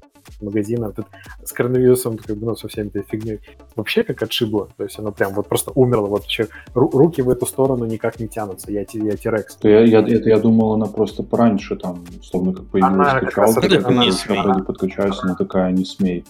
магазина. 0.40 0.92
Тут 0.92 1.06
с 1.44 1.52
коронавирусом, 1.52 2.18
как 2.18 2.36
бы, 2.36 2.46
ну, 2.46 2.56
со 2.56 2.68
всеми 2.68 2.88
этой 2.88 3.02
фигней 3.02 3.40
вообще 3.74 4.02
как 4.02 4.22
отшибло. 4.22 4.68
То 4.76 4.84
есть 4.84 4.98
оно 4.98 5.12
прям 5.12 5.34
вот 5.34 5.48
просто 5.48 5.72
умерло. 5.74 6.06
Вот 6.06 6.22
вообще 6.22 6.48
руки 6.74 7.22
в 7.22 7.30
эту 7.30 7.46
сторону 7.46 7.84
никак 7.84 8.20
не 8.20 8.28
тянутся. 8.28 8.70
Я, 8.72 8.80
я 8.92 9.16
Тирекс. 9.16 9.58
Я, 9.62 9.80
я, 9.80 10.00
это 10.00 10.28
я 10.28 10.38
думал, 10.38 10.74
она 10.74 10.86
просто 10.86 11.22
пораньше 11.22 11.76
там, 11.76 12.04
условно, 12.20 12.52
как 12.52 12.66
появилась 12.66 12.94
она 12.94 13.20
качалка. 13.20 13.60
Как 13.60 13.86
она, 13.86 14.02
она, 14.28 14.42
вроде 14.42 14.62
подключаюсь, 14.62 15.18
она 15.22 15.34
такая, 15.34 15.72
не 15.72 15.84
смей. 15.84 16.24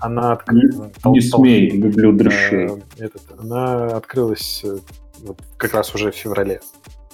Она 0.00 0.32
открылась. 0.32 0.92
Не, 1.04 1.12
не 1.12 1.20
смей, 1.20 1.70
люблю 1.70 2.12
дрыщей. 2.12 2.66
Э, 2.66 3.04
этот, 3.04 3.22
она 3.38 3.86
открылась 3.96 4.62
э, 4.64 4.76
вот, 5.22 5.38
как 5.56 5.74
раз 5.74 5.94
уже 5.94 6.10
в 6.10 6.14
феврале. 6.14 6.60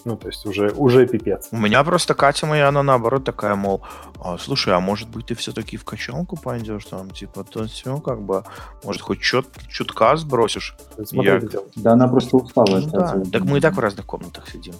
Ну, 0.05 0.17
то 0.17 0.29
есть 0.29 0.47
уже, 0.47 0.71
уже 0.71 1.07
пипец. 1.07 1.49
У 1.53 1.57
меня 1.57 1.85
просто 1.85 2.15
Катя 2.15 2.47
моя, 2.47 2.69
она 2.69 2.83
наоборот 2.83 3.25
такая, 3.25 3.55
мол, 3.55 3.83
а, 4.21 4.39
слушай, 4.39 4.75
а 4.75 4.81
может 4.81 5.09
быть 5.09 5.27
ты 5.27 5.35
все-таки 5.35 5.77
в 5.77 5.85
качалку 5.85 6.37
пойдешь 6.37 6.85
там, 6.87 7.11
типа, 7.11 7.45
то 7.45 7.67
все, 7.67 7.99
как 7.99 8.23
бы, 8.23 8.45
может 8.85 9.03
хоть 9.03 9.21
чет, 9.21 9.47
чутка 9.69 10.17
сбросишь? 10.17 10.77
Я... 11.13 11.41
Да 11.77 11.93
она 11.93 12.09
просто 12.09 12.37
устала. 12.37 12.81
Ну, 12.81 12.91
да. 12.91 13.23
Так 13.33 13.43
мы 13.43 13.59
и 13.59 13.61
так 13.61 13.75
в 13.75 13.79
разных 13.81 14.07
комнатах 14.07 14.49
сидим. 14.49 14.75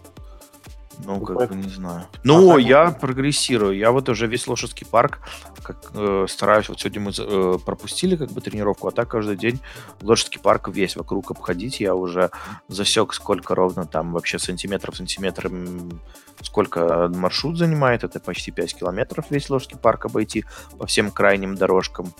Ну, 1.05 1.21
как 1.21 1.49
бы 1.49 1.55
не 1.55 1.69
знаю. 1.69 2.07
Ну, 2.25 2.55
а 2.55 2.61
я 2.61 2.87
так... 2.87 3.01
прогрессирую. 3.01 3.77
Я 3.77 3.91
вот 3.93 4.09
уже 4.09 4.27
весь 4.27 4.47
лошадский 4.47 4.87
парк 4.87 5.21
как, 5.63 5.91
э, 5.95 6.27
стараюсь. 6.29 6.69
Вот 6.69 6.81
сегодня 6.81 7.01
мы 7.01 7.13
э, 7.17 7.59
пропустили 7.65 8.17
как 8.17 8.31
бы 8.31 8.41
тренировку, 8.41 8.89
а 8.89 8.91
так 8.91 9.09
каждый 9.09 9.37
день 9.37 9.61
лошадский 10.03 10.41
парк 10.41 10.69
весь 10.69 10.97
вокруг 10.97 11.31
обходить. 11.31 11.81
Я 11.81 11.95
уже 11.95 12.31
засек, 12.69 13.15
сколько 13.15 13.55
ровно 13.55 13.87
там 13.87 14.13
вообще 14.13 14.39
сантиметров 14.39 14.97
сантиметром, 14.97 16.01
сколько 16.43 17.11
маршрут 17.15 17.59
занимает. 17.59 18.05
Это 18.05 18.21
почти 18.21 18.51
5 18.51 18.77
километров 18.77 19.31
весь 19.31 19.51
лошадский 19.51 19.79
парк 19.79 20.07
обойти 20.07 20.45
по 20.79 20.87
всем 20.87 21.11
крайним 21.11 21.55
дорожкам. 21.55 22.13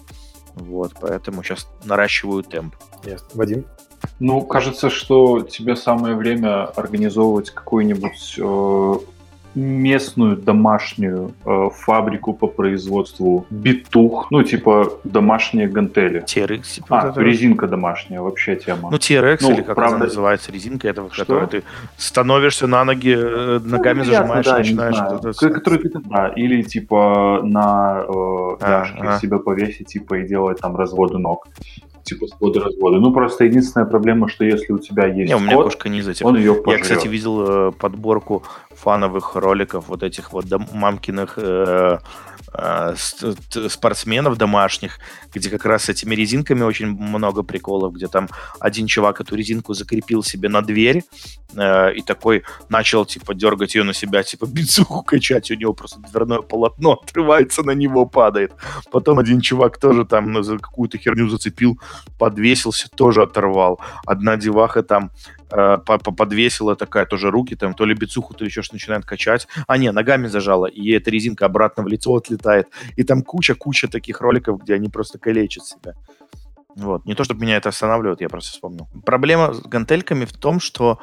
Вот, 0.55 0.95
поэтому 1.01 1.43
сейчас 1.43 1.69
наращиваю 1.85 2.43
темп. 2.43 2.75
Yes. 3.05 3.23
Вадим? 3.35 3.67
Ну, 4.19 4.43
кажется, 4.43 4.91
что 4.91 5.41
тебе 5.41 5.77
самое 5.77 6.15
время 6.15 6.65
организовывать 6.65 7.51
какую-нибудь 7.51 8.37
э, 8.39 8.95
местную 9.55 10.37
домашнюю 10.37 11.33
э, 11.45 11.69
фабрику 11.73 12.33
по 12.35 12.47
производству 12.47 13.47
битух, 13.51 14.31
ну, 14.31 14.43
типа 14.43 14.93
домашние 15.05 15.69
гантели. 15.69 16.23
TRX. 16.23 16.63
Типа, 16.75 17.01
а, 17.01 17.09
это... 17.09 17.21
резинка 17.21 17.67
домашняя, 17.67 18.21
вообще 18.21 18.57
тема. 18.57 18.91
Ну, 18.91 18.97
TRX, 18.97 19.39
ну, 19.41 19.53
или 19.53 19.63
как 19.63 19.75
правда... 19.75 19.97
она 19.97 20.05
называется, 20.05 20.53
резинка, 20.53 20.89
это 20.89 21.03
в 21.03 21.09
которой 21.09 21.47
ты 21.49 21.63
становишься 21.97 22.67
на 22.67 22.85
ноги, 22.85 23.15
э, 23.17 23.61
ну, 23.63 23.71
ногами 23.71 23.99
ну, 23.99 24.05
зажимаешь, 24.05 24.47
да, 24.47 24.59
начинаешь... 24.59 24.97
Это... 24.97 25.33
Который 25.33 25.79
ты, 25.81 25.91
да, 25.99 26.29
или 26.29 26.63
типа 26.63 27.41
на 27.43 28.05
э, 28.07 28.13
а, 28.61 28.87
а. 28.99 29.19
себя 29.19 29.39
повесить, 29.39 29.89
типа, 29.89 30.19
и 30.19 30.29
делать 30.29 30.61
там 30.61 30.77
разводы 30.77 31.19
ног 31.19 31.49
типа 32.03 32.27
своды 32.27 32.61
разводы. 32.61 32.99
Ну, 32.99 33.13
просто 33.13 33.45
единственная 33.45 33.87
проблема, 33.87 34.29
что 34.29 34.45
если 34.45 34.73
у 34.73 34.79
тебя 34.79 35.07
есть 35.07 35.29
Не, 35.29 35.37
у 35.37 35.41
меня 35.41 35.55
код, 35.55 35.67
кошка 35.67 35.89
не 35.89 35.99
из 35.99 36.09
этих. 36.09 36.27
Он 36.27 36.37
ее 36.37 36.55
пожрет. 36.55 36.79
Я, 36.79 36.83
кстати, 36.83 37.09
видел 37.09 37.69
э, 37.69 37.73
подборку 37.73 38.43
фановых 38.71 39.37
роликов 39.37 39.89
вот 39.89 40.03
этих 40.03 40.33
вот 40.33 40.47
мамкиных 40.73 41.35
э, 41.37 41.43
э, 41.43 41.99
спортсменов 43.69 44.37
домашних, 44.37 44.99
где 45.33 45.51
как 45.51 45.65
раз 45.65 45.85
с 45.85 45.89
этими 45.89 46.15
резинками 46.15 46.63
очень 46.63 46.87
много 46.89 47.43
приколов, 47.43 47.95
где 47.95 48.09
там 48.09 48.29
один 48.59 48.87
чувак 48.87 49.21
эту 49.21 49.37
резинку 49.37 49.75
закрепил 49.75 50.23
себе 50.23 50.49
на 50.49 50.61
дверь 50.61 51.05
э, 51.55 51.95
и 51.95 52.03
такой 52.03 52.43
начал, 52.69 53.07
типа, 53.07 53.35
дергать 53.35 53.75
ее 53.77 53.85
на 53.85 53.95
себя, 53.95 54.23
типа, 54.23 54.47
бицуху 54.47 55.03
качать, 55.03 55.51
у 55.51 55.55
него 55.55 55.73
просто 55.73 56.01
дверное 56.01 56.41
полотно 56.41 56.93
отрывается, 57.03 57.63
на 57.63 57.73
него 57.73 58.07
падает. 58.07 58.53
Потом 58.91 59.19
один 59.19 59.41
чувак 59.41 59.79
тоже 59.79 60.05
там 60.05 60.43
за 60.43 60.59
какую-то 60.59 60.99
херню 60.99 61.29
зацепил, 61.29 61.79
подвесился, 62.19 62.89
тоже 62.89 63.23
оторвал. 63.23 63.81
Одна 64.05 64.37
деваха 64.37 64.83
там 64.83 65.13
э, 65.53 65.79
подвесила 66.17 66.77
такая, 66.77 67.07
тоже 67.07 67.31
руки 67.31 67.57
там, 67.57 67.75
то 67.75 67.85
ли 67.85 67.95
бицуху, 67.95 68.35
то 68.35 68.45
ли 68.45 68.51
еще 68.51 68.63
что 68.63 68.75
начинает 68.75 69.05
качать. 69.05 69.49
А, 69.67 69.79
не, 69.79 69.91
ногами 69.93 70.27
зажала, 70.27 70.67
и 70.67 70.91
эта 70.91 71.11
резинка 71.11 71.47
обратно 71.47 71.83
в 71.83 71.89
лицо 71.89 72.15
отлетает. 72.15 72.69
И 72.97 73.03
там 73.03 73.23
куча-куча 73.23 73.89
таких 73.89 74.21
роликов, 74.21 74.63
где 74.63 74.75
они 74.75 74.89
просто 74.89 75.19
калечат 75.19 75.65
себя. 75.67 75.95
Вот. 76.77 77.05
Не 77.05 77.15
то, 77.15 77.25
чтобы 77.25 77.43
меня 77.43 77.57
это 77.57 77.69
останавливает, 77.69 78.21
я 78.21 78.29
просто 78.29 78.53
вспомнил. 78.53 78.89
Проблема 79.05 79.53
с 79.53 79.61
гантельками 79.63 80.25
в 80.25 80.33
том, 80.33 80.61
что 80.61 80.99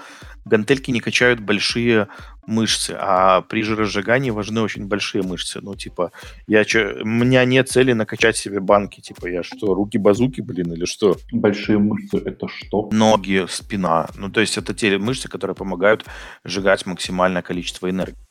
гантельки 0.45 0.91
не 0.91 0.99
качают 0.99 1.39
большие 1.39 2.07
мышцы, 2.45 2.95
а 2.99 3.41
при 3.41 3.61
жиросжигании 3.61 4.31
важны 4.31 4.61
очень 4.61 4.87
большие 4.87 5.23
мышцы. 5.23 5.59
Ну, 5.61 5.75
типа, 5.75 6.11
я 6.47 6.63
чё, 6.63 7.01
у 7.01 7.05
меня 7.05 7.43
нет 7.45 7.69
цели 7.69 7.93
накачать 7.93 8.37
себе 8.37 8.59
банки. 8.59 9.01
Типа, 9.01 9.27
я 9.27 9.43
что, 9.43 9.73
руки-базуки, 9.73 10.41
блин, 10.41 10.71
или 10.73 10.85
что? 10.85 11.17
Большие 11.31 11.77
мышцы— 11.77 12.17
это 12.25 12.47
что? 12.47 12.89
Ноги, 12.91 13.45
спина. 13.49 14.07
Ну, 14.15 14.29
то 14.29 14.41
есть 14.41 14.57
это 14.57 14.73
те 14.73 14.97
мышцы, 14.97 15.27
которые 15.27 15.55
помогают 15.55 16.05
сжигать 16.43 16.85
максимальное 16.85 17.41
количество 17.41 17.89
энергии. 17.89 18.26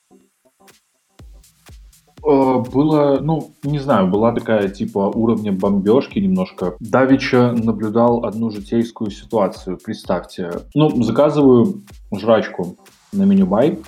Э, 2.27 2.59
было, 2.59 3.21
ну, 3.21 3.53
не 3.63 3.79
знаю, 3.79 4.09
была 4.09 4.33
такая 4.33 4.69
типа 4.69 4.99
уровня 5.15 5.53
бомбежки 5.53 6.19
немножко. 6.19 6.75
Давича 6.81 7.53
наблюдал 7.53 8.25
одну 8.25 8.51
житейскую 8.51 9.11
ситуацию. 9.11 9.79
Представьте, 9.83 10.51
ну, 10.75 11.03
заказываю 11.05 11.83
жрачку 12.13 12.77
на 13.13 13.23
меню-бай, 13.23 13.79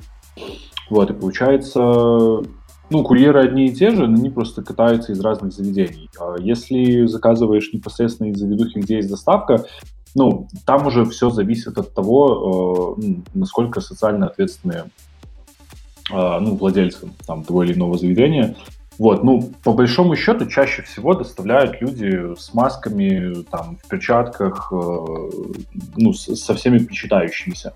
вот, 0.88 1.10
и 1.10 1.14
получается, 1.14 1.80
ну, 1.80 3.02
курьеры 3.02 3.42
одни 3.42 3.66
и 3.66 3.74
те 3.74 3.90
же, 3.90 4.06
но 4.06 4.16
они 4.16 4.30
просто 4.30 4.62
катаются 4.62 5.12
из 5.12 5.20
разных 5.20 5.52
заведений. 5.52 6.08
А 6.20 6.36
если 6.38 7.06
заказываешь 7.06 7.72
непосредственно 7.72 8.28
из 8.28 8.38
заведухи, 8.38 8.78
где 8.78 8.96
есть 8.96 9.10
доставка, 9.10 9.64
ну, 10.14 10.48
там 10.64 10.86
уже 10.86 11.04
все 11.04 11.30
зависит 11.30 11.76
от 11.76 11.92
того, 11.92 12.96
э, 13.02 13.12
насколько 13.34 13.80
социально 13.80 14.26
ответственные 14.26 14.84
ну, 16.10 16.56
владельцам 16.56 17.14
там, 17.26 17.44
того 17.44 17.62
или 17.64 17.74
иного 17.74 17.98
заведения. 17.98 18.56
Вот, 18.98 19.22
ну, 19.22 19.52
по 19.62 19.72
большому 19.72 20.16
счету, 20.16 20.46
чаще 20.46 20.82
всего 20.82 21.14
доставляют 21.14 21.80
люди 21.80 22.34
с 22.36 22.52
масками, 22.52 23.44
там, 23.44 23.78
в 23.82 23.88
перчатках, 23.88 24.72
э, 24.72 24.76
ну, 25.96 26.12
с, 26.12 26.34
со 26.34 26.54
всеми 26.54 26.78
причитающимися. 26.78 27.74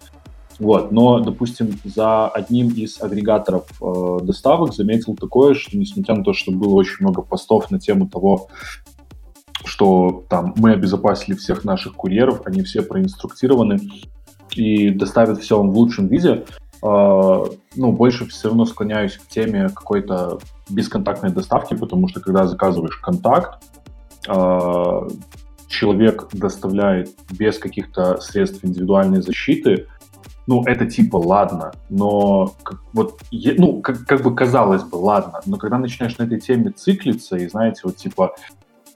Вот, 0.58 0.90
но, 0.90 1.20
допустим, 1.20 1.78
за 1.84 2.26
одним 2.26 2.70
из 2.70 3.00
агрегаторов 3.00 3.66
э, 3.80 4.24
доставок 4.24 4.74
заметил 4.74 5.14
такое, 5.14 5.54
что, 5.54 5.78
несмотря 5.78 6.16
на 6.16 6.24
то, 6.24 6.32
что 6.32 6.50
было 6.50 6.74
очень 6.74 6.96
много 7.00 7.22
постов 7.22 7.70
на 7.70 7.78
тему 7.78 8.08
того, 8.08 8.48
что 9.64 10.24
там 10.28 10.54
мы 10.56 10.72
обезопасили 10.72 11.36
всех 11.36 11.64
наших 11.64 11.94
курьеров, 11.94 12.42
они 12.46 12.62
все 12.62 12.82
проинструктированы 12.82 13.78
и 14.56 14.90
доставят 14.90 15.40
все 15.40 15.56
вам 15.56 15.70
в 15.70 15.78
лучшем 15.78 16.08
виде, 16.08 16.44
а, 16.60 16.61
ну, 16.82 17.92
больше 17.92 18.26
все 18.26 18.48
равно 18.48 18.64
склоняюсь 18.64 19.16
к 19.16 19.28
теме 19.28 19.68
какой-то 19.68 20.40
бесконтактной 20.68 21.30
доставки, 21.30 21.74
потому 21.74 22.08
что 22.08 22.20
когда 22.20 22.46
заказываешь 22.46 22.96
контакт, 22.96 23.62
а, 24.28 25.06
человек 25.68 26.28
доставляет 26.32 27.10
без 27.30 27.58
каких-то 27.58 28.20
средств 28.20 28.64
индивидуальной 28.64 29.22
защиты, 29.22 29.86
ну, 30.46 30.64
это 30.64 30.86
типа 30.86 31.16
ладно, 31.16 31.72
но 31.88 32.54
вот, 32.92 33.20
ну, 33.30 33.80
как, 33.80 34.04
как 34.04 34.22
бы 34.22 34.34
казалось 34.34 34.82
бы, 34.82 34.96
ладно, 34.96 35.40
но 35.46 35.56
когда 35.56 35.78
начинаешь 35.78 36.18
на 36.18 36.24
этой 36.24 36.40
теме 36.40 36.72
циклиться 36.72 37.36
и, 37.36 37.48
знаете, 37.48 37.82
вот 37.84 37.96
типа 37.96 38.34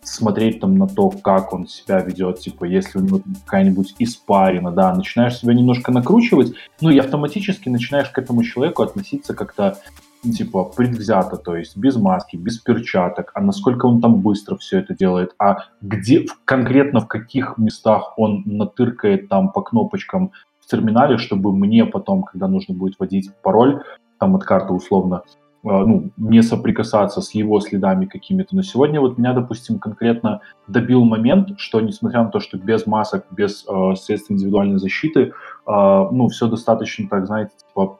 смотреть 0.07 0.61
там 0.61 0.77
на 0.78 0.87
то, 0.87 1.11
как 1.11 1.53
он 1.53 1.66
себя 1.66 2.01
ведет, 2.01 2.39
типа, 2.39 2.65
если 2.65 2.99
у 2.99 3.03
него 3.03 3.20
какая-нибудь 3.45 3.97
испарина, 3.99 4.70
да, 4.70 4.95
начинаешь 4.95 5.39
себя 5.39 5.55
немножко 5.55 5.93
накручивать, 5.93 6.55
ну 6.81 6.91
и 6.91 6.99
автоматически 6.99 7.69
начинаешь 7.69 8.11
к 8.11 8.19
этому 8.19 8.43
человеку 8.45 8.83
относиться 8.83 9.35
как-то 9.35 9.78
типа 10.23 10.65
предвзято, 10.65 11.37
то 11.37 11.57
есть 11.57 11.77
без 11.77 11.97
маски, 11.97 12.37
без 12.37 12.59
перчаток, 12.59 13.31
а 13.35 13.41
насколько 13.41 13.87
он 13.87 14.01
там 14.01 14.20
быстро 14.20 14.57
все 14.57 14.78
это 14.78 14.95
делает, 14.95 15.35
а 15.39 15.65
где 15.81 16.27
конкретно 16.45 17.01
в 17.01 17.09
каких 17.09 17.59
местах 17.59 18.19
он 18.19 18.43
натыркает 18.45 19.28
там 19.28 19.53
по 19.53 19.62
кнопочкам 19.62 20.33
в 20.61 20.66
терминале, 20.70 21.19
чтобы 21.19 21.53
мне 21.53 21.85
потом, 21.85 22.23
когда 22.23 22.49
нужно 22.49 22.74
будет 22.74 22.97
вводить 22.99 23.31
пароль 23.43 23.83
там 24.19 24.35
от 24.35 24.45
карты 24.45 24.73
условно, 24.73 25.23
ну, 25.69 26.11
не 26.17 26.43
соприкасаться 26.43 27.21
с 27.21 27.35
его 27.35 27.61
следами 27.61 28.07
какими-то. 28.07 28.55
Но 28.55 28.63
сегодня 28.63 29.01
вот 29.01 29.19
меня, 29.19 29.33
допустим, 29.33 29.79
конкретно 29.79 30.41
добил 30.69 31.05
момент, 31.05 31.59
что 31.59 31.81
несмотря 31.81 32.23
на 32.23 32.31
то, 32.31 32.41
что 32.41 32.57
без 32.57 32.87
масок, 32.87 33.27
без 33.31 33.67
э, 33.69 33.95
средств 33.97 34.31
индивидуальной 34.31 34.79
защиты, 34.79 35.21
э, 35.21 35.31
ну, 35.67 36.29
все 36.29 36.47
достаточно, 36.47 37.09
так 37.09 37.27
знаете, 37.27 37.53
типа 37.69 37.99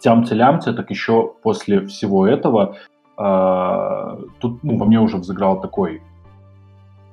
тямте-лямте, 0.00 0.72
так 0.72 0.90
еще 0.90 1.32
после 1.42 1.86
всего 1.86 2.26
этого 2.26 2.76
э, 3.16 4.16
тут 4.40 4.62
ну, 4.62 4.76
во 4.76 4.84
мне 4.84 5.00
уже 5.00 5.16
взыграл 5.16 5.60
такой 5.60 6.02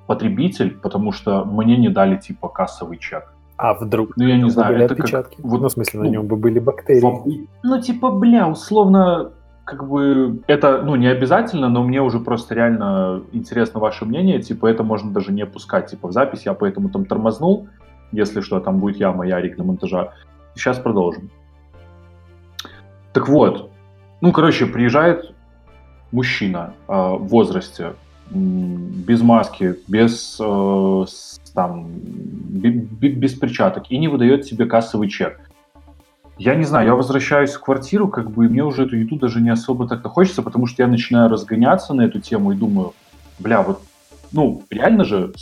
потребитель, 0.06 0.72
потому 0.72 1.12
что 1.14 1.46
мне 1.46 1.78
не 1.78 1.90
дали 1.90 2.18
типа 2.18 2.50
кассовый 2.50 2.98
чек. 2.98 3.34
А 3.58 3.74
вдруг? 3.74 4.16
Ну, 4.18 4.26
я 4.26 4.38
не 4.38 4.50
знаю. 4.50 4.74
Были 4.74 4.86
это 4.86 4.94
отпечатки. 4.94 5.38
Как, 5.38 5.46
вот, 5.46 5.62
ну, 5.62 5.68
в 5.68 5.72
смысле, 5.72 6.00
ну, 6.00 6.06
на 6.06 6.10
нем 6.10 6.28
бы 6.28 6.36
были 6.36 6.60
бактерии. 6.60 7.48
Ну, 7.64 7.82
типа, 7.82 8.12
бля, 8.12 8.48
условно, 8.48 9.32
как 9.68 9.86
бы 9.86 10.42
это, 10.48 10.82
ну, 10.82 10.96
не 10.96 11.08
обязательно, 11.08 11.68
но 11.68 11.84
мне 11.84 12.02
уже 12.02 12.22
просто 12.22 12.56
реально 12.56 13.22
интересно 13.34 13.82
ваше 13.82 14.06
мнение, 14.06 14.42
типа, 14.42 14.68
это 14.68 14.82
можно 14.84 15.12
даже 15.12 15.34
не 15.34 15.46
пускать, 15.46 15.88
типа, 15.92 16.08
в 16.08 16.14
запись, 16.14 16.46
я 16.46 16.54
поэтому 16.54 16.88
там 16.88 17.04
тормознул, 17.04 17.68
если 18.14 18.40
что, 18.40 18.62
там 18.62 18.80
будет 18.80 18.96
яма, 18.96 19.28
Ярик 19.28 19.58
на 19.58 19.66
монтажа. 19.66 20.14
Сейчас 20.56 20.80
продолжим. 20.80 21.30
Так 23.12 23.28
вот, 23.28 23.70
ну, 24.22 24.32
короче, 24.32 24.68
приезжает 24.68 25.36
мужчина 26.14 26.74
э, 26.88 26.94
в 26.94 27.28
возрасте, 27.28 27.96
без 28.30 29.22
маски, 29.22 29.76
без, 29.86 30.38
э, 30.40 31.06
там, 31.54 31.88
без 31.90 33.34
перчаток, 33.34 33.92
и 33.92 33.98
не 33.98 34.08
выдает 34.08 34.46
себе 34.46 34.66
кассовый 34.66 35.10
чек. 35.10 35.42
Я 36.40 36.56
не 36.56 36.66
знаю, 36.66 36.88
я 36.88 36.96
возвращаюсь 36.96 37.54
в 37.54 37.62
квартиру, 37.62 38.08
как 38.08 38.30
бы, 38.30 38.46
и 38.46 38.50
мне 38.50 38.64
уже 38.64 38.86
эту 38.86 38.96
еду 38.96 39.16
даже 39.16 39.42
не 39.42 39.50
особо 39.50 39.88
так-то 39.88 40.10
хочется, 40.10 40.44
потому 40.44 40.68
что 40.68 40.84
я 40.84 40.88
начинаю 40.88 41.30
разгоняться 41.30 41.96
на 41.96 42.04
эту 42.04 42.20
тему 42.20 42.52
и 42.52 42.56
думаю, 42.56 42.94
бля, 43.40 43.64
вот, 43.64 43.82
ну, 44.32 44.62
реально 44.70 45.04
же, 45.04 45.34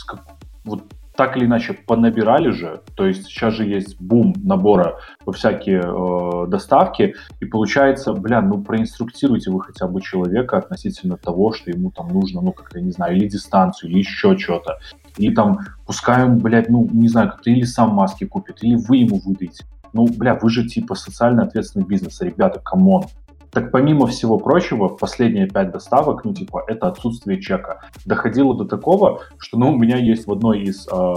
вот 0.63 0.83
так 1.15 1.37
или 1.37 1.45
иначе 1.45 1.73
понабирали 1.73 2.51
же, 2.51 2.81
то 2.95 3.05
есть 3.05 3.25
сейчас 3.25 3.53
же 3.53 3.65
есть 3.65 3.99
бум 3.99 4.33
набора 4.43 4.99
во 5.25 5.33
всякие 5.33 5.81
э, 5.81 6.47
доставки, 6.47 7.15
и 7.39 7.45
получается, 7.45 8.13
бля, 8.13 8.41
ну 8.41 8.61
проинструктируйте 8.61 9.51
вы 9.51 9.61
хотя 9.61 9.87
бы 9.87 10.01
человека 10.01 10.57
относительно 10.57 11.17
того, 11.17 11.53
что 11.53 11.71
ему 11.71 11.91
там 11.91 12.09
нужно, 12.09 12.41
ну 12.41 12.51
как-то, 12.51 12.79
не 12.81 12.91
знаю, 12.91 13.15
или 13.15 13.27
дистанцию, 13.27 13.91
или 13.91 13.99
еще 13.99 14.37
что-то, 14.37 14.79
или 15.17 15.33
там 15.33 15.59
пускай 15.85 16.23
он, 16.23 16.39
блядь, 16.39 16.69
ну 16.69 16.87
не 16.91 17.07
знаю, 17.07 17.31
как-то 17.31 17.49
или 17.49 17.63
сам 17.63 17.91
маски 17.91 18.25
купит, 18.25 18.57
или 18.61 18.75
вы 18.75 18.97
ему 18.97 19.21
выдаете. 19.23 19.65
Ну, 19.95 20.07
бля, 20.07 20.35
вы 20.35 20.49
же 20.49 20.67
типа 20.67 20.93
социально 20.93 21.43
ответственный 21.43 21.85
бизнес, 21.85 22.19
ребята, 22.19 22.59
come 22.59 22.86
on. 22.86 23.05
Так 23.49 23.71
помимо 23.71 24.07
всего 24.07 24.37
прочего, 24.37 24.89
последние 24.89 25.47
пять 25.47 25.71
доставок, 25.71 26.25
ну 26.25 26.33
типа, 26.33 26.65
это 26.67 26.89
отсутствие 26.89 27.41
чека. 27.41 27.79
Доходило 28.05 28.53
до 28.57 28.65
такого, 28.65 29.21
что, 29.37 29.57
ну, 29.57 29.71
у 29.71 29.77
меня 29.77 29.95
есть 29.95 30.27
в 30.27 30.31
одной 30.33 30.63
из 30.63 30.85
э, 30.91 31.13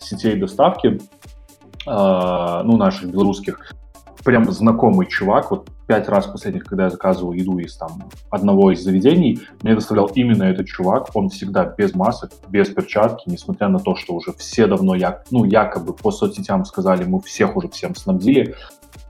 сетей 0.00 0.40
доставки, 0.40 0.98
э, 1.86 2.62
ну, 2.64 2.78
наших 2.78 3.10
белорусских, 3.10 3.74
прям 4.24 4.50
знакомый 4.50 5.06
чувак, 5.06 5.50
вот 5.50 5.68
пять 5.86 6.08
раз 6.08 6.26
последних, 6.26 6.64
когда 6.64 6.84
я 6.84 6.90
заказывал 6.90 7.32
еду 7.32 7.58
из 7.58 7.76
там 7.76 8.10
одного 8.30 8.70
из 8.72 8.82
заведений, 8.82 9.40
мне 9.62 9.74
доставлял 9.74 10.06
именно 10.14 10.44
этот 10.44 10.66
чувак, 10.66 11.08
он 11.14 11.28
всегда 11.28 11.64
без 11.64 11.94
масок, 11.94 12.30
без 12.48 12.68
перчатки, 12.68 13.28
несмотря 13.28 13.68
на 13.68 13.78
то, 13.78 13.94
что 13.94 14.14
уже 14.14 14.32
все 14.32 14.66
давно, 14.66 14.94
я, 14.94 15.22
ну, 15.30 15.44
якобы 15.44 15.92
по 15.92 16.10
соцсетям 16.10 16.64
сказали, 16.64 17.04
мы 17.04 17.20
всех 17.20 17.56
уже 17.56 17.68
всем 17.68 17.94
снабдили, 17.94 18.54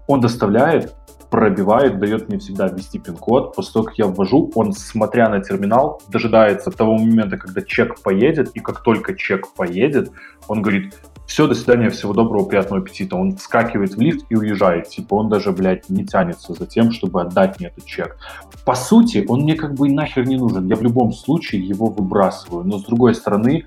он 0.07 0.21
доставляет, 0.21 0.95
пробивает, 1.33 1.99
дает 1.99 2.29
мне 2.29 2.39
всегда 2.39 2.69
ввести 2.69 2.99
пин-код. 2.99 3.57
После 3.57 3.73
того, 3.73 3.87
как 3.87 3.99
я 3.99 4.07
ввожу, 4.07 4.51
он, 4.55 4.75
смотря 4.75 5.31
на 5.31 5.41
терминал, 5.41 6.03
дожидается 6.09 6.71
того 6.71 6.99
момента, 6.99 7.39
когда 7.39 7.63
чек 7.63 8.03
поедет, 8.03 8.51
и 8.53 8.61
как 8.61 8.83
только 8.83 9.15
чек 9.15 9.55
поедет, 9.55 10.13
он 10.47 10.61
говорит, 10.61 10.93
все, 11.33 11.47
до 11.47 11.55
свидания, 11.55 11.89
всего 11.89 12.13
доброго, 12.13 12.45
приятного 12.45 12.83
аппетита. 12.83 13.17
Он 13.17 13.35
вскакивает 13.37 13.95
в 13.95 13.99
лифт 13.99 14.27
и 14.29 14.37
уезжает. 14.37 14.91
Типа 14.91 15.15
он 15.15 15.31
даже, 15.31 15.51
блядь, 15.51 15.89
не 15.89 16.05
тянется 16.05 16.53
за 16.53 16.67
тем, 16.67 16.93
чтобы 16.93 17.23
отдать 17.23 17.59
мне 17.59 17.69
этот 17.69 17.87
чек. 17.87 18.19
По 18.67 18.75
сути, 18.75 19.25
он 19.27 19.45
мне 19.45 19.55
как 19.55 19.73
бы 19.73 19.91
нахер 19.91 20.27
не 20.27 20.37
нужен. 20.37 20.67
Я 20.67 20.77
в 20.77 20.83
любом 20.83 21.11
случае 21.15 21.67
его 21.67 21.87
выбрасываю. 21.87 22.65
Но 22.65 22.77
с 22.77 22.85
другой 22.85 23.15
стороны, 23.15 23.67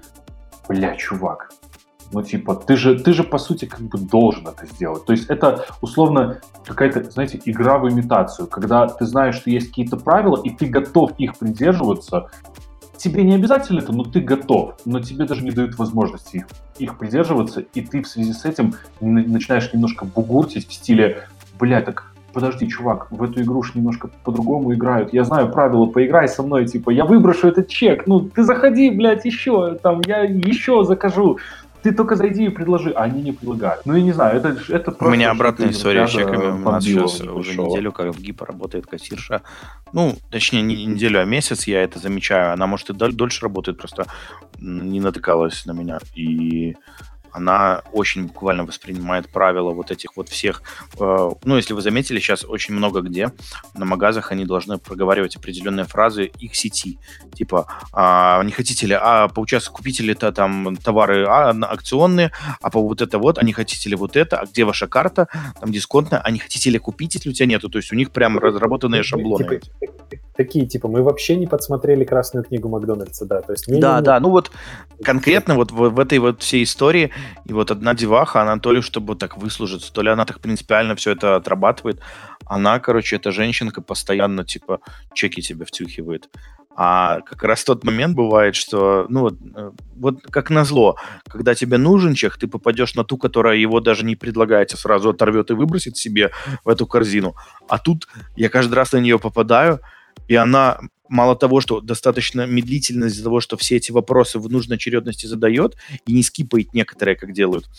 бля, 0.70 0.96
чувак, 0.96 1.50
ну, 2.12 2.22
типа, 2.22 2.54
ты 2.54 2.78
же, 2.78 3.00
ты 3.00 3.14
же, 3.14 3.24
по 3.24 3.40
сути, 3.40 3.66
как 3.66 3.82
бы 3.82 3.98
должен 3.98 4.48
это 4.48 4.68
сделать. 4.68 5.04
То 5.06 5.14
есть 5.14 5.26
это, 5.26 5.66
условно, 5.82 6.42
какая-то, 6.68 7.10
знаете, 7.10 7.42
игра 7.46 7.80
в 7.80 7.90
имитацию, 7.90 8.48
когда 8.48 8.88
ты 8.88 9.08
знаешь, 9.08 9.38
что 9.38 9.50
есть 9.50 9.70
какие-то 9.70 9.98
правила, 9.98 10.40
и 10.44 10.52
ты 10.52 10.68
готов 10.68 11.14
их 11.18 11.36
придерживаться, 11.40 12.30
тебе 13.06 13.24
не 13.24 13.36
обязательно 13.36 13.80
это, 13.80 13.94
но 13.94 14.04
ты 14.04 14.20
готов, 14.20 14.76
но 14.86 15.00
тебе 15.00 15.26
даже 15.26 15.44
не 15.44 15.52
дают 15.52 15.78
возможности 15.78 16.38
их, 16.38 16.48
их 16.80 16.98
придерживаться, 16.98 17.62
и 17.62 17.82
ты 17.82 18.02
в 18.02 18.08
связи 18.08 18.34
с 18.34 18.46
этим 18.46 18.74
начинаешь 19.00 19.72
немножко 19.72 20.06
бугуртить 20.06 20.68
в 20.68 20.74
стиле, 20.74 21.28
бля, 21.60 21.82
так 21.82 22.12
подожди, 22.34 22.68
чувак, 22.68 23.08
в 23.12 23.22
эту 23.24 23.44
игру 23.44 23.64
немножко 23.76 24.10
по-другому 24.24 24.74
играют. 24.74 25.14
Я 25.14 25.24
знаю 25.24 25.52
правила, 25.52 25.86
поиграй 25.86 26.28
со 26.28 26.44
мной, 26.44 26.66
типа, 26.66 26.90
я 26.90 27.06
выброшу 27.06 27.48
этот 27.48 27.68
чек, 27.68 28.08
ну, 28.08 28.22
ты 28.22 28.44
заходи, 28.44 28.90
блядь, 28.90 29.24
еще, 29.24 29.76
там, 29.76 30.02
я 30.06 30.24
еще 30.24 30.84
закажу 30.84 31.38
ты 31.86 31.92
только 31.92 32.16
зайди 32.16 32.46
и 32.46 32.50
предложи, 32.50 32.90
а 32.90 33.04
они 33.04 33.22
не 33.22 33.32
предлагают. 33.32 33.86
Ну, 33.86 33.94
я 33.94 34.02
не 34.02 34.12
знаю, 34.12 34.38
это, 34.38 34.58
это 34.70 34.90
просто... 34.90 35.06
У 35.06 35.12
меня 35.12 35.30
обратная 35.30 35.70
история 35.70 36.08
с 36.08 36.10
чеками. 36.10 36.48
У 36.48 36.58
нас 36.58 36.84
сейчас 36.84 37.22
уже 37.22 37.56
неделю, 37.56 37.92
как 37.92 38.16
в 38.16 38.20
ГИП 38.20 38.42
работает 38.42 38.88
кассирша. 38.88 39.44
Ну, 39.94 40.16
точнее, 40.32 40.64
не 40.64 40.84
неделю, 40.88 41.22
а 41.22 41.26
месяц 41.26 41.68
я 41.68 41.84
это 41.84 42.00
замечаю. 42.00 42.54
Она, 42.54 42.66
может, 42.66 42.90
и 42.90 42.94
дольше 42.94 43.44
работает, 43.44 43.78
просто 43.78 44.08
не 44.60 45.00
натыкалась 45.00 45.68
на 45.68 45.74
меня. 45.74 46.00
И 46.16 46.76
она 47.36 47.82
очень 47.92 48.28
буквально 48.28 48.66
воспринимает 48.66 49.30
правила 49.30 49.72
вот 49.72 49.92
этих 49.92 50.16
вот 50.16 50.30
всех. 50.30 50.62
Э, 51.00 51.32
ну, 51.44 51.58
если 51.58 51.74
вы 51.74 51.82
заметили, 51.82 52.20
сейчас 52.20 52.46
очень 52.46 52.74
много 52.74 53.02
где 53.02 53.32
на 53.74 53.86
магазах 53.86 54.32
они 54.32 54.46
должны 54.46 54.78
проговаривать 54.78 55.36
определенные 55.36 55.86
фразы 55.86 56.26
их 56.26 56.56
сети. 56.56 56.98
Типа, 57.34 57.68
а, 57.92 58.42
не 58.44 58.52
хотите 58.52 58.88
ли, 58.88 58.98
а 59.00 59.28
поучаствовать, 59.28 59.78
купите 59.78 60.04
ли 60.04 60.14
-то 60.14 60.32
там 60.32 60.78
товары 60.78 61.26
а, 61.26 61.50
акционные, 61.50 62.32
а 62.62 62.70
по 62.70 62.82
вот 62.82 63.02
это 63.02 63.20
вот, 63.20 63.38
а 63.38 63.44
не 63.44 63.54
хотите 63.54 63.90
ли 63.90 63.96
вот 63.96 64.16
это, 64.16 64.40
а 64.40 64.46
где 64.46 64.64
ваша 64.64 64.88
карта, 64.88 65.28
там 65.60 65.72
дисконтная, 65.72 66.22
а 66.22 66.32
не 66.32 66.40
хотите 66.40 66.70
ли 66.70 66.80
купить, 66.80 67.16
если 67.16 67.30
у 67.30 67.34
тебя 67.34 67.48
нету. 67.48 67.70
То 67.70 67.80
есть 67.80 67.92
у 67.92 67.96
них 67.96 68.12
прям 68.12 68.40
разработанные 68.40 69.04
шаблоны. 69.04 69.60
Типа, 69.60 70.25
такие, 70.36 70.66
типа, 70.66 70.88
мы 70.88 71.02
вообще 71.02 71.36
не 71.36 71.48
подсмотрели 71.48 72.04
красную 72.04 72.44
книгу 72.44 72.70
Макдональдса, 72.70 73.26
да, 73.26 73.42
то 73.42 73.54
есть... 73.54 73.66
Да, 73.68 74.02
да, 74.02 74.20
ну 74.20 74.30
вот 74.30 74.52
конкретно 75.04 75.56
вот 75.56 75.72
в, 75.72 75.90
в 75.90 76.00
этой 76.00 76.20
вот 76.20 76.42
всей 76.42 76.64
истории, 76.64 77.12
и 77.46 77.54
вот 77.54 77.72
одна 77.72 77.94
деваха, 77.94 78.42
она 78.42 78.60
то 78.60 78.72
ли 78.72 78.82
чтобы 78.82 79.16
так 79.16 79.38
выслужиться, 79.38 79.92
то 79.92 80.02
ли 80.02 80.10
она 80.10 80.26
так 80.26 80.40
принципиально 80.40 80.96
все 80.96 81.12
это 81.12 81.36
отрабатывает, 81.36 82.00
она, 82.46 82.80
короче, 82.80 83.16
эта 83.16 83.32
женщинка 83.32 83.82
постоянно, 83.82 84.44
типа, 84.44 84.80
чеки 85.14 85.42
тебе 85.42 85.66
втюхивает. 85.66 86.30
А 86.78 87.22
как 87.22 87.44
раз 87.44 87.64
тот 87.64 87.86
момент 87.86 88.16
бывает, 88.16 88.54
что, 88.54 89.06
ну 89.08 89.22
вот, 89.22 89.36
э, 89.56 89.72
вот 89.96 90.22
как 90.24 90.50
назло, 90.50 90.98
когда 91.30 91.56
тебе 91.56 91.78
нужен 91.78 92.16
чек, 92.16 92.38
ты 92.38 92.48
попадешь 92.48 92.96
на 92.96 93.06
ту, 93.06 93.18
которая 93.18 93.56
его 93.56 93.80
даже 93.80 94.04
не 94.04 94.18
предлагает, 94.18 94.74
а 94.74 94.78
сразу 94.78 95.12
оторвет 95.12 95.52
и 95.52 95.54
выбросит 95.54 95.96
себе 95.96 96.32
в 96.66 96.70
эту 96.70 96.86
корзину. 96.86 97.36
А 97.70 97.80
тут 97.80 98.10
я 98.36 98.50
каждый 98.50 98.74
раз 98.74 98.92
на 98.92 98.98
нее 98.98 99.18
попадаю, 99.20 99.80
и 100.28 100.36
она 100.36 100.80
мало 101.08 101.36
того, 101.36 101.62
что 101.62 101.82
достаточно 101.82 102.46
медлительно 102.46 103.06
из-за 103.06 103.24
того, 103.24 103.40
что 103.40 103.58
все 103.58 103.78
эти 103.78 103.92
вопросы 103.92 104.40
в 104.40 104.50
нужной 104.50 104.78
очередности 104.78 105.28
задает 105.28 105.76
и 106.06 106.14
не 106.14 106.24
скипает 106.24 106.74
некоторые, 106.74 107.16
как 107.16 107.32
делают, 107.32 107.70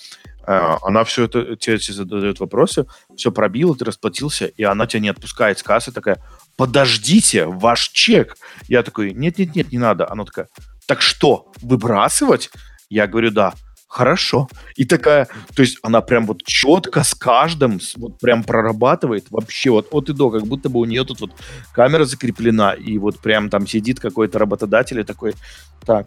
а, 0.46 0.78
она 0.82 1.02
все 1.04 1.24
это, 1.24 1.56
тебе 1.56 1.78
задает 1.78 2.38
вопросы, 2.38 2.86
все 3.16 3.32
пробила, 3.32 3.74
ты 3.76 3.84
расплатился, 3.84 4.46
и 4.46 4.62
она 4.62 4.86
тебя 4.86 5.00
не 5.00 5.08
отпускает 5.08 5.58
с 5.58 5.62
кассы, 5.62 5.90
такая, 5.90 6.22
подождите, 6.56 7.46
ваш 7.46 7.88
чек. 7.88 8.36
Я 8.68 8.82
такой, 8.82 9.12
нет-нет-нет, 9.12 9.72
не 9.72 9.78
надо. 9.78 10.08
Она 10.10 10.24
такая, 10.24 10.48
так 10.86 11.02
что, 11.02 11.52
выбрасывать? 11.60 12.50
Я 12.88 13.08
говорю, 13.08 13.32
да 13.32 13.54
хорошо. 13.86 14.48
И 14.76 14.84
такая, 14.84 15.28
то 15.54 15.62
есть 15.62 15.78
она 15.82 16.00
прям 16.00 16.26
вот 16.26 16.42
четко 16.44 17.02
с 17.02 17.14
каждым 17.14 17.80
вот 17.96 18.18
прям 18.18 18.44
прорабатывает 18.44 19.26
вообще 19.30 19.70
вот 19.70 19.88
от 19.90 20.10
и 20.10 20.12
до, 20.12 20.30
как 20.30 20.42
будто 20.42 20.68
бы 20.68 20.80
у 20.80 20.84
нее 20.84 21.04
тут 21.04 21.20
вот 21.20 21.30
камера 21.72 22.04
закреплена, 22.04 22.72
и 22.72 22.98
вот 22.98 23.18
прям 23.20 23.48
там 23.48 23.66
сидит 23.66 24.00
какой-то 24.00 24.38
работодатель 24.38 25.00
и 25.00 25.04
такой, 25.04 25.34
так, 25.84 26.06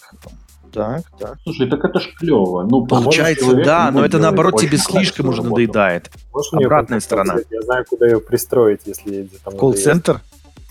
так, 0.71 1.01
так. 1.19 1.37
Слушай, 1.43 1.69
так 1.69 1.83
это 1.83 1.99
ж 1.99 2.13
клево. 2.15 2.67
Ну, 2.69 2.85
Получается, 2.85 3.55
да, 3.55 3.91
но 3.91 4.05
это 4.05 4.19
наоборот 4.19 4.59
тебе 4.59 4.77
слишком 4.77 5.29
уже 5.29 5.41
надоедает. 5.41 6.11
Можешь 6.31 6.53
Обратная 6.53 6.99
сторона. 6.99 7.35
Я 7.49 7.61
знаю, 7.61 7.85
куда 7.89 8.05
ее 8.05 8.19
пристроить, 8.19 8.81
если 8.85 9.29
там 9.43 9.57
Колл-центр? 9.57 10.21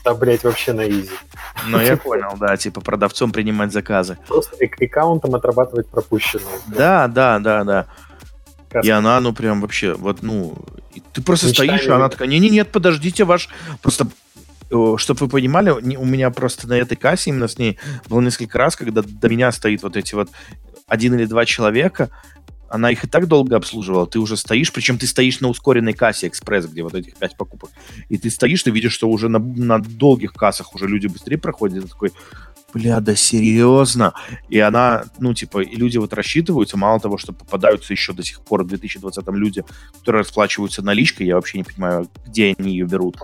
Да, 0.05 0.15
блядь, 0.15 0.45
вообще 0.45 0.73
на 0.73 0.89
изи. 0.89 1.11
Ну, 1.66 1.81
я 1.81 1.97
понял, 1.99 2.35
да, 2.39 2.57
типа 2.57 2.81
продавцом 2.81 3.33
принимать 3.33 3.73
заказы. 3.73 4.19
Просто 4.27 4.57
аккаунтом 4.65 5.35
отрабатывать 5.35 5.89
пропущенные. 5.89 6.61
Да, 6.66 7.09
да, 7.09 7.39
да, 7.39 7.65
да. 7.65 7.87
И 8.83 8.91
она, 8.91 9.20
ну, 9.20 9.33
прям 9.33 9.61
вообще, 9.61 9.95
вот, 9.95 10.23
ну, 10.23 10.57
ты 11.12 11.23
просто 11.23 11.49
стоишь, 11.49 11.85
и 11.85 11.91
она 11.91 12.09
такая, 12.09 12.29
не-не, 12.29 12.51
нет, 12.51 12.70
подождите, 12.70 13.25
ваш... 13.25 13.49
Просто 13.83 14.07
чтобы 14.99 15.20
вы 15.20 15.29
понимали, 15.29 15.70
у 15.70 16.05
меня 16.05 16.31
просто 16.31 16.69
на 16.69 16.75
этой 16.75 16.95
кассе 16.95 17.31
именно 17.31 17.49
с 17.49 17.57
ней 17.57 17.79
было 18.07 18.20
несколько 18.20 18.59
раз, 18.59 18.77
когда 18.77 19.01
до 19.03 19.29
меня 19.31 19.51
стоит 19.51 19.83
вот 19.83 19.97
эти 19.97 20.15
вот 20.15 20.29
один 20.87 21.15
или 21.15 21.25
два 21.25 21.47
человека, 21.47 22.11
она 22.69 22.90
их 22.90 23.05
и 23.05 23.09
так 23.09 23.27
долго 23.27 23.57
обслуживала, 23.57 24.07
ты 24.07 24.19
уже 24.19 24.36
стоишь, 24.36 24.73
причем 24.73 24.99
ты 24.99 25.07
стоишь 25.07 25.40
на 25.40 25.49
ускоренной 25.49 25.93
кассе 25.93 26.28
экспресс, 26.28 26.66
где 26.66 26.82
вот 26.82 26.95
этих 26.95 27.16
пять 27.16 27.36
покупок, 27.36 27.70
и 28.09 28.19
ты 28.19 28.31
стоишь, 28.31 28.62
ты 28.62 28.70
видишь, 28.70 28.93
что 28.93 29.09
уже 29.09 29.28
на, 29.28 29.39
на 29.39 29.78
долгих 29.78 30.32
кассах 30.32 30.74
уже 30.74 30.86
люди 30.86 31.07
быстрее 31.07 31.39
проходят, 31.39 31.85
и 31.85 31.89
такой, 31.89 32.12
бля, 32.74 33.01
да 33.01 33.15
серьезно? 33.15 34.12
И 34.49 34.59
она, 34.59 35.05
ну, 35.19 35.35
типа, 35.35 35.61
и 35.61 35.74
люди 35.77 35.99
вот 35.99 36.12
рассчитываются, 36.12 36.77
мало 36.77 37.01
того, 37.01 37.19
что 37.19 37.32
попадаются 37.32 37.93
еще 37.93 38.12
до 38.12 38.23
сих 38.23 38.40
пор 38.40 38.65
в 38.65 38.66
2020-м 38.73 39.35
люди, 39.35 39.65
которые 39.99 40.20
расплачиваются 40.20 40.82
наличкой, 40.82 41.27
я 41.27 41.36
вообще 41.36 41.59
не 41.59 41.65
понимаю, 41.65 42.09
где 42.27 42.55
они 42.59 42.73
ее 42.73 42.86
берут. 42.86 43.16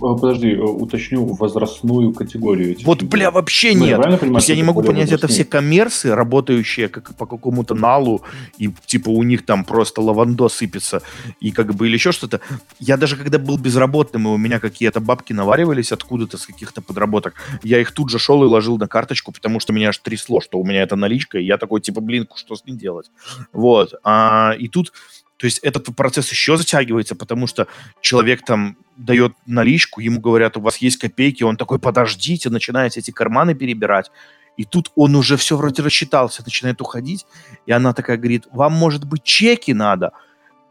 Подожди, 0.00 0.50
э, 0.50 0.60
уточню 0.60 1.24
возрастную 1.24 2.12
категорию. 2.12 2.76
Вот, 2.84 3.02
бля, 3.02 3.30
вообще 3.30 3.72
ну, 3.74 3.84
нет. 3.84 4.00
Я 4.04 4.16
То 4.18 4.26
есть 4.26 4.48
я 4.48 4.56
не 4.56 4.62
могу 4.62 4.82
понять, 4.82 5.12
это 5.12 5.28
все 5.28 5.44
коммерсы, 5.44 6.14
работающие 6.14 6.88
как 6.88 7.16
по 7.16 7.26
какому-то 7.26 7.74
налу, 7.74 8.22
и 8.58 8.70
типа 8.88 9.10
у 9.10 9.22
них 9.22 9.44
там 9.44 9.64
просто 9.64 10.00
лавандо 10.00 10.48
сыпется, 10.48 11.02
и 11.40 11.52
как 11.52 11.74
бы 11.74 11.86
или 11.86 11.94
еще 11.94 12.10
что-то. 12.10 12.40
Я 12.80 12.96
даже 12.96 13.16
когда 13.16 13.38
был 13.38 13.58
безработным, 13.58 14.26
и 14.26 14.30
у 14.30 14.36
меня 14.36 14.58
какие-то 14.58 15.00
бабки 15.00 15.32
наваривались 15.32 15.92
откуда-то 15.92 16.38
с 16.38 16.46
каких-то 16.46 16.80
подработок, 16.80 17.34
я 17.62 17.80
их 17.80 17.92
тут 17.92 18.10
же 18.10 18.18
шел 18.18 18.42
и 18.42 18.46
ложил 18.46 18.78
на 18.78 18.88
карточку, 18.88 19.30
потому 19.30 19.60
что 19.60 19.72
меня 19.72 19.90
аж 19.90 19.98
трясло, 19.98 20.40
что 20.40 20.58
у 20.58 20.64
меня 20.64 20.82
это 20.82 20.96
наличка, 20.96 21.38
и 21.38 21.44
я 21.44 21.58
такой, 21.58 21.80
типа, 21.80 22.00
блин, 22.00 22.26
что 22.34 22.56
с 22.56 22.64
ней 22.64 22.76
делать? 22.76 23.10
Вот. 23.52 23.94
А, 24.04 24.54
и 24.58 24.68
тут, 24.68 24.92
то 25.36 25.44
есть 25.44 25.58
этот 25.58 25.94
процесс 25.94 26.30
еще 26.30 26.56
затягивается, 26.56 27.14
потому 27.14 27.46
что 27.46 27.66
человек 28.00 28.44
там 28.44 28.76
дает 28.96 29.34
наличку, 29.46 30.00
ему 30.00 30.20
говорят, 30.20 30.56
у 30.56 30.60
вас 30.60 30.78
есть 30.78 30.96
копейки, 30.96 31.44
он 31.44 31.56
такой, 31.56 31.78
подождите, 31.78 32.48
начинает 32.48 32.96
эти 32.96 33.10
карманы 33.10 33.54
перебирать, 33.54 34.10
и 34.58 34.64
тут 34.64 34.90
он 34.96 35.14
уже 35.14 35.36
все 35.36 35.56
вроде 35.56 35.82
рассчитался, 35.82 36.42
начинает 36.44 36.80
уходить, 36.82 37.24
и 37.64 37.72
она 37.72 37.94
такая 37.94 38.18
говорит, 38.18 38.46
вам, 38.52 38.72
может 38.72 39.04
быть, 39.04 39.22
чеки 39.22 39.72
надо? 39.72 40.12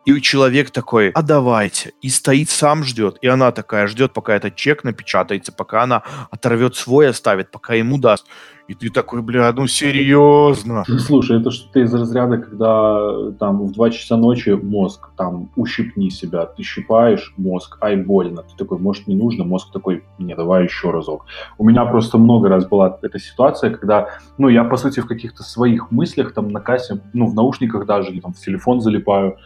И 0.06 0.22
человек 0.22 0.72
такой, 0.72 1.10
а 1.12 1.22
давайте. 1.22 1.94
И 2.02 2.10
стоит 2.10 2.50
сам 2.50 2.84
ждет. 2.84 3.18
И 3.22 3.28
она 3.28 3.52
такая 3.52 3.88
ждет, 3.88 4.14
пока 4.14 4.36
этот 4.36 4.56
чек 4.56 4.84
напечатается, 4.84 5.52
пока 5.52 5.84
она 5.84 6.04
оторвет 6.32 6.76
свой, 6.76 7.10
оставит, 7.10 7.52
пока 7.52 7.74
ему 7.74 7.98
даст. 7.98 8.26
И 8.68 8.74
ты 8.74 8.90
такой, 8.90 9.22
бля, 9.22 9.52
ну 9.54 9.66
серьезно. 9.66 10.84
Слушай, 11.00 11.40
это 11.40 11.52
что-то 11.52 11.80
из 11.80 11.94
разряда, 11.94 12.38
когда 12.38 13.32
там 13.40 13.66
в 13.66 13.72
2 13.72 13.90
часа 13.92 14.18
ночи 14.18 14.50
мозг, 14.50 15.10
там, 15.16 15.50
ущипни 15.56 16.10
себя, 16.10 16.46
ты 16.46 16.64
щипаешь 16.64 17.34
мозг, 17.38 17.78
ай, 17.82 17.96
больно. 17.96 18.44
Ты 18.44 18.58
такой, 18.58 18.78
может, 18.78 19.08
не 19.08 19.16
нужно? 19.16 19.46
Мозг 19.46 19.72
такой, 19.72 20.04
не, 20.20 20.36
давай 20.36 20.66
еще 20.66 20.92
разок. 20.92 21.26
У 21.58 21.64
меня 21.64 21.86
просто 21.86 22.18
много 22.18 22.50
раз 22.50 22.68
была 22.68 23.00
эта 23.02 23.20
ситуация, 23.20 23.72
когда, 23.72 24.10
ну, 24.38 24.50
я, 24.50 24.66
по 24.66 24.76
сути, 24.76 25.00
в 25.00 25.08
каких-то 25.08 25.44
своих 25.44 25.90
мыслях, 25.90 26.34
там, 26.34 26.50
на 26.50 26.60
кассе, 26.60 27.00
ну, 27.14 27.28
в 27.28 27.36
наушниках 27.36 27.86
даже, 27.86 28.12
или 28.12 28.20
там 28.20 28.34
в 28.34 28.40
телефон 28.40 28.82
залипаю, 28.82 29.38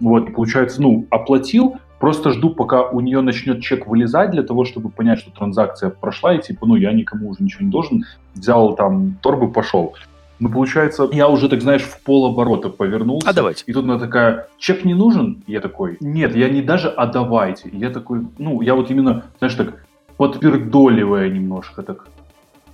вот, 0.00 0.34
получается, 0.34 0.82
ну, 0.82 1.06
оплатил, 1.10 1.76
просто 1.98 2.30
жду, 2.30 2.50
пока 2.50 2.82
у 2.82 3.00
нее 3.00 3.20
начнет 3.20 3.60
чек 3.60 3.86
вылезать 3.86 4.30
для 4.30 4.42
того, 4.42 4.64
чтобы 4.64 4.88
понять, 4.88 5.20
что 5.20 5.30
транзакция 5.30 5.90
прошла, 5.90 6.34
и 6.34 6.42
типа, 6.42 6.66
ну, 6.66 6.76
я 6.76 6.92
никому 6.92 7.28
уже 7.28 7.42
ничего 7.44 7.64
не 7.64 7.70
должен, 7.70 8.04
взял 8.34 8.74
там 8.74 9.18
торбы, 9.22 9.52
пошел. 9.52 9.94
Ну, 10.40 10.48
получается, 10.48 11.06
я 11.12 11.28
уже, 11.28 11.50
так 11.50 11.60
знаешь, 11.60 11.82
в 11.82 12.02
полоборота 12.02 12.70
повернулся. 12.70 13.28
А 13.28 13.34
давайте. 13.34 13.62
И 13.66 13.72
тут 13.74 13.84
она 13.84 13.98
такая, 13.98 14.48
чек 14.58 14.86
не 14.86 14.94
нужен? 14.94 15.44
я 15.46 15.60
такой, 15.60 15.98
нет, 16.00 16.34
я 16.34 16.48
не 16.48 16.62
даже, 16.62 16.88
а 16.88 17.06
давайте. 17.06 17.68
Я 17.72 17.90
такой, 17.90 18.26
ну, 18.38 18.62
я 18.62 18.74
вот 18.74 18.90
именно, 18.90 19.24
знаешь, 19.38 19.54
так, 19.54 19.84
подпердоливая 20.16 21.28
немножко, 21.28 21.82
так, 21.82 22.06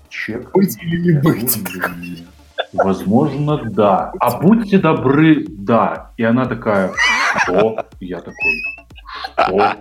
чек. 0.08 0.52
Быть 0.52 0.78
или 0.80 1.12
не 1.12 1.20
быть? 1.20 1.66
Возможно, 2.72 3.60
да. 3.64 4.12
А 4.20 4.40
будьте 4.40 4.78
добры, 4.78 5.44
да. 5.48 6.12
И 6.16 6.22
она 6.22 6.46
такая, 6.46 6.92
что? 7.38 7.86
И 8.00 8.06
я 8.06 8.20
такой, 8.20 8.62
что? 9.32 9.74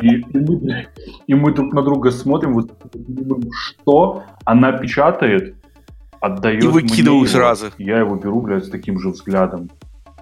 И, 0.00 0.08
и, 0.08 0.38
мы, 0.38 0.86
и 1.26 1.34
мы 1.34 1.52
друг 1.54 1.72
на 1.72 1.82
друга 1.82 2.10
смотрим, 2.10 2.54
вот, 2.54 2.72
что? 3.52 4.22
Она 4.44 4.72
печатает, 4.72 5.56
отдает 6.20 6.62
И 6.62 6.66
выкидываю 6.66 7.20
мне 7.20 7.28
сразу. 7.28 7.66
Я 7.78 7.98
его 7.98 8.16
беру, 8.16 8.40
блядь, 8.42 8.64
с 8.64 8.70
таким 8.70 8.98
же 8.98 9.10
взглядом. 9.10 9.70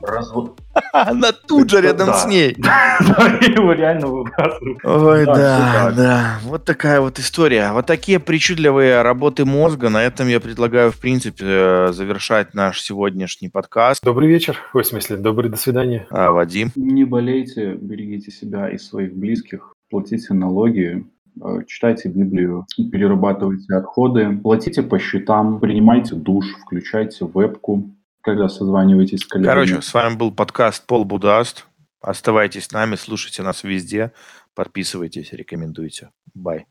Развод. 0.02 0.60
Она 0.92 1.32
тут 1.32 1.70
же 1.70 1.80
рядом 1.80 2.12
с 2.14 2.26
ней. 2.26 2.50
его 2.58 3.72
реально 3.72 4.08
выбрасывают. 4.08 4.78
Ой, 4.84 5.24
да, 5.26 5.92
да. 5.96 6.38
Вот 6.42 6.64
такая 6.64 7.00
вот 7.00 7.18
история. 7.18 7.72
Вот 7.72 7.86
такие 7.86 8.18
причудливые 8.18 9.02
работы 9.02 9.44
мозга. 9.44 9.88
На 9.88 10.02
этом 10.02 10.28
я 10.28 10.40
предлагаю, 10.40 10.90
в 10.90 10.98
принципе, 10.98 11.44
э, 11.46 11.92
завершать 11.92 12.54
наш 12.54 12.80
сегодняшний 12.82 13.48
подкаст. 13.48 14.04
Добрый 14.04 14.28
вечер. 14.28 14.58
В 14.72 14.82
смысле, 14.82 15.16
добрый 15.16 15.50
до 15.50 15.56
свидания. 15.56 16.06
А, 16.10 16.32
Вадим? 16.32 16.72
Не 16.74 17.04
болейте, 17.04 17.74
берегите 17.74 18.30
себя 18.30 18.68
и 18.68 18.78
своих 18.78 19.14
близких. 19.14 19.72
платите 19.90 20.34
налоги, 20.34 21.06
э, 21.40 21.58
читайте 21.68 22.08
Библию, 22.08 22.66
перерабатывайте 22.76 23.72
отходы, 23.74 24.36
платите 24.42 24.82
по 24.82 24.98
счетам, 24.98 25.60
принимайте 25.60 26.16
душ, 26.16 26.46
включайте 26.64 27.24
вебку, 27.26 27.93
когда 28.24 28.48
созваниваетесь 28.48 29.20
с 29.20 29.26
коллегами. 29.26 29.52
Короче, 29.52 29.82
с 29.82 29.92
вами 29.92 30.16
был 30.16 30.32
подкаст 30.32 30.86
Пол 30.86 31.04
Будаст. 31.04 31.66
Оставайтесь 32.00 32.64
с 32.64 32.72
нами, 32.72 32.96
слушайте 32.96 33.42
нас 33.42 33.64
везде, 33.64 34.12
подписывайтесь, 34.54 35.32
рекомендуйте. 35.32 36.10
Бай. 36.34 36.66